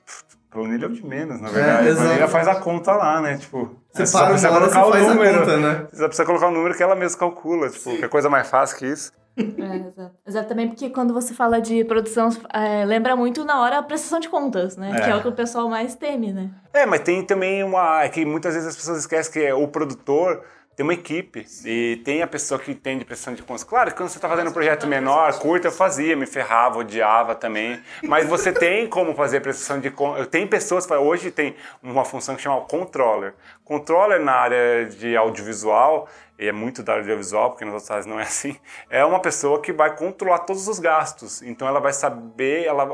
Planilha 0.56 0.86
é 0.86 0.88
o 0.88 0.92
de 0.92 1.06
menos, 1.06 1.38
na 1.38 1.48
é, 1.48 1.52
verdade. 1.52 1.88
É, 1.88 1.92
a 1.92 1.94
planilha 1.96 2.28
faz 2.28 2.48
a 2.48 2.54
conta 2.54 2.92
lá, 2.92 3.20
né? 3.20 3.36
Tipo, 3.36 3.76
você 3.92 4.04
é, 4.04 4.06
para 4.10 4.30
precisa 4.30 4.48
colocar 4.48 4.86
o 4.86 5.08
número. 5.08 5.38
Conta, 5.40 5.56
né? 5.58 5.86
Você 5.92 6.04
precisa 6.06 6.24
colocar 6.24 6.48
o 6.48 6.50
número 6.50 6.74
que 6.74 6.82
ela 6.82 6.94
mesma 6.94 7.18
calcula. 7.18 7.68
Tipo, 7.68 7.90
Sim. 7.90 7.96
que 7.98 8.04
é 8.06 8.08
coisa 8.08 8.30
mais 8.30 8.48
fácil 8.48 8.78
que 8.78 8.86
isso. 8.86 9.12
É, 9.36 9.76
exato. 9.88 10.16
Exatamente, 10.26 10.68
porque 10.70 10.88
quando 10.88 11.12
você 11.12 11.34
fala 11.34 11.60
de 11.60 11.84
produção, 11.84 12.30
é, 12.54 12.86
lembra 12.86 13.14
muito 13.14 13.44
na 13.44 13.60
hora 13.60 13.78
a 13.78 13.82
prestação 13.82 14.18
de 14.18 14.30
contas, 14.30 14.78
né? 14.78 14.92
É. 14.96 15.00
Que 15.02 15.10
é 15.10 15.14
o 15.14 15.20
que 15.20 15.28
o 15.28 15.32
pessoal 15.32 15.68
mais 15.68 15.94
teme, 15.94 16.32
né? 16.32 16.50
É, 16.72 16.86
mas 16.86 17.00
tem 17.00 17.22
também 17.22 17.62
uma. 17.62 18.02
É 18.02 18.08
que 18.08 18.24
muitas 18.24 18.54
vezes 18.54 18.70
as 18.70 18.76
pessoas 18.76 19.00
esquecem 19.00 19.30
que 19.30 19.40
é 19.40 19.54
o 19.54 19.68
produtor 19.68 20.42
tem 20.76 20.84
uma 20.84 20.92
equipe 20.92 21.46
e 21.64 22.02
tem 22.04 22.22
a 22.22 22.26
pessoa 22.26 22.60
que 22.60 22.70
entende 22.70 23.02
prestação 23.02 23.32
de 23.32 23.42
contas. 23.42 23.64
Claro 23.64 23.90
que 23.90 23.96
quando 23.96 24.10
você 24.10 24.18
está 24.18 24.28
fazendo 24.28 24.50
um 24.50 24.52
projeto 24.52 24.86
menor, 24.86 25.32
curto, 25.38 25.66
eu 25.66 25.72
fazia, 25.72 26.14
me 26.14 26.26
ferrava, 26.26 26.80
odiava 26.80 27.34
também. 27.34 27.80
Mas 28.02 28.28
você 28.28 28.52
tem 28.54 28.86
como 28.86 29.14
fazer 29.14 29.40
prestação 29.40 29.80
de 29.80 29.90
contas. 29.90 30.26
Tem 30.26 30.46
pessoas, 30.46 30.86
hoje 30.90 31.30
tem 31.30 31.56
uma 31.82 32.04
função 32.04 32.36
que 32.36 32.42
chama 32.42 32.60
controller. 32.60 33.32
Controller 33.64 34.20
na 34.20 34.32
área 34.32 34.84
de 34.84 35.16
audiovisual 35.16 36.10
e 36.38 36.48
é 36.48 36.52
muito 36.52 36.82
da 36.82 36.94
audiovisual, 36.94 37.50
porque 37.50 37.64
nas 37.64 37.74
outras 37.74 37.90
áreas 37.90 38.06
não 38.06 38.20
é 38.20 38.22
assim, 38.24 38.56
é 38.90 39.04
uma 39.04 39.20
pessoa 39.20 39.60
que 39.60 39.72
vai 39.72 39.96
controlar 39.96 40.40
todos 40.40 40.68
os 40.68 40.78
gastos. 40.78 41.42
Então 41.42 41.66
ela 41.66 41.80
vai 41.80 41.92
saber, 41.92 42.64
ela, 42.64 42.86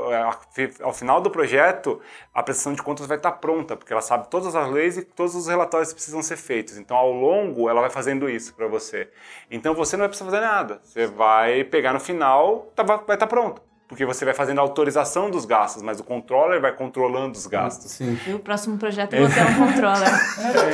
ao 0.80 0.93
final 0.93 1.20
do 1.20 1.30
projeto, 1.30 2.01
a 2.32 2.43
prestação 2.43 2.72
de 2.72 2.82
contas 2.82 3.07
vai 3.07 3.16
estar 3.16 3.32
pronta, 3.32 3.76
porque 3.76 3.93
ela 3.93 4.03
sabe 4.03 4.28
todas 4.30 4.55
as 4.55 4.70
leis 4.70 4.97
e 4.97 5.03
todos 5.03 5.34
os 5.34 5.49
relatórios 5.49 5.88
que 5.88 5.95
precisam 5.95 6.22
ser 6.22 6.36
feitos. 6.36 6.76
Então 6.78 6.97
ao 6.97 7.12
longo 7.12 7.68
ela 7.68 7.80
vai 7.80 7.90
fazendo 7.90 8.28
isso 8.28 8.55
para 8.55 8.66
você. 8.68 9.09
Então 9.51 9.74
você 9.74 9.97
não 9.97 10.03
vai 10.03 10.09
precisar 10.09 10.30
fazer 10.30 10.40
nada. 10.40 10.80
Você 10.82 11.07
vai 11.07 11.64
pegar 11.64 11.93
no 11.93 12.01
final, 12.01 12.70
tá, 12.74 12.82
vai 12.82 13.16
estar 13.16 13.26
pronto 13.26 13.72
porque 13.93 14.07
você 14.07 14.24
vai 14.24 14.32
fazendo 14.32 14.59
a 14.59 14.62
autorização 14.62 15.30
dos 15.30 15.45
gastos, 15.45 15.82
mas 15.82 16.01
o 16.01 16.05
controller 16.05 16.59
vai 16.59 16.72
controlando 16.72 17.36
os 17.36 17.47
gastos. 17.47 17.90
Sim. 17.90 18.18
E 18.26 18.32
o 18.32 18.38
próximo 18.38 18.78
projeto 18.78 19.12
eu 19.12 19.26
vou 19.26 19.34
ter 19.34 19.43
um 19.43 19.66
controller. 19.66 20.09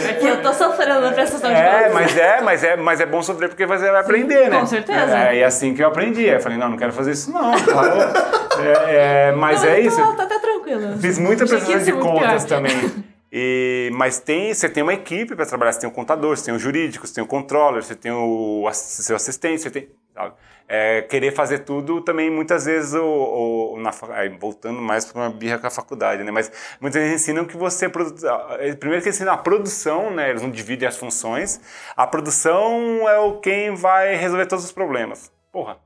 Porque 0.06 0.26
eu 0.28 0.40
tô 0.40 0.54
sofrendo 0.54 1.00
na 1.00 1.10
prestação 1.10 1.50
de 1.50 1.56
é, 1.56 1.88
contas. 1.88 1.94
Mas 1.94 2.16
é, 2.16 2.40
mas 2.40 2.64
é, 2.64 2.76
mas 2.76 3.00
é 3.00 3.06
bom 3.06 3.20
sofrer 3.20 3.48
porque 3.48 3.66
você 3.66 3.90
vai 3.90 4.02
aprender, 4.02 4.44
Sim, 4.44 4.50
né? 4.50 4.60
Com 4.60 4.66
certeza. 4.66 5.18
É, 5.18 5.34
e 5.34 5.38
é 5.40 5.44
assim 5.44 5.74
que 5.74 5.82
eu 5.82 5.88
aprendi. 5.88 6.26
Eu 6.26 6.38
falei, 6.38 6.56
não, 6.56 6.68
não 6.68 6.76
quero 6.76 6.92
fazer 6.92 7.10
isso 7.10 7.32
não. 7.32 7.52
é, 8.62 9.30
é, 9.30 9.32
mas 9.32 9.64
não, 9.64 9.68
é 9.68 9.74
tô, 9.74 9.80
isso. 9.80 10.16
Tá 10.16 10.22
até 10.22 10.38
tranquilo. 10.38 10.98
Fiz 10.98 11.18
muita 11.18 11.44
prestação 11.44 11.82
de 11.82 11.92
contas 11.94 12.44
pior. 12.44 12.56
também. 12.56 13.04
E, 13.32 13.90
mas 13.94 14.20
tem, 14.20 14.54
você 14.54 14.68
tem 14.68 14.84
uma 14.84 14.94
equipe 14.94 15.34
para 15.34 15.44
trabalhar, 15.44 15.72
você 15.72 15.80
tem 15.80 15.90
o 15.90 15.92
contador, 15.92 16.36
você 16.36 16.44
tem 16.44 16.54
o 16.54 16.58
jurídico, 16.58 17.04
você 17.04 17.14
tem 17.14 17.24
o 17.24 17.26
controller, 17.26 17.82
você 17.82 17.96
tem 17.96 18.12
o 18.12 18.70
seu 18.72 19.16
assistente, 19.16 19.62
você 19.62 19.70
tem. 19.70 19.88
É, 20.70 21.00
querer 21.02 21.32
fazer 21.32 21.60
tudo 21.60 22.02
também 22.02 22.30
muitas 22.30 22.66
vezes 22.66 22.92
o, 22.92 23.74
o 23.74 23.80
na, 23.80 23.90
voltando 24.38 24.82
mais 24.82 25.06
para 25.06 25.22
uma 25.22 25.30
birra 25.30 25.58
com 25.58 25.66
a 25.66 25.70
faculdade, 25.70 26.22
né? 26.22 26.30
Mas 26.30 26.52
muitas 26.78 27.00
vezes 27.00 27.22
ensinam 27.22 27.46
que 27.46 27.56
você 27.56 27.88
primeiro 27.88 29.02
que 29.02 29.08
ensinam 29.08 29.32
a 29.32 29.38
produção, 29.38 30.10
né? 30.10 30.28
Eles 30.28 30.42
não 30.42 30.50
dividem 30.50 30.86
as 30.86 30.96
funções. 30.96 31.60
A 31.96 32.06
produção 32.06 33.08
é 33.08 33.18
o 33.18 33.38
quem 33.38 33.74
vai 33.74 34.14
resolver 34.16 34.46
todos 34.46 34.64
os 34.64 34.72
problemas. 34.72 35.32
Porra. 35.50 35.78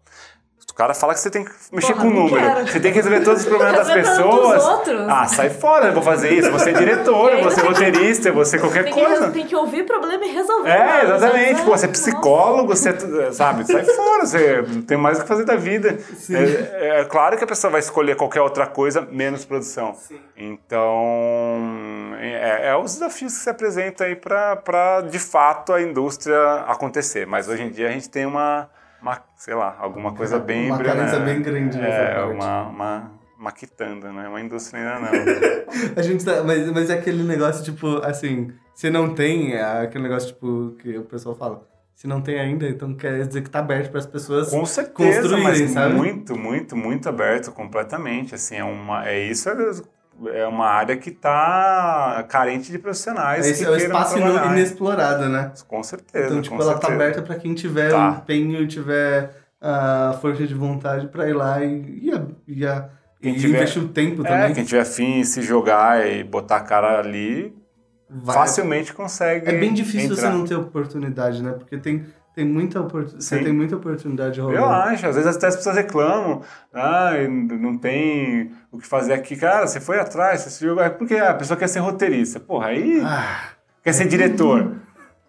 O 0.82 0.84
cara 0.84 0.94
fala 0.94 1.14
que 1.14 1.20
você 1.20 1.30
tem 1.30 1.44
que 1.44 1.52
mexer 1.70 1.92
Porra, 1.92 2.04
com 2.04 2.10
o 2.10 2.12
número. 2.12 2.44
quero. 2.44 2.66
Você 2.66 2.80
tem 2.80 2.90
que 2.90 2.96
resolver 2.96 3.20
todos 3.20 3.42
os 3.42 3.48
problemas 3.48 3.86
das 3.86 3.92
pessoas. 3.92 4.64
Ah, 5.08 5.26
sai 5.28 5.48
fora, 5.48 5.86
eu 5.86 5.92
vou 5.92 6.02
fazer 6.02 6.32
isso. 6.32 6.50
Você 6.50 6.70
é 6.70 6.72
diretor, 6.72 7.36
você 7.40 7.60
é 7.60 7.62
roteirista, 7.62 8.32
você 8.32 8.56
é 8.56 8.58
qualquer 8.58 8.82
Tem 8.82 8.92
que, 8.92 9.00
coisa. 9.04 9.30
tem 9.30 9.46
que 9.46 9.54
ouvir 9.54 9.82
o 9.82 9.86
problema 9.86 10.24
e 10.24 10.32
resolver. 10.32 10.68
É, 10.68 11.04
exatamente. 11.04 11.62
Pô, 11.62 11.70
você 11.70 11.86
é 11.86 11.88
psicólogo, 11.88 12.74
você 12.74 12.88
é, 12.88 13.30
sabe, 13.30 13.64
sai 13.64 13.84
fora, 13.94 14.26
você 14.26 14.64
não 14.66 14.82
tem 14.82 14.96
mais 14.98 15.18
o 15.18 15.22
que 15.22 15.28
fazer 15.28 15.44
da 15.44 15.54
vida. 15.54 15.96
É, 16.28 17.00
é 17.00 17.04
claro 17.04 17.38
que 17.38 17.44
a 17.44 17.46
pessoa 17.46 17.70
vai 17.70 17.78
escolher 17.78 18.16
qualquer 18.16 18.40
outra 18.40 18.66
coisa, 18.66 19.06
menos 19.08 19.44
produção. 19.44 19.94
Então, 20.36 22.16
é, 22.18 22.70
é 22.70 22.76
os 22.76 22.94
desafios 22.94 23.34
que 23.34 23.38
se 23.38 23.50
apresentam 23.50 24.04
aí 24.04 24.16
para, 24.16 25.02
de 25.02 25.20
fato, 25.20 25.72
a 25.72 25.80
indústria 25.80 26.64
acontecer. 26.66 27.24
Mas 27.24 27.48
hoje 27.48 27.62
em 27.62 27.70
dia 27.70 27.86
a 27.86 27.92
gente 27.92 28.10
tem 28.10 28.26
uma, 28.26 28.68
uma 29.02 29.20
sei 29.36 29.54
lá, 29.54 29.76
alguma 29.78 30.14
coisa 30.14 30.38
bem... 30.38 30.66
Uma 30.66 30.78
carência 30.82 31.18
né? 31.18 31.26
bem 31.26 31.42
grande 31.42 31.76
nessa 31.76 32.00
É, 32.00 32.14
parte. 32.14 32.34
uma, 32.34 32.62
uma, 32.68 33.10
uma 33.38 33.52
quitanda, 33.52 34.12
né? 34.12 34.28
Uma 34.28 34.40
indústria 34.40 34.80
ainda 34.80 35.00
não. 35.00 35.12
A 35.96 36.02
gente 36.02 36.24
tá, 36.24 36.42
mas, 36.44 36.70
mas 36.70 36.88
é 36.88 36.94
aquele 36.94 37.22
negócio, 37.24 37.64
tipo, 37.64 37.96
assim, 38.04 38.52
se 38.74 38.88
não 38.88 39.14
tem, 39.14 39.54
é 39.54 39.82
aquele 39.82 40.04
negócio, 40.04 40.32
tipo, 40.32 40.76
que 40.78 40.96
o 40.96 41.02
pessoal 41.04 41.34
fala, 41.34 41.68
se 41.94 42.06
não 42.06 42.20
tem 42.20 42.38
ainda, 42.38 42.68
então 42.68 42.94
quer 42.94 43.26
dizer 43.26 43.42
que 43.42 43.50
tá 43.50 43.58
aberto 43.58 43.90
para 43.90 43.98
as 43.98 44.06
pessoas 44.06 44.50
Com 44.50 44.64
certeza, 44.64 45.20
construírem, 45.20 45.42
mas 45.42 45.70
sabe? 45.70 45.94
muito, 45.94 46.36
muito, 46.38 46.76
muito 46.76 47.08
aberto, 47.08 47.52
completamente. 47.52 48.34
Assim, 48.34 48.56
é 48.56 48.64
uma, 48.64 49.06
é 49.06 49.24
isso 49.24 49.48
é, 49.48 49.54
é 50.28 50.46
uma 50.46 50.66
área 50.66 50.96
que 50.96 51.10
está 51.10 52.24
carente 52.28 52.70
de 52.70 52.78
profissionais. 52.78 53.46
Esse 53.46 53.64
que 53.64 53.68
é 53.68 53.72
o 53.72 53.76
queiram 53.76 53.92
espaço 53.94 54.16
trabalhar. 54.16 54.52
inexplorado, 54.52 55.28
né? 55.28 55.52
Com 55.68 55.82
certeza. 55.82 56.26
Então, 56.26 56.42
tipo, 56.42 56.54
ela 56.56 56.74
tá 56.74 56.80
certeza. 56.88 56.94
aberta 56.94 57.22
para 57.22 57.34
quem 57.36 57.54
tiver 57.54 57.90
Tá. 57.90 58.18
empenho, 58.22 58.66
tiver 58.66 59.30
a 59.60 60.18
força 60.20 60.46
de 60.46 60.54
vontade 60.54 61.06
para 61.08 61.28
ir 61.28 61.34
lá 61.34 61.62
e, 61.64 62.00
e, 62.02 62.10
a- 62.12 62.22
e, 62.48 62.66
a- 62.66 62.88
Quem 63.20 63.34
e 63.36 63.38
tiver- 63.38 63.56
investir 63.58 63.82
o 63.82 63.88
tempo 63.88 64.26
É, 64.26 64.28
também. 64.28 64.54
quem 64.54 64.64
tiver 64.64 64.80
afim 64.82 65.20
em 65.20 65.24
se 65.24 65.40
jogar 65.42 66.04
e 66.06 66.24
botar 66.24 66.56
a 66.56 66.60
cara 66.60 66.98
ali, 66.98 67.54
Vai- 68.10 68.34
facilmente 68.36 68.92
consegue. 68.92 69.48
É 69.48 69.52
bem 69.58 69.72
difícil 69.72 70.12
entrar. 70.12 70.16
você 70.16 70.28
não 70.28 70.44
ter 70.44 70.56
oportunidade, 70.56 71.42
né? 71.42 71.52
Porque 71.52 71.78
tem, 71.78 72.04
tem 72.34 72.44
muita 72.44 72.80
oportunidade. 72.80 73.24
Você 73.24 73.38
tem 73.38 73.52
muita 73.52 73.76
oportunidade 73.76 74.40
rolando. 74.40 74.58
Eu 74.58 74.64
acho, 74.66 75.06
às 75.06 75.14
vezes 75.16 75.36
até 75.36 75.46
as 75.48 75.56
pessoas 75.56 75.76
reclamam, 75.76 76.42
ah, 76.72 77.12
não 77.28 77.76
tem 77.76 78.50
o 78.70 78.78
que 78.78 78.86
fazer 78.86 79.12
aqui. 79.12 79.36
Cara, 79.36 79.66
você 79.66 79.80
foi 79.80 79.98
atrás, 80.00 80.40
você 80.40 80.50
se 80.50 80.64
jogou. 80.64 80.82
É 80.82 80.88
porque 80.90 81.14
a 81.16 81.34
pessoa 81.34 81.56
quer 81.58 81.68
ser 81.68 81.80
roteirista. 81.80 82.40
Porra, 82.40 82.68
aí 82.68 83.00
Ah, 83.04 83.50
quer 83.82 83.92
ser 83.92 84.06
diretor. 84.08 84.76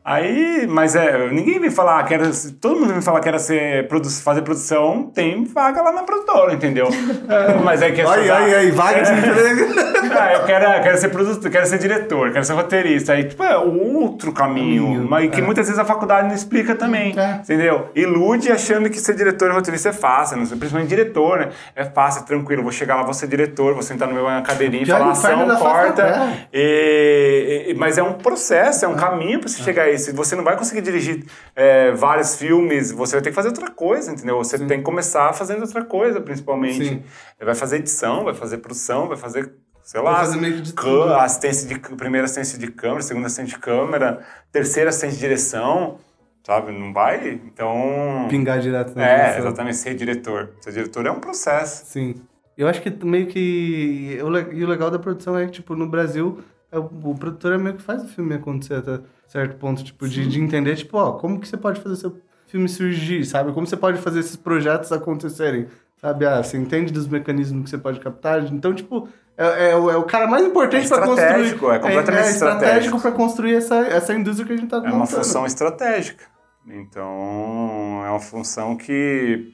Aí, 0.06 0.68
mas 0.68 0.96
é, 0.98 1.30
ninguém 1.30 1.60
vem 1.60 1.72
falar, 1.72 2.04
quero, 2.04 2.26
todo 2.60 2.78
mundo 2.80 2.92
vem 2.92 3.02
falar 3.02 3.22
que 3.22 3.32
quer 3.32 3.40
ser, 3.40 3.88
produ 3.88 4.10
fazer 4.10 4.42
produção, 4.42 5.10
tem 5.16 5.46
vaga 5.46 5.82
lá 5.82 5.94
na 5.94 6.04
produtora, 6.04 6.54
entendeu? 6.54 6.88
É, 7.30 7.54
mas 7.64 7.82
é 7.82 7.90
que 7.92 8.02
é 8.02 8.06
ai, 8.06 8.28
só- 8.28 8.34
ai, 8.34 8.54
ai, 8.56 8.72
vaga 8.72 9.02
de 9.02 9.12
emprego. 9.14 9.74
Ah, 10.20 10.34
eu 10.34 10.44
quero, 10.44 10.84
quero 10.84 10.98
ser 10.98 11.08
produtor, 11.10 11.50
quero 11.50 11.66
ser 11.66 11.80
diretor, 11.80 12.32
quero 12.32 12.44
ser 12.44 12.54
roteirista. 12.54 13.14
Aí, 13.14 13.24
tipo, 13.24 13.44
é 13.44 13.58
outro 13.58 14.32
caminho, 14.34 14.84
Caminho, 14.84 15.08
mas 15.10 15.32
que 15.32 15.40
é. 15.40 15.44
muitas 15.44 15.66
vezes 15.68 15.80
a 15.80 15.86
faculdade 15.86 16.28
não 16.28 16.36
explica 16.36 16.76
também, 16.76 17.18
É. 17.18 17.36
entendeu? 17.42 17.88
Ilude 17.96 18.52
achando 18.52 18.90
que 18.90 19.00
ser 19.00 19.16
diretor 19.16 19.50
e 19.50 19.54
roteirista 19.54 19.90
é 19.90 19.94
fácil, 19.94 20.36
não 20.38 20.46
sei, 20.46 20.58
principalmente 20.58 20.90
diretor, 20.90 21.40
né? 21.40 21.50
É 21.76 21.86
fácil, 21.86 22.24
é 22.24 22.26
tranquilo, 22.26 22.62
vou 22.62 22.72
chegar 22.74 22.96
lá, 22.98 23.04
vou 23.04 23.14
ser 23.14 23.28
diretor, 23.28 23.74
vou 23.74 23.82
sentar 23.82 24.08
no 24.10 24.14
meu 24.14 24.26
cadeirinha 24.44 24.84
e 24.84 24.86
Pior 24.86 25.00
falar 25.00 25.12
ação, 25.12 25.48
face 25.48 25.62
corta. 25.62 26.34
E- 26.54 27.68
e- 27.70 27.74
mas 27.76 27.98
é 27.98 28.04
um 28.04 28.14
processo, 28.14 28.84
é 28.86 28.88
um 28.88 28.96
caminho 28.96 29.40
para 29.40 29.48
você 29.48 29.64
chegar 29.64 29.84
a 29.84 29.93
isso. 29.94 30.14
Você 30.16 30.36
não 30.36 30.44
vai 30.44 30.58
conseguir 30.58 30.82
dirigir 30.82 31.26
é, 31.56 31.92
vários 31.92 32.36
filmes, 32.36 32.92
você 32.92 33.16
vai 33.16 33.22
ter 33.24 33.30
que 33.30 33.36
fazer 33.36 33.50
outra 33.50 33.70
coisa, 33.70 34.12
entendeu? 34.12 34.38
Você 34.38 34.58
tem 34.60 34.80
que 34.80 34.84
começar 34.84 35.34
fazendo 35.34 35.62
outra 35.62 35.84
coisa, 35.84 36.20
principalmente. 36.22 36.86
Sim. 36.86 37.04
Vai 37.42 37.56
fazer 37.56 37.78
edição, 37.78 38.24
vai 38.24 38.34
fazer 38.34 38.58
produção, 38.58 39.08
vai 39.08 39.18
fazer, 39.18 39.54
sei 39.84 40.02
lá, 40.02 40.16
fazer 40.20 40.40
meio 40.40 40.56
que 40.56 40.62
de 40.62 40.74
tudo. 40.74 41.14
assistência 41.14 41.68
de 41.68 41.80
primeira 41.96 42.26
assistência 42.26 42.58
de 42.60 42.68
câmera, 42.72 43.02
segunda 43.02 43.28
assistência 43.28 43.56
de 43.56 43.62
câmera, 43.62 44.20
terceira 44.52 44.90
assistência 44.90 45.16
de 45.16 45.22
direção, 45.22 45.98
sabe? 46.46 46.72
Não 46.72 46.94
vai, 46.94 47.40
então 47.46 48.28
Pingar 48.30 48.60
direto 48.60 48.96
na 48.96 49.06
é, 49.06 49.18
direção. 49.22 49.40
exatamente, 49.48 49.78
ser 49.78 49.96
diretor. 49.96 50.52
Ser 50.62 50.72
diretor 50.74 51.06
é 51.06 51.12
um 51.12 51.20
processo. 51.20 51.86
Sim. 51.86 52.16
Eu 52.56 52.68
acho 52.68 52.82
que 52.82 52.90
meio 53.04 53.26
que. 53.28 54.18
E 54.20 54.22
o 54.22 54.68
legal 54.68 54.92
da 54.92 55.00
produção 55.00 55.38
é 55.38 55.46
que, 55.46 55.54
tipo, 55.54 55.76
no 55.76 55.88
Brasil, 55.90 56.38
é 56.72 56.78
o, 56.78 56.84
o 56.84 57.16
produtor 57.16 57.54
é 57.54 57.58
meio 57.58 57.76
que 57.76 57.82
faz 57.82 58.04
o 58.04 58.08
filme 58.08 58.36
acontecer 58.36 58.76
até 58.76 59.00
certo 59.34 59.58
ponto, 59.58 59.84
tipo, 59.84 60.08
de, 60.08 60.28
de 60.28 60.40
entender, 60.40 60.76
tipo, 60.76 60.96
ó, 60.96 61.14
como 61.14 61.40
que 61.40 61.48
você 61.48 61.58
pode 61.58 61.82
fazer 61.82 61.96
seu 61.96 62.16
filme 62.46 62.70
surgir, 62.70 63.26
sabe? 63.26 63.52
Como 63.52 63.66
você 63.66 63.76
pode 63.76 63.98
fazer 63.98 64.20
esses 64.20 64.36
projetos 64.36 64.92
acontecerem, 64.92 65.66
sabe? 66.00 66.26
Ah, 66.28 66.44
você 66.44 66.56
entende 66.56 66.94
dos 66.94 67.08
mecanismos 67.08 67.64
que 67.64 67.70
você 67.72 67.78
pode 67.80 68.00
captar. 68.00 68.44
Então, 68.54 68.76
tipo, 68.76 69.10
é, 69.36 69.72
é 69.72 69.76
o, 69.76 69.90
é 69.90 69.98
o 69.98 70.04
cara 70.04 70.28
mais 70.28 70.46
importante 70.46 70.86
É 70.86 70.88
para 70.90 71.00
construir. 71.08 71.24
estratégico, 71.26 71.72
é 71.72 71.80
completamente 71.80 72.26
é, 72.28 72.30
estratégico. 72.30 72.64
estratégico 72.66 73.00
para 73.02 73.12
construir 73.12 73.56
essa, 73.56 73.76
essa 73.88 74.14
indústria 74.14 74.46
que 74.46 74.54
a 74.54 74.58
gente 74.58 74.70
tá 74.70 74.78
É 74.78 74.80
uma 74.82 74.90
montando. 75.00 75.08
função 75.18 75.46
estratégica. 75.48 76.26
Então, 76.68 78.04
é 78.06 78.10
uma 78.12 78.20
função 78.20 78.76
que 78.76 79.52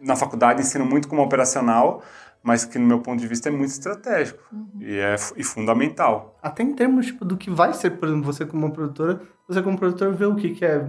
na 0.00 0.16
faculdade 0.16 0.60
ensina 0.60 0.84
muito 0.84 1.08
como 1.08 1.22
operacional, 1.22 2.02
mas 2.44 2.64
que 2.64 2.78
no 2.78 2.86
meu 2.86 3.00
ponto 3.00 3.18
de 3.18 3.26
vista 3.26 3.48
é 3.48 3.52
muito 3.52 3.70
estratégico 3.70 4.38
e 4.78 4.94
é 4.98 5.16
e 5.36 5.42
fundamental. 5.42 6.38
Até 6.42 6.62
em 6.62 6.74
termos 6.74 7.06
tipo, 7.06 7.24
do 7.24 7.36
que 7.36 7.50
vai 7.50 7.72
ser, 7.72 7.90
por 7.92 8.06
exemplo, 8.08 8.24
você 8.24 8.44
como 8.44 8.70
produtora, 8.70 9.20
você 9.48 9.62
como 9.62 9.78
produtor 9.78 10.12
vê 10.14 10.26
o 10.26 10.36
que, 10.36 10.50
que 10.50 10.64
é 10.64 10.84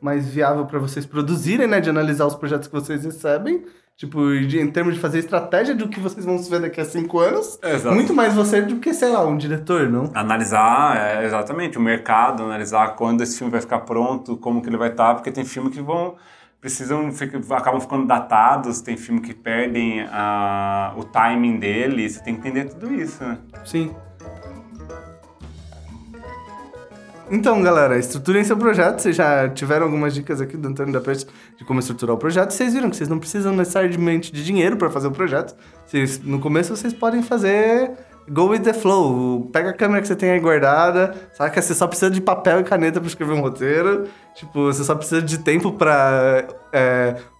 mais 0.00 0.28
viável 0.28 0.66
para 0.66 0.78
vocês 0.78 1.04
produzirem, 1.06 1.66
né? 1.66 1.80
De 1.80 1.90
analisar 1.90 2.26
os 2.26 2.34
projetos 2.34 2.68
que 2.68 2.74
vocês 2.74 3.04
recebem, 3.04 3.64
tipo, 3.96 4.18
de- 4.46 4.58
em 4.60 4.70
termos 4.70 4.94
de 4.94 5.00
fazer 5.00 5.18
estratégia 5.18 5.74
do 5.74 5.88
que 5.88 6.00
vocês 6.00 6.24
vão 6.24 6.38
se 6.38 6.48
ver 6.50 6.60
daqui 6.60 6.80
a 6.80 6.84
cinco 6.86 7.18
anos. 7.18 7.58
Exato. 7.62 7.94
Muito 7.94 8.14
mais 8.14 8.34
você 8.34 8.62
do 8.62 8.76
que, 8.76 8.94
sei 8.94 9.10
lá, 9.10 9.26
um 9.26 9.36
diretor, 9.36 9.88
não? 9.90 10.10
Analisar 10.14 10.96
é, 10.96 11.24
exatamente 11.26 11.76
o 11.76 11.80
mercado, 11.82 12.42
analisar 12.44 12.94
quando 12.96 13.22
esse 13.22 13.36
filme 13.38 13.50
vai 13.50 13.60
ficar 13.60 13.80
pronto, 13.80 14.36
como 14.38 14.62
que 14.62 14.68
ele 14.70 14.78
vai 14.78 14.88
estar, 14.90 15.14
porque 15.14 15.30
tem 15.30 15.44
filme 15.44 15.70
que 15.70 15.82
vão 15.82 16.14
precisam 16.60 17.10
acabam 17.56 17.80
ficando 17.80 18.06
datados, 18.06 18.80
tem 18.80 18.96
filme 18.96 19.20
que 19.20 19.32
perdem 19.32 20.02
ah, 20.10 20.92
o 20.96 21.04
timing 21.04 21.58
dele, 21.58 22.08
você 22.08 22.22
tem 22.22 22.34
que 22.34 22.40
entender 22.40 22.66
tudo 22.66 22.92
isso, 22.92 23.24
né? 23.24 23.38
Sim. 23.64 23.94
Então, 27.32 27.62
galera, 27.62 27.96
estruturem 27.96 28.42
seu 28.42 28.56
projeto. 28.56 28.98
Vocês 28.98 29.14
já 29.14 29.48
tiveram 29.48 29.86
algumas 29.86 30.12
dicas 30.12 30.40
aqui 30.40 30.56
do 30.56 30.66
Antônio 30.66 30.92
da 30.92 31.00
Peste 31.00 31.30
de 31.56 31.64
como 31.64 31.78
estruturar 31.78 32.16
o 32.16 32.18
projeto. 32.18 32.50
Vocês 32.50 32.74
viram 32.74 32.90
que 32.90 32.96
vocês 32.96 33.08
não 33.08 33.20
precisam 33.20 33.54
necessariamente 33.54 34.32
de 34.32 34.44
dinheiro 34.44 34.76
para 34.76 34.90
fazer 34.90 35.06
o 35.06 35.12
projeto. 35.12 35.54
Vocês, 35.86 36.18
no 36.18 36.40
começo, 36.40 36.76
vocês 36.76 36.92
podem 36.92 37.22
fazer 37.22 37.92
go 38.30 38.48
with 38.48 38.60
the 38.60 38.72
flow. 38.72 39.48
Pega 39.52 39.70
a 39.70 39.72
câmera 39.72 40.00
que 40.00 40.08
você 40.08 40.14
tem 40.14 40.30
aí 40.30 40.40
guardada, 40.40 41.14
saca? 41.32 41.60
Você 41.60 41.74
só 41.74 41.86
precisa 41.86 42.10
de 42.10 42.20
papel 42.20 42.60
e 42.60 42.64
caneta 42.64 43.00
para 43.00 43.08
escrever 43.08 43.32
um 43.32 43.40
roteiro. 43.40 44.04
Tipo, 44.34 44.64
você 44.64 44.84
só 44.84 44.94
precisa 44.94 45.20
de 45.20 45.38
tempo 45.38 45.72
para 45.72 46.46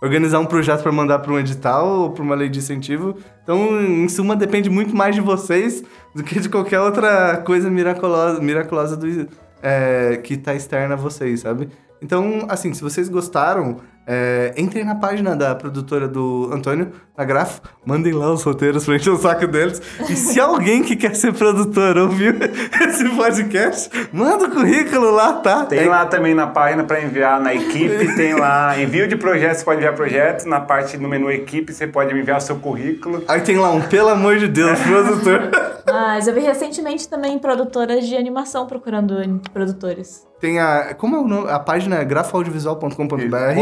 organizar 0.02 0.40
um 0.40 0.46
projeto 0.46 0.82
para 0.82 0.92
mandar 0.92 1.20
para 1.20 1.32
um 1.32 1.38
edital 1.38 1.86
ou 1.86 2.10
para 2.10 2.22
uma 2.22 2.34
lei 2.34 2.48
de 2.48 2.58
incentivo. 2.58 3.16
Então, 3.42 3.80
em 3.80 4.08
suma, 4.08 4.34
depende 4.34 4.68
muito 4.68 4.94
mais 4.94 5.14
de 5.14 5.20
vocês 5.20 5.82
do 6.14 6.24
que 6.24 6.40
de 6.40 6.48
qualquer 6.48 6.80
outra 6.80 7.36
coisa 7.38 7.70
miraculosa, 7.70 8.40
miraculosa 8.40 8.96
do, 8.96 9.28
é, 9.62 10.16
que 10.22 10.36
tá 10.36 10.54
externa 10.54 10.94
a 10.94 10.96
vocês, 10.96 11.40
sabe? 11.40 11.68
Então, 12.02 12.46
assim, 12.48 12.72
se 12.72 12.82
vocês 12.82 13.08
gostaram, 13.08 13.76
é, 14.12 14.52
entrem 14.56 14.84
na 14.84 14.96
página 14.96 15.36
da 15.36 15.54
produtora 15.54 16.08
do 16.08 16.50
Antônio, 16.52 16.90
na 17.16 17.24
Grafo, 17.24 17.60
mandem 17.86 18.12
lá 18.12 18.32
os 18.32 18.42
roteiros 18.42 18.84
pra 18.84 18.96
encher 18.96 19.10
o 19.10 19.16
saco 19.16 19.46
deles. 19.46 19.80
E 20.08 20.16
se 20.16 20.40
alguém 20.40 20.82
que 20.82 20.96
quer 20.96 21.14
ser 21.14 21.32
produtor 21.32 21.96
ouviu 21.96 22.34
esse 22.88 23.08
podcast, 23.10 23.88
manda 24.12 24.46
o 24.46 24.50
currículo 24.50 25.12
lá, 25.12 25.34
tá? 25.34 25.64
Tem 25.64 25.78
É- 25.84 25.88
lá 25.88 26.06
também 26.06 26.34
na 26.34 26.48
página 26.48 26.82
para 26.82 27.00
enviar 27.00 27.40
na 27.40 27.54
equipe, 27.54 28.12
tem 28.16 28.34
lá 28.34 28.76
envio 28.80 29.06
de 29.06 29.14
projetos, 29.16 29.58
você 29.58 29.64
pode 29.64 29.76
enviar 29.78 29.94
projetos, 29.94 30.44
na 30.44 30.58
parte 30.60 30.96
do 30.96 31.06
menu 31.06 31.30
equipe 31.30 31.72
você 31.72 31.86
pode 31.86 32.12
enviar 32.12 32.38
o 32.38 32.40
seu 32.40 32.56
currículo. 32.56 33.22
Aí 33.28 33.40
tem 33.42 33.58
lá 33.58 33.70
um, 33.70 33.80
pelo 33.80 34.08
amor 34.08 34.38
de 34.38 34.48
Deus, 34.48 34.76
produtor. 34.80 35.50
Mas 35.86 36.26
eu 36.26 36.34
vi 36.34 36.40
recentemente 36.40 37.08
também 37.08 37.38
produtoras 37.38 38.04
de 38.08 38.16
animação 38.16 38.66
procurando 38.66 39.40
produtores. 39.52 40.28
Tem 40.40 40.58
a. 40.58 40.94
Como 40.94 41.16
é 41.16 41.18
o 41.18 41.28
nome? 41.28 41.50
A 41.50 41.58
página 41.58 41.96
é 41.96 42.04
grafoaudiovisual.com.br. 42.04 43.58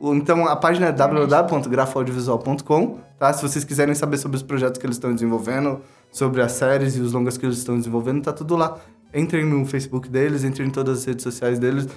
Então 0.00 0.46
a 0.46 0.56
página 0.56 0.86
é 0.86 0.92
www.grafoaudiovisual.com, 0.92 2.98
tá? 3.18 3.32
Se 3.32 3.42
vocês 3.42 3.64
quiserem 3.64 3.94
saber 3.94 4.18
sobre 4.18 4.36
os 4.36 4.42
projetos 4.42 4.78
que 4.78 4.86
eles 4.86 4.96
estão 4.96 5.12
desenvolvendo, 5.12 5.80
sobre 6.10 6.42
as 6.42 6.52
séries 6.52 6.96
e 6.96 7.00
os 7.00 7.12
longas 7.12 7.38
que 7.38 7.46
eles 7.46 7.58
estão 7.58 7.76
desenvolvendo, 7.76 8.22
tá 8.22 8.32
tudo 8.32 8.56
lá. 8.56 8.76
Entrem 9.14 9.44
no 9.44 9.64
Facebook 9.64 10.08
deles, 10.08 10.44
entrem 10.44 10.68
em 10.68 10.70
todas 10.70 10.98
as 10.98 11.04
redes 11.04 11.22
sociais 11.22 11.58
deles 11.58 11.88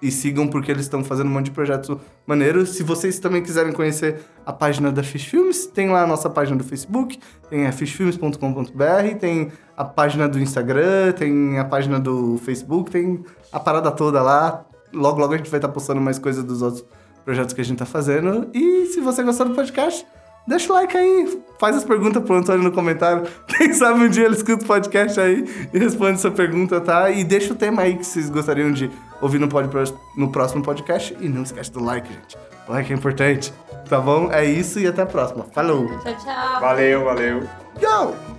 e, 0.00 0.10
sigam 0.10 0.46
porque 0.46 0.70
eles 0.70 0.82
estão 0.82 1.02
fazendo 1.02 1.28
um 1.28 1.30
monte 1.30 1.46
de 1.46 1.50
projetos 1.52 1.96
maneiros. 2.26 2.70
Se 2.70 2.82
vocês 2.82 3.18
também 3.18 3.42
quiserem 3.42 3.72
conhecer 3.72 4.20
a 4.44 4.52
página 4.52 4.90
da 4.92 5.02
Fish 5.02 5.24
Filmes, 5.24 5.66
tem 5.66 5.88
lá 5.88 6.02
a 6.02 6.06
nossa 6.06 6.28
página 6.28 6.56
do 6.56 6.64
Facebook, 6.64 7.18
tem 7.48 7.66
a 7.66 7.72
fishfilmes.com.br, 7.72 9.18
tem 9.18 9.52
a 9.76 9.84
página 9.84 10.28
do 10.28 10.38
Instagram, 10.38 11.12
tem 11.12 11.58
a 11.58 11.64
página 11.64 11.98
do 11.98 12.38
Facebook, 12.38 12.90
tem 12.90 13.24
a 13.52 13.60
parada 13.60 13.90
toda 13.90 14.22
lá. 14.22 14.64
Logo, 14.92 15.20
logo 15.20 15.34
a 15.34 15.36
gente 15.36 15.50
vai 15.50 15.58
estar 15.58 15.68
postando 15.68 16.00
mais 16.00 16.18
coisas 16.18 16.44
dos 16.44 16.62
outros 16.62 16.84
projetos 17.24 17.52
que 17.52 17.60
a 17.60 17.64
gente 17.64 17.78
tá 17.78 17.86
fazendo. 17.86 18.48
E 18.54 18.86
se 18.86 19.00
você 19.00 19.22
gostou 19.22 19.48
do 19.48 19.54
podcast, 19.54 20.06
deixa 20.46 20.72
o 20.72 20.76
like 20.76 20.96
aí, 20.96 21.42
faz 21.58 21.76
as 21.76 21.84
perguntas 21.84 22.22
pro 22.22 22.36
Antônio 22.36 22.62
no 22.62 22.72
comentário. 22.72 23.26
Quem 23.46 23.72
sabe 23.72 24.04
um 24.04 24.08
dia 24.08 24.26
ele 24.26 24.34
escuta 24.34 24.64
o 24.64 24.66
podcast 24.66 25.18
aí 25.20 25.44
e 25.72 25.78
responde 25.78 26.20
sua 26.20 26.30
pergunta, 26.30 26.80
tá? 26.80 27.10
E 27.10 27.24
deixa 27.24 27.52
o 27.52 27.56
tema 27.56 27.82
aí 27.82 27.96
que 27.96 28.04
vocês 28.04 28.30
gostariam 28.30 28.72
de 28.72 28.90
ouvir 29.20 29.38
no, 29.38 29.48
pod, 29.48 29.68
no 30.16 30.30
próximo 30.30 30.62
podcast. 30.62 31.16
E 31.20 31.28
não 31.28 31.42
esquece 31.42 31.72
do 31.72 31.82
like, 31.82 32.08
gente. 32.12 32.36
O 32.68 32.72
like 32.72 32.92
é 32.92 32.96
importante, 32.96 33.52
tá 33.88 34.00
bom? 34.00 34.30
É 34.30 34.44
isso 34.44 34.78
e 34.80 34.86
até 34.86 35.02
a 35.02 35.06
próxima. 35.06 35.46
Falou! 35.52 35.86
Tchau, 36.00 36.16
tchau. 36.16 36.60
Valeu, 36.60 37.04
valeu. 37.04 37.42
Yo! 37.80 38.35